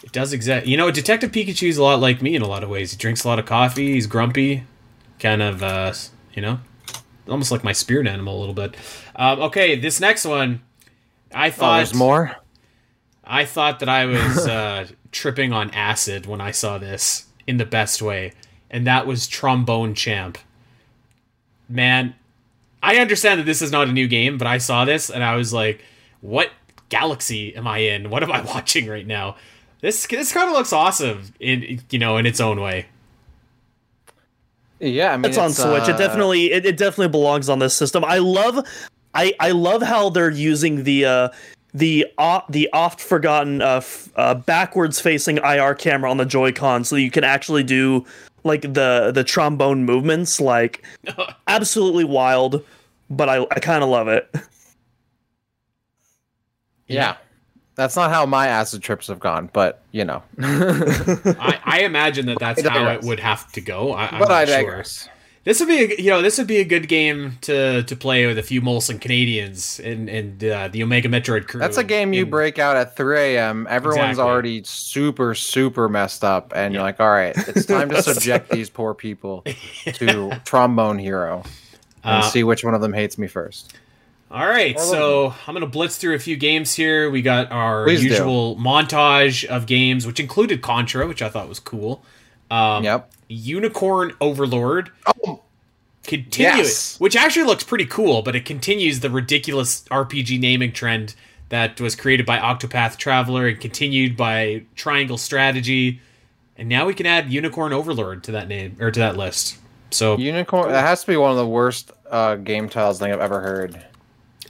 It 0.02 0.10
does 0.10 0.32
exist. 0.32 0.66
You 0.66 0.76
know, 0.76 0.90
Detective 0.90 1.30
Pikachu's 1.30 1.76
a 1.76 1.84
lot 1.84 2.00
like 2.00 2.20
me 2.20 2.34
in 2.34 2.42
a 2.42 2.48
lot 2.48 2.64
of 2.64 2.68
ways. 2.68 2.90
He 2.90 2.96
drinks 2.96 3.22
a 3.22 3.28
lot 3.28 3.38
of 3.38 3.46
coffee. 3.46 3.92
He's 3.92 4.08
grumpy, 4.08 4.64
kind 5.20 5.40
of, 5.40 5.62
uh, 5.62 5.92
you 6.34 6.42
know, 6.42 6.58
almost 7.28 7.52
like 7.52 7.62
my 7.62 7.70
spirit 7.70 8.08
animal 8.08 8.36
a 8.36 8.40
little 8.40 8.54
bit. 8.54 8.74
Um, 9.14 9.38
okay, 9.42 9.76
this 9.76 10.00
next 10.00 10.24
one, 10.24 10.62
I 11.32 11.46
oh, 11.46 11.50
thought 11.52 11.76
there's 11.76 11.94
more. 11.94 12.36
I 13.22 13.44
thought 13.44 13.78
that 13.78 13.88
I 13.88 14.06
was 14.06 14.48
uh, 14.48 14.88
tripping 15.12 15.52
on 15.52 15.70
acid 15.70 16.26
when 16.26 16.40
I 16.40 16.50
saw 16.50 16.76
this 16.76 17.26
in 17.46 17.58
the 17.58 17.64
best 17.64 18.02
way, 18.02 18.32
and 18.68 18.84
that 18.84 19.06
was 19.06 19.28
Trombone 19.28 19.94
Champ. 19.94 20.38
Man, 21.68 22.16
I 22.82 22.96
understand 22.96 23.38
that 23.38 23.46
this 23.46 23.62
is 23.62 23.70
not 23.70 23.86
a 23.86 23.92
new 23.92 24.08
game, 24.08 24.38
but 24.38 24.48
I 24.48 24.58
saw 24.58 24.84
this 24.84 25.08
and 25.08 25.22
I 25.22 25.36
was 25.36 25.52
like, 25.52 25.84
"What 26.20 26.50
galaxy 26.88 27.54
am 27.56 27.66
I 27.66 27.78
in? 27.78 28.10
What 28.10 28.22
am 28.22 28.32
I 28.32 28.40
watching 28.54 28.86
right 28.88 29.06
now?" 29.06 29.36
This 29.80 30.06
this 30.06 30.32
kind 30.32 30.48
of 30.48 30.54
looks 30.54 30.72
awesome 30.72 31.22
in 31.40 31.80
you 31.90 31.98
know 31.98 32.16
in 32.16 32.26
its 32.26 32.40
own 32.40 32.60
way. 32.60 32.86
Yeah, 34.80 35.12
I 35.12 35.16
mean, 35.16 35.26
It's 35.26 35.38
on 35.38 35.52
Switch. 35.52 35.88
uh, 35.88 35.92
It 35.94 35.98
definitely 35.98 36.52
it, 36.52 36.66
it 36.66 36.76
definitely 36.76 37.08
belongs 37.08 37.48
on 37.48 37.58
this 37.58 37.74
system. 37.76 38.04
I 38.04 38.18
love 38.18 38.66
I 39.14 39.34
I 39.40 39.50
love 39.52 39.82
how 39.82 40.10
they're 40.10 40.30
using 40.30 40.84
the 40.84 41.04
uh 41.04 41.28
the 41.72 42.06
uh, 42.18 42.40
the 42.48 42.68
oft 42.72 43.00
forgotten 43.00 43.60
uh, 43.62 43.76
f- 43.76 44.08
uh 44.16 44.34
backwards 44.34 45.00
facing 45.00 45.38
IR 45.38 45.74
camera 45.74 46.10
on 46.10 46.18
the 46.18 46.24
Joy-Con 46.24 46.84
so 46.84 46.94
you 46.96 47.10
can 47.10 47.24
actually 47.24 47.62
do 47.62 48.04
like 48.44 48.62
the 48.62 49.10
the 49.14 49.24
trombone 49.24 49.84
movements 49.84 50.40
like 50.40 50.84
absolutely 51.48 52.04
wild, 52.04 52.64
but 53.10 53.28
I 53.28 53.42
I 53.50 53.60
kind 53.60 53.82
of 53.82 53.88
love 53.90 54.08
it. 54.08 54.28
Yeah, 56.88 57.16
that's 57.76 57.96
not 57.96 58.10
how 58.10 58.26
my 58.26 58.46
acid 58.48 58.82
trips 58.82 59.08
have 59.08 59.20
gone, 59.20 59.50
but 59.52 59.82
you 59.92 60.04
know. 60.04 60.22
I, 60.40 61.60
I 61.64 61.80
imagine 61.80 62.26
that 62.26 62.38
that's 62.38 62.66
how 62.66 62.88
it 62.90 63.02
would 63.02 63.20
have 63.20 63.50
to 63.52 63.60
go. 63.60 63.92
I, 63.92 64.06
I'm 64.10 64.18
but 64.18 64.28
not 64.28 64.48
I 64.48 64.62
sure. 64.62 64.84
This 65.44 65.60
would 65.60 65.68
be, 65.68 65.84
a, 65.94 66.00
you 66.02 66.08
know, 66.08 66.22
this 66.22 66.38
would 66.38 66.46
be 66.46 66.56
a 66.56 66.64
good 66.64 66.88
game 66.88 67.36
to 67.42 67.82
to 67.82 67.96
play 67.96 68.26
with 68.26 68.38
a 68.38 68.42
few 68.42 68.62
Molson 68.62 68.98
Canadians 68.98 69.78
and 69.78 70.08
and 70.08 70.42
uh, 70.42 70.68
the 70.68 70.82
Omega 70.82 71.08
Metroid 71.10 71.48
crew. 71.48 71.60
That's 71.60 71.76
a 71.76 71.84
game 71.84 72.14
you 72.14 72.24
in- 72.24 72.30
break 72.30 72.58
out 72.58 72.78
at 72.78 72.96
3 72.96 73.18
a.m. 73.36 73.66
Everyone's 73.68 74.12
Exactly. 74.12 74.22
already 74.30 74.62
super, 74.64 75.34
super 75.34 75.86
messed 75.90 76.24
up, 76.24 76.54
and 76.56 76.72
you're 76.72 76.82
like, 76.82 76.98
all 76.98 77.10
right, 77.10 77.36
it's 77.48 77.66
time 77.66 77.90
to 77.90 78.02
subject 78.02 78.48
these 78.50 78.70
poor 78.70 78.94
people 78.94 79.44
to 79.84 80.40
Trombone 80.46 80.98
Hero 80.98 81.42
and 82.02 82.22
Uh, 82.22 82.22
see 82.22 82.42
which 82.42 82.64
one 82.64 82.72
of 82.74 82.80
them 82.80 82.94
hates 82.94 83.18
me 83.18 83.26
first. 83.26 83.74
All 84.34 84.46
right, 84.48 84.78
so 84.80 85.32
I'm 85.46 85.54
gonna 85.54 85.66
blitz 85.66 85.96
through 85.96 86.16
a 86.16 86.18
few 86.18 86.36
games 86.36 86.74
here. 86.74 87.08
We 87.08 87.22
got 87.22 87.52
our 87.52 87.84
Please 87.84 88.00
do. 88.00 88.08
usual 88.08 88.56
montage 88.56 89.44
of 89.44 89.66
games, 89.66 90.08
which 90.08 90.18
included 90.18 90.60
Contra, 90.60 91.06
which 91.06 91.22
I 91.22 91.28
thought 91.28 91.48
was 91.48 91.60
cool. 91.60 92.02
Um, 92.50 92.82
Yep. 92.82 93.12
Unicorn 93.28 94.12
Overlord 94.20 94.90
Oh, 95.24 95.40
continues, 96.02 96.56
Yes. 96.58 96.96
which 97.00 97.14
actually 97.14 97.44
looks 97.46 97.62
pretty 97.62 97.86
cool, 97.86 98.22
but 98.22 98.34
it 98.34 98.44
continues 98.44 99.00
the 99.00 99.08
ridiculous 99.10 99.84
RPG 99.88 100.36
naming 100.40 100.72
trend 100.72 101.14
that 101.50 101.80
was 101.80 101.94
created 101.94 102.26
by 102.26 102.38
Octopath 102.38 102.96
Traveler 102.96 103.46
and 103.46 103.60
continued 103.60 104.16
by 104.16 104.62
Triangle 104.74 105.16
Strategy, 105.16 106.00
and 106.58 106.68
now 106.68 106.86
we 106.86 106.94
can 106.94 107.06
add 107.06 107.30
Unicorn 107.30 107.72
Overlord 107.72 108.24
to 108.24 108.32
that 108.32 108.48
name 108.48 108.76
or 108.80 108.90
to 108.90 108.98
that 108.98 109.16
list. 109.16 109.58
So 109.92 110.18
Unicorn. 110.18 110.72
That 110.72 110.84
has 110.84 111.02
to 111.02 111.06
be 111.06 111.16
one 111.16 111.30
of 111.30 111.36
the 111.36 111.46
worst 111.46 111.92
uh, 112.10 112.34
game 112.34 112.68
titles 112.68 112.98
thing 112.98 113.12
I've 113.12 113.20
ever 113.20 113.40
heard. 113.40 113.80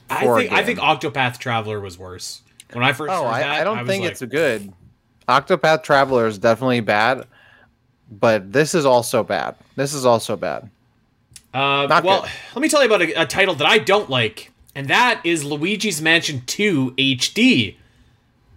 I 0.09 0.23
for 0.23 0.37
a 0.37 0.41
think 0.41 0.51
I 0.53 0.63
think. 0.63 0.79
Octopath 0.79 1.37
Traveler 1.39 1.79
was 1.79 1.97
worse 1.97 2.41
when 2.73 2.83
I 2.83 2.93
first. 2.93 3.11
Oh, 3.11 3.23
heard 3.23 3.29
I, 3.29 3.39
that, 3.41 3.61
I 3.61 3.63
don't 3.63 3.79
was 3.79 3.87
think 3.87 4.03
like, 4.03 4.11
it's 4.11 4.21
good. 4.21 4.71
Octopath 5.27 5.83
Traveler 5.83 6.27
is 6.27 6.37
definitely 6.37 6.81
bad, 6.81 7.25
but 8.11 8.51
this 8.53 8.75
is 8.75 8.85
also 8.85 9.23
bad. 9.23 9.55
This 9.75 9.93
is 9.93 10.05
also 10.05 10.35
bad. 10.35 10.69
Uh, 11.53 11.87
Not 11.89 12.03
well, 12.03 12.21
good. 12.21 12.31
let 12.55 12.61
me 12.61 12.69
tell 12.69 12.81
you 12.81 12.87
about 12.87 13.01
a, 13.01 13.21
a 13.21 13.25
title 13.25 13.55
that 13.55 13.67
I 13.67 13.77
don't 13.79 14.09
like, 14.09 14.51
and 14.75 14.87
that 14.89 15.21
is 15.23 15.43
Luigi's 15.43 16.01
Mansion 16.01 16.43
2 16.45 16.91
HD. 16.91 17.75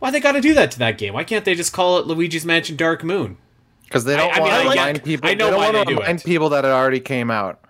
Why 0.00 0.10
they 0.10 0.20
got 0.20 0.32
to 0.32 0.40
do 0.40 0.52
that 0.54 0.70
to 0.72 0.78
that 0.80 0.98
game? 0.98 1.14
Why 1.14 1.24
can't 1.24 1.44
they 1.44 1.54
just 1.54 1.72
call 1.72 1.98
it 1.98 2.06
Luigi's 2.06 2.44
Mansion 2.44 2.76
Dark 2.76 3.02
Moon? 3.04 3.36
Because 3.84 4.04
they 4.04 4.16
don't 4.16 4.30
I 4.32 4.34
mean, 4.34 4.42
want 4.42 4.52
I 4.52 4.62
to 4.62 4.68
like- 4.68 4.76
remind 4.78 5.04
people. 5.04 5.28
I 5.30 5.34
know 5.34 5.46
they 5.46 5.50
don't 5.52 5.74
want 5.74 5.88
to 5.88 5.94
do 5.94 6.00
remind 6.00 6.22
people 6.24 6.48
that 6.50 6.64
it 6.64 6.68
already 6.68 7.00
came 7.00 7.30
out. 7.30 7.60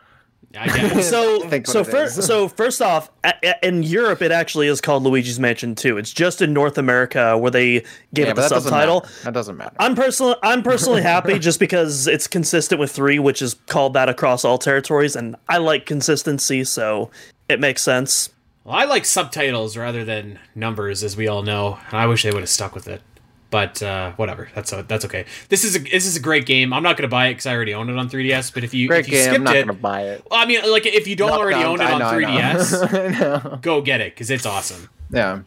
I 0.56 0.66
guess. 0.66 1.10
So, 1.10 1.40
think 1.48 1.66
so, 1.66 1.84
first, 1.84 2.22
so 2.22 2.48
first 2.48 2.80
off, 2.80 3.10
a- 3.22 3.34
a- 3.42 3.66
in 3.66 3.82
Europe, 3.82 4.22
it 4.22 4.32
actually 4.32 4.68
is 4.68 4.80
called 4.80 5.02
Luigi's 5.02 5.38
Mansion 5.38 5.74
2. 5.74 5.98
It's 5.98 6.12
just 6.12 6.40
in 6.40 6.52
North 6.54 6.78
America 6.78 7.36
where 7.36 7.50
they 7.50 7.80
gave 8.14 8.24
Yeah, 8.26 8.30
it 8.30 8.36
the 8.36 8.42
that 8.42 8.48
doesn't 8.50 8.70
subtitle. 8.70 9.06
That 9.24 9.34
doesn't 9.34 9.56
matter. 9.58 9.76
I'm 9.78 9.94
personally, 9.94 10.36
I'm 10.42 10.62
personally 10.62 11.02
happy 11.14 11.38
just 11.38 11.60
because 11.60 12.06
it's 12.06 12.26
consistent 12.26 12.80
with 12.80 12.90
three, 12.90 13.18
which 13.18 13.42
is 13.42 13.54
called 13.66 13.92
that 13.92 14.08
across 14.08 14.44
all 14.44 14.56
territories, 14.58 15.14
and 15.16 15.36
I 15.48 15.58
like 15.58 15.84
consistency, 15.86 16.64
so 16.64 17.10
it 17.48 17.60
makes 17.60 17.82
sense. 17.82 18.30
well, 18.64 18.74
I 18.74 18.84
like 18.84 19.04
subtitles 19.04 19.76
rather 19.76 20.04
than 20.04 20.38
numbers, 20.54 21.04
as 21.04 21.16
we 21.16 21.28
all 21.28 21.42
know. 21.42 21.78
and 21.90 21.98
I 21.98 22.06
wish 22.06 22.22
they 22.22 22.30
would 22.30 22.40
have 22.40 22.48
stuck 22.48 22.74
with 22.74 22.88
it. 22.88 23.02
But 23.50 23.82
uh, 23.82 24.12
whatever, 24.12 24.48
that's 24.54 24.70
that's 24.88 25.06
okay. 25.06 25.24
This 25.48 25.64
is 25.64 25.74
a 25.74 25.78
this 25.78 26.04
is 26.04 26.16
a 26.16 26.20
great 26.20 26.44
game. 26.44 26.72
I'm 26.74 26.82
not 26.82 26.98
gonna 26.98 27.08
buy 27.08 27.28
it 27.28 27.30
because 27.32 27.46
I 27.46 27.54
already 27.54 27.72
own 27.72 27.88
it 27.88 27.96
on 27.96 28.10
3DS. 28.10 28.52
But 28.52 28.62
if 28.62 28.74
you 28.74 28.88
Great 28.88 29.06
if 29.06 29.08
you 29.08 29.14
game. 29.14 29.34
I'm 29.36 29.42
not 29.44 29.56
it, 29.56 29.66
gonna 29.66 29.78
buy 29.78 30.02
it. 30.02 30.26
well, 30.30 30.38
I 30.38 30.44
mean, 30.44 30.70
like 30.70 30.84
if 30.84 31.06
you 31.08 31.16
don't 31.16 31.30
No, 31.30 31.38
already 31.38 31.60
no, 31.60 31.68
own 31.70 31.80
it 31.80 31.90
on 31.90 31.98
know, 31.98 32.06
I 32.06 32.18
know. 32.20 32.26
3DS, 32.28 32.92
I 33.44 33.48
know. 33.50 33.56
go 33.62 33.80
get 33.80 34.02
it 34.02 34.14
because 34.14 34.28
it's 34.30 34.44
awesome. 34.44 34.90
Yeah. 35.10 35.40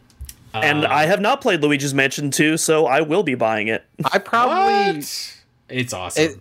and 0.52 0.84
Uh, 0.84 0.88
I 0.90 1.06
have 1.06 1.20
not 1.20 1.40
played 1.40 1.60
Luigi's 1.62 1.94
Mansion 1.94 2.32
2, 2.32 2.56
so 2.56 2.86
I 2.86 3.02
will 3.02 3.22
be 3.22 3.36
buying 3.36 3.68
it. 3.68 3.84
I 4.12 4.18
probably. 4.18 4.96
What? 4.98 5.36
It's 5.68 5.92
awesome. 5.92 6.24
It, 6.24 6.38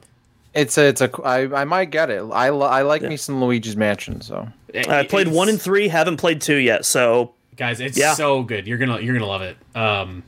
it's 0.55 0.77
a. 0.79 0.87
It's 0.87 1.01
a. 1.01 1.11
I. 1.23 1.61
I 1.61 1.63
might 1.65 1.91
get 1.91 2.09
it. 2.09 2.23
I. 2.23 2.49
li- 2.49 2.65
I 2.65 2.81
like 2.81 3.03
Yeah. 3.03 3.09
me 3.09 3.17
some 3.17 3.39
Luigi's 3.39 3.77
Mansion. 3.77 4.21
So. 4.21 4.47
I 4.73 5.03
played 5.03 5.27
It's- 5.27 5.35
one 5.35 5.47
and 5.47 5.61
three, 5.61 5.89
haven't 5.89 6.17
played 6.17 6.41
two 6.41 6.55
yet, 6.55 6.85
so 6.85 7.33
guys 7.57 7.79
it's 7.81 7.97
Yeah. 7.97 8.13
so 8.15 8.41
good 8.41 8.65
you're 8.65 8.77
gonna 8.79 8.99
you're 9.01 9.13
gonna 9.13 9.27
love 9.27 9.41
it 9.43 9.57
um 9.75 10.23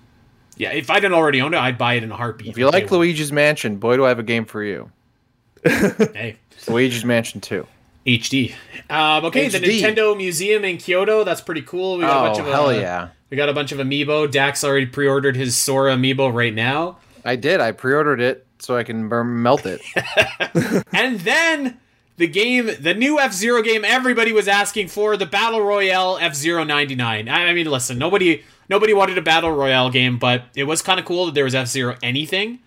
yeah 0.57 0.71
if 0.71 0.89
i 0.89 0.95
didn't 0.95 1.13
already 1.13 1.41
own 1.41 1.53
it 1.53 1.57
i'd 1.57 1.77
buy 1.77 1.93
it 1.95 2.03
in 2.03 2.11
a 2.11 2.15
heartbeat 2.15 2.47
If 2.49 2.57
you 2.57 2.69
like 2.69 2.89
Luigi's 2.91 3.31
Mansion, 3.31 3.77
boy, 3.77 3.95
do 3.97 4.05
I 4.05 4.09
have 4.09 4.19
a 4.19 4.23
game 4.23 4.45
for 4.45 4.63
you. 4.63 4.91
hey 5.63 6.37
Luigi's 6.67 7.05
Mansion 7.05 7.39
Two. 7.41 7.65
hd 8.05 8.53
um 8.89 9.25
okay 9.25 9.47
the 9.47 9.59
nintendo 9.59 10.15
museum 10.15 10.65
in 10.65 10.77
kyoto 10.77 11.23
that's 11.23 11.39
pretty 11.41 11.61
cool 11.61 11.95
we 11.97 12.01
got 12.03 12.17
a 12.17 12.19
Oh 12.19 12.27
bunch 12.27 12.39
of 12.39 12.45
hell 12.47 12.67
uh, 12.67 12.73
yeah! 12.73 13.09
we 13.29 13.37
got 13.37 13.47
a 13.49 13.53
bunch 13.53 13.71
of 13.71 13.77
amiibo 13.79 14.29
dax 14.29 14.63
already 14.63 14.85
pre-ordered 14.87 15.35
his 15.37 15.55
sora 15.55 15.95
amiibo 15.95 16.33
right 16.33 16.53
now 16.53 16.97
I 17.25 17.37
did. 17.37 17.61
I 17.61 17.71
pre-ordered 17.71 18.19
it 18.19 18.45
so 18.59 18.75
I 18.75 18.83
can 18.83 19.07
melt 19.41 19.65
it. 19.65 19.81
and 20.93 21.21
then 21.21 21.79
the 22.17 22.27
game 22.27 22.69
the 22.79 22.93
new 22.93 23.17
f-zero 23.19 23.61
game 23.61 23.85
everybody 23.85 24.33
was 24.33 24.47
asking 24.49 24.89
for 24.89 25.15
the 25.15 25.25
battle 25.25 25.61
royale 25.61 26.17
f-zero 26.21 26.63
99 26.65 27.27
i 27.29 27.45
I 27.47 27.53
mean 27.53 27.65
listen 27.67 27.97
nobody 27.97 28.43
nobody 28.69 28.93
wanted 28.93 29.17
a 29.17 29.21
battle 29.21 29.51
royale 29.51 29.89
game 29.89 30.17
but 30.17 30.43
it 30.55 30.63
was 30.65 30.81
kind 30.81 30.99
of 30.99 31.05
cool 31.05 31.25
that 31.25 31.33
there 31.35 31.43
was 31.43 31.55
f-zero 31.55 31.95
anything 32.03 32.59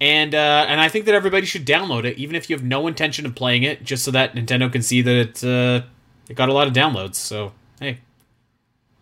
and 0.00 0.34
uh, 0.34 0.64
and 0.68 0.80
I 0.80 0.88
think 0.88 1.04
that 1.04 1.14
everybody 1.14 1.46
should 1.46 1.64
download 1.64 2.04
it, 2.04 2.18
even 2.18 2.34
if 2.34 2.50
you 2.50 2.56
have 2.56 2.64
no 2.64 2.88
intention 2.88 3.24
of 3.24 3.36
playing 3.36 3.62
it, 3.62 3.84
just 3.84 4.02
so 4.02 4.10
that 4.10 4.34
Nintendo 4.34 4.72
can 4.72 4.82
see 4.82 5.00
that 5.00 5.14
it 5.14 5.44
uh, 5.44 5.82
it 6.28 6.34
got 6.34 6.48
a 6.48 6.52
lot 6.52 6.66
of 6.66 6.72
downloads. 6.72 7.14
So 7.14 7.52
hey, 7.78 7.98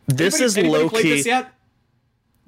this 0.07 0.35
Anybody- 0.59 0.67
is 0.67 0.83
low 0.83 0.89
key. 0.91 1.23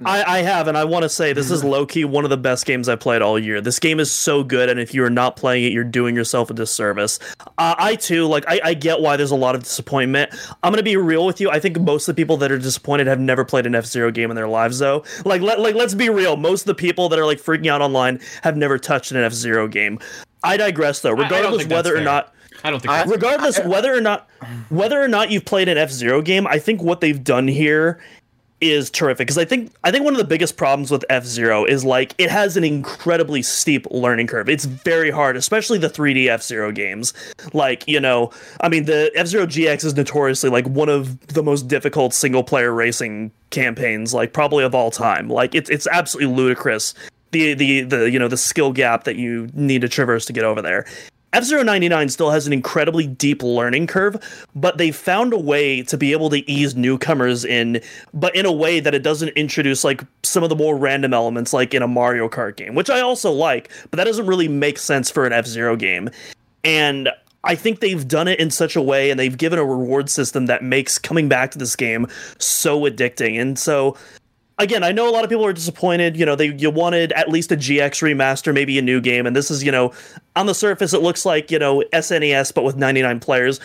This 0.05 0.13
yet? 0.13 0.29
I, 0.29 0.39
I 0.39 0.43
have, 0.43 0.69
and 0.69 0.77
I 0.77 0.85
want 0.85 1.03
to 1.03 1.09
say 1.09 1.33
this 1.33 1.51
is 1.51 1.65
low 1.73 1.87
key 1.87 2.05
one 2.05 2.25
of 2.25 2.31
the 2.31 2.37
best 2.37 2.67
games 2.67 2.89
I 2.89 2.97
played 2.97 3.23
all 3.23 3.39
year. 3.39 3.61
This 3.61 3.79
game 3.79 4.01
is 4.01 4.11
so 4.11 4.43
good, 4.45 4.69
and 4.69 4.79
if 4.79 4.95
you 4.95 5.05
are 5.05 5.11
not 5.11 5.37
playing 5.37 5.65
it, 5.65 5.73
you're 5.73 5.85
doing 5.85 6.15
yourself 6.15 6.51
a 6.51 6.55
disservice. 6.55 7.19
Uh, 7.59 7.75
I 7.79 7.97
too, 7.97 8.27
like, 8.27 8.45
I, 8.49 8.61
I 8.65 8.75
get 8.75 9.01
why 9.01 9.17
there's 9.17 9.31
a 9.31 9.37
lot 9.37 9.55
of 9.55 9.63
disappointment. 9.63 10.33
I'm 10.63 10.73
gonna 10.73 10.83
be 10.83 10.97
real 10.97 11.27
with 11.27 11.41
you. 11.41 11.51
I 11.51 11.59
think 11.61 11.79
most 11.81 12.09
of 12.09 12.15
the 12.17 12.21
people 12.21 12.37
that 12.39 12.53
are 12.53 12.59
disappointed 12.59 13.07
have 13.07 13.21
never 13.21 13.45
played 13.45 13.67
an 13.67 13.75
F 13.75 13.87
Zero 13.87 14.11
game 14.11 14.31
in 14.31 14.37
their 14.37 14.49
lives, 14.49 14.79
though. 14.79 15.05
Like, 15.25 15.43
let, 15.43 15.61
like, 15.61 15.75
let's 15.75 15.95
be 15.95 16.09
real. 16.11 16.37
Most 16.37 16.63
of 16.63 16.67
the 16.67 16.75
people 16.75 17.09
that 17.11 17.19
are 17.19 17.27
like 17.27 17.39
freaking 17.39 17.69
out 17.69 17.81
online 17.83 18.21
have 18.43 18.57
never 18.57 18.79
touched 18.79 19.13
an 19.13 19.19
F 19.19 19.33
Zero 19.33 19.69
game. 19.69 19.99
I 20.43 20.57
digress, 20.57 21.01
though. 21.01 21.13
Regardless 21.13 21.59
think 21.59 21.69
that's 21.69 21.79
whether 21.79 21.95
or 21.95 21.99
fair. 21.99 22.05
not 22.05 22.35
I 22.65 22.71
don't 22.71 22.81
think. 22.81 22.93
I- 22.93 22.99
that's 22.99 23.11
regardless 23.11 23.61
whether 23.61 23.95
or 23.95 24.01
not 24.01 24.29
whether 24.69 25.01
or 25.01 25.09
not 25.09 25.31
you've 25.31 25.45
played 25.45 25.69
an 25.69 25.79
F-Zero 25.79 26.23
game, 26.23 26.47
I 26.47 26.59
think 26.59 26.83
what 26.83 27.01
they've 27.01 27.23
done 27.23 27.49
here 27.49 28.01
is 28.63 28.91
terrific 28.91 29.27
because 29.27 29.39
I 29.39 29.45
think 29.45 29.73
I 29.85 29.91
think 29.91 30.05
one 30.05 30.15
of 30.15 30.19
the 30.19 30.25
biggest 30.25 30.57
problems 30.57 30.91
with 30.91 31.05
F-Zero 31.11 31.65
is 31.65 31.85
like 31.85 32.15
it 32.19 32.31
has 32.31 32.57
an 32.57 32.65
incredibly 32.65 33.43
steep 33.43 33.87
learning 33.91 34.29
curve. 34.29 34.49
It's 34.49 34.65
very 34.65 35.11
hard, 35.11 35.37
especially 35.37 35.79
the 35.79 35.91
3D 35.91 36.29
F-Zero 36.29 36.71
games. 36.71 37.13
Like, 37.53 37.87
you 37.89 38.01
know, 38.01 38.31
I 38.61 38.69
mean 38.69 38.85
the 38.85 39.11
F-Zero 39.17 39.47
GX 39.47 39.85
is 39.85 39.97
notoriously 39.97 40.49
like 40.49 40.67
one 40.67 40.89
of 40.89 41.27
the 41.27 41.43
most 41.43 41.69
difficult 41.69 42.15
single 42.15 42.45
player 42.45 42.73
racing 42.73 43.33
campaigns 43.51 44.15
like 44.15 44.33
probably 44.33 44.65
of 44.65 44.75
all 44.75 44.91
time. 44.91 45.29
Like 45.29 45.55
it's 45.55 45.69
it's 45.69 45.87
absolutely 45.89 46.35
ludicrous. 46.35 46.95
The, 47.33 47.55
the 47.55 47.81
the 47.83 48.11
you 48.11 48.19
know 48.19 48.29
the 48.29 48.37
skill 48.37 48.73
gap 48.73 49.05
that 49.05 49.17
you 49.17 49.49
need 49.55 49.81
to 49.81 49.89
traverse 49.89 50.27
to 50.27 50.33
get 50.33 50.45
over 50.45 50.63
there. 50.63 50.87
F-Zero 51.33 51.63
99 51.63 52.11
still 52.11 52.31
has 52.31 52.47
an 52.47 52.53
incredibly 52.53 53.07
deep 53.07 53.43
learning 53.43 53.87
curve, 53.87 54.17
but 54.55 54.77
they 54.77 54.91
found 54.91 55.33
a 55.33 55.39
way 55.39 55.83
to 55.83 55.97
be 55.97 56.13
able 56.13 56.29
to 56.29 56.51
ease 56.51 56.77
newcomers 56.77 57.45
in, 57.45 57.81
but 58.13 58.37
in 58.37 58.45
a 58.45 58.53
way 58.53 58.81
that 58.81 58.95
it 58.95 59.03
doesn't 59.03 59.31
introduce 59.31 59.83
like 59.83 60.05
some 60.23 60.43
of 60.43 60.51
the 60.51 60.57
more 60.57 60.77
random 60.77 61.15
elements 61.15 61.53
like 61.55 61.73
in 61.73 61.83
a 61.83 61.89
Mario 61.89 62.29
Kart 62.29 62.57
game, 62.57 62.75
which 62.75 62.91
I 62.91 63.01
also 63.01 63.33
like, 63.33 63.71
but 63.91 63.97
that 63.97 64.05
doesn't 64.05 64.27
really 64.27 64.49
make 64.49 64.79
sense 64.79 65.11
for 65.11 65.25
an 65.25 65.33
F-Zero 65.33 65.75
game. 65.75 66.11
And 66.65 67.09
I 67.45 67.55
think 67.55 67.81
they've 67.81 68.07
done 68.07 68.29
it 68.29 68.39
in 68.39 68.51
such 68.51 68.77
a 68.77 68.83
way 68.83 69.11
and 69.11 69.19
they've 69.19 69.37
given 69.37 69.59
a 69.59 69.65
reward 69.65 70.11
system 70.11 70.47
that 70.47 70.63
makes 70.63 70.99
coming 70.99 71.29
back 71.29 71.51
to 71.53 71.59
this 71.59 71.75
game 71.75 72.07
so 72.39 72.83
addicting. 72.83 73.41
And 73.41 73.59
so 73.59 73.97
again, 74.63 74.83
I 74.83 74.93
know 74.93 75.09
a 75.09 75.13
lot 75.13 75.25
of 75.25 75.31
people 75.31 75.45
are 75.45 75.53
disappointed. 75.53 76.17
You 76.17 76.25
know, 76.27 76.35
they 76.37 76.55
you 76.55 76.71
wanted 76.71 77.13
at 77.13 77.29
least 77.29 77.53
a 77.53 77.57
GX 77.57 78.03
remaster, 78.03 78.55
maybe 78.55 78.79
a 78.79 78.83
new 78.83 79.01
game, 79.01 79.27
and 79.27 79.35
this 79.37 79.51
is 79.51 79.63
you 79.63 79.73
know, 79.73 79.93
on 80.37 80.47
the 80.47 80.55
surface 80.55 80.93
it 80.95 81.03
looks 81.03 81.27
like 81.27 81.51
you 81.51 81.59
know 81.59 81.83
SNES 81.93 82.55
but 82.55 82.65
with 82.65 82.77
99 82.77 83.21
players. 83.21 83.61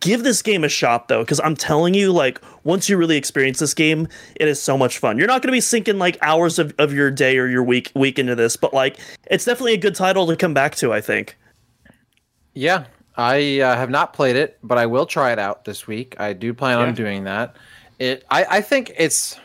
Give 0.00 0.22
this 0.22 0.42
game 0.42 0.64
a 0.64 0.68
shot 0.68 1.08
though, 1.08 1.22
because 1.22 1.40
I'm 1.40 1.56
telling 1.56 1.94
you, 1.94 2.12
like 2.12 2.42
once 2.64 2.90
you 2.90 2.98
really 2.98 3.16
experience 3.16 3.58
this 3.58 3.72
game, 3.72 4.06
it 4.36 4.46
is 4.46 4.60
so 4.60 4.76
much 4.76 4.98
fun. 4.98 5.16
You're 5.16 5.26
not 5.26 5.40
going 5.40 5.48
to 5.48 5.56
be 5.56 5.62
sinking 5.62 5.98
like 5.98 6.18
hours 6.20 6.58
of, 6.58 6.74
of 6.78 6.92
your 6.92 7.10
day 7.10 7.38
or 7.38 7.46
your 7.46 7.62
week 7.62 7.90
week 7.94 8.18
into 8.18 8.34
this, 8.34 8.54
but 8.56 8.74
like 8.74 8.98
it's 9.30 9.46
definitely 9.46 9.72
a 9.74 9.78
good 9.78 9.94
title 9.94 10.26
to 10.26 10.36
come 10.36 10.52
back 10.52 10.74
to. 10.76 10.92
I 10.92 11.00
think. 11.00 11.38
Yeah, 12.54 12.84
I 13.16 13.60
uh, 13.60 13.76
have 13.76 13.88
not 13.88 14.12
played 14.12 14.36
it, 14.36 14.58
but 14.62 14.76
I 14.78 14.86
will 14.86 15.06
try 15.06 15.32
it 15.32 15.38
out 15.38 15.64
this 15.64 15.86
week. 15.86 16.16
I 16.20 16.32
do 16.34 16.52
plan 16.52 16.78
Yeah. 16.78 16.84
on 16.86 16.94
doing 16.94 17.24
that. 17.24 17.56
It. 17.98 18.24
I. 18.30 18.44
I 18.44 18.60
think 18.60 18.92
it's. 18.96 19.38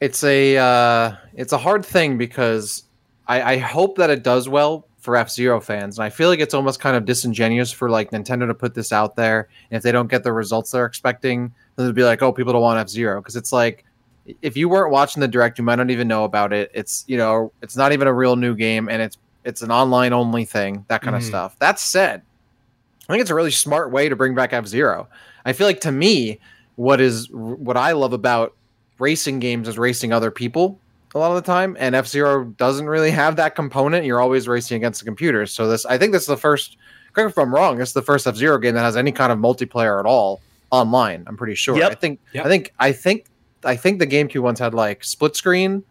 It's 0.00 0.22
a. 0.24 0.56
Uh, 0.56 1.16
it's 1.34 1.52
a 1.52 1.58
hard 1.58 1.84
thing 1.84 2.18
because 2.18 2.84
I, 3.26 3.54
I 3.54 3.56
hope 3.58 3.96
that 3.96 4.10
it 4.10 4.22
does 4.22 4.48
well 4.48 4.86
for 4.98 5.16
F 5.16 5.30
Zero 5.30 5.60
fans, 5.60 5.98
and 5.98 6.04
I 6.04 6.10
feel 6.10 6.28
like 6.28 6.40
it's 6.40 6.54
almost 6.54 6.80
kind 6.80 6.96
of 6.96 7.04
disingenuous 7.04 7.72
for 7.72 7.88
like 7.90 8.10
Nintendo 8.10 8.46
to 8.46 8.54
put 8.54 8.74
this 8.74 8.92
out 8.92 9.16
there, 9.16 9.48
and 9.70 9.76
if 9.76 9.82
they 9.82 9.92
don't 9.92 10.08
get 10.08 10.22
the 10.24 10.32
results 10.32 10.70
they're 10.70 10.86
expecting, 10.86 11.52
then 11.76 11.86
they'll 11.86 11.92
be 11.92 12.04
like, 12.04 12.22
"Oh, 12.22 12.32
people 12.32 12.52
don't 12.52 12.62
want 12.62 12.78
F 12.78 12.88
Zero," 12.88 13.20
because 13.20 13.36
it's 13.36 13.52
like. 13.52 13.84
If 14.42 14.58
you 14.58 14.68
weren't 14.68 14.92
watching 14.92 15.22
the 15.22 15.28
direct, 15.28 15.56
you 15.56 15.64
might 15.64 15.76
not 15.76 15.88
even 15.88 16.06
know 16.06 16.24
about 16.24 16.52
it. 16.52 16.70
It's 16.74 17.02
you 17.08 17.16
know, 17.16 17.50
it's 17.62 17.78
not 17.78 17.92
even 17.92 18.06
a 18.06 18.12
real 18.12 18.36
new 18.36 18.54
game, 18.54 18.90
and 18.90 19.00
it's 19.00 19.16
it's 19.44 19.62
an 19.62 19.70
online 19.72 20.12
only 20.12 20.44
thing, 20.44 20.84
that 20.88 21.00
kind 21.00 21.16
of 21.16 21.22
Mhm. 21.22 21.28
stuff. 21.28 21.58
That 21.60 21.80
said, 21.80 22.20
I 23.08 23.12
think 23.14 23.22
it's 23.22 23.30
a 23.30 23.34
really 23.34 23.50
smart 23.50 23.90
way 23.90 24.06
to 24.10 24.14
bring 24.16 24.34
back 24.34 24.52
F 24.52 24.66
Zero. 24.66 25.08
I 25.46 25.54
feel 25.54 25.66
like 25.66 25.80
to 25.80 25.90
me, 25.92 26.40
what 26.76 27.00
is 27.00 27.30
what 27.32 27.78
I 27.78 27.92
love 27.92 28.12
about 28.12 28.54
racing 28.98 29.38
games 29.38 29.68
is 29.68 29.78
racing 29.78 30.12
other 30.12 30.30
people 30.30 30.78
a 31.14 31.18
lot 31.18 31.30
of 31.30 31.36
the 31.36 31.42
time, 31.42 31.76
and 31.78 31.94
F 31.94 32.06
Zero 32.06 32.44
doesn't 32.44 32.86
really 32.86 33.10
have 33.10 33.36
that 33.36 33.54
component. 33.54 34.04
You're 34.04 34.20
always 34.20 34.46
racing 34.48 34.76
against 34.76 35.00
the 35.00 35.06
computers. 35.06 35.52
So 35.52 35.66
this, 35.68 35.86
I 35.86 35.98
think, 35.98 36.12
this 36.12 36.22
is 36.22 36.28
the 36.28 36.36
first. 36.36 36.76
Correct 37.12 37.28
me 37.28 37.30
if 37.30 37.38
I'm 37.38 37.54
wrong. 37.54 37.80
It's 37.80 37.92
the 37.92 38.02
first 38.02 38.26
F 38.26 38.36
Zero 38.36 38.58
game 38.58 38.74
that 38.74 38.82
has 38.82 38.96
any 38.96 39.12
kind 39.12 39.32
of 39.32 39.38
multiplayer 39.38 39.98
at 39.98 40.06
all 40.06 40.40
online. 40.70 41.24
I'm 41.26 41.36
pretty 41.36 41.54
sure. 41.54 41.76
Yep. 41.78 41.90
I 41.90 41.94
think. 41.94 42.20
Yep. 42.32 42.44
I 42.44 42.48
think. 42.48 42.74
I 42.78 42.92
think. 42.92 43.24
I 43.64 43.76
think 43.76 43.98
the 43.98 44.06
GameCube 44.06 44.40
ones 44.40 44.58
had 44.60 44.74
like 44.74 45.02
split 45.02 45.34
screen. 45.34 45.82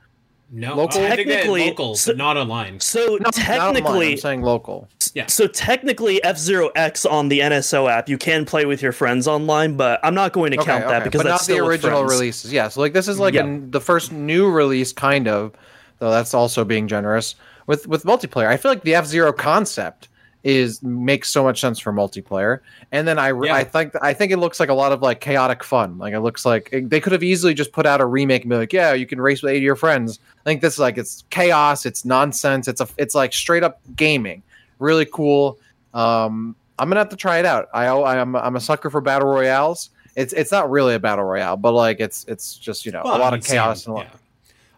No, 0.49 0.76
Local? 0.76 1.01
I 1.01 1.16
think 1.16 1.28
they 1.28 1.34
had 1.34 1.41
Technically, 1.41 1.66
local, 1.66 1.95
so- 1.95 2.12
but 2.12 2.18
not 2.18 2.38
online. 2.38 2.80
So 2.80 2.99
No, 2.99 3.18
not 3.18 3.38
online, 3.38 3.74
technically, 3.74 4.12
I'm 4.14 4.18
saying 4.18 4.41
local. 4.43 4.88
Yeah. 5.18 5.26
So 5.26 5.47
technically, 5.47 6.24
F 6.24 6.38
Zero 6.38 6.70
X 6.76 7.03
on 7.03 7.28
the 7.30 7.39
NSO 7.39 7.89
app, 7.89 8.07
you 8.07 8.20
can 8.20 8.45
play 8.45 8.65
with 8.65 8.84
your 8.84 8.91
friends 8.91 9.28
online, 9.28 9.76
but 9.76 9.99
I'm 10.03 10.13
not 10.13 10.32
going 10.32 10.51
to 10.51 10.57
count 10.57 10.86
that 10.88 11.03
because 11.03 11.24
but 11.24 11.28
that's 11.30 11.49
not 11.49 11.55
the 11.55 11.65
original 11.65 12.03
releases. 12.03 12.53
Yeah, 12.53 12.68
so 12.68 12.82
like 12.82 12.93
this 12.93 13.07
is 13.07 13.18
like 13.20 13.34
Yeah. 13.34 13.45
an- 13.45 13.72
the 13.72 13.82
first 13.82 14.11
new 14.11 14.47
release, 14.49 14.93
kind 14.93 15.28
of, 15.28 15.53
though 15.97 16.11
that's 16.11 16.36
also 16.36 16.63
being 16.63 16.88
generous 16.88 17.34
with 17.65 17.88
with 17.88 18.03
multiplayer. 18.03 18.47
I 18.47 18.57
feel 18.57 18.70
like 18.70 18.84
the 18.84 18.93
F 18.93 19.07
Zero 19.07 19.34
concept 19.34 20.07
is 20.43 20.84
makes 20.84 21.30
so 21.30 21.43
much 21.43 21.59
sense 21.59 21.80
for 21.80 21.91
multiplayer, 21.91 22.59
and 22.91 23.07
then 23.07 23.18
I 23.18 23.30
Yeah. 23.30 23.55
I 23.55 23.63
think 23.63 23.93
I 24.01 24.13
think 24.13 24.32
it 24.32 24.38
looks 24.38 24.59
like 24.59 24.70
a 24.70 24.74
lot 24.76 24.91
of 24.91 25.01
like 25.01 25.20
chaotic 25.20 25.63
fun. 25.63 25.97
Like 25.97 26.13
it 26.13 26.20
looks 26.20 26.45
like 26.45 26.70
it- 26.72 26.91
they 26.91 26.99
could 26.99 27.11
have 27.13 27.24
easily 27.24 27.55
just 27.55 27.72
put 27.72 27.88
out 27.88 28.01
a 28.01 28.05
remake 28.05 28.43
and 28.43 28.51
be 28.51 28.55
like, 28.55 28.72
yeah, 28.72 28.93
you 28.93 29.07
can 29.07 29.20
race 29.20 29.41
with 29.41 29.51
eight 29.51 29.57
of 29.57 29.63
your 29.63 29.76
friends. 29.76 30.20
I 30.39 30.43
think 30.43 30.61
this 30.61 30.74
is 30.76 30.80
like 30.80 30.99
it's 30.99 31.24
chaos, 31.32 31.88
it's 31.88 32.05
nonsense, 32.05 32.68
it's 32.68 32.82
a 32.82 32.88
it's 32.97 33.15
like 33.15 33.34
straight 33.34 33.63
up 33.63 33.82
gaming. 33.95 34.43
Really 34.80 35.05
cool. 35.05 35.59
Um, 35.93 36.55
I'm 36.80 36.89
gonna 36.89 36.99
have 36.99 37.09
to 37.09 37.15
try 37.15 37.39
it 37.39 37.45
out. 37.45 37.67
I 37.73 37.88
I'm 37.88 38.36
I'm 38.36 38.55
a 38.55 38.59
sucker 38.59 38.89
for 38.89 39.01
battle 39.01 39.28
royales. 39.30 39.89
It's 40.15 40.34
it's 40.34 40.51
not 40.51 40.69
really 40.69 40.95
a 40.95 40.99
battle 40.99 41.25
royale, 41.25 41.57
but 41.57 41.71
like 41.73 41.99
it's 41.99 42.25
it's 42.28 42.55
just 42.57 42.86
you 42.86 42.91
know 42.91 43.01
Well, 43.03 43.17
a 43.17 43.19
lot 43.19 43.34
I 43.34 43.38
mean, 43.38 43.39
of 43.39 43.45
chaos 43.45 43.84
same, 43.84 43.93
and 43.95 44.01
a 44.03 44.05
lot. 44.05 44.11
yeah. 44.13 44.19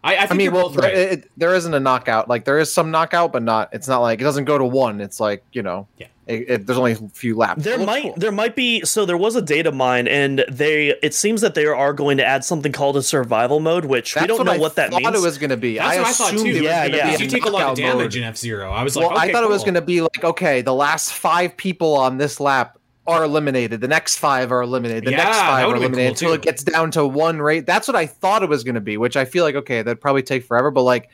I, 0.02 0.16
I 0.16 0.20
think 0.20 0.30
I 0.30 0.34
mean, 0.36 0.52
well, 0.52 0.70
right. 0.70 0.94
it, 0.94 1.30
there 1.36 1.54
isn't 1.54 1.74
a 1.74 1.80
knockout. 1.80 2.26
Like 2.26 2.46
there 2.46 2.58
is 2.58 2.72
some 2.72 2.90
knockout, 2.90 3.32
but 3.32 3.42
not. 3.42 3.68
It's 3.72 3.86
not 3.86 3.98
like 3.98 4.18
it 4.20 4.24
doesn't 4.24 4.46
go 4.46 4.56
to 4.56 4.64
one. 4.64 4.98
It's 5.00 5.20
like 5.20 5.44
you 5.52 5.62
know, 5.62 5.86
Yeah. 5.98 6.06
It, 6.26 6.48
it, 6.48 6.66
there's 6.66 6.78
only 6.78 6.92
a 6.92 6.96
few 7.12 7.34
laps. 7.36 7.64
There 7.64 7.78
might 7.78 8.02
cool. 8.02 8.14
there 8.16 8.30
might 8.30 8.54
be 8.54 8.82
so 8.84 9.04
there 9.04 9.16
was 9.16 9.34
a 9.34 9.42
data 9.42 9.72
mine 9.72 10.06
and 10.06 10.44
they 10.48 10.88
it 11.02 11.12
seems 11.12 11.40
that 11.40 11.54
they 11.56 11.66
are 11.66 11.92
going 11.92 12.18
to 12.18 12.24
add 12.24 12.44
something 12.44 12.70
called 12.70 12.96
a 12.96 13.02
survival 13.02 13.58
mode, 13.58 13.86
which 13.86 14.14
we 14.14 14.26
don't 14.28 14.38
what 14.38 14.44
know 14.46 14.52
I 14.52 14.58
what 14.58 14.76
that 14.76 14.90
thought 14.90 15.02
means. 15.02 15.16
it 15.16 15.22
was 15.22 15.38
going 15.38 15.50
to 15.50 15.56
be. 15.56 15.78
That's 15.78 15.96
I 15.96 15.98
what 15.98 16.06
I 16.06 16.12
thought 16.12 16.34
assumed 16.34 16.44
too. 16.44 16.50
it 16.50 16.54
was 16.54 16.62
Yeah, 16.62 16.86
gonna 16.88 16.96
yeah. 16.98 17.08
be 17.08 17.14
a 17.14 17.18
you 17.26 17.30
take 17.30 17.44
a 17.46 17.50
lot 17.50 17.62
of 17.62 17.76
damage 17.76 18.14
mode. 18.14 18.16
in 18.16 18.22
F 18.24 18.36
Zero. 18.36 18.70
I 18.70 18.84
was 18.84 18.94
Well, 18.94 19.08
like, 19.08 19.16
okay, 19.18 19.28
I 19.30 19.32
thought 19.32 19.42
it 19.42 19.48
was 19.48 19.64
going 19.64 19.74
to 19.74 19.80
be 19.80 20.02
like, 20.02 20.22
okay, 20.22 20.60
the 20.62 20.74
last 20.74 21.12
five 21.12 21.56
people 21.56 21.94
on 21.96 22.18
this 22.18 22.38
lap 22.38 22.78
are 23.08 23.24
eliminated. 23.24 23.80
The 23.80 23.88
next 23.88 24.18
five 24.18 24.52
are 24.52 24.62
eliminated. 24.62 25.06
The 25.06 25.12
Yeah, 25.12 25.24
next 25.24 25.38
five 25.38 25.66
are 25.68 25.74
eliminated 25.74 25.96
cool, 26.18 26.28
until 26.28 26.28
too. 26.28 26.34
it 26.34 26.42
gets 26.42 26.62
down 26.62 26.92
to 26.92 27.04
one 27.04 27.40
rate. 27.42 27.66
That's 27.66 27.88
what 27.88 27.96
I 27.96 28.06
thought 28.06 28.44
it 28.44 28.48
was 28.48 28.62
going 28.62 28.76
to 28.76 28.80
be, 28.80 28.98
which 28.98 29.16
I 29.16 29.24
feel 29.24 29.42
like, 29.42 29.56
okay, 29.56 29.82
that'd 29.82 30.00
probably 30.00 30.22
take 30.22 30.44
forever. 30.44 30.70
But 30.70 30.82
like, 30.82 31.10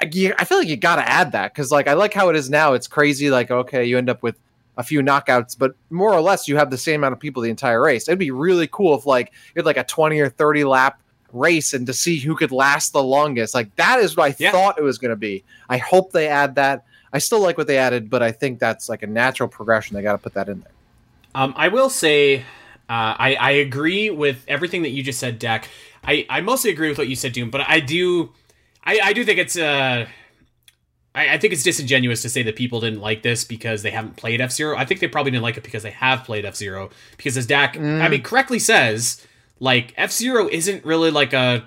I, 0.00 0.34
I 0.38 0.44
feel 0.44 0.58
like 0.58 0.68
you 0.68 0.76
got 0.76 0.96
to 0.96 1.08
add 1.08 1.32
that 1.32 1.52
because 1.54 1.70
like 1.70 1.88
I 1.88 1.94
like 1.94 2.12
how 2.14 2.28
it 2.28 2.36
is 2.36 2.50
now. 2.50 2.72
It's 2.74 2.88
crazy. 2.88 3.30
Like, 3.30 3.50
okay, 3.50 3.84
you 3.84 3.96
end 3.98 4.10
up 4.10 4.22
with 4.22 4.36
a 4.76 4.82
few 4.82 5.00
knockouts, 5.00 5.58
but 5.58 5.74
more 5.90 6.12
or 6.12 6.20
less 6.20 6.46
you 6.48 6.56
have 6.58 6.70
the 6.70 6.76
same 6.78 7.00
amount 7.00 7.14
of 7.14 7.18
people 7.20 7.42
the 7.42 7.48
entire 7.50 7.80
race. 7.82 8.08
It'd 8.08 8.18
be 8.18 8.30
really 8.30 8.68
cool 8.70 8.94
if 8.96 9.06
like 9.06 9.32
you 9.54 9.60
had 9.60 9.64
like 9.66 9.78
a 9.78 9.84
20 9.84 10.20
or 10.20 10.28
30 10.28 10.64
lap 10.64 11.00
race 11.32 11.72
and 11.72 11.86
to 11.86 11.94
see 11.94 12.18
who 12.18 12.36
could 12.36 12.52
last 12.52 12.92
the 12.92 13.02
longest. 13.02 13.54
Like 13.54 13.74
that 13.76 14.00
is 14.00 14.16
what 14.16 14.30
I 14.30 14.36
Yeah. 14.38 14.52
thought 14.52 14.78
it 14.78 14.82
was 14.82 14.98
going 14.98 15.10
to 15.10 15.16
be. 15.16 15.44
I 15.68 15.78
hope 15.78 16.12
they 16.12 16.28
add 16.28 16.54
that. 16.56 16.84
I 17.12 17.18
still 17.18 17.40
like 17.40 17.56
what 17.56 17.66
they 17.66 17.78
added, 17.78 18.10
but 18.10 18.22
I 18.22 18.32
think 18.32 18.58
that's 18.58 18.88
like 18.90 19.02
a 19.02 19.06
natural 19.06 19.48
progression. 19.48 19.96
They 19.96 20.02
got 20.02 20.12
to 20.12 20.18
put 20.18 20.34
that 20.34 20.48
in 20.50 20.60
there. 20.60 20.72
Um, 21.34 21.54
I 21.56 21.68
will 21.68 21.88
say, 21.90 22.38
uh, 22.38 22.42
I 23.18 23.36
I 23.40 23.50
agree 23.52 24.10
with 24.10 24.44
everything 24.48 24.82
that 24.82 24.90
you 24.90 25.02
just 25.02 25.18
said, 25.20 25.38
Dak. 25.38 25.68
I 26.04 26.26
I 26.28 26.40
mostly 26.42 26.70
agree 26.70 26.88
with 26.88 26.98
what 26.98 27.08
you 27.08 27.16
said, 27.16 27.32
Doom, 27.32 27.50
but 27.50 27.62
I 27.66 27.80
do, 27.80 28.32
I 28.86 29.00
I 29.02 29.12
do 29.12 29.24
think 29.24 29.38
it's 29.38 29.58
uh. 29.58 30.06
I, 31.14 31.34
I 31.34 31.38
think 31.38 31.54
it's 31.54 31.62
disingenuous 31.62 32.20
to 32.22 32.28
say 32.28 32.42
that 32.42 32.56
people 32.56 32.78
didn't 32.80 33.00
like 33.00 33.22
this 33.22 33.42
because 33.44 33.82
they 33.82 33.90
haven't 33.90 34.16
played 34.16 34.40
F 34.42 34.52
Zero. 34.52 34.76
I 34.76 34.84
think 34.84 35.00
they 35.00 35.08
probably 35.08 35.32
didn't 35.32 35.44
like 35.44 35.56
it 35.56 35.64
because 35.64 35.82
they 35.82 35.90
have 35.92 36.24
played 36.24 36.44
F 36.44 36.54
Zero. 36.56 36.90
Because 37.16 37.36
as 37.38 37.46
Dak, 37.46 37.74
I 37.76 37.80
Mm. 37.80 38.10
mean, 38.10 38.22
correctly 38.22 38.58
says, 38.58 39.26
like 39.58 39.94
F 39.96 40.12
Zero 40.12 40.46
isn't 40.52 40.84
really 40.84 41.10
like 41.10 41.32
a, 41.32 41.64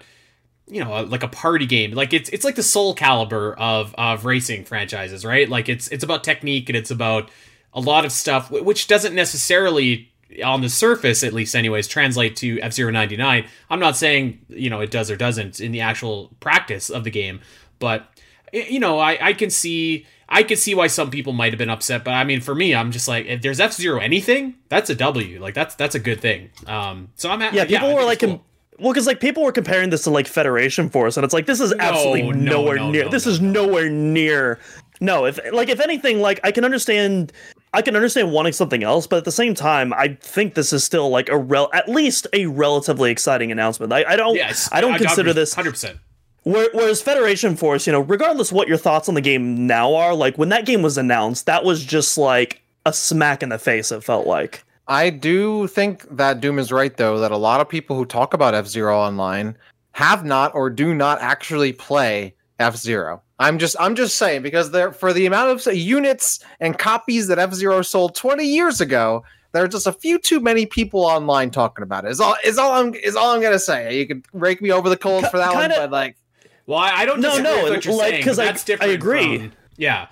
you 0.67 0.83
know, 0.83 0.93
a, 0.93 1.01
like 1.01 1.23
a 1.23 1.27
party 1.27 1.65
game. 1.65 1.91
Like 1.93 2.13
it's 2.13 2.29
it's 2.29 2.45
like 2.45 2.55
the 2.55 2.61
Soulcalibur 2.61 3.55
of 3.57 3.95
of 3.97 4.23
racing 4.25 4.65
franchises, 4.65 5.25
right? 5.25 5.49
Like 5.49 5.67
it's 5.67 5.87
it's 5.87 6.03
about 6.03 6.23
technique 6.23 6.69
and 6.69 6.77
it's 6.77 6.91
about 6.91 7.31
a 7.73 7.79
lot 7.81 8.05
of 8.05 8.11
stuff, 8.11 8.51
which 8.51 8.87
doesn't 8.87 9.15
necessarily 9.15 10.11
on 10.43 10.61
the 10.61 10.69
surface, 10.69 11.23
at 11.23 11.33
least, 11.33 11.55
anyways, 11.55 11.87
translate 11.87 12.35
to 12.37 12.59
F 12.61 12.73
Zero 12.73 12.91
ninety 12.91 13.17
nine. 13.17 13.47
I'm 13.69 13.79
not 13.79 13.95
saying 13.97 14.39
you 14.49 14.69
know 14.69 14.79
it 14.81 14.91
does 14.91 15.09
or 15.09 15.15
doesn't 15.15 15.59
in 15.59 15.71
the 15.71 15.81
actual 15.81 16.29
practice 16.39 16.89
of 16.89 17.03
the 17.03 17.11
game, 17.11 17.41
but 17.79 18.07
you 18.53 18.79
know, 18.79 18.99
I 18.99 19.17
I 19.29 19.33
can 19.33 19.49
see. 19.49 20.05
I 20.31 20.43
can 20.43 20.57
see 20.57 20.75
why 20.75 20.85
some 20.85 21.09
people 21.09 21.33
might 21.33 21.53
have 21.53 21.57
been 21.57 21.71
upset, 21.71 22.03
but 22.03 22.11
I 22.11 22.23
mean, 22.23 22.39
for 22.39 22.53
me, 22.53 22.75
I'm 22.75 22.91
just 22.91 23.07
like, 23.07 23.25
if 23.25 23.41
there's 23.41 23.59
F 23.59 23.73
Zero 23.73 23.99
anything, 23.99 24.53
that's 24.69 24.87
a 24.91 24.95
W. 24.95 25.41
Like 25.41 25.55
that's 25.55 25.73
that's 25.73 25.95
a 25.95 25.99
good 25.99 26.21
thing. 26.21 26.51
Um, 26.67 27.09
so 27.15 27.31
I'm 27.31 27.41
at, 27.41 27.55
yeah, 27.55 27.65
people 27.65 27.89
I 27.89 27.93
were 27.95 28.03
like 28.03 28.19
cool. 28.19 28.45
well, 28.77 28.93
because 28.93 29.07
like 29.07 29.19
people 29.19 29.41
were 29.43 29.51
comparing 29.51 29.89
this 29.89 30.03
to 30.03 30.11
like 30.11 30.27
Federation 30.27 30.87
Force, 30.87 31.17
and 31.17 31.23
it's 31.23 31.33
like 31.33 31.47
this 31.47 31.59
is 31.59 31.71
No, 31.71 31.77
absolutely 31.83 32.21
no, 32.33 32.51
nowhere 32.61 32.75
no, 32.75 32.91
near. 32.91 33.03
no, 33.05 33.09
this 33.09 33.25
no, 33.25 33.31
is 33.31 33.41
no. 33.41 33.65
nowhere 33.65 33.89
near. 33.89 34.59
No, 35.01 35.25
if 35.25 35.39
like 35.51 35.69
if 35.69 35.79
anything, 35.79 36.19
like 36.21 36.39
I 36.43 36.51
can 36.51 36.63
understand, 36.63 37.33
I 37.73 37.81
can 37.81 37.95
understand 37.95 38.31
wanting 38.31 38.53
something 38.53 38.83
else, 38.83 39.05
but 39.05 39.17
at 39.17 39.25
the 39.25 39.31
same 39.31 39.53
time, 39.53 39.93
I 39.93 40.17
think 40.21 40.55
this 40.55 40.73
is 40.73 40.83
still 40.83 41.09
like 41.09 41.29
a 41.29 41.37
rel 41.37 41.69
at 41.73 41.87
least 41.87 42.25
a 42.33 42.47
relatively 42.47 43.11
exciting 43.11 43.51
announcement. 43.51 43.93
I, 43.93 44.03
I 44.07 44.15
don't, 44.15 44.35
Yes, 44.35 44.69
I 44.71 44.81
don't 44.81 44.97
consider 44.97 45.33
this 45.33 45.53
hundred 45.53 45.71
percent. 45.71 45.99
Whereas 46.43 47.01
Federation 47.01 47.55
Force, 47.55 47.85
you 47.85 47.93
know, 47.93 47.99
regardless 47.99 48.51
what 48.51 48.67
your 48.67 48.77
thoughts 48.77 49.07
on 49.07 49.13
the 49.13 49.21
game 49.21 49.67
now 49.67 49.93
are, 49.93 50.15
like 50.15 50.37
when 50.37 50.49
that 50.49 50.65
game 50.65 50.81
was 50.81 50.97
announced, 50.97 51.45
that 51.45 51.63
was 51.63 51.83
just 51.83 52.17
like 52.17 52.61
a 52.85 52.93
smack 52.93 53.43
in 53.43 53.49
the 53.49 53.59
face. 53.59 53.91
It 53.91 54.03
felt 54.03 54.25
like. 54.25 54.63
I 54.87 55.11
do 55.11 55.67
think 55.67 56.07
that 56.17 56.41
Doom 56.41 56.57
is 56.57 56.71
right, 56.71 56.95
though, 56.95 57.19
that 57.19 57.31
a 57.31 57.37
lot 57.37 57.61
of 57.61 57.69
people 57.69 57.95
who 57.95 58.05
talk 58.05 58.33
about 58.33 58.55
F 58.55 58.65
Zero 58.65 58.97
online 58.97 59.55
have 59.91 60.25
not 60.25 60.55
or 60.55 60.69
do 60.71 60.95
not 60.95 61.21
actually 61.21 61.73
play 61.73 62.33
F 62.59 62.75
Zero. 62.77 63.21
I'm 63.39 63.57
just 63.57 63.75
I'm 63.79 63.95
just 63.95 64.17
saying 64.17 64.41
because 64.43 64.71
there 64.71 64.91
for 64.91 65.13
the 65.13 65.25
amount 65.25 65.51
of 65.51 65.61
say, 65.61 65.73
units 65.73 66.39
and 66.59 66.77
copies 66.77 67.27
that 67.27 67.39
F 67.39 67.53
Zero 67.53 67.81
sold 67.81 68.15
20 68.15 68.43
years 68.45 68.81
ago, 68.81 69.23
there 69.53 69.63
are 69.63 69.67
just 69.67 69.87
a 69.87 69.93
few 69.93 70.19
too 70.19 70.39
many 70.39 70.65
people 70.65 71.01
online 71.05 71.49
talking 71.51 71.83
about 71.83 72.05
it. 72.05 72.11
Is 72.11 72.19
all 72.19 72.35
is 72.43 72.57
all 72.57 72.71
I'm 72.73 72.93
is 72.93 73.15
all 73.15 73.33
I'm 73.33 73.41
gonna 73.41 73.59
say. 73.59 73.97
You 73.97 74.05
could 74.07 74.25
rake 74.33 74.61
me 74.61 74.71
over 74.71 74.89
the 74.89 74.97
coals 74.97 75.27
for 75.29 75.37
that 75.37 75.51
Kinda- 75.51 75.61
one, 75.61 75.69
but 75.85 75.91
like 75.91 76.17
Well, 76.65 76.77
I, 76.79 76.91
I 76.91 77.05
don't 77.05 77.19
No, 77.21 77.37
no, 77.39 77.63
with 77.63 77.85
what 77.85 77.85
like, 77.97 78.11
saying, 78.11 78.23
'cause 78.25 78.35
but 78.37 78.43
I- 78.43 78.45
that's 78.45 78.63
different. 78.63 78.91
I 78.91 78.93
agree. 78.95 79.37
from- 79.39 79.51
yeah, 79.77 80.07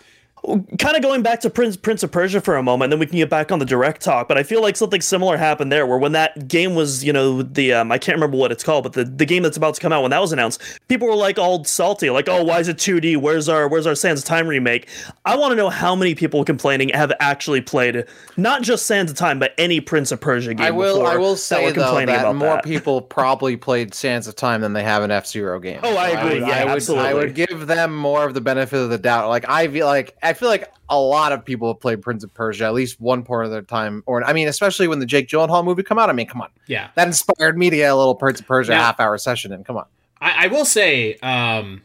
kind 0.79 0.95
of 0.95 1.01
going 1.01 1.21
back 1.23 1.41
to 1.41 1.49
Prince 1.49 1.75
Prince 1.77 2.03
of 2.03 2.11
Persia 2.11 2.39
for 2.41 2.55
a 2.55 2.63
moment, 2.63 2.89
then 2.91 2.99
we 2.99 3.05
can 3.05 3.17
get 3.17 3.29
back 3.29 3.51
on 3.51 3.59
the 3.59 3.65
direct 3.65 4.01
talk. 4.01 4.27
But 4.27 4.37
I 4.37 4.43
feel 4.43 4.61
like 4.61 4.75
something 4.77 5.01
similar 5.01 5.37
happened 5.37 5.71
there, 5.71 5.85
where 5.85 5.97
when 5.97 6.13
that 6.13 6.47
game 6.47 6.73
was, 6.75 7.03
you 7.03 7.11
know, 7.11 7.41
the 7.41 7.73
um, 7.73 7.91
I 7.91 7.97
can't 7.97 8.15
remember 8.15 8.37
what 8.37 8.51
it's 8.51 8.63
called, 8.63 8.83
but 8.83 8.93
the, 8.93 9.03
the 9.03 9.25
game 9.25 9.43
that's 9.43 9.57
about 9.57 9.75
to 9.75 9.81
come 9.81 9.91
out 9.91 10.01
when 10.03 10.11
that 10.11 10.19
was 10.21 10.31
announced, 10.31 10.61
people 10.87 11.07
were 11.07 11.15
like 11.15 11.37
all 11.37 11.63
salty, 11.65 12.09
like, 12.09 12.29
oh, 12.29 12.43
why 12.43 12.59
is 12.59 12.67
it 12.67 12.77
2D? 12.77 13.17
Where's 13.17 13.49
our 13.49 13.67
Where's 13.67 13.85
our 13.87 13.95
Sands 13.95 14.21
of 14.21 14.25
Time 14.27 14.47
remake? 14.47 14.87
I 15.25 15.35
want 15.35 15.51
to 15.51 15.55
know 15.55 15.69
how 15.69 15.95
many 15.95 16.15
people 16.15 16.45
complaining 16.45 16.89
have 16.89 17.11
actually 17.19 17.61
played 17.61 18.05
not 18.37 18.61
just 18.61 18.85
Sands 18.85 19.11
of 19.11 19.17
Time, 19.17 19.39
but 19.39 19.53
any 19.57 19.81
Prince 19.81 20.11
of 20.11 20.21
Persia 20.21 20.53
game. 20.53 20.65
I 20.65 20.71
will 20.71 21.05
I 21.05 21.17
will 21.17 21.35
say 21.35 21.65
were 21.65 21.71
though 21.73 22.05
that 22.05 22.35
more 22.35 22.55
that. 22.55 22.63
people 22.63 23.01
probably 23.01 23.57
played 23.57 23.93
Sands 23.93 24.27
of 24.27 24.35
Time 24.35 24.61
than 24.61 24.73
they 24.73 24.83
have 24.83 25.03
an 25.03 25.11
F 25.11 25.27
Zero 25.27 25.59
game. 25.59 25.79
Oh, 25.83 25.95
I 25.97 26.09
agree. 26.09 26.39
would- 26.39 26.47
Yeah, 26.47 26.63
I 26.63 26.73
would, 26.73 26.89
I 26.89 27.13
would 27.13 27.35
give 27.35 27.67
them 27.67 27.95
more 27.95 28.25
of 28.25 28.33
the 28.33 28.41
benefit 28.41 28.77
of 28.79 28.89
the 28.89 28.97
doubt. 28.97 29.29
Like 29.29 29.49
I 29.49 29.67
feel 29.67 29.87
like 29.87 30.15
I 30.23 30.33
feel 30.37 30.47
like 30.49 30.71
a 30.89 30.97
lot 30.99 31.31
of 31.31 31.43
people 31.43 31.67
have 31.73 31.81
played 31.81 32.01
Prince 32.01 32.23
of 32.23 32.33
Persia 32.33 32.65
at 32.65 32.73
least 32.73 33.01
one 33.01 33.23
part 33.23 33.45
of 33.45 33.51
their 33.51 33.61
time, 33.61 34.03
or 34.05 34.23
I 34.23 34.33
mean, 34.33 34.47
especially 34.47 34.87
when 34.87 34.99
the 34.99 35.05
Jake 35.05 35.27
Gyllenhaal 35.27 35.63
movie 35.65 35.83
come 35.83 35.99
out. 35.99 36.09
I 36.09 36.13
mean, 36.13 36.27
come 36.27 36.41
on, 36.41 36.49
yeah. 36.67 36.89
that 36.95 37.07
inspired 37.07 37.57
me 37.57 37.69
to 37.69 37.75
get 37.75 37.91
a 37.91 37.95
little 37.95 38.15
Prince 38.15 38.39
of 38.39 38.47
Persia 38.47 38.71
Now- 38.71 38.83
half 38.83 38.99
hour 38.99 39.17
session 39.17 39.51
And 39.51 39.65
Come 39.65 39.77
on, 39.77 39.85
I, 40.21 40.45
I 40.45 40.47
will 40.47 40.65
say, 40.65 41.15
um, 41.15 41.81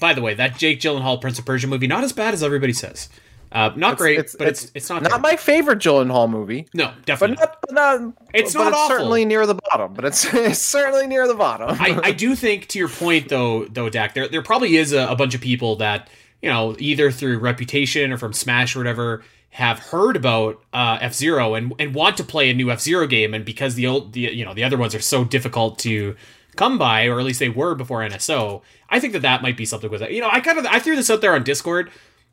by 0.00 0.14
the 0.14 0.22
way, 0.22 0.34
that 0.34 0.58
Jake 0.58 0.80
Gyllenhaal 0.80 1.20
Prince 1.20 1.38
of 1.38 1.44
Persia 1.46 1.66
movie 1.68 1.86
not 1.86 2.02
as 2.04 2.12
bad 2.12 2.34
as 2.34 2.42
everybody 2.42 2.72
says. 2.72 3.08
Uh, 3.52 3.70
not 3.76 3.92
It's- 3.92 3.98
great, 3.98 4.18
it's- 4.18 4.34
but 4.38 4.48
it's 4.48 4.72
it's 4.74 4.88
not 4.88 5.02
not 5.02 5.10
terrible. 5.10 5.28
my 5.28 5.36
favorite 5.36 5.78
Gyllenhaal 5.78 6.28
movie, 6.28 6.66
no, 6.72 6.90
definitely. 7.04 7.36
not, 7.36 7.58
but 7.60 7.74
not 7.74 8.00
It's 8.32 8.54
but 8.54 8.60
not 8.64 8.68
it's 8.68 8.76
awful. 8.78 8.96
certainly 8.96 9.24
near 9.26 9.46
the 9.46 9.56
bottom. 9.70 9.92
But 9.92 10.06
it's, 10.06 10.24
it's 10.34 10.58
certainly 10.58 11.06
near 11.06 11.28
the 11.28 11.34
bottom. 11.34 11.76
I, 11.78 12.00
I 12.02 12.12
do 12.12 12.34
think 12.34 12.68
to 12.68 12.78
your 12.78 12.88
point 12.88 13.28
though 13.28 13.66
though 13.66 13.90
Dak 13.90 14.14
there 14.14 14.26
there 14.26 14.40
probably 14.42 14.76
is 14.78 14.94
a, 14.94 15.06
a 15.06 15.14
bunch 15.16 15.34
of 15.34 15.42
people 15.42 15.76
that 15.76 16.08
you 16.42 16.50
know 16.50 16.76
either 16.78 17.10
through 17.10 17.38
reputation 17.38 18.12
or 18.12 18.18
from 18.18 18.32
Smash 18.32 18.76
or 18.76 18.80
whatever 18.80 19.22
have 19.52 19.78
heard 19.78 20.16
about 20.16 20.62
uh, 20.72 20.98
F 21.00 21.14
Zero 21.14 21.54
and 21.54 21.74
and 21.78 21.94
want 21.94 22.16
to 22.16 22.24
play 22.24 22.50
a 22.50 22.54
new 22.54 22.70
F 22.70 22.80
Zero 22.80 23.06
game. 23.06 23.34
And 23.34 23.44
because 23.44 23.74
the 23.74 23.86
old 23.86 24.12
the 24.12 24.20
you 24.20 24.44
know 24.44 24.54
the 24.54 24.64
other 24.64 24.78
ones 24.78 24.94
are 24.94 25.00
so 25.00 25.24
difficult 25.24 25.78
to 25.80 26.16
come 26.56 26.78
by 26.78 27.06
or 27.06 27.18
at 27.18 27.24
least 27.24 27.38
they 27.38 27.48
were 27.48 27.74
before 27.74 28.00
NSO 28.00 28.60
I 28.90 29.00
think 29.00 29.14
that 29.14 29.22
that 29.22 29.40
might 29.40 29.56
be 29.56 29.64
something 29.64 29.90
with 29.90 30.00
that 30.00 30.12
you 30.12 30.20
know 30.20 30.28
I 30.30 30.40
kind 30.40 30.58
of 30.58 30.66
I 30.66 30.80
threw 30.80 30.96
this 30.96 31.10
out 31.10 31.20
there 31.20 31.34
on 31.34 31.44
Discord. 31.44 31.90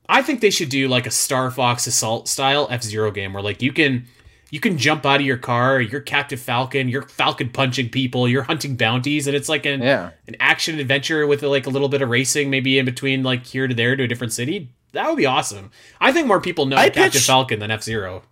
I 0.07 0.23
think 0.23 0.41
they 0.41 0.49
should 0.49 0.69
do 0.69 0.87
like 0.87 1.05
a 1.05 1.11
Star 1.11 1.51
Fox 1.51 1.85
Assault 1.87 2.27
style 2.27 2.67
F 2.69 2.83
Zero 2.83 3.11
game 3.11 3.33
where 3.33 3.43
like 3.43 3.61
you 3.61 3.71
can 3.71 4.07
you 4.51 4.59
can 4.59 4.77
jump 4.77 5.05
out 5.05 5.19
of 5.19 5.25
your 5.25 5.37
car, 5.37 5.79
you're 5.79 6.01
Captain 6.01 6.37
Falcon, 6.37 6.89
you're 6.89 7.03
Falcon 7.03 7.49
punching 7.49 7.89
people, 7.89 8.27
you're 8.27 8.43
hunting 8.43 8.75
bounties, 8.75 9.27
and 9.27 9.35
it's 9.35 9.49
like 9.49 9.65
an 9.65 9.81
Yeah. 9.81 10.11
an 10.27 10.35
action 10.39 10.79
adventure 10.79 11.25
with 11.27 11.43
like 11.43 11.65
a 11.65 11.69
little 11.69 11.89
bit 11.89 12.01
of 12.01 12.09
racing, 12.09 12.49
maybe 12.49 12.79
in 12.79 12.85
between 12.85 13.23
like 13.23 13.45
here 13.45 13.67
to 13.67 13.73
there 13.75 13.95
to 13.95 14.03
a 14.03 14.07
different 14.07 14.33
city. 14.33 14.69
That 14.93 15.07
would 15.07 15.17
be 15.17 15.25
awesome. 15.25 15.69
I 16.01 16.11
think 16.11 16.25
more 16.27 16.41
people 16.41 16.65
know 16.65 16.75
I 16.77 16.85
Captain 16.89 17.11
pitched- 17.11 17.25
Falcon 17.27 17.59
than 17.59 17.69
F 17.71 17.83
Zero. 17.83 18.23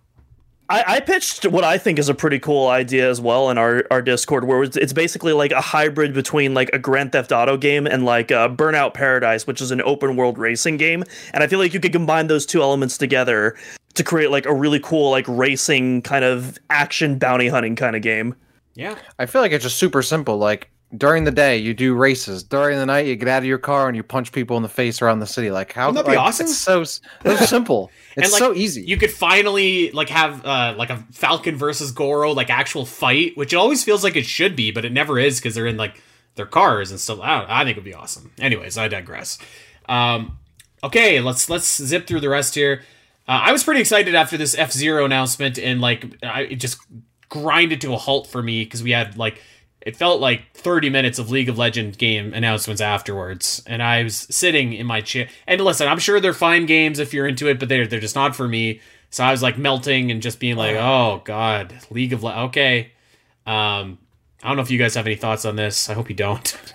I, 0.70 0.84
I 0.86 1.00
pitched 1.00 1.46
what 1.46 1.64
I 1.64 1.78
think 1.78 1.98
is 1.98 2.10
a 2.10 2.14
pretty 2.14 2.38
cool 2.38 2.68
idea 2.68 3.08
as 3.08 3.20
well 3.20 3.48
in 3.48 3.56
our, 3.56 3.84
our 3.90 4.02
Discord, 4.02 4.44
where 4.44 4.62
it's, 4.62 4.76
it's 4.76 4.92
basically 4.92 5.32
like 5.32 5.50
a 5.50 5.60
hybrid 5.60 6.12
between 6.12 6.52
like 6.52 6.68
a 6.74 6.78
Grand 6.78 7.12
Theft 7.12 7.32
Auto 7.32 7.56
game 7.56 7.86
and 7.86 8.04
like 8.04 8.30
uh, 8.30 8.48
Burnout 8.50 8.92
Paradise, 8.92 9.46
which 9.46 9.62
is 9.62 9.70
an 9.70 9.80
open 9.82 10.16
world 10.16 10.36
racing 10.36 10.76
game. 10.76 11.04
And 11.32 11.42
I 11.42 11.46
feel 11.46 11.58
like 11.58 11.72
you 11.72 11.80
could 11.80 11.92
combine 11.92 12.26
those 12.26 12.44
two 12.44 12.60
elements 12.60 12.98
together 12.98 13.56
to 13.94 14.04
create 14.04 14.30
like 14.30 14.44
a 14.44 14.54
really 14.54 14.78
cool 14.80 15.10
like 15.10 15.24
racing 15.26 16.02
kind 16.02 16.24
of 16.24 16.58
action 16.68 17.18
bounty 17.18 17.48
hunting 17.48 17.74
kind 17.74 17.96
of 17.96 18.02
game. 18.02 18.34
Yeah, 18.74 18.96
I 19.18 19.26
feel 19.26 19.40
like 19.40 19.52
it's 19.52 19.64
just 19.64 19.78
super 19.78 20.02
simple. 20.02 20.36
Like 20.36 20.70
during 20.96 21.24
the 21.24 21.30
day, 21.30 21.58
you 21.58 21.74
do 21.74 21.94
races. 21.94 22.42
During 22.42 22.78
the 22.78 22.86
night, 22.86 23.06
you 23.06 23.14
get 23.16 23.28
out 23.28 23.38
of 23.38 23.44
your 23.44 23.58
car 23.58 23.88
and 23.88 23.96
you 23.96 24.02
punch 24.02 24.32
people 24.32 24.56
in 24.56 24.62
the 24.62 24.68
face 24.70 25.02
around 25.02 25.18
the 25.18 25.26
city. 25.26 25.50
Like 25.50 25.72
how? 25.72 25.88
Wouldn't 25.88 26.06
that 26.06 26.10
be 26.10 26.16
like, 26.16 26.26
awesome? 26.26 26.44
It's 26.46 26.56
so 26.56 26.80
s- 26.80 27.00
so 27.22 27.36
simple. 27.44 27.90
It's 28.16 28.24
And, 28.26 28.32
like, 28.32 28.38
so 28.38 28.54
easy. 28.54 28.82
you 28.82 28.96
could 28.96 29.10
finally 29.10 29.90
like 29.90 30.08
have 30.08 30.44
uh, 30.46 30.74
like 30.78 30.90
a 30.90 30.96
Falcon 31.12 31.56
versus 31.56 31.92
Goroh 31.92 32.34
like 32.34 32.48
actual 32.50 32.86
fight, 32.86 33.36
which 33.36 33.52
it 33.52 33.56
always 33.56 33.84
feels 33.84 34.02
like 34.02 34.16
it 34.16 34.24
should 34.26 34.56
be, 34.56 34.70
but 34.70 34.84
it 34.84 34.92
never 34.92 35.18
is 35.18 35.38
because 35.38 35.54
they're 35.54 35.66
in 35.66 35.76
like 35.76 36.00
their 36.36 36.46
cars 36.46 36.90
and 36.90 36.98
stuff. 36.98 37.18
I, 37.20 37.38
don't- 37.40 37.50
I 37.50 37.64
think 37.64 37.72
it'd 37.72 37.84
be 37.84 37.94
awesome. 37.94 38.30
Anyways, 38.38 38.78
I 38.78 38.88
digress. 38.88 39.38
Um, 39.88 40.38
okay, 40.82 41.20
let's 41.20 41.50
let's 41.50 41.82
zip 41.82 42.06
through 42.06 42.20
the 42.20 42.28
rest 42.30 42.54
here. 42.54 42.82
Uh, 43.26 43.42
I 43.44 43.52
was 43.52 43.62
pretty 43.62 43.80
excited 43.82 44.14
after 44.14 44.38
this 44.38 44.56
F 44.56 44.72
Zero 44.72 45.04
announcement, 45.04 45.58
and 45.58 45.82
like 45.82 46.06
I, 46.22 46.42
it 46.42 46.56
just 46.56 46.78
grinded 47.28 47.80
to 47.82 47.92
a 47.92 47.96
halt 47.98 48.26
for 48.26 48.42
me 48.42 48.64
because 48.64 48.82
we 48.82 48.92
had 48.92 49.18
like 49.18 49.42
it 49.88 49.96
felt 49.96 50.20
like 50.20 50.52
30 50.52 50.90
minutes 50.90 51.18
of 51.18 51.30
League 51.30 51.48
of 51.48 51.56
Legends 51.56 51.96
game 51.96 52.34
announcements 52.34 52.82
afterwards, 52.82 53.62
and 53.66 53.82
I 53.82 54.02
was 54.02 54.26
sitting 54.30 54.74
in 54.74 54.86
my 54.86 55.00
chair. 55.00 55.28
And 55.46 55.62
listen, 55.62 55.88
I'm 55.88 55.98
sure 55.98 56.20
they're 56.20 56.34
fine 56.34 56.66
games 56.66 56.98
if 56.98 57.14
you're 57.14 57.26
into 57.26 57.48
it, 57.48 57.58
but 57.58 57.70
they're 57.70 57.86
they're 57.86 57.98
just 57.98 58.14
not 58.14 58.36
for 58.36 58.46
me. 58.46 58.82
So 59.08 59.24
I 59.24 59.30
was 59.30 59.42
like 59.42 59.56
melting 59.56 60.10
and 60.10 60.20
just 60.20 60.40
being 60.40 60.56
like, 60.56 60.76
"Oh 60.76 61.22
God, 61.24 61.72
League 61.90 62.12
of 62.12 62.22
Le- 62.22 62.44
okay." 62.48 62.92
Um, 63.46 63.96
I 64.42 64.48
don't 64.48 64.56
know 64.56 64.62
if 64.62 64.70
you 64.70 64.78
guys 64.78 64.94
have 64.94 65.06
any 65.06 65.16
thoughts 65.16 65.46
on 65.46 65.56
this. 65.56 65.88
I 65.88 65.94
hope 65.94 66.10
you 66.10 66.16
don't. 66.16 66.54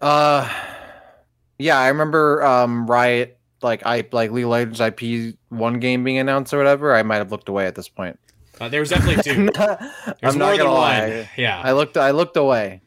Uh, 0.00 0.50
yeah, 1.60 1.78
I 1.78 1.86
remember 1.86 2.42
um 2.42 2.88
Riot 2.90 3.38
like 3.62 3.86
I 3.86 4.04
like 4.10 4.32
League 4.32 4.44
of 4.44 4.50
Legends 4.50 4.80
IP 4.80 5.36
one 5.48 5.78
game 5.78 6.02
being 6.02 6.18
announced 6.18 6.52
or 6.52 6.58
whatever. 6.58 6.92
I 6.92 7.04
might 7.04 7.18
have 7.18 7.30
looked 7.30 7.48
away 7.48 7.66
at 7.66 7.76
this 7.76 7.88
point. 7.88 8.18
Uh, 8.60 8.68
there 8.68 8.80
was 8.80 8.90
definitely 8.90 9.22
two. 9.22 9.48
There's 9.54 10.34
I'm 10.34 10.38
more 10.38 10.48
not 10.48 10.50
than 10.50 10.58
gonna 10.58 10.70
one. 10.70 10.80
lie. 10.80 11.30
Yeah. 11.36 11.60
I 11.62 11.72
looked 11.72 11.96
I 11.96 12.10
looked 12.12 12.36
away. 12.36 12.80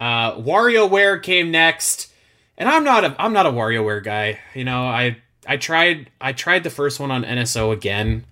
Uh, 0.00 0.34
WarioWare 0.36 1.22
came 1.22 1.50
next, 1.50 2.12
and 2.58 2.68
I'm 2.68 2.84
not 2.84 3.04
a 3.04 3.16
I'm 3.18 3.32
not 3.32 3.46
a 3.46 3.50
WarioWare 3.50 4.02
guy. 4.04 4.38
You 4.54 4.64
know, 4.64 4.82
I 4.84 5.16
I 5.46 5.56
tried 5.56 6.10
I 6.20 6.32
tried 6.32 6.64
the 6.64 6.70
first 6.70 7.00
one 7.00 7.10
on 7.10 7.24
NSO 7.24 7.72
again, 7.72 8.24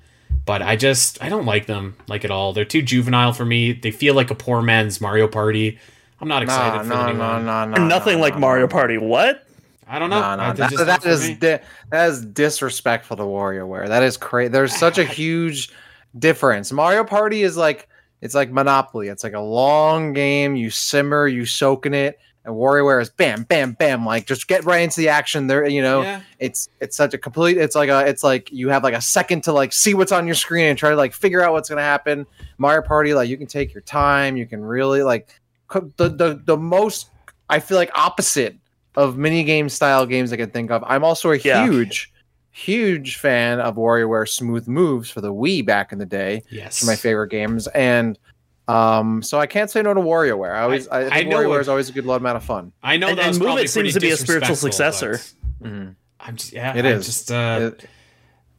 but 0.45 0.61
I 0.61 0.77
just 0.77 1.23
I 1.23 1.29
don't 1.29 1.47
like 1.47 1.67
them 1.67 1.97
like 2.09 2.25
at 2.25 2.31
all. 2.31 2.53
They're 2.53 2.65
too 2.65 2.83
juvenile 2.83 3.33
for 3.33 3.45
me. 3.45 3.73
They 3.73 3.91
feel 3.91 4.15
like 4.15 4.31
a 4.31 4.35
poor 4.35 4.61
man's 4.61 5.01
Mario 5.01 5.29
Party. 5.29 5.79
I'm 6.21 6.29
not 6.29 6.43
excited 6.43 6.77
Nah, 6.79 6.83
for 6.83 6.89
nah, 6.89 7.07
the 7.07 7.13
new 7.13 7.19
nah, 7.19 7.39
nah, 7.39 7.65
nah, 7.65 7.87
Nothing 7.87 8.17
nah, 8.19 8.23
like 8.23 8.35
nah, 8.35 8.41
Mario. 8.41 8.69
Party. 8.69 8.99
What? 8.99 9.47
I 9.89 9.99
don't 9.99 10.11
know. 10.11 10.21
No, 10.21 10.37
no, 10.37 10.43
they're 10.53 10.55
that, 10.55 10.71
just 10.71 10.79
that 10.79 10.87
not 10.87 11.03
for 11.03 11.09
is 11.09 11.29
me. 11.29 11.35
di- 11.35 11.61
that 11.91 12.09
is 12.11 12.25
disrespectful 12.27 13.17
to 13.17 13.23
WarioWare. 13.25 13.89
That 13.89 14.03
is 14.03 14.17
crazy. 14.17 14.49
There's 14.49 14.75
such 14.75 14.99
a 14.99 15.05
huge 15.05 15.71
difference. 16.19 16.73
Mario 16.73 17.05
Party 17.05 17.43
is 17.43 17.57
like 17.57 17.89
it's 18.21 18.35
like 18.35 18.51
Monopoly. 18.51 19.09
It's 19.09 19.25
like 19.25 19.33
a 19.33 19.41
long 19.41 20.13
game. 20.13 20.55
You 20.57 20.71
simmer, 20.71 21.27
you 21.27 21.45
soak 21.45 21.87
in 21.87 21.95
it. 21.95 22.19
And 22.45 22.57
WarioWare 22.57 23.01
is 23.01 23.09
bam, 23.09 23.45
bam, 23.45 23.73
bam. 23.75 24.05
Like 24.05 24.27
just 24.27 24.49
get 24.49 24.65
right 24.65 24.83
into 24.83 25.01
the 25.01 25.09
action. 25.11 25.47
There, 25.47 25.69
you 25.69 25.81
know, 25.81 26.03
yeah. 26.03 26.23
it's 26.41 26.69
it's 26.81 26.97
such 26.97 27.15
a 27.15 27.19
complete. 27.19 27.57
It's 27.57 27.77
like 27.77 27.89
a. 27.89 28.05
It's 28.07 28.25
like 28.25 28.51
you 28.51 28.69
have 28.71 28.83
like 28.83 28.95
a 28.95 29.01
second 29.01 29.45
to 29.45 29.53
like 29.53 29.73
see 29.73 29.95
what's 29.95 30.11
on 30.11 30.27
your 30.27 30.35
screen 30.35 30.67
and 30.67 30.77
try 30.77 30.91
to 30.91 30.97
like 30.97 31.13
figure 31.13 31.41
out 31.41 31.53
what's 31.53 31.69
gonna 31.69 31.83
happen. 31.83 32.27
Mario 32.59 32.83
Party, 32.83 33.15
like 33.15 33.29
you 33.29 33.37
can 33.37 33.47
take 33.47 33.73
your 33.73 33.83
time. 33.83 34.37
You 34.37 34.47
can 34.47 34.61
really 34.61 35.05
like 35.05 35.41
co- 35.69 35.93
the 35.97 36.09
the 36.09 36.43
the 36.45 36.57
most. 36.57 37.11
I 37.49 37.61
feel 37.61 37.77
like 37.77 37.91
opposite 37.97 38.57
of 38.97 39.17
mini 39.17 39.45
game 39.45 39.69
style 39.69 40.05
games 40.05 40.33
I 40.33 40.37
can 40.37 40.51
think 40.51 40.73
of. 40.73 40.83
I'm 40.85 41.05
also 41.05 41.31
a 41.31 41.37
Yeah. 41.37 41.65
huge, 41.65 42.12
huge 42.53 43.17
fan 43.17 43.59
of 43.61 43.77
WarioWare 43.77 44.29
Smooth 44.29 44.69
Moves 44.69 45.11
for 45.11 45.21
the 45.21 45.33
Wii 45.33 45.65
back 45.67 45.93
in 45.93 45.99
the 45.99 46.07
day. 46.07 46.43
Yes. 46.51 46.79
It's 46.79 46.87
my 46.87 46.97
favorite 46.97 47.29
games, 47.29 47.67
and 47.69 48.19
um, 48.69 49.23
so 49.23 49.41
I 49.41 49.47
can't 49.47 49.71
say 49.71 49.83
no 49.83 49.93
to 49.95 50.01
WarioWare. 50.01 50.55
I 50.55 50.63
always, 50.63 50.87
I, 50.89 51.07
I 51.07 51.11
think 51.11 51.31
know 51.31 51.39
WarioWare 51.39 51.49
what- 51.49 51.61
is 51.63 51.69
always 51.69 51.89
a 51.89 51.93
good 51.93 52.05
amount 52.05 52.37
of 52.37 52.45
fun. 52.45 52.73
I 52.83 52.97
know 52.97 53.09
And- 53.09 53.19
that 53.19 53.27
and 53.29 53.39
Move 53.39 53.59
It 53.59 53.69
seems 53.71 53.95
to 53.95 54.01
be 54.01 54.11
a 54.11 54.17
spiritual 54.17 54.55
disrespectful, 54.55 54.57
successor. 55.19 55.21
but 55.61 55.71
I'm 56.21 56.37
just 56.37 56.53
yeah. 56.53 56.77
It 56.77 56.85
I 56.85 56.89
is. 56.91 57.07
just 57.07 57.33
uh, 57.33 57.73
It- 57.79 57.89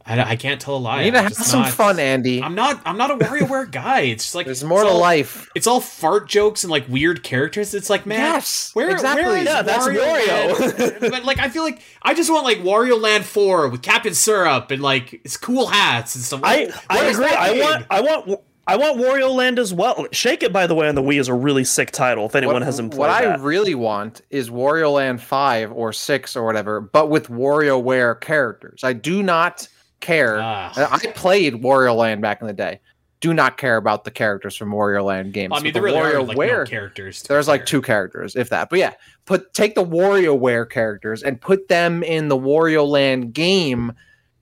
I, 0.05 0.31
I 0.31 0.35
can't 0.35 0.59
tell 0.59 0.75
a 0.75 0.77
lie. 0.77 0.99
you 0.99 1.05
need 1.05 1.11
to 1.11 1.17
I'm 1.19 1.23
have 1.25 1.33
some 1.33 1.61
not- 1.61 1.71
fun, 1.71 1.99
Andy. 1.99 2.43
I'm 2.43 2.55
not. 2.55 2.81
I'm 2.85 2.97
not 2.97 3.11
a 3.11 3.15
WarioWare 3.15 3.71
guy. 3.71 4.01
It's 4.01 4.25
just 4.25 4.35
like 4.35 4.45
There's 4.45 4.63
more 4.63 4.81
it's 4.81 4.89
to 4.89 4.93
all- 4.93 4.99
life. 4.99 5.49
It's 5.55 5.65
all 5.67 5.79
fart 5.79 6.27
jokes 6.27 6.63
and 6.63 6.71
like 6.71 6.87
weird 6.89 7.23
characters. 7.23 7.73
It's 7.73 7.89
like 7.89 8.05
man, 8.05 8.19
Yes, 8.19 8.71
where 8.73 8.89
exactly. 8.89 9.23
Where 9.23 9.37
is 9.37 9.45
Yeah, 9.45 9.61
that's 9.61 9.87
Wario 9.87 10.25
Wario. 10.25 10.99
But 11.11 11.23
like, 11.25 11.39
I 11.39 11.49
feel 11.49 11.63
like 11.63 11.81
I 12.01 12.13
just 12.13 12.29
want 12.29 12.43
like 12.43 12.59
Wario 12.59 12.99
Land 13.01 13.25
Four 13.25 13.69
with 13.69 13.81
Captain 13.81 14.13
Syrup 14.13 14.71
and 14.71 14.81
like 14.81 15.13
it's 15.23 15.37
cool 15.37 15.67
hats 15.67 16.15
and 16.15 16.23
stuff. 16.23 16.41
I 16.43 16.65
What 16.65 16.85
I 16.89 17.05
agree. 17.05 17.25
I 17.25 17.51
want 17.61 17.85
I 17.89 18.01
want 18.01 18.41
I 18.65 18.77
want 18.77 18.97
Wario 18.97 19.33
Land 19.33 19.59
as 19.59 19.73
well. 19.73 20.07
Shake 20.11 20.41
It 20.43 20.51
by 20.53 20.67
the 20.67 20.75
way 20.75 20.87
on 20.87 20.95
the 20.95 21.01
Wii 21.01 21.19
is 21.19 21.27
a 21.27 21.33
really 21.33 21.63
sick 21.65 21.91
title. 21.91 22.25
If 22.25 22.35
anyone 22.35 22.55
what, 22.55 22.63
hasn't 22.63 22.91
played 22.91 22.99
what 22.99 23.09
I 23.09 23.25
that. 23.25 23.39
really 23.41 23.75
want 23.75 24.21
is 24.29 24.49
Wario 24.49 24.93
Land 24.93 25.21
5 25.21 25.71
or 25.73 25.91
6 25.93 26.35
or 26.37 26.45
whatever, 26.45 26.79
but 26.79 27.09
with 27.09 27.27
WarioWare 27.27 28.19
characters. 28.21 28.83
I 28.83 28.93
do 28.93 29.21
not 29.21 29.67
care. 30.03 30.39
Ah. 30.39 30.71
I 30.91 31.07
played 31.07 31.55
Wario 31.55 31.95
Land 31.95 32.21
back 32.21 32.41
in 32.41 32.47
the 32.47 32.53
day. 32.53 32.79
Do 33.21 33.33
not 33.33 33.57
care 33.57 33.77
about 33.77 34.03
the 34.03 34.11
characters 34.11 34.55
from 34.55 34.71
Wario 34.71 35.03
Land 35.05 35.33
games. 35.33 35.53
I 35.55 35.61
mean, 35.61 35.71
there 35.73 35.81
the 35.81 35.85
really 35.85 35.97
are 35.97 36.21
like 36.21 36.37
no 36.37 36.65
characters. 36.65 37.21
to 37.21 37.29
be 37.29 37.33
there's 37.33 37.47
like 37.47 37.65
two 37.65 37.81
characters, 37.81 38.35
if 38.35 38.49
that. 38.49 38.69
But 38.69 38.79
yeah, 38.79 38.93
put 39.25 39.53
take 39.53 39.75
the 39.75 39.85
WarioWare 39.85 40.69
characters 40.69 41.23
and 41.23 41.39
put 41.39 41.69
them 41.69 42.03
in 42.03 42.27
the 42.27 42.37
Wario 42.37 42.85
Land 42.85 43.33
game 43.33 43.93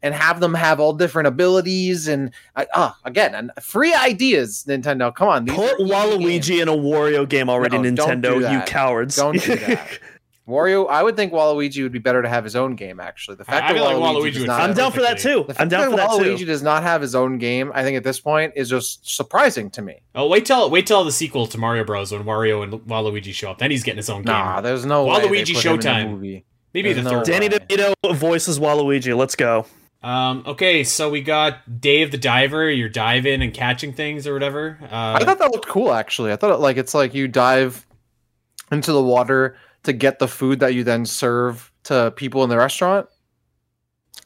and 0.01 0.15
have 0.15 0.39
them 0.39 0.55
have 0.55 0.79
all 0.79 0.93
different 0.93 1.27
abilities 1.27 2.07
and 2.07 2.31
uh, 2.55 2.65
uh, 2.73 2.91
again 3.05 3.35
and 3.35 3.51
free 3.61 3.93
ideas. 3.93 4.65
Nintendo, 4.67 5.13
come 5.13 5.27
on, 5.27 5.45
these 5.45 5.55
Put 5.55 5.73
are 5.73 5.81
easy 5.81 5.85
games. 5.85 5.91
Waluigi 5.91 6.61
in 6.61 6.67
a 6.67 6.71
Wario 6.75 7.29
game 7.29 7.49
already, 7.49 7.77
No, 7.77 7.83
don't 7.95 8.21
Nintendo. 8.23 8.39
do 8.39 8.51
You 8.51 8.61
cowards! 8.61 9.15
Don't 9.15 9.39
do 9.39 9.55
that. 9.57 9.99
Wario, 10.47 10.89
I 10.89 11.03
would 11.03 11.15
think 11.15 11.31
Waluigi 11.31 11.83
would 11.83 11.91
be 11.91 11.99
better 11.99 12.21
to 12.21 12.27
have 12.27 12.43
his 12.43 12.55
own 12.55 12.75
game. 12.75 12.99
Actually, 12.99 13.37
the 13.37 13.45
fact 13.45 13.65
I 13.65 13.67
that 13.67 13.73
feel 13.75 13.85
like 13.85 13.95
Waluigi, 13.95 14.31
Waluigi 14.31 14.33
does 14.33 14.43
not—I'm 14.45 14.73
down 14.73 14.91
for 14.91 15.01
that 15.01 15.19
too. 15.19 15.45
the 15.47 15.53
fact 15.53 15.61
I'm 15.61 15.69
down 15.69 15.81
that 15.81 15.91
for 15.91 15.97
that 15.97 16.09
Waluigi 16.09 16.39
too. 16.39 16.45
does 16.45 16.63
not 16.63 16.83
have 16.83 17.01
his 17.01 17.13
own 17.15 17.37
game. 17.37 17.71
I 17.75 17.83
think 17.83 17.95
at 17.95 18.03
this 18.03 18.19
point 18.19 18.53
is 18.55 18.69
just 18.69 19.07
surprising 19.07 19.69
to 19.71 19.81
me. 19.81 20.01
Oh, 20.15 20.27
wait 20.27 20.45
till 20.45 20.69
wait 20.69 20.87
till 20.87 21.03
the 21.03 21.11
sequel 21.11 21.45
to 21.47 21.57
Mario 21.57 21.83
Bros. 21.83 22.11
when 22.11 22.23
Wario 22.23 22.63
and 22.63 22.73
Waluigi 22.81 23.33
show 23.33 23.51
up. 23.51 23.59
Then 23.59 23.71
he's 23.71 23.83
getting 23.83 23.97
his 23.97 24.09
own 24.09 24.23
game. 24.23 24.33
Nah, 24.33 24.61
there's 24.61 24.85
no 24.85 25.05
Waluigi 25.05 25.53
put 25.53 25.81
the 25.81 25.87
Showtime. 25.87 26.09
movie. 26.11 26.45
Maybe 26.73 26.93
the 26.93 27.01
there's 27.01 27.13
third. 27.13 27.25
Danny 27.25 27.47
way. 27.49 27.59
DeVito 27.59 28.15
voices 28.15 28.59
Waluigi. 28.59 29.15
Let's 29.15 29.35
go. 29.35 29.65
Um, 30.03 30.43
okay, 30.47 30.83
so 30.83 31.11
we 31.11 31.21
got 31.21 31.79
Dave 31.79 32.09
the 32.11 32.17
Diver. 32.17 32.67
You're 32.71 32.89
diving 32.89 33.43
and 33.43 33.53
catching 33.53 33.93
things 33.93 34.25
or 34.25 34.33
whatever. 34.33 34.79
Uh, 34.81 35.19
I 35.21 35.23
thought 35.23 35.37
that 35.37 35.51
looked 35.51 35.67
cool. 35.67 35.93
Actually, 35.93 36.31
I 36.31 36.37
thought 36.37 36.51
it, 36.51 36.57
like 36.57 36.77
it's 36.77 36.95
like 36.95 37.13
you 37.13 37.27
dive 37.27 37.85
into 38.71 38.91
the 38.93 39.03
water 39.03 39.57
to 39.83 39.93
get 39.93 40.19
the 40.19 40.27
food 40.27 40.59
that 40.59 40.73
you 40.73 40.83
then 40.83 41.05
serve 41.05 41.71
to 41.83 42.13
people 42.15 42.43
in 42.43 42.49
the 42.49 42.57
restaurant. 42.57 43.07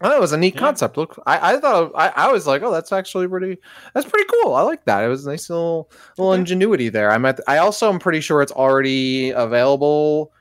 Oh, 0.01 0.09
thought 0.09 0.17
it 0.17 0.21
was 0.21 0.33
a 0.33 0.37
neat 0.37 0.55
Yeah. 0.55 0.59
concept. 0.59 0.97
Look, 0.97 1.17
I, 1.25 1.53
I 1.53 1.57
thought 1.57 1.91
I, 1.95 2.09
I 2.09 2.31
was 2.31 2.45
like, 2.45 2.61
oh, 2.63 2.71
that's 2.71 2.91
actually 2.91 3.27
pretty. 3.29 3.57
That's 3.93 4.05
pretty 4.05 4.27
cool. 4.29 4.53
I 4.53 4.61
like 4.61 4.83
that. 4.85 5.03
It 5.03 5.07
was 5.07 5.25
a 5.25 5.29
nice 5.29 5.49
little 5.49 5.89
little 6.17 6.33
Okay. 6.33 6.39
ingenuity 6.41 6.89
there. 6.89 7.11
I'm 7.11 7.25
at. 7.25 7.39
I 7.47 7.59
also 7.59 7.89
am 7.91 7.99
pretty 7.99 8.19
sure 8.19 8.41
it's 8.41 8.51
already 8.51 9.29
available 9.31 10.33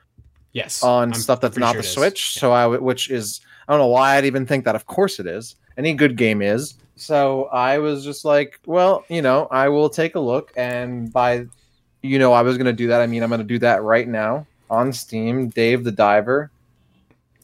yes 0.51 0.83
on 0.83 1.09
I'm 1.09 1.13
stuff 1.13 1.39
that's 1.39 1.57
not 1.57 1.71
sure 1.73 1.81
the. 1.81 1.87
Switch. 1.87 2.33
So 2.33 2.51
I, 2.51 2.67
which 2.67 3.09
is 3.09 3.39
I 3.67 3.71
don't 3.73 3.79
know 3.79 3.87
why 3.87 4.17
I'd 4.17 4.25
even 4.25 4.45
think 4.45 4.65
that. 4.65 4.75
Of 4.75 4.85
course 4.87 5.19
it 5.21 5.27
is. 5.27 5.55
Any 5.77 5.93
good 5.93 6.17
game 6.17 6.41
is. 6.41 6.75
So 6.97 7.45
I 7.45 7.77
was 7.77 8.03
just 8.03 8.25
like, 8.25 8.59
well, 8.65 9.05
you 9.09 9.21
know, 9.21 9.47
I 9.51 9.69
will 9.69 9.89
take 9.89 10.15
a 10.15 10.19
look 10.19 10.51
and 10.55 11.11
by, 11.11 11.45
you 12.01 12.19
know, 12.19 12.31
I 12.33 12.41
was 12.41 12.57
gonna 12.57 12.73
do 12.73 12.87
that. 12.87 13.01
I 13.01 13.07
mean, 13.07 13.23
I'm 13.23 13.29
gonna 13.29 13.43
do 13.45 13.59
that 13.59 13.83
right 13.83 14.07
now 14.07 14.47
on 14.69 14.93
Steam. 14.93 15.49
Dave 15.49 15.83
the 15.83 15.91
Diver. 15.91 16.51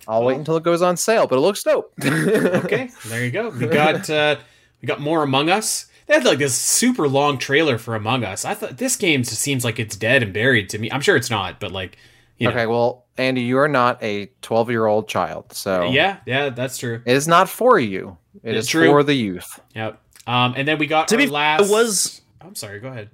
I'll 0.08 0.24
wait 0.26 0.38
until 0.38 0.58
it 0.58 0.64
goes 0.64 0.82
on 0.82 0.98
sale, 0.98 1.28
but 1.28 1.38
it 1.38 1.42
looks 1.42 1.62
dope. 1.64 1.94
okay, 2.04 2.90
there 3.08 3.24
you 3.24 3.32
go. 3.32 3.50
We 3.50 3.68
got 3.68 4.10
uh, 4.10 4.38
we 4.82 4.88
got 4.88 5.00
more 5.00 5.22
Among 5.24 5.50
Us. 5.50 5.86
They 6.08 6.16
had 6.16 6.26
like 6.26 6.40
this 6.40 6.56
super 6.56 7.08
long 7.08 7.38
trailer 7.38 7.78
for 7.78 7.96
Among 7.96 8.24
Us. 8.24 8.44
I 8.44 8.54
thought 8.56 8.78
this 8.78 8.96
game 8.96 9.22
just 9.24 9.40
seems 9.40 9.64
like 9.64 9.80
it's 9.80 9.96
dead 9.96 10.24
and 10.24 10.34
buried 10.34 10.70
to 10.70 10.80
me. 10.80 10.92
I'm 10.92 11.02
sure 11.02 11.16
it's 11.16 11.30
not, 11.30 11.60
but 11.60 11.72
like, 11.72 11.98
you 12.38 12.48
know, 12.48 12.54
Okay, 12.54 12.66
well, 12.66 13.06
Andy, 13.18 13.42
you 13.42 13.60
are 13.60 13.68
not 13.68 14.02
a 14.04 14.26
12 14.42 14.72
year 14.72 14.88
old 14.88 15.08
child, 15.08 15.54
so 15.54 15.84
Yeah, 15.92 16.18
yeah, 16.26 16.50
that's 16.50 16.78
true. 16.80 17.02
it 17.06 17.14
is 17.16 17.28
not 17.28 17.48
for 17.48 17.80
you. 17.80 18.18
It 18.44 18.56
It's 18.56 18.66
is 18.66 18.70
true. 18.72 18.88
for 18.90 19.04
the 19.04 19.14
youth. 19.14 19.60
Yep. 19.76 20.02
Um, 20.28 20.54
and 20.58 20.68
then 20.68 20.80
we 20.80 20.88
got 20.88 21.08
To 21.10 21.16
our 21.16 21.20
be 21.22 21.28
last. 21.28 21.70
it 21.70 21.72
was 21.72 22.22
I'm 22.42 22.56
sorry. 22.56 22.80
Go 22.80 22.88
ahead. 22.88 23.12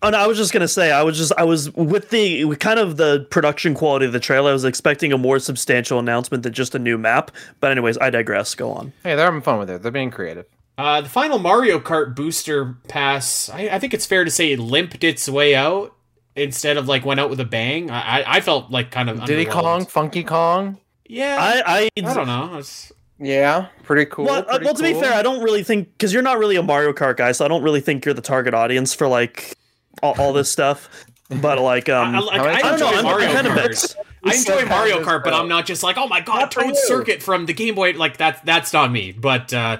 Oh, 0.00 0.10
no, 0.10 0.18
I 0.18 0.26
was 0.28 0.38
just 0.38 0.52
gonna 0.52 0.68
say, 0.68 0.92
I 0.92 1.02
was 1.02 1.18
just, 1.18 1.32
I 1.36 1.42
was 1.42 1.74
with 1.74 2.10
the 2.10 2.44
with 2.44 2.60
kind 2.60 2.78
of 2.78 2.96
the 2.98 3.26
production 3.30 3.74
quality 3.74 4.06
of 4.06 4.12
the 4.12 4.20
trailer. 4.20 4.50
I 4.50 4.52
was 4.52 4.64
expecting 4.64 5.12
a 5.12 5.18
more 5.18 5.38
substantial 5.40 5.98
announcement 5.98 6.44
than 6.44 6.52
just 6.52 6.74
a 6.74 6.78
new 6.78 6.96
map. 6.96 7.32
But 7.58 7.72
anyways, 7.72 7.98
I 7.98 8.10
digress. 8.10 8.54
Go 8.54 8.70
on. 8.70 8.92
Hey, 9.02 9.16
they're 9.16 9.24
having 9.24 9.40
fun 9.42 9.58
with 9.58 9.70
it. 9.70 9.82
They're 9.82 9.90
being 9.90 10.10
creative. 10.12 10.46
Uh, 10.76 11.00
the 11.00 11.08
final 11.08 11.40
Mario 11.40 11.80
Kart 11.80 12.14
booster 12.14 12.76
pass, 12.86 13.48
I, 13.48 13.62
I 13.68 13.78
think 13.80 13.92
it's 13.92 14.06
fair 14.06 14.22
to 14.24 14.30
say, 14.30 14.52
it 14.52 14.60
limped 14.60 15.02
its 15.02 15.28
way 15.28 15.56
out 15.56 15.96
instead 16.36 16.76
of 16.76 16.86
like 16.86 17.04
went 17.04 17.18
out 17.18 17.30
with 17.30 17.40
a 17.40 17.44
bang. 17.44 17.90
I, 17.90 18.20
I, 18.20 18.36
I 18.36 18.40
felt 18.40 18.70
like 18.70 18.92
kind 18.92 19.10
of 19.10 19.24
Diddy 19.24 19.46
underwhelmed. 19.46 19.52
Kong, 19.52 19.86
Funky 19.86 20.22
Kong. 20.22 20.78
Yeah, 21.04 21.36
I, 21.40 21.62
I, 21.66 21.88
I, 22.08 22.14
don't 22.14 22.28
know. 22.28 22.58
It's, 22.58 22.92
Yeah, 23.18 23.66
pretty 23.82 24.04
cool. 24.08 24.26
Well, 24.26 24.36
uh, 24.36 24.42
pretty 24.42 24.64
well, 24.66 24.74
to 24.74 24.82
be 24.84 24.92
cool. 24.92 25.00
fair, 25.00 25.14
I 25.14 25.22
don't 25.22 25.42
really 25.42 25.64
think 25.64 25.90
because 25.92 26.12
you're 26.12 26.22
not 26.22 26.38
really 26.38 26.54
a 26.54 26.62
Mario 26.62 26.92
Kart 26.92 27.16
guy, 27.16 27.32
so 27.32 27.44
I 27.44 27.48
don't 27.48 27.64
really 27.64 27.80
think 27.80 28.04
you're 28.04 28.14
the 28.14 28.22
target 28.22 28.54
audience 28.54 28.94
for 28.94 29.08
like 29.08 29.57
all, 30.02 30.14
all 30.20 30.32
this 30.32 30.50
stuff. 30.50 31.06
But 31.28 31.58
like, 31.62 31.88
um, 31.88 32.14
I, 32.14 32.18
like, 32.20 32.40
I, 32.40 32.52
I 32.74 32.76
don't 32.76 32.80
know. 32.80 32.88
I'm, 32.88 33.04
Mario 33.04 33.26
I'm 33.28 33.34
kind 33.34 33.46
of 33.46 33.52
Kart. 33.54 33.62
mixed. 33.68 33.96
I 34.24 34.34
enjoy 34.34 34.64
Mario 34.66 35.02
Kart, 35.04 35.22
but 35.24 35.32
I'm 35.34 35.48
not 35.48 35.64
just 35.66 35.82
like, 35.82 35.96
oh 35.96 36.08
my 36.08 36.20
god, 36.20 36.40
Not 36.40 36.54
for 36.54 36.60
Toad 36.62 36.70
you. 36.70 36.84
Circuit 36.86 37.22
from 37.22 37.46
the 37.46 37.52
Game 37.54 37.74
Boy. 37.74 37.92
Like 37.92 38.16
that's 38.16 38.40
that's 38.42 38.72
not 38.72 38.90
me. 38.90 39.12
But 39.12 39.52
uh, 39.54 39.78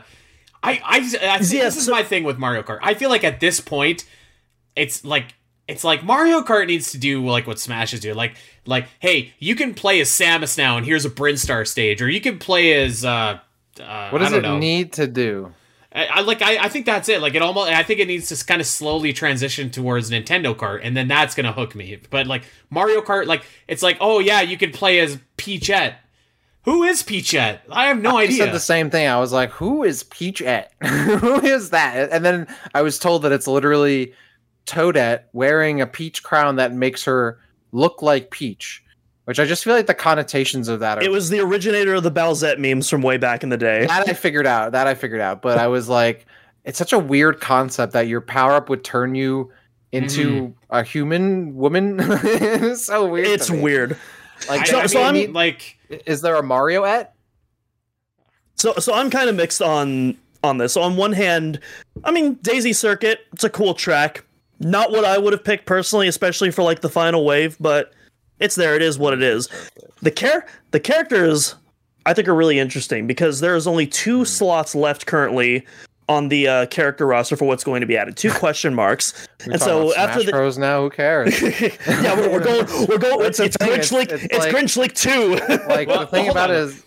I 0.62 0.72
I, 0.72 0.96
I 0.98 1.00
think 1.00 1.22
Yeah, 1.22 1.64
this 1.64 1.76
is 1.76 1.86
so- 1.86 1.92
my 1.92 2.02
thing 2.02 2.24
with 2.24 2.38
Mario 2.38 2.62
Kart. 2.62 2.78
I 2.82 2.94
feel 2.94 3.10
like 3.10 3.24
at 3.24 3.40
this 3.40 3.60
point, 3.60 4.04
it's 4.76 5.04
like 5.04 5.34
it's 5.66 5.82
like 5.84 6.04
Mario 6.04 6.42
Kart 6.42 6.66
needs 6.66 6.92
to 6.92 6.98
do 6.98 7.24
like 7.26 7.46
what 7.46 7.58
Smash 7.58 7.92
is 7.92 8.00
doing. 8.00 8.14
Like 8.16 8.36
like 8.64 8.86
hey, 9.00 9.32
you 9.38 9.54
can 9.56 9.74
play 9.74 10.00
as 10.00 10.08
Samus 10.08 10.56
now, 10.56 10.76
and 10.76 10.86
here's 10.86 11.04
a 11.04 11.10
Brinstar 11.10 11.66
stage, 11.66 12.00
or 12.00 12.08
you 12.08 12.20
can 12.20 12.38
play 12.38 12.74
as 12.84 13.04
uh. 13.04 13.38
Uh, 13.80 14.10
What 14.10 14.22
I 14.22 14.24
does 14.24 14.30
don't 14.32 14.44
it 14.44 14.48
know. 14.48 14.58
need 14.58 14.92
to 14.94 15.06
do? 15.06 15.52
I, 15.98 16.06
I 16.06 16.20
like. 16.20 16.42
I, 16.42 16.64
I 16.64 16.68
think 16.68 16.86
that's 16.86 17.08
it. 17.08 17.20
Like 17.20 17.34
it 17.34 17.42
almost. 17.42 17.70
I 17.70 17.82
think 17.82 17.98
it 17.98 18.06
needs 18.06 18.28
to 18.28 18.46
kind 18.46 18.60
of 18.60 18.66
slowly 18.66 19.12
transition 19.12 19.70
towards 19.70 20.10
Nintendo 20.10 20.54
Kart, 20.54 20.80
and 20.84 20.96
then 20.96 21.08
that's 21.08 21.34
gonna 21.34 21.52
hook 21.52 21.74
me. 21.74 21.98
But 22.10 22.28
like 22.28 22.44
Mario 22.70 23.00
Kart, 23.00 23.26
like 23.26 23.44
it's 23.66 23.82
like, 23.82 23.96
oh 24.00 24.20
yeah, 24.20 24.40
you 24.40 24.56
can 24.56 24.70
play 24.70 25.00
as 25.00 25.18
Peachette. 25.36 25.96
Who 26.62 26.84
is 26.84 27.02
Peachette? 27.02 27.64
I 27.70 27.86
have 27.86 28.00
no 28.00 28.16
I 28.16 28.24
idea. 28.24 28.36
said 28.44 28.52
the 28.52 28.60
same 28.60 28.90
thing. 28.90 29.08
I 29.08 29.18
was 29.18 29.32
like, 29.32 29.50
"Who 29.52 29.82
is 29.82 30.04
Peachette? 30.04 30.72
Who 30.84 31.40
is 31.44 31.70
that?" 31.70 32.10
And 32.12 32.24
then 32.24 32.46
I 32.74 32.82
was 32.82 32.98
told 32.98 33.22
that 33.22 33.32
it's 33.32 33.46
literally 33.46 34.12
Toadette 34.66 35.24
wearing 35.32 35.80
a 35.80 35.86
peach 35.86 36.22
crown 36.22 36.56
that 36.56 36.72
makes 36.72 37.04
her 37.04 37.40
look 37.72 38.02
like 38.02 38.30
Peach. 38.30 38.84
Which 39.28 39.38
I 39.38 39.44
just 39.44 39.62
feel 39.62 39.74
like 39.74 39.86
the 39.86 39.92
connotations 39.92 40.68
of 40.68 40.80
that 40.80 40.96
are 40.96 41.02
It 41.02 41.10
was 41.10 41.28
the 41.28 41.40
originator 41.40 41.92
of 41.92 42.02
the 42.02 42.10
Balzette 42.10 42.56
memes 42.56 42.88
from 42.88 43.02
way 43.02 43.18
back 43.18 43.42
in 43.42 43.50
the 43.50 43.58
day. 43.58 43.84
that 43.84 44.08
I 44.08 44.14
figured 44.14 44.46
out. 44.46 44.72
That 44.72 44.86
I 44.86 44.94
figured 44.94 45.20
out. 45.20 45.42
But 45.42 45.58
I 45.58 45.66
was 45.66 45.86
like, 45.86 46.24
it's 46.64 46.78
such 46.78 46.94
a 46.94 46.98
weird 46.98 47.38
concept 47.38 47.92
that 47.92 48.08
your 48.08 48.22
power 48.22 48.54
up 48.54 48.70
would 48.70 48.84
turn 48.84 49.14
you 49.14 49.52
into 49.92 50.30
mm-hmm. 50.30 50.52
a 50.70 50.82
human 50.82 51.54
woman. 51.56 51.98
it's 52.00 52.86
so 52.86 53.04
weird. 53.06 53.26
It's 53.26 53.50
weird. 53.50 53.98
Like, 54.48 54.62
I, 54.62 54.64
So- 54.64 54.78
I 54.80 54.86
so 54.86 55.02
I'm- 55.02 55.12
mean, 55.12 55.34
like 55.34 55.76
is 56.06 56.22
there 56.22 56.36
a 56.36 56.42
Mario 56.42 56.86
at? 56.86 57.12
So 58.54 58.76
so 58.78 58.94
I'm 58.94 59.10
kind 59.10 59.28
of 59.28 59.36
mixed 59.36 59.60
on 59.60 60.16
on 60.42 60.56
this. 60.56 60.72
So 60.72 60.80
on 60.80 60.96
one 60.96 61.12
hand, 61.12 61.60
I 62.02 62.12
mean 62.12 62.36
Daisy 62.40 62.72
Circuit, 62.72 63.20
it's 63.34 63.44
a 63.44 63.50
cool 63.50 63.74
track. 63.74 64.24
Not 64.58 64.90
what 64.90 65.04
I 65.04 65.18
would 65.18 65.34
have 65.34 65.44
picked 65.44 65.66
personally, 65.66 66.08
especially 66.08 66.50
for 66.50 66.62
like 66.62 66.80
the 66.80 66.88
final 66.88 67.26
wave, 67.26 67.58
but 67.60 67.92
it's 68.40 68.54
there. 68.54 68.74
It 68.76 68.82
is 68.82 68.98
what 68.98 69.12
it 69.14 69.22
is. 69.22 69.48
The 70.02 70.10
char- 70.10 70.46
the 70.70 70.80
characters 70.80 71.54
I 72.06 72.14
think 72.14 72.28
are 72.28 72.34
really 72.34 72.58
interesting 72.58 73.06
because 73.06 73.40
there 73.40 73.56
is 73.56 73.66
only 73.66 73.86
two 73.86 74.24
slots 74.24 74.74
left 74.74 75.06
currently 75.06 75.66
on 76.08 76.28
the 76.28 76.48
uh, 76.48 76.66
character 76.66 77.06
roster 77.06 77.36
for 77.36 77.44
what's 77.44 77.64
going 77.64 77.82
to 77.82 77.86
be 77.86 77.96
added. 77.96 78.16
Two 78.16 78.30
question 78.34 78.74
marks. 78.74 79.28
We're 79.46 79.52
and 79.54 79.60
so 79.62 79.92
about 79.92 80.10
after 80.10 80.22
the 80.24 80.32
Bros 80.32 80.56
now, 80.56 80.82
who 80.82 80.90
cares? 80.90 81.40
yeah, 81.60 82.14
we're, 82.14 82.30
we're 82.32 82.40
going. 82.44 82.66
We're 82.88 82.98
going. 82.98 83.26
It's, 83.26 83.38
That's 83.38 83.56
it's 83.56 83.56
the 83.58 83.64
Grinch 83.66 83.92
League. 83.92 84.08
it's- 84.12 84.24
It's, 84.24 84.34
it's 84.34 84.38
like- 84.38 84.54
Grinch 84.54 84.76
League 84.76 84.94
Two. 84.94 85.34
like 85.68 85.88
Well, 85.88 86.00
the 86.00 86.06
thing 86.06 86.28
about 86.30 86.50
on. 86.50 86.56
it 86.56 86.60
is 86.60 86.84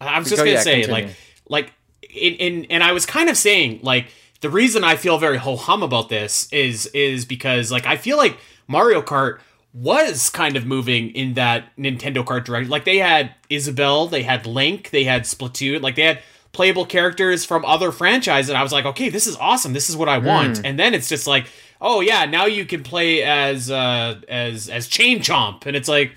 I 0.00 0.18
was 0.18 0.28
just 0.28 0.38
Go- 0.38 0.44
gonna 0.44 0.56
yeah, 0.56 0.60
say, 0.62 0.82
continue. 0.82 1.06
like, 1.08 1.16
like, 1.48 1.72
in, 2.14 2.34
in, 2.34 2.64
and 2.66 2.82
I 2.84 2.92
was 2.92 3.06
kind 3.06 3.28
of 3.28 3.36
saying, 3.36 3.80
like, 3.82 4.06
the 4.40 4.50
reason 4.50 4.84
I 4.84 4.96
feel 4.96 5.18
very 5.18 5.38
ho 5.38 5.56
hum 5.56 5.82
about 5.82 6.08
this 6.10 6.52
is, 6.52 6.86
is 6.88 7.24
because, 7.24 7.72
like, 7.72 7.86
I 7.86 7.96
feel 7.96 8.16
like 8.18 8.36
Mario 8.68 9.00
Kart 9.02 9.38
was 9.74 10.30
kind 10.30 10.56
of 10.56 10.64
moving 10.64 11.10
in 11.10 11.34
that 11.34 11.64
Nintendo 11.76 12.24
Kart 12.24 12.44
direction. 12.44 12.70
Like, 12.70 12.84
they 12.84 12.98
had 12.98 13.34
Isabelle, 13.50 14.06
they 14.06 14.22
had 14.22 14.46
Link, 14.46 14.90
they 14.90 15.04
had 15.04 15.22
Splatoon, 15.24 15.82
like, 15.82 15.96
they 15.96 16.02
had 16.02 16.20
playable 16.52 16.86
characters 16.86 17.44
from 17.44 17.64
other 17.64 17.90
franchises, 17.90 18.48
and 18.48 18.56
I 18.56 18.62
was 18.62 18.72
like, 18.72 18.84
okay, 18.84 19.08
this 19.08 19.26
is 19.26 19.36
awesome. 19.36 19.72
This 19.72 19.90
is 19.90 19.96
what 19.96 20.08
I 20.08 20.18
want. 20.18 20.58
Hmm. 20.58 20.66
And 20.66 20.78
then 20.78 20.94
it's 20.94 21.08
just 21.08 21.26
like, 21.26 21.46
oh 21.80 22.00
yeah, 22.00 22.24
now 22.24 22.46
you 22.46 22.64
can 22.64 22.84
play 22.84 23.22
as, 23.24 23.68
uh, 23.72 24.20
as, 24.28 24.68
as 24.68 24.86
Chain 24.86 25.18
Chomp, 25.18 25.66
and 25.66 25.74
it's 25.76 25.88
like, 25.88 26.12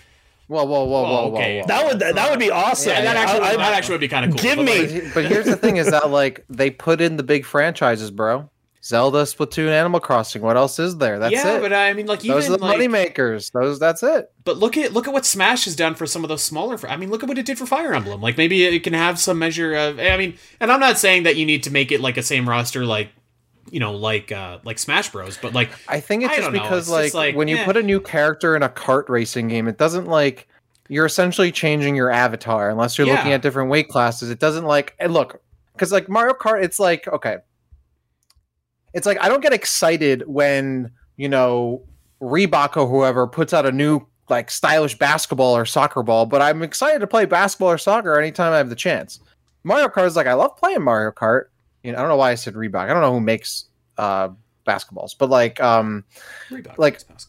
whoa, 0.48 0.64
whoa, 0.64 0.84
whoa, 0.86 1.02
whoa, 1.02 1.06
Oh, 1.06 1.28
whoa, 1.30 1.38
okay. 1.38 1.62
whoa. 1.62 1.68
that 1.68 1.86
would 1.88 2.00
that 2.00 2.30
would 2.30 2.40
be 2.40 2.52
awesome. 2.52 2.92
yeah, 2.92 3.02
that 3.02 3.18
actually, 3.18 3.42
I- 3.48 3.54
I- 3.54 3.58
that 3.58 3.74
actually 3.74 3.94
would 3.96 4.02
be 4.02 4.08
kind 4.08 4.26
of 4.26 4.32
cool. 4.32 4.42
Give 4.44 4.58
But, 4.58 4.66
me- 4.66 5.02
like, 5.02 5.14
but 5.16 5.26
here's 5.26 5.46
the 5.46 5.56
thing: 5.58 5.78
is 5.78 5.90
that 5.90 6.12
like 6.12 6.46
they 6.48 6.70
put 6.70 7.02
in 7.02 7.18
the 7.18 7.24
big 7.24 7.44
franchises, 7.44 8.12
bro. 8.12 8.48
Zelda, 8.88 9.24
Splatoon, 9.24 9.68
Animal 9.68 10.00
Crossing. 10.00 10.42
What 10.42 10.56
else 10.56 10.80
is 10.80 10.98
there? 10.98 11.20
That's 11.20 11.34
yeah, 11.34 11.58
it. 11.58 11.62
but 11.62 11.74
I 11.74 11.92
mean, 11.92 12.06
like 12.06 12.24
even 12.24 12.38
Those 12.38 12.48
are 12.48 12.54
the 12.54 12.64
like, 12.64 12.78
money 12.78 12.88
makers. 12.88 13.50
Those. 13.50 13.80
That's 13.80 14.02
it. 14.02 14.32
but 14.46 14.58
look 14.58 14.78
at 14.78 14.94
look 14.94 15.08
at 15.08 15.14
what 15.14 15.26
Smash 15.26 15.66
has 15.66 15.76
done 15.76 15.94
for 15.94 16.06
some 16.06 16.24
of 16.24 16.30
those 16.30 16.42
smaller. 16.42 16.80
I 16.88 16.96
mean, 16.96 17.10
look 17.10 17.22
at 17.22 17.28
what 17.28 17.38
it 17.38 17.46
did 17.46 17.58
for 17.58 17.66
Fire 17.66 17.94
Emblem. 17.94 18.22
Like 18.22 18.38
maybe 18.38 18.64
it 18.64 18.80
can 18.84 18.94
have 18.94 19.20
some 19.20 19.40
measure 19.40 19.76
of. 19.76 20.00
I 20.00 20.16
mean, 20.16 20.38
and 20.62 20.72
I'm 20.72 20.80
not 20.80 20.98
saying 20.98 21.24
that 21.24 21.36
you 21.36 21.46
need 21.46 21.64
to 21.64 21.72
make 21.72 21.92
it 21.92 22.00
like 22.00 22.16
a 22.16 22.24
same 22.24 22.48
roster, 22.48 22.86
like 22.86 23.10
you 23.70 23.82
know, 23.82 23.94
like 23.94 24.32
uh 24.32 24.60
like 24.64 24.80
Smash 24.80 25.12
Bros. 25.12 25.38
But 25.38 25.54
like, 25.54 25.70
I 25.90 26.00
think 26.00 26.24
it's 26.24 26.34
I 26.34 26.38
just 26.38 26.52
because 26.54 26.84
it's 26.84 26.90
like, 26.90 27.06
just 27.06 27.16
like, 27.16 27.36
when 27.36 27.50
you 27.50 27.58
eh. 27.58 27.66
put 27.66 27.76
a 27.76 27.84
new 27.84 28.00
character 28.00 28.56
in 28.56 28.64
a 28.64 28.70
kart 28.70 29.10
racing 29.10 29.50
game, 29.50 29.68
it 29.68 29.78
doesn't 29.78 30.06
like 30.06 30.48
you're 30.88 31.06
essentially 31.06 31.52
changing 31.52 31.98
your 31.98 32.10
avatar 32.10 32.70
unless 32.70 32.98
you're 32.98 33.08
looking 33.08 33.34
at 33.34 33.42
different 33.42 33.70
weight 33.70 33.90
classes. 33.90 34.30
It 34.30 34.40
doesn't 34.40 34.64
like 34.64 34.96
and 34.98 35.14
look 35.14 35.42
because 35.74 35.92
like 35.92 36.08
Mario 36.08 36.34
Kart, 36.34 36.64
it's 36.64 36.80
like 36.80 37.06
okay, 37.10 37.40
it's 38.98 39.06
like 39.06 39.22
I 39.22 39.30
don't 39.30 39.42
get 39.42 39.54
excited 39.54 40.24
when 40.28 40.92
you 41.16 41.30
know 41.30 41.84
Reebok 42.22 42.76
or 42.78 42.88
whoever 42.88 43.28
puts 43.28 43.54
out 43.54 43.66
a 43.66 43.72
new 43.72 44.02
like 44.30 44.50
stylish 44.52 44.98
basketball 44.98 45.56
or 45.56 45.66
soccer 45.66 46.04
ball, 46.04 46.26
but 46.26 46.42
I'm 46.42 46.64
excited 46.64 47.00
to 47.00 47.08
play 47.08 47.26
basketball 47.26 47.70
or 47.70 47.78
soccer 47.78 48.20
anytime 48.20 48.52
I 48.52 48.58
have 48.58 48.70
the 48.70 48.76
chance. 48.76 49.20
Mario 49.64 49.88
Kart 49.88 50.08
is 50.08 50.16
like 50.16 50.28
I 50.28 50.34
love 50.34 50.58
playing 50.58 50.82
Mario 50.82 51.12
Kart. 51.12 51.46
You 51.84 51.92
know, 51.92 52.00
I 52.00 52.02
don't 52.02 52.10
know 52.10 52.18
why 52.18 52.32
I 52.32 52.36
said 52.36 52.56
Reebok. 52.56 52.90
I 52.90 52.94
don't 52.94 53.02
know 53.02 53.14
who 53.14 53.22
makes 53.22 53.66
uh 53.98 54.30
basketballs, 54.68 55.16
but 55.18 55.30
like 55.30 55.62
um 55.62 56.04
Reebok 56.50 56.78
Like- 56.78 56.98
basketballs. 57.00 57.28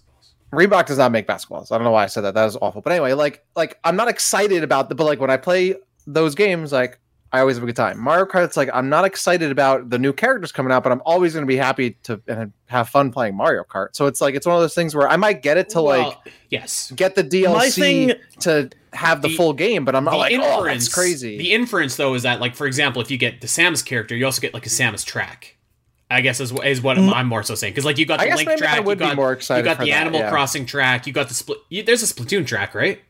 Reebok 0.51 0.87
does 0.87 0.97
not 0.97 1.13
make 1.13 1.27
basketballs. 1.27 1.71
I 1.71 1.77
don't 1.77 1.85
know 1.85 1.91
why 1.91 2.05
I 2.05 2.07
said 2.07 2.23
that. 2.23 2.33
That 2.33 2.47
was 2.47 2.57
awful. 2.57 2.81
But 2.81 2.95
anyway, 2.95 3.13
like 3.13 3.45
like 3.55 3.79
I'm 3.85 3.97
not 3.97 4.09
excited 4.09 4.65
about 4.65 4.89
the 4.89 4.95
but 4.95 5.05
like 5.05 5.21
when 5.21 5.31
I 5.31 5.37
play 5.37 5.75
those 6.07 6.35
games, 6.35 6.73
like 6.73 6.99
I 7.33 7.41
always 7.41 7.57
have 7.57 7.63
a 7.63 7.67
good 7.67 7.77
time. 7.77 7.99
Mario 7.99 8.25
Kart's 8.25 8.57
like 8.57 8.71
I'm 8.73 8.89
not 8.89 9.05
excited 9.05 9.51
about 9.51 9.91
the 9.91 9.99
new 9.99 10.13
characters 10.13 10.51
coming 10.51 10.73
out, 10.73 10.83
but 10.83 10.93
I'm 10.93 11.03
always 11.05 11.35
going 11.35 11.45
to 11.45 11.47
be 11.49 11.57
happy 11.57 11.93
to 12.05 12.21
and 12.27 12.53
have 12.67 12.89
fun 12.89 13.11
playing 13.11 13.37
Mario 13.37 13.65
Kart. 13.65 13.89
So 13.93 14.07
it's 14.07 14.21
like 14.21 14.35
it's 14.35 14.47
one 14.47 14.57
of 14.57 14.63
those 14.63 14.75
things 14.75 14.95
where 14.95 15.09
I 15.09 15.17
might 15.17 15.43
get 15.43 15.59
it 15.59 15.69
to 15.71 15.81
like 15.81 16.17
yes. 16.49 16.91
get 16.97 17.15
the 17.15 17.25
DLC 17.25 17.55
My 17.55 17.71
thing- 17.71 18.13
to 18.41 18.71
have 18.95 19.21
the, 19.21 19.29
The- 19.29 19.37
full 19.37 19.53
game, 19.53 19.85
but 19.85 19.95
I'm 19.95 20.05
not 20.05 20.13
the 20.13 20.17
like 20.17 20.33
oh 20.39 20.65
that's 20.65 20.93
crazy. 20.93 21.37
The 21.37 21.53
inference 21.53 21.97
though 21.97 22.15
is 22.15 22.23
that 22.23 22.41
like 22.41 22.55
for 22.55 22.67
example, 22.67 23.03
if 23.03 23.11
you 23.11 23.19
get 23.19 23.43
the 23.43 23.47
Samus 23.47 23.85
character, 23.85 24.17
you 24.17 24.25
also 24.25 24.41
get 24.41 24.55
like 24.55 24.67
a 24.67 24.71
Samus 24.71 25.05
track. 25.05 25.57
I 26.11 26.23
guess 26.23 26.41
is, 26.41 26.53
is 26.65 26.81
what 26.81 26.97
mm. 26.97 27.13
I'm 27.13 27.27
more 27.27 27.43
so 27.43 27.55
saying 27.55 27.73
because 27.75 27.85
like 27.85 27.99
you 27.99 28.07
got 28.07 28.21
I 28.21 28.25
the 28.25 28.29
guess 28.31 28.37
Link 28.39 28.49
maybe 28.49 28.63
I 28.63 28.77
track, 28.77 28.87
would 28.87 28.99
you 28.99 29.05
be 29.05 29.09
got, 29.11 29.17
more 29.17 29.33
excited 29.33 29.61
you 29.61 29.65
got 29.67 29.77
for 29.77 29.85
the 29.85 29.91
that, 29.91 30.01
Animal 30.01 30.21
yeah. 30.21 30.31
Crossing 30.31 30.65
track, 30.65 31.07
you 31.07 31.13
got 31.13 31.29
the 31.29 31.35
split. 31.35 31.59
You, 31.69 31.83
there's 31.83 32.03
a 32.03 32.07
Splatoon 32.07 32.47
track, 32.47 32.75
right? 32.75 33.03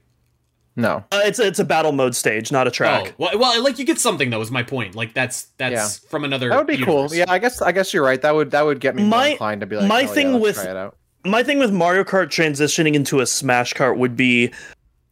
No, 0.79 1.05
Uh, 1.13 1.21
it's 1.25 1.39
a, 1.39 1.47
it's 1.47 1.59
a 1.59 1.65
battle 1.65 1.93
mode 1.93 2.15
stage, 2.15 2.51
not 2.51 2.67
a 2.67 2.71
track. 2.71 3.09
Oh, 3.11 3.15
well, 3.19 3.39
well, 3.39 3.63
like 3.63 3.79
you 3.79 3.85
get 3.85 3.99
something 3.99 4.31
though. 4.31 4.41
Is 4.41 4.51
my 4.51 4.63
point. 4.63 4.95
Like 4.95 5.13
that's 5.13 5.49
that's 5.59 5.99
from 5.99 6.25
another. 6.25 6.49
that 6.49 6.57
would 6.57 6.67
be 6.67 6.75
universe. 6.75 7.11
cool. 7.11 7.15
Yeah, 7.15 7.27
I 7.29 7.39
guess 7.39 7.61
I 7.61 7.73
guess 7.73 7.93
you're 7.93 8.05
right. 8.05 8.23
That 8.23 8.35
would 8.35 8.53
that 8.53 8.65
would 8.65 8.81
get 8.81 8.95
me 8.95 9.03
more 9.03 9.11
My- 9.11 9.27
inclined 9.29 9.61
to 9.61 9.67
be 9.67 9.77
like 9.77 9.87
my 9.89 9.97
oh, 9.97 10.01
yeah, 10.01 10.07
thing 10.07 10.33
let's 10.35 10.43
with- 10.43 10.55
try 10.63 10.71
it 10.71 10.77
out. 10.77 10.97
My 11.27 11.43
thing 11.43 11.59
with 11.59 11.73
Mario 11.73 12.05
Kart 12.05 12.29
transitioning 12.29 12.95
into 12.95 13.21
a 13.21 13.27
Smash 13.27 13.75
Kart 13.75 13.99
would 13.99 14.17
be 14.17 14.53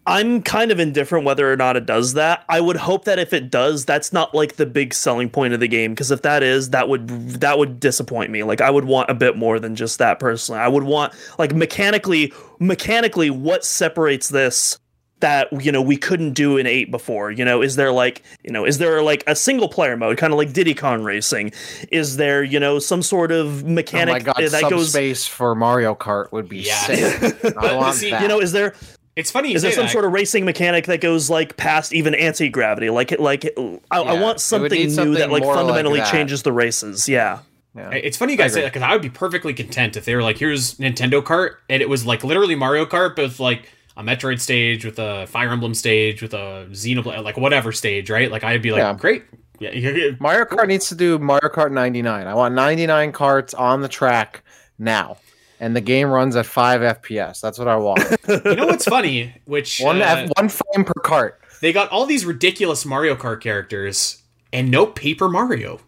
I'm 0.08 0.40
kind 0.40 0.70
of 0.70 0.78
indifferent 0.78 1.24
whether 1.24 1.52
or 1.52 1.56
not 1.56 1.76
it 1.76 1.84
does 1.84 2.14
that. 2.14 2.44
I 2.48 2.60
would 2.60 2.76
hope 2.76 3.06
that 3.06 3.18
if 3.18 3.32
it 3.32 3.50
does, 3.50 3.84
that's 3.84 4.12
not 4.12 4.32
like 4.36 4.54
the 4.54 4.64
big 4.64 4.94
selling 4.94 5.28
point 5.28 5.52
of 5.52 5.58
the 5.58 5.66
game 5.66 5.92
because 5.94 6.12
if 6.12 6.22
that 6.22 6.44
is, 6.44 6.70
that 6.70 6.88
would 6.88 7.08
that 7.40 7.58
would 7.58 7.80
disappoint 7.80 8.30
me. 8.30 8.44
Like 8.44 8.60
I 8.60 8.70
would 8.70 8.84
want 8.84 9.10
a 9.10 9.14
bit 9.14 9.36
more 9.36 9.58
than 9.58 9.74
just 9.74 9.98
that 9.98 10.20
personally. 10.20 10.60
I 10.60 10.68
would 10.68 10.84
want 10.84 11.12
like 11.40 11.52
mechanically 11.52 12.32
mechanically 12.60 13.30
what 13.30 13.64
separates 13.64 14.28
this 14.28 14.78
that 15.20 15.48
you 15.64 15.72
know 15.72 15.80
we 15.80 15.96
couldn't 15.96 16.32
do 16.34 16.58
in 16.58 16.66
8 16.66 16.90
before 16.90 17.30
you 17.30 17.44
know 17.44 17.62
is 17.62 17.76
there 17.76 17.90
like 17.90 18.22
you 18.44 18.50
know 18.52 18.66
is 18.66 18.76
there 18.78 19.00
like 19.02 19.24
a 19.26 19.34
single 19.34 19.68
player 19.68 19.96
mode 19.96 20.18
kind 20.18 20.32
of 20.32 20.38
like 20.38 20.52
Diddy 20.52 20.74
Kong 20.74 21.02
Racing 21.02 21.52
is 21.90 22.16
there 22.16 22.44
you 22.44 22.60
know 22.60 22.78
some 22.78 23.02
sort 23.02 23.32
of 23.32 23.64
Oh 23.64 23.68
mechanic 23.68 24.12
my 24.12 24.18
god, 24.20 24.36
that 24.50 24.68
goes 24.68 24.90
space 24.90 25.26
for 25.26 25.54
Mario 25.54 25.94
Kart 25.94 26.30
would 26.32 26.48
be 26.48 26.58
Yeah. 26.58 26.74
sick. 26.74 27.56
I 27.58 27.74
want 27.76 27.94
see, 27.96 28.10
that. 28.10 28.20
you 28.20 28.28
know 28.28 28.40
is 28.40 28.52
there 28.52 28.74
It's 29.16 29.30
funny 29.30 29.48
you 29.50 29.56
Is 29.56 29.62
there 29.62 29.72
some 29.72 29.86
that. 29.86 29.92
sort 29.92 30.04
of 30.04 30.12
racing 30.12 30.44
mechanic 30.44 30.84
that 30.86 31.00
goes 31.00 31.30
like 31.30 31.56
past 31.56 31.94
even 31.94 32.14
anti 32.14 32.50
gravity? 32.50 32.90
Like 32.90 33.18
like 33.18 33.46
I, 33.90 33.98
I 34.00 34.20
want 34.20 34.40
something 34.40 34.78
new 34.78 34.90
something 34.90 35.14
that 35.14 35.30
like 35.30 35.42
more 35.42 35.54
like 35.54 35.60
fundamentally 35.64 36.00
that. 36.00 36.10
changes 36.12 36.42
the 36.42 36.52
races. 36.52 37.08
Yeah. 37.08 37.38
Yeah. 37.74 37.90
It's 37.90 38.18
funny 38.18 38.32
you 38.32 38.38
guys 38.38 38.52
I 38.52 38.54
say 38.56 38.60
that 38.62 38.72
because 38.74 38.82
I 38.86 38.92
would 38.92 39.00
be 39.02 39.08
perfectly 39.10 39.54
content 39.54 39.96
if 39.96 40.04
they 40.06 40.14
were 40.14 40.22
like, 40.22 40.38
"Here's 40.38 40.74
Nintendo 40.76 41.22
Kart," 41.22 41.56
and 41.70 41.80
it 41.82 41.88
was 41.90 42.04
like 42.06 42.24
literally 42.24 42.54
Mario 42.54 42.84
Kart, 42.86 43.14
but 43.16 43.24
with 43.24 43.40
like 43.40 43.70
a 43.96 44.02
Metroid 44.02 44.40
stage, 44.40 44.84
with 44.84 44.98
a 44.98 45.26
Fire 45.26 45.50
Emblem 45.50 45.74
stage, 45.74 46.20
with 46.22 46.34
a 46.34 46.66
Xenoblade, 46.70 47.22
like 47.24 47.36
whatever 47.36 47.72
stage, 47.72 48.10
right? 48.10 48.30
Like 48.30 48.44
I'd 48.44 48.62
be 48.62 48.72
like, 48.72 48.80
Yeah. 48.80 48.94
"Great, 48.94 49.24
yeah." 49.58 50.10
Mario 50.20 50.44
Kart 50.44 50.68
needs 50.68 50.88
to 50.90 50.94
do 50.94 51.18
Mario 51.18 51.48
Kart 51.48 51.72
99. 51.72 52.26
I 52.26 52.34
want 52.34 52.54
99 52.54 53.12
carts 53.12 53.54
on 53.54 53.80
the 53.82 53.88
track 53.88 54.42
now. 54.78 55.16
And 55.58 55.74
the 55.74 55.80
game 55.80 56.08
runs 56.10 56.36
at 56.36 56.44
5 56.44 56.82
FPS. 56.82 57.40
That's 57.40 57.58
what 57.58 57.66
I 57.66 57.76
want. 57.76 58.00
You 58.28 58.56
know 58.56 58.66
what's 58.66 58.84
funny? 58.84 59.34
Which 59.46 59.80
one 59.80 60.02
uh, 60.02 60.04
F- 60.04 60.30
one 60.36 60.50
frame 60.50 60.84
per 60.84 61.00
cart. 61.02 61.40
they 61.62 61.72
got 61.72 61.88
all 61.90 62.04
these 62.04 62.26
ridiculous 62.26 62.84
Mario 62.84 63.14
Kart 63.16 63.40
characters 63.40 64.22
and 64.52 64.70
no 64.70 64.84
Paper 64.84 65.30
Mario 65.30 65.80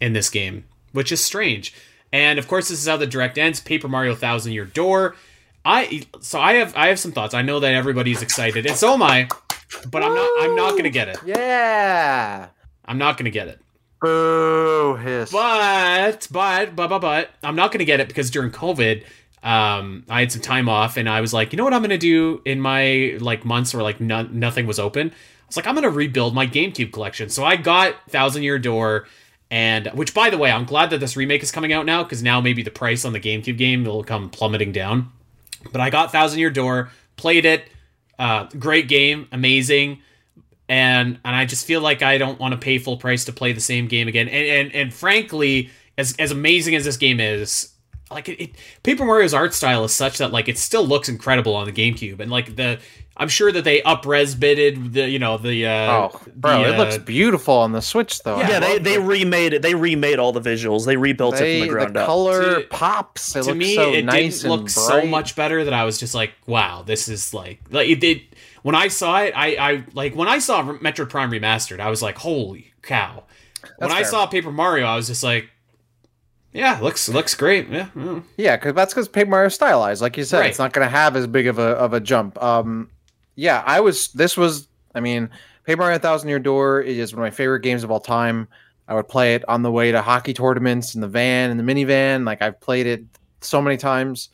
in 0.00 0.12
this 0.12 0.30
game, 0.30 0.64
which 0.92 1.10
is 1.10 1.20
strange. 1.24 1.74
And 2.12 2.38
of 2.38 2.46
course, 2.46 2.68
this 2.68 2.80
is 2.80 2.86
how 2.86 2.96
the 2.96 3.06
direct 3.06 3.36
ends. 3.38 3.58
Paper 3.58 3.88
Mario 3.88 4.14
Thousand 4.14 4.52
Year 4.52 4.64
Door. 4.66 5.16
I 5.64 6.02
so 6.20 6.40
I 6.40 6.54
have 6.54 6.74
I 6.76 6.88
have 6.88 6.98
some 6.98 7.12
thoughts. 7.12 7.34
I 7.34 7.42
know 7.42 7.60
that 7.60 7.74
everybody's 7.74 8.22
excited, 8.22 8.66
and 8.66 8.76
so 8.76 8.94
am 8.94 9.02
I. 9.02 9.28
But 9.90 10.02
I'm 10.02 10.14
not. 10.14 10.30
I'm 10.40 10.56
not 10.56 10.76
gonna 10.76 10.90
get 10.90 11.08
it. 11.08 11.18
Yeah. 11.24 12.48
I'm 12.84 12.98
not 12.98 13.16
gonna 13.16 13.30
get 13.30 13.48
it. 13.48 13.60
Boo 14.00 14.96
hiss. 14.96 15.30
But 15.30 16.26
but 16.30 16.74
but 16.74 16.88
but 16.88 16.98
but 16.98 17.30
I'm 17.42 17.56
not 17.56 17.72
gonna 17.72 17.84
get 17.84 18.00
it 18.00 18.08
because 18.08 18.30
during 18.30 18.50
COVID, 18.50 19.04
um, 19.42 20.04
I 20.08 20.20
had 20.20 20.32
some 20.32 20.42
time 20.42 20.68
off, 20.68 20.96
and 20.96 21.08
I 21.08 21.20
was 21.20 21.32
like, 21.32 21.52
you 21.52 21.56
know 21.56 21.64
what 21.64 21.72
I'm 21.72 21.82
gonna 21.82 21.96
do 21.98 22.42
in 22.44 22.60
my 22.60 23.16
like 23.20 23.44
months 23.44 23.72
where 23.72 23.82
like 23.82 24.00
no- 24.00 24.22
nothing 24.22 24.66
was 24.66 24.78
open. 24.78 25.10
I 25.10 25.14
was 25.46 25.56
like, 25.56 25.66
I'm 25.66 25.74
gonna 25.74 25.90
rebuild 25.90 26.34
my 26.34 26.46
GameCube 26.46 26.92
collection. 26.92 27.28
So 27.28 27.44
I 27.44 27.56
got 27.56 27.94
Thousand 28.10 28.42
Year 28.42 28.58
Door, 28.58 29.06
and 29.50 29.86
which 29.88 30.12
by 30.12 30.28
the 30.30 30.38
way, 30.38 30.50
I'm 30.50 30.64
glad 30.64 30.90
that 30.90 30.98
this 30.98 31.16
remake 31.16 31.42
is 31.42 31.52
coming 31.52 31.72
out 31.72 31.86
now 31.86 32.02
because 32.02 32.22
now 32.22 32.40
maybe 32.40 32.62
the 32.62 32.70
price 32.70 33.04
on 33.04 33.12
the 33.12 33.20
GameCube 33.20 33.56
game 33.56 33.84
will 33.84 34.02
come 34.02 34.28
plummeting 34.28 34.72
down. 34.72 35.12
But 35.70 35.80
I 35.80 35.90
got 35.90 36.10
Thousand 36.10 36.38
Year 36.38 36.50
Door, 36.50 36.90
played 37.16 37.44
it, 37.44 37.68
uh, 38.18 38.44
great 38.58 38.88
game, 38.88 39.28
amazing 39.30 40.02
and 40.72 41.18
and 41.22 41.36
I 41.36 41.44
just 41.44 41.66
feel 41.66 41.82
like 41.82 42.02
I 42.02 42.16
don't 42.16 42.40
want 42.40 42.52
to 42.52 42.58
pay 42.58 42.78
full 42.78 42.96
price 42.96 43.26
to 43.26 43.32
play 43.32 43.52
the 43.52 43.60
same 43.60 43.88
game 43.88 44.08
again. 44.08 44.26
And 44.26 44.46
and, 44.46 44.74
and 44.74 44.94
frankly, 44.94 45.70
as 45.98 46.14
as 46.18 46.30
amazing 46.30 46.74
as 46.74 46.84
this 46.86 46.96
game 46.96 47.20
is, 47.20 47.74
like 48.10 48.28
it, 48.30 48.42
it, 48.42 48.50
Paper 48.82 49.04
Mario's 49.04 49.34
art 49.34 49.52
style 49.52 49.84
is 49.84 49.92
such 49.92 50.16
that 50.16 50.32
like 50.32 50.48
it 50.48 50.56
still 50.56 50.86
looks 50.86 51.10
incredible 51.10 51.54
on 51.54 51.66
the 51.66 51.72
GameCube, 51.72 52.20
and 52.20 52.30
like 52.30 52.56
the 52.56 52.78
I'm 53.16 53.28
sure 53.28 53.52
that 53.52 53.64
they 53.64 53.82
upres 53.82 54.38
bitted 54.38 54.94
the 54.94 55.08
you 55.08 55.18
know 55.18 55.36
the 55.38 55.66
uh, 55.66 55.92
Oh, 56.14 56.20
bro, 56.34 56.62
the, 56.62 56.74
it 56.74 56.78
looks 56.78 56.96
uh, 56.96 57.00
beautiful 57.00 57.54
on 57.54 57.72
the 57.72 57.82
Switch 57.82 58.22
though. 58.22 58.36
I 58.36 58.48
Yeah, 58.48 58.60
they, 58.60 58.78
they 58.78 58.98
remade 58.98 59.52
it. 59.52 59.62
They 59.62 59.74
remade 59.74 60.18
all 60.18 60.32
the 60.32 60.40
visuals. 60.40 60.86
They 60.86 60.96
rebuilt 60.96 61.36
They- 61.36 61.56
it 61.56 61.60
from 61.60 61.68
the 61.68 61.72
ground 61.74 61.96
up. 61.96 62.02
The 62.02 62.06
color 62.06 62.60
To- 62.62 62.66
pops. 62.68 63.36
It 63.36 63.42
to 63.42 63.46
looks 63.48 63.58
me 63.58 63.74
so 63.74 63.92
it 63.92 64.04
nice 64.04 64.38
didn't 64.40 64.50
look 64.50 64.60
and 64.62 64.70
so 64.70 65.04
much 65.06 65.36
better 65.36 65.62
that 65.64 65.74
I 65.74 65.84
was 65.84 65.98
just 65.98 66.14
like, 66.14 66.32
wow, 66.46 66.82
this 66.82 67.08
is 67.08 67.34
like 67.34 67.60
like 67.70 67.88
it 67.88 68.00
did. 68.00 68.22
When 68.62 68.74
I 68.74 68.88
saw 68.88 69.20
it, 69.22 69.32
I 69.36 69.56
I 69.56 69.84
like 69.92 70.14
when 70.16 70.28
I 70.28 70.38
saw 70.38 70.62
Metroid 70.62 71.10
Prime 71.10 71.30
remastered, 71.30 71.80
I 71.80 71.90
was 71.90 72.00
like, 72.02 72.16
holy 72.18 72.72
cow. 72.82 73.24
when 73.76 73.90
That's 73.90 74.00
I 74.00 74.02
saw 74.04 74.26
Paper 74.26 74.50
Mario, 74.52 74.86
I 74.86 74.96
was 74.96 75.06
just 75.08 75.22
like, 75.22 75.50
yeah, 76.52 76.78
looks 76.80 77.08
looks 77.08 77.34
great. 77.34 77.68
Yeah. 77.68 77.88
Yeah, 78.36 78.56
because 78.56 78.74
that's 78.74 78.92
because 78.94 79.08
Paper 79.08 79.30
Mario 79.30 79.48
stylized, 79.48 80.00
like 80.02 80.16
you 80.16 80.24
said, 80.24 80.40
Right. 80.40 80.50
it's 80.50 80.58
not 80.58 80.72
going 80.72 80.86
to 80.86 80.90
have 80.90 81.16
as 81.16 81.26
big 81.26 81.46
of 81.46 81.58
a 81.58 81.62
of 81.62 81.92
a 81.92 82.00
jump. 82.00 82.40
Um, 82.42 82.90
yeah, 83.34 83.62
I 83.66 83.80
was. 83.80 84.08
This 84.08 84.36
was. 84.36 84.68
I 84.94 85.00
mean, 85.00 85.30
Paper 85.64 85.80
Mario 85.80 85.98
Thousand 85.98 86.28
Year 86.28 86.38
Door 86.38 86.82
is 86.82 87.14
one 87.14 87.22
of 87.22 87.26
my 87.26 87.34
favorite 87.34 87.60
games 87.60 87.84
of 87.84 87.90
all 87.90 88.00
time. 88.00 88.48
I 88.88 88.94
would 88.94 89.08
play 89.08 89.34
it 89.34 89.48
on 89.48 89.62
the 89.62 89.70
way 89.70 89.92
to 89.92 90.02
hockey 90.02 90.34
tournaments 90.34 90.94
in 90.94 91.00
the 91.00 91.08
van 91.08 91.50
in 91.50 91.56
the 91.56 91.62
minivan. 91.62 92.26
Like 92.26 92.42
I've 92.42 92.60
played 92.60 92.86
it 92.86 93.04
so 93.40 93.62
many 93.62 93.76
times. 93.76 94.28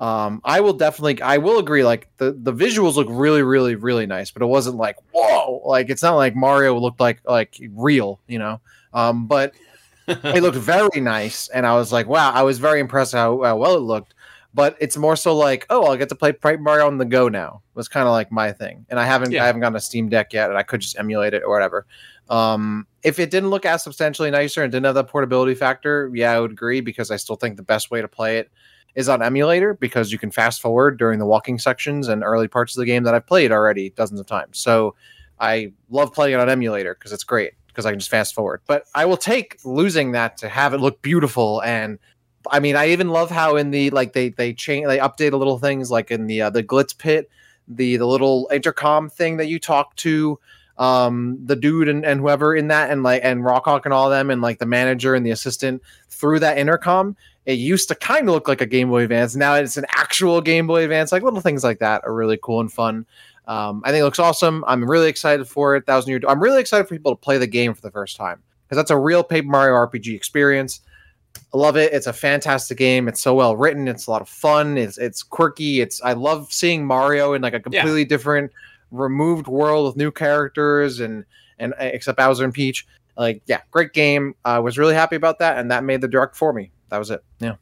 Um, 0.00 0.40
I 0.44 0.60
will 0.60 0.72
definitely. 0.72 1.22
I 1.22 1.38
will 1.38 1.58
agree. 1.58 1.84
Like 1.84 2.08
the 2.16 2.32
the 2.32 2.52
visuals 2.52 2.96
look 2.96 3.06
really, 3.10 3.42
really, 3.42 3.76
really 3.76 4.06
nice, 4.06 4.30
but 4.30 4.42
it 4.42 4.46
wasn't 4.46 4.76
like 4.76 4.96
whoa. 5.12 5.62
Like 5.64 5.90
it's 5.90 6.02
not 6.02 6.16
like 6.16 6.34
Mario 6.34 6.76
looked 6.78 7.00
like 7.00 7.20
like 7.24 7.60
real, 7.74 8.18
you 8.26 8.38
know. 8.38 8.60
Um, 8.92 9.26
but 9.26 9.54
it 10.08 10.42
looked 10.42 10.56
very 10.56 11.00
nice, 11.00 11.48
and 11.48 11.66
I 11.66 11.74
was 11.74 11.92
like, 11.92 12.08
wow, 12.08 12.32
I 12.32 12.42
was 12.42 12.58
very 12.58 12.80
impressed 12.80 13.12
how, 13.12 13.42
how 13.42 13.56
well 13.56 13.76
it 13.76 13.80
looked. 13.80 14.14
But 14.54 14.76
it's 14.80 14.98
more 14.98 15.16
so 15.16 15.36
like, 15.36 15.66
oh, 15.70 15.84
I'll 15.84 15.96
get 15.96 16.10
to 16.10 16.14
play 16.14 16.34
Mario 16.58 16.86
on 16.86 16.98
the 16.98 17.06
go 17.06 17.28
now. 17.28 17.62
Was 17.74 17.88
kind 17.88 18.06
of 18.06 18.12
like 18.12 18.30
my 18.30 18.52
thing, 18.52 18.84
and 18.90 19.00
I 19.00 19.06
haven't 19.06 19.32
Yeah. 19.32 19.44
I 19.44 19.46
haven't 19.46 19.62
gotten 19.62 19.76
a 19.76 19.80
Steam 19.80 20.08
Deck 20.08 20.32
yet, 20.32 20.50
and 20.50 20.58
I 20.58 20.62
could 20.62 20.80
just 20.80 20.98
emulate 20.98 21.34
it 21.34 21.42
or 21.42 21.50
whatever. 21.50 21.86
Um, 22.28 22.86
if 23.02 23.18
it 23.18 23.30
didn't 23.30 23.50
look 23.50 23.66
as 23.66 23.82
substantially 23.82 24.30
nicer 24.30 24.62
and 24.62 24.70
didn't 24.70 24.86
have 24.86 24.94
that 24.94 25.08
portability 25.08 25.54
factor, 25.54 26.10
yeah, 26.14 26.32
I 26.32 26.40
would 26.40 26.52
agree 26.52 26.80
because 26.80 27.10
I 27.10 27.16
still 27.16 27.36
think 27.36 27.56
the 27.56 27.62
best 27.62 27.90
way 27.90 28.00
to 28.00 28.08
play 28.08 28.38
it 28.38 28.50
is 28.94 29.08
on 29.08 29.22
emulator 29.22 29.74
because 29.74 30.12
you 30.12 30.18
can 30.18 30.30
fast 30.30 30.60
forward 30.60 30.98
during 30.98 31.18
the 31.18 31.26
walking 31.26 31.58
sections 31.58 32.08
and 32.08 32.22
early 32.22 32.48
parts 32.48 32.76
of 32.76 32.80
the 32.80 32.86
game 32.86 33.04
that 33.04 33.14
I've 33.14 33.26
played 33.26 33.50
already 33.50 33.90
dozens 33.90 34.20
of 34.20 34.26
times. 34.26 34.58
So 34.58 34.94
I 35.40 35.72
love 35.90 36.12
playing 36.12 36.34
it 36.34 36.40
on 36.40 36.48
emulator 36.48 36.94
because 36.94 37.12
it's 37.12 37.24
great 37.24 37.54
because 37.68 37.86
I 37.86 37.90
can 37.90 37.98
just 37.98 38.10
fast 38.10 38.34
forward. 38.34 38.60
But 38.66 38.84
I 38.94 39.06
will 39.06 39.16
take 39.16 39.58
losing 39.64 40.12
that 40.12 40.36
to 40.38 40.48
have 40.48 40.74
it 40.74 40.78
look 40.78 41.00
beautiful 41.00 41.62
and 41.62 41.98
I 42.50 42.60
mean 42.60 42.76
I 42.76 42.88
even 42.88 43.08
love 43.08 43.30
how 43.30 43.56
in 43.56 43.70
the 43.70 43.90
like 43.90 44.12
they 44.12 44.30
they 44.30 44.52
change 44.52 44.86
they 44.86 44.98
update 44.98 45.32
a 45.32 45.36
little 45.36 45.58
things 45.58 45.90
like 45.90 46.10
in 46.10 46.26
the 46.26 46.42
uh, 46.42 46.50
the 46.50 46.62
glitz 46.62 46.96
pit 46.96 47.30
the 47.68 47.96
the 47.96 48.06
little 48.06 48.48
intercom 48.52 49.08
thing 49.08 49.36
that 49.36 49.46
you 49.46 49.58
talk 49.58 49.94
to 49.96 50.38
um 50.78 51.38
the 51.44 51.56
dude 51.56 51.88
and, 51.88 52.04
and 52.04 52.20
whoever 52.20 52.54
in 52.54 52.68
that 52.68 52.90
and 52.90 53.02
like 53.02 53.20
and 53.24 53.42
Rawk 53.42 53.64
Hawk 53.64 53.84
and 53.84 53.92
all 53.92 54.08
them 54.08 54.30
and 54.30 54.40
like 54.40 54.58
the 54.58 54.66
manager 54.66 55.14
and 55.14 55.24
the 55.24 55.30
assistant 55.30 55.82
through 56.08 56.40
that 56.40 56.58
intercom 56.58 57.16
it 57.44 57.54
used 57.54 57.88
to 57.88 57.94
kind 57.94 58.28
of 58.28 58.34
look 58.34 58.46
like 58.46 58.60
a 58.60 58.66
Game 58.66 58.88
Boy 58.88 59.02
Advance. 59.02 59.34
Now 59.34 59.54
it's 59.54 59.76
an 59.76 59.86
actual 59.90 60.40
Game 60.40 60.66
Boy 60.66 60.84
Advance. 60.84 61.10
Like 61.10 61.22
little 61.22 61.40
things 61.40 61.64
like 61.64 61.80
that 61.80 62.02
are 62.04 62.14
really 62.14 62.38
cool 62.40 62.60
and 62.60 62.72
fun. 62.72 63.06
Um, 63.48 63.82
I 63.84 63.90
think 63.90 64.02
it 64.02 64.04
looks 64.04 64.20
awesome. 64.20 64.64
I'm 64.68 64.88
really 64.88 65.08
excited 65.08 65.48
for 65.48 65.74
it. 65.74 65.84
Thousand 65.84 66.10
Year. 66.10 66.20
I'm 66.28 66.40
really 66.40 66.60
excited 66.60 66.86
for 66.86 66.94
people 66.94 67.12
to 67.12 67.20
play 67.20 67.38
the 67.38 67.46
game 67.46 67.74
for 67.74 67.80
the 67.80 67.90
first 67.90 68.16
time 68.16 68.40
because 68.64 68.76
that's 68.76 68.92
a 68.92 68.98
real 68.98 69.24
Paper 69.24 69.48
Mario 69.48 69.74
RPG 69.74 70.14
experience. 70.14 70.80
I 71.54 71.56
love 71.56 71.76
it. 71.76 71.92
It's 71.92 72.06
a 72.06 72.12
fantastic 72.12 72.78
game. 72.78 73.08
It's 73.08 73.20
so 73.20 73.34
well 73.34 73.56
written. 73.56 73.88
It's 73.88 74.06
a 74.06 74.10
lot 74.10 74.22
of 74.22 74.28
fun. 74.28 74.78
It's 74.78 74.98
it's 74.98 75.22
quirky. 75.22 75.80
It's 75.80 76.02
I 76.02 76.14
love 76.14 76.52
seeing 76.52 76.86
Mario 76.86 77.34
in 77.34 77.42
like 77.42 77.54
a 77.54 77.60
completely 77.60 78.04
different, 78.04 78.52
removed 78.90 79.46
world 79.48 79.86
with 79.86 79.96
new 79.96 80.10
characters 80.10 81.00
and 81.00 81.24
and 81.58 81.74
uh, 81.74 81.84
except 81.84 82.18
Bowser 82.18 82.44
and 82.44 82.54
Peach. 82.54 82.86
Like 83.16 83.42
yeah, 83.46 83.60
great 83.70 83.92
game. 83.92 84.34
I 84.44 84.60
was 84.60 84.78
really 84.78 84.94
happy 84.94 85.16
about 85.16 85.38
that, 85.40 85.58
and 85.58 85.70
that 85.70 85.84
made 85.84 86.00
the 86.00 86.08
direct 86.08 86.36
for 86.36 86.52
me. 86.52 86.70
That 86.88 86.98
was 86.98 87.10
it. 87.10 87.22
Yeah. 87.38 87.56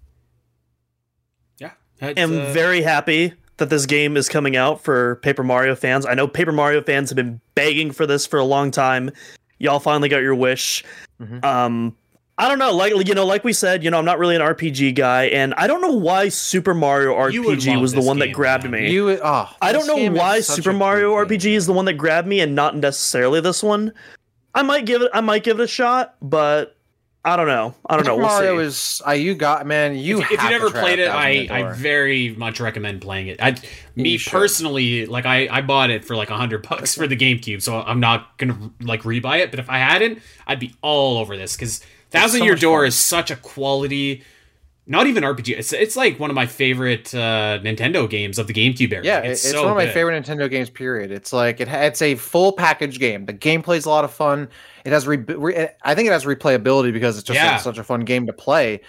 yeah. 1.59 1.72
I'm 2.01 2.38
uh, 2.38 2.52
very 2.52 2.82
happy 2.82 3.34
that 3.56 3.70
this 3.70 3.86
game 3.86 4.16
is 4.16 4.28
coming 4.28 4.56
out 4.56 4.82
for 4.82 5.16
Paper 5.16 5.42
Mario 5.42 5.74
fans. 5.74 6.06
I 6.06 6.14
know 6.14 6.26
Paper 6.26 6.52
Mario 6.52 6.82
fans 6.82 7.10
have 7.10 7.16
been 7.16 7.40
begging 7.55 7.90
for 7.90 8.06
this 8.06 8.26
for 8.26 8.38
a 8.38 8.44
long 8.44 8.70
time. 8.70 9.10
Y'all 9.59 9.80
finally 9.80 10.09
got 10.09 10.22
your 10.22 10.34
wish. 10.34 10.82
Mhm. 11.20 11.44
Um, 11.44 11.97
I 12.40 12.48
don't 12.48 12.58
know, 12.58 12.72
like 12.72 13.06
you 13.06 13.14
know, 13.14 13.26
like 13.26 13.44
we 13.44 13.52
said, 13.52 13.84
you 13.84 13.90
know, 13.90 13.98
I'm 13.98 14.06
not 14.06 14.18
really 14.18 14.34
an 14.34 14.40
RPG 14.40 14.94
guy, 14.94 15.24
and 15.24 15.52
I 15.58 15.66
don't 15.66 15.82
know 15.82 15.92
why 15.92 16.30
Super 16.30 16.72
Mario 16.72 17.14
RPG 17.14 17.78
was 17.78 17.92
the 17.92 17.98
this 17.98 18.06
one 18.06 18.18
that 18.20 18.32
grabbed 18.32 18.64
man. 18.64 18.84
me. 18.84 18.90
You 18.90 19.20
oh, 19.22 19.54
I 19.60 19.72
don't 19.72 19.86
know 19.86 20.10
why 20.10 20.40
Super 20.40 20.72
Mario 20.72 21.14
good 21.14 21.28
RPG 21.28 21.42
game. 21.42 21.56
is 21.58 21.66
the 21.66 21.74
one 21.74 21.84
that 21.84 21.94
grabbed 21.94 22.26
me 22.26 22.40
and 22.40 22.54
not 22.54 22.74
necessarily 22.74 23.42
this 23.42 23.62
one. 23.62 23.92
I 24.54 24.62
might 24.62 24.86
give 24.86 25.02
it 25.02 25.10
I 25.12 25.20
might 25.20 25.44
give 25.44 25.60
it 25.60 25.64
a 25.64 25.68
shot, 25.68 26.16
but 26.22 26.78
I 27.26 27.36
don't 27.36 27.46
know. 27.46 27.74
I 27.84 27.96
don't 27.96 28.06
know. 28.06 28.12
Super 28.14 28.22
We'll 28.22 28.30
Mario 28.30 28.56
see. 28.56 28.64
is 28.64 29.02
uh, 29.06 29.10
you 29.10 29.34
got 29.34 29.66
man. 29.66 29.94
You 29.94 30.22
if, 30.22 30.30
if 30.30 30.42
you 30.42 30.48
to 30.48 30.48
never 30.48 30.70
played 30.70 30.98
it, 30.98 31.08
I, 31.08 31.46
I 31.50 31.72
very 31.74 32.34
much 32.36 32.58
recommend 32.58 33.02
playing 33.02 33.26
it. 33.28 33.42
I, 33.42 33.56
me 33.96 34.12
You 34.12 34.18
should. 34.18 34.32
personally, 34.32 35.04
like 35.04 35.26
I, 35.26 35.46
I 35.50 35.60
bought 35.60 35.90
it 35.90 36.06
for 36.06 36.16
like 36.16 36.30
a 36.30 36.38
hundred 36.38 36.62
bucks 36.68 36.94
for 36.94 37.06
the 37.06 37.18
GameCube, 37.18 37.60
so 37.60 37.82
I'm 37.82 38.00
not 38.00 38.38
gonna 38.38 38.70
like 38.80 39.02
rebuy 39.02 39.40
it. 39.40 39.50
But 39.50 39.60
if 39.60 39.68
I 39.68 39.76
hadn't, 39.76 40.20
I'd 40.46 40.58
be 40.58 40.74
all 40.80 41.18
over 41.18 41.36
this 41.36 41.54
because 41.54 41.84
Thousand 42.10 42.40
so 42.40 42.44
Year 42.44 42.54
Door 42.56 42.80
fun. 42.80 42.86
is 42.88 42.94
such 42.96 43.30
a 43.30 43.36
quality. 43.36 44.22
Not 44.86 45.06
even 45.06 45.22
RPG. 45.22 45.56
It's 45.56 45.72
it's 45.72 45.94
like 45.94 46.18
one 46.18 46.30
of 46.30 46.34
my 46.34 46.46
favorite 46.46 47.14
uh, 47.14 47.60
Nintendo 47.62 48.10
games 48.10 48.38
of 48.40 48.48
the 48.48 48.52
GameCube 48.52 48.92
era. 48.92 49.04
Yeah, 49.04 49.20
Like, 49.20 49.24
it's, 49.30 49.48
so 49.48 49.62
one 49.62 49.70
of 49.72 49.76
my 49.76 49.84
good. 49.84 49.94
favorite 49.94 50.24
Nintendo 50.24 50.50
games. 50.50 50.68
Period. 50.68 51.12
It's 51.12 51.32
like 51.32 51.60
it, 51.60 51.68
it's 51.68 52.02
a 52.02 52.16
full 52.16 52.52
package 52.52 52.98
game. 52.98 53.26
The 53.26 53.34
gameplay 53.34 53.76
is 53.76 53.84
a 53.84 53.88
lot 53.90 54.04
of 54.04 54.12
fun. 54.12 54.48
It 54.84 54.92
has 54.92 55.06
re, 55.06 55.18
re, 55.18 55.68
I 55.82 55.94
think 55.94 56.08
it 56.08 56.12
has 56.12 56.24
replayability 56.24 56.92
because 56.92 57.16
it's 57.18 57.26
just 57.26 57.36
Yeah. 57.36 57.58
such 57.58 57.78
a 57.78 57.84
fun 57.84 58.00
game 58.00 58.26
to 58.26 58.32
play. 58.32 58.80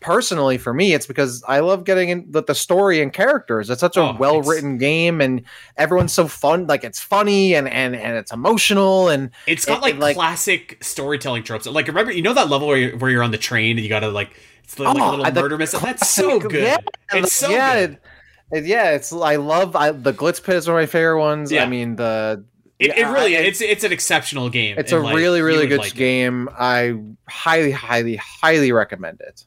Personally, 0.00 0.56
for 0.56 0.72
me, 0.72 0.94
it's 0.94 1.06
because 1.06 1.44
I 1.46 1.60
love 1.60 1.84
getting 1.84 2.08
in 2.08 2.24
the, 2.30 2.42
the 2.42 2.54
story 2.54 3.02
and 3.02 3.12
characters. 3.12 3.68
It's 3.68 3.80
such 3.80 3.98
a 3.98 4.00
Oh, 4.00 4.16
well 4.18 4.40
written 4.40 4.78
game, 4.78 5.20
and 5.20 5.42
everyone's 5.76 6.12
so 6.14 6.26
fun. 6.26 6.66
Like 6.66 6.84
it's 6.84 6.98
funny 6.98 7.54
and 7.54 7.68
and 7.68 7.94
and 7.94 8.16
it's 8.16 8.32
emotional 8.32 9.08
and 9.10 9.30
It's 9.46 9.66
got 9.66 9.78
it- 9.78 9.82
like, 9.82 9.98
like- 9.98 10.16
classic 10.16 10.78
storytelling 10.82 11.42
tropes. 11.42 11.66
Like 11.66 11.86
remember, 11.86 12.12
you 12.12 12.22
know 12.22 12.32
that 12.32 12.48
level 12.48 12.66
where 12.68 12.78
you're, 12.78 12.96
where 12.96 13.10
you're 13.10 13.22
on 13.22 13.30
the 13.30 13.36
train 13.38 13.76
and 13.76 13.80
you 13.84 13.90
gotta 13.90 14.08
like 14.08 14.30
it's 14.64 14.78
like 14.78 14.96
a 14.96 15.00
Oh, 15.02 15.10
little 15.10 15.24
the 15.30 15.40
murder 15.42 15.58
mystery. 15.58 15.80
That's 15.82 16.08
so 16.08 16.40
good. 16.40 16.52
yeah, 16.62 16.76
it's 17.12 17.32
so 17.34 17.50
yeah, 17.50 17.74
good. 17.86 17.90
it- 17.92 18.58
It- 18.58 18.64
yeah, 18.64 18.92
it's 18.92 19.12
I 19.12 19.36
love 19.36 19.76
I, 19.76 19.90
the 19.92 20.14
Glitz 20.14 20.42
Pit 20.42 20.56
is 20.56 20.66
one 20.66 20.76
of 20.78 20.82
my 20.82 20.86
favorite 20.86 21.20
ones. 21.20 21.52
Yeah. 21.52 21.64
I 21.64 21.68
mean 21.68 21.96
the 21.96 22.42
It, 22.78 22.96
it 22.96 23.04
really 23.06 23.36
I- 23.36 23.40
it's 23.40 23.60
it's 23.60 23.84
an 23.84 23.92
exceptional 23.92 24.48
game. 24.48 24.76
it's 24.78 24.92
a 24.92 24.98
like, 24.98 25.14
really 25.14 25.42
really 25.42 25.66
good 25.66 25.80
like 25.80 25.92
it. 25.92 25.96
game. 25.96 26.48
I 26.58 26.94
highly 27.28 27.70
highly 27.72 28.16
highly 28.16 28.72
recommend 28.72 29.20
it. 29.20 29.44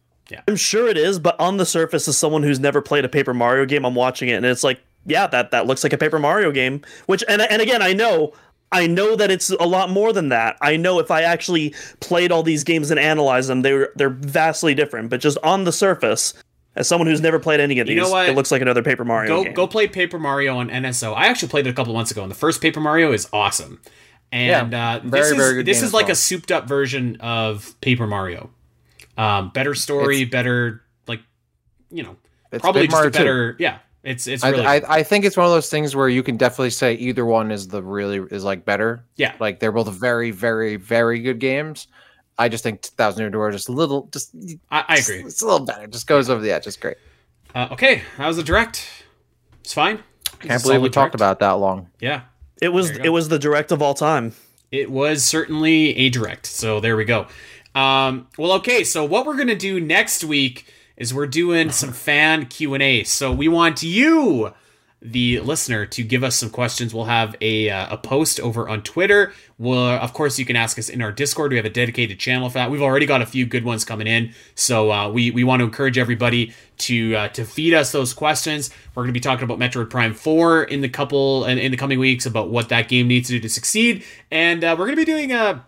I'm 0.48 0.56
sure 0.56 0.88
it 0.88 0.98
is, 0.98 1.20
but 1.20 1.40
on 1.40 1.58
the 1.58 1.66
surface, 1.66 2.08
as 2.08 2.18
someone 2.18 2.44
who's 2.44 2.60
never 2.60 2.82
played 2.82 3.06
a 3.06 3.10
Paper 3.10 3.34
Mario 3.34 3.66
game, 3.66 3.86
I'm 3.86 3.96
watching 3.96 4.30
it 4.30 4.34
and 4.34 4.46
it's 4.46 4.64
like, 4.64 4.80
yeah, 5.06 5.28
that 5.28 5.52
that 5.52 5.66
looks 5.68 5.84
like 5.84 5.94
a 5.94 5.98
Paper 5.98 6.18
Mario 6.20 6.52
game. 6.52 6.82
Which 7.08 7.24
and 7.28 7.42
and 7.42 7.62
again, 7.62 7.82
I 7.82 7.94
know. 7.94 8.34
I 8.72 8.88
know 8.88 9.16
that 9.16 9.30
it's 9.30 9.52
a 9.52 9.66
lot 9.66 9.92
more 9.92 10.12
than 10.14 10.30
that. 10.30 10.58
I 10.60 10.78
know 10.78 10.98
if 10.98 11.12
I 11.12 11.22
actually 11.22 11.76
played 12.00 12.32
all 12.32 12.42
these 12.42 12.64
games 12.64 12.90
and 12.90 13.00
analyzed 13.00 13.48
them, 13.50 13.62
they're 13.62 13.90
they're 13.96 14.10
vastly 14.10 14.74
different. 14.74 15.10
But 15.12 15.20
just 15.20 15.38
on 15.44 15.66
the 15.66 15.72
surface, 15.72 16.34
as 16.76 16.88
someone 16.88 17.06
who's 17.08 17.22
never 17.22 17.38
played 17.38 17.60
any 17.60 17.78
of 17.80 17.88
You 17.88 17.94
these, 17.96 18.04
know 18.04 18.10
what? 18.10 18.28
it 18.30 18.36
looks 18.36 18.50
like 18.52 18.64
another 18.64 18.82
Paper 18.82 19.06
Mario 19.06 19.28
Go 19.28 19.44
game. 19.44 19.54
go 19.54 19.68
play 19.68 19.88
Paper 19.88 20.18
Mario 20.18 20.58
on 20.58 20.70
NSO. 20.70 21.14
I 21.16 21.28
actually 21.28 21.50
played 21.50 21.68
it 21.68 21.70
a 21.70 21.74
couple 21.74 21.94
months 21.94 22.10
ago, 22.10 22.24
and 22.24 22.32
the 22.32 22.36
first 22.36 22.62
Paper 22.62 22.80
Mario 22.80 23.12
is 23.12 23.30
awesome. 23.32 23.80
And 24.32 24.72
Yeah, 24.74 24.96
uh, 24.96 25.00
very, 25.08 25.22
this 25.22 25.32
is 25.32 25.38
very 25.38 25.54
good 25.56 25.66
this 25.68 25.78
is 25.78 25.84
as 25.84 25.94
like 25.94 26.06
well. 26.08 26.14
a 26.14 26.16
souped 26.16 26.52
up 26.52 26.68
version 26.68 27.18
of 27.20 27.76
Paper 27.82 28.08
Mario. 28.08 28.50
Um, 29.18 29.50
better 29.52 29.76
story, 29.76 30.26
better 30.26 30.82
like 31.08 31.22
you 31.92 32.04
know, 32.04 32.16
It's 32.52 32.62
probably 32.62 32.88
just 32.88 32.94
a 32.94 32.98
Mario 32.98 33.10
2. 33.12 33.18
better 33.20 33.56
yeah. 33.60 33.78
It's 34.04 34.28
it's 34.28 34.44
really 34.44 34.66
I, 34.66 34.76
I 34.78 34.82
I 35.00 35.04
think 35.04 35.24
it's 35.24 35.38
one 35.38 35.46
of 35.46 35.52
those 35.52 35.70
things 35.70 35.96
where 35.96 36.10
you 36.10 36.24
can 36.24 36.36
definitely 36.36 36.72
say 36.72 36.94
either 36.96 37.26
one 37.26 37.52
is 37.52 37.68
the 37.70 37.82
really 37.82 38.18
is 38.32 38.44
like 38.44 38.66
better. 38.66 39.06
yeah. 39.16 39.34
Like 39.40 39.60
they're 39.60 39.72
both 39.72 39.88
very 39.94 40.32
very 40.32 40.76
very 40.76 41.20
good 41.20 41.40
games. 41.40 41.88
I 42.38 42.50
just 42.50 42.64
think 42.64 42.82
Thousand 42.84 43.22
Year 43.22 43.30
Door 43.30 43.52
just 43.52 43.70
a 43.70 43.72
little 43.72 44.10
just 44.12 44.36
I, 44.72 44.84
I 44.90 44.96
agree. 44.98 45.20
It's 45.24 45.42
a 45.42 45.46
little 45.46 45.66
better. 45.66 45.88
Just 45.88 46.08
goes 46.08 46.30
over 46.30 46.42
the 46.42 46.52
edge. 46.52 46.66
It's 46.68 46.76
great. 46.76 46.98
Uh, 47.56 47.68
okay, 47.72 48.02
that 48.18 48.28
was 48.28 48.38
a 48.40 48.44
direct. 48.44 48.90
It's 49.62 49.74
fine. 49.74 50.00
It's 50.26 50.48
Can't 50.48 50.64
believe 50.64 50.82
we 50.82 50.88
solid 50.88 50.94
talked 50.94 51.12
direct. 51.12 51.16
about 51.16 51.40
that 51.40 51.52
long. 51.62 51.90
Yeah, 52.02 52.22
it 52.62 52.70
was 52.74 52.88
There 52.88 52.96
you 52.98 53.04
go. 53.04 53.06
it 53.06 53.10
was 53.14 53.30
the 53.30 53.38
direct 53.40 53.72
of 53.72 53.82
all 53.84 53.94
time. 53.94 54.34
it 54.72 54.90
was 54.92 55.24
certainly 55.24 55.96
a 55.96 56.10
direct. 56.10 56.48
So 56.48 56.80
there 56.82 56.98
we 56.98 57.06
go. 57.06 57.28
Um, 57.76 58.28
well, 58.38 58.54
okay. 58.54 58.84
So 58.84 59.04
what 59.04 59.26
we're 59.26 59.38
gonna 59.38 59.56
do 59.56 59.80
next 59.80 60.24
week 60.24 60.66
is 60.98 61.14
we're 61.14 61.28
doing 61.28 61.72
some 61.72 61.92
fan 61.94 62.46
Q 62.46 62.74
and 62.74 62.84
A. 62.84 63.04
So 63.04 63.32
we 63.32 63.48
want 63.48 63.82
you, 63.84 64.54
the 65.02 65.40
listener, 65.42 65.86
to 65.88 66.04
give 66.04 66.24
us 66.24 66.36
some 66.36 66.50
questions. 66.50 66.94
We'll 66.94 67.06
have 67.06 67.36
a 67.42 67.70
uh, 67.70 67.96
a 67.96 67.98
post 67.98 68.40
over 68.40 68.70
on 68.70 68.84
Twitter. 68.84 69.34
We'll, 69.58 69.80
of 69.80 70.14
course, 70.14 70.38
you 70.38 70.46
can 70.46 70.56
ask 70.56 70.78
us 70.78 70.90
in 70.90 71.02
our 71.02 71.12
Discord. 71.12 71.52
We 71.52 71.58
have 71.58 71.66
a 71.66 71.70
dedicated 71.70 72.20
channel 72.20 72.50
for 72.50 72.56
that. 72.56 72.72
We've 72.72 72.82
already 72.82 73.06
got 73.06 73.22
a 73.22 73.26
few 73.26 73.46
good 73.46 73.66
ones 73.66 73.84
coming 73.84 74.08
in. 74.08 74.34
So 74.56 74.92
uh, 74.92 75.10
we 75.10 75.32
we 75.32 75.44
want 75.44 75.60
to 75.62 75.66
encourage 75.66 75.98
everybody 75.98 76.54
to 76.80 77.16
uh, 77.16 77.28
to 77.30 77.44
feed 77.44 77.74
us 77.74 77.92
those 77.92 78.14
questions. 78.14 78.70
We're 78.94 79.04
going 79.04 79.14
to 79.14 79.20
be 79.20 79.20
talking 79.20 79.44
about 79.44 79.60
Metroid 79.60 79.90
Prime 79.90 80.14
Four 80.14 80.64
in 80.64 80.82
the 80.82 80.90
couple 80.90 81.46
in, 81.46 81.58
in 81.58 81.72
the 81.72 81.78
coming 81.78 82.00
weeks 82.00 82.26
about 82.26 82.50
what 82.50 82.70
that 82.70 82.88
game 82.88 83.08
needs 83.08 83.28
to 83.30 83.34
do 83.34 83.40
to 83.42 83.50
succeed, 83.50 84.04
and 84.32 84.64
uh, 84.64 84.76
we're 84.78 84.86
going 84.86 84.98
to 84.98 85.06
be 85.06 85.12
doing 85.12 85.32
a 85.32 85.66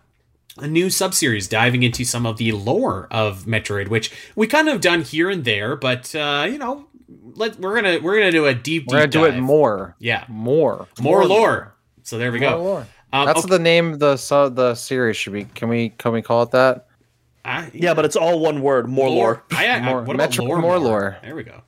a 0.57 0.67
new 0.67 0.87
subseries 0.87 1.49
diving 1.49 1.83
into 1.83 2.05
some 2.05 2.25
of 2.25 2.37
the 2.37 2.51
lore 2.53 3.07
of 3.11 3.43
Metroid, 3.45 3.89
which 3.89 4.11
we 4.35 4.47
kind 4.47 4.69
of 4.69 4.81
done 4.81 5.01
here 5.01 5.29
and 5.29 5.43
there, 5.43 5.75
but 5.75 6.13
uh, 6.15 6.47
you 6.49 6.57
know, 6.57 6.87
let 7.33 7.59
we're 7.59 7.75
gonna 7.75 7.99
we're 8.01 8.17
gonna 8.17 8.31
do 8.31 8.45
a 8.45 8.53
deep 8.53 8.85
We're 8.87 8.99
gonna 8.99 9.07
deep 9.07 9.21
do 9.21 9.25
it 9.25 9.39
more. 9.39 9.95
Yeah, 9.99 10.25
More. 10.29 10.87
more, 10.99 11.25
lore. 11.25 11.75
So 12.03 12.17
there 12.17 12.31
we 12.31 12.39
More 12.39 12.49
go. 12.51 12.63
lore. 12.63 12.87
Um, 13.13 13.25
That's 13.27 13.39
okay, 13.39 13.49
the 13.49 13.59
name 13.59 13.93
of 13.93 13.99
the 13.99 14.17
so 14.17 14.49
the 14.49 14.75
series 14.75 15.17
should 15.17 15.33
be. 15.33 15.45
Can 15.45 15.69
we 15.69 15.89
can 15.89 16.11
we 16.11 16.21
call 16.21 16.43
it 16.43 16.51
that? 16.51 16.87
I- 17.43 17.69
Yeah, 17.73 17.93
but 17.93 18.05
it's 18.05 18.15
all 18.15 18.39
one 18.39 18.61
word. 18.61 18.87
More 18.89 19.09
lore. 19.09 19.43
I, 19.51 19.67
I, 19.67 19.79
More- 19.81 20.03
what 20.03 20.15
about 20.15 20.31
Metroid 20.31 20.47
lore? 20.47 20.57
more 20.59 20.79
lore. 20.79 21.17
There 21.21 21.35
we 21.35 21.43
go. 21.43 21.61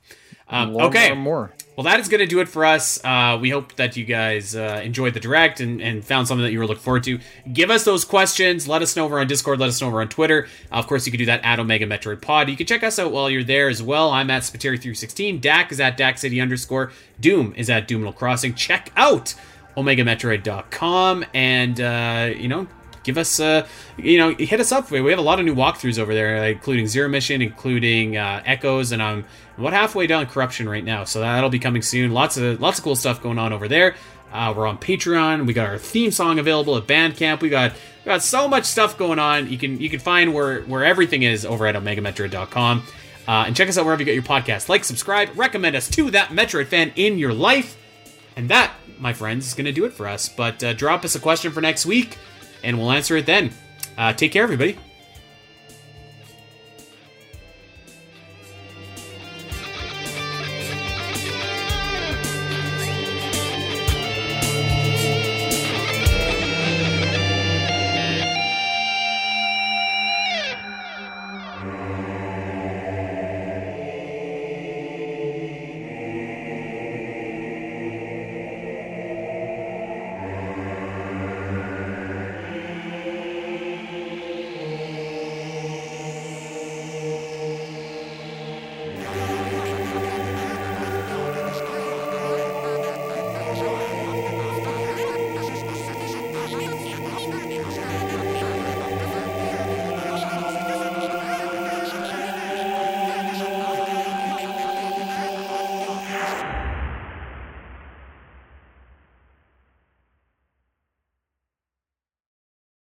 Um, 0.48 0.72
Lore, 0.72 0.84
okay, 0.84 1.08
more, 1.12 1.16
more. 1.48 1.52
Well, 1.78 1.84
that 1.84 2.00
is 2.00 2.08
going 2.08 2.18
to 2.18 2.26
do 2.26 2.40
it 2.40 2.48
for 2.48 2.64
us. 2.64 2.98
Uh, 3.04 3.38
we 3.40 3.50
hope 3.50 3.76
that 3.76 3.96
you 3.96 4.04
guys 4.04 4.56
uh, 4.56 4.80
enjoyed 4.82 5.14
the 5.14 5.20
direct 5.20 5.60
and, 5.60 5.80
and 5.80 6.04
found 6.04 6.26
something 6.26 6.42
that 6.42 6.50
you 6.50 6.58
were 6.58 6.66
looking 6.66 6.82
forward 6.82 7.04
to. 7.04 7.20
Give 7.52 7.70
us 7.70 7.84
those 7.84 8.04
questions. 8.04 8.66
Let 8.66 8.82
us 8.82 8.96
know 8.96 9.04
over 9.04 9.20
on 9.20 9.28
Discord. 9.28 9.60
Let 9.60 9.68
us 9.68 9.80
know 9.80 9.86
over 9.86 10.00
on 10.00 10.08
Twitter. 10.08 10.48
of 10.72 10.88
course, 10.88 11.06
you 11.06 11.12
can 11.12 11.20
do 11.20 11.26
that 11.26 11.44
at 11.44 11.60
Omega 11.60 11.86
Metroid 11.86 12.20
Pod. 12.20 12.48
You 12.48 12.56
can 12.56 12.66
check 12.66 12.82
us 12.82 12.98
out 12.98 13.12
while 13.12 13.30
you're 13.30 13.44
there 13.44 13.68
as 13.68 13.80
well. 13.80 14.10
I'm 14.10 14.28
at 14.28 14.42
Spiteri316. 14.42 15.40
Dak 15.40 15.70
is 15.70 15.78
at 15.78 15.96
Dak 15.96 16.18
City 16.18 16.40
underscore. 16.40 16.90
Doom 17.20 17.54
is 17.56 17.70
at 17.70 17.86
Doominal 17.86 18.16
Crossing. 18.16 18.54
Check 18.54 18.90
out 18.96 19.36
OmegaMetroid.com 19.76 21.26
and, 21.32 21.80
uh, 21.80 22.30
you 22.36 22.48
know, 22.48 22.66
give 23.02 23.18
us 23.18 23.40
uh 23.40 23.66
you 23.96 24.18
know 24.18 24.34
hit 24.34 24.60
us 24.60 24.72
up. 24.72 24.90
We 24.90 25.10
have 25.10 25.18
a 25.18 25.22
lot 25.22 25.38
of 25.38 25.46
new 25.46 25.54
walkthroughs 25.54 25.98
over 25.98 26.14
there 26.14 26.46
including 26.48 26.86
zero 26.86 27.08
mission 27.08 27.42
including 27.42 28.16
uh 28.16 28.42
echoes 28.44 28.92
and 28.92 29.02
i'm 29.02 29.24
about 29.56 29.72
halfway 29.72 30.06
down 30.06 30.26
corruption 30.26 30.68
right 30.68 30.84
now 30.84 31.04
so 31.04 31.20
that'll 31.20 31.50
be 31.50 31.58
coming 31.58 31.82
soon. 31.82 32.12
Lots 32.12 32.36
of 32.36 32.60
lots 32.60 32.78
of 32.78 32.84
cool 32.84 32.96
stuff 32.96 33.22
going 33.22 33.38
on 33.38 33.52
over 33.52 33.68
there. 33.68 33.94
Uh, 34.32 34.52
we're 34.54 34.66
on 34.66 34.78
patreon. 34.78 35.46
We 35.46 35.54
got 35.54 35.68
our 35.68 35.78
theme 35.78 36.10
song 36.10 36.38
available 36.38 36.76
at 36.76 36.86
bandcamp. 36.86 37.40
We 37.40 37.48
got 37.48 37.72
we 37.72 38.10
got 38.10 38.22
so 38.22 38.46
much 38.46 38.64
stuff 38.64 38.98
going 38.98 39.18
on. 39.18 39.50
You 39.50 39.58
can 39.58 39.80
you 39.80 39.88
can 39.88 40.00
find 40.00 40.34
where 40.34 40.62
where 40.62 40.84
everything 40.84 41.22
is 41.22 41.46
over 41.46 41.66
at 41.66 41.74
omegametroid.com 41.74 42.82
uh, 43.26 43.44
and 43.46 43.56
check 43.56 43.68
us 43.68 43.78
out 43.78 43.84
wherever 43.84 44.02
you 44.02 44.06
get 44.06 44.14
your 44.14 44.22
podcast 44.22 44.68
like 44.68 44.84
subscribe 44.84 45.30
recommend 45.36 45.76
us 45.76 45.88
to 45.90 46.10
that 46.10 46.28
metroid 46.28 46.66
fan 46.66 46.92
in 46.96 47.18
your 47.18 47.32
life. 47.32 47.76
And 48.36 48.50
that, 48.50 48.72
my 49.00 49.12
friends, 49.12 49.48
is 49.48 49.54
going 49.54 49.64
to 49.64 49.72
do 49.72 49.84
it 49.84 49.92
for 49.92 50.06
us. 50.06 50.28
But 50.28 50.62
uh, 50.62 50.72
drop 50.72 51.04
us 51.04 51.16
a 51.16 51.20
question 51.20 51.50
for 51.50 51.60
next 51.60 51.84
week, 51.84 52.18
and 52.62 52.78
we'll 52.78 52.90
answer 52.92 53.16
it 53.16 53.26
then. 53.26 53.50
Uh, 53.96 54.12
take 54.12 54.32
care, 54.32 54.42
everybody. 54.42 54.78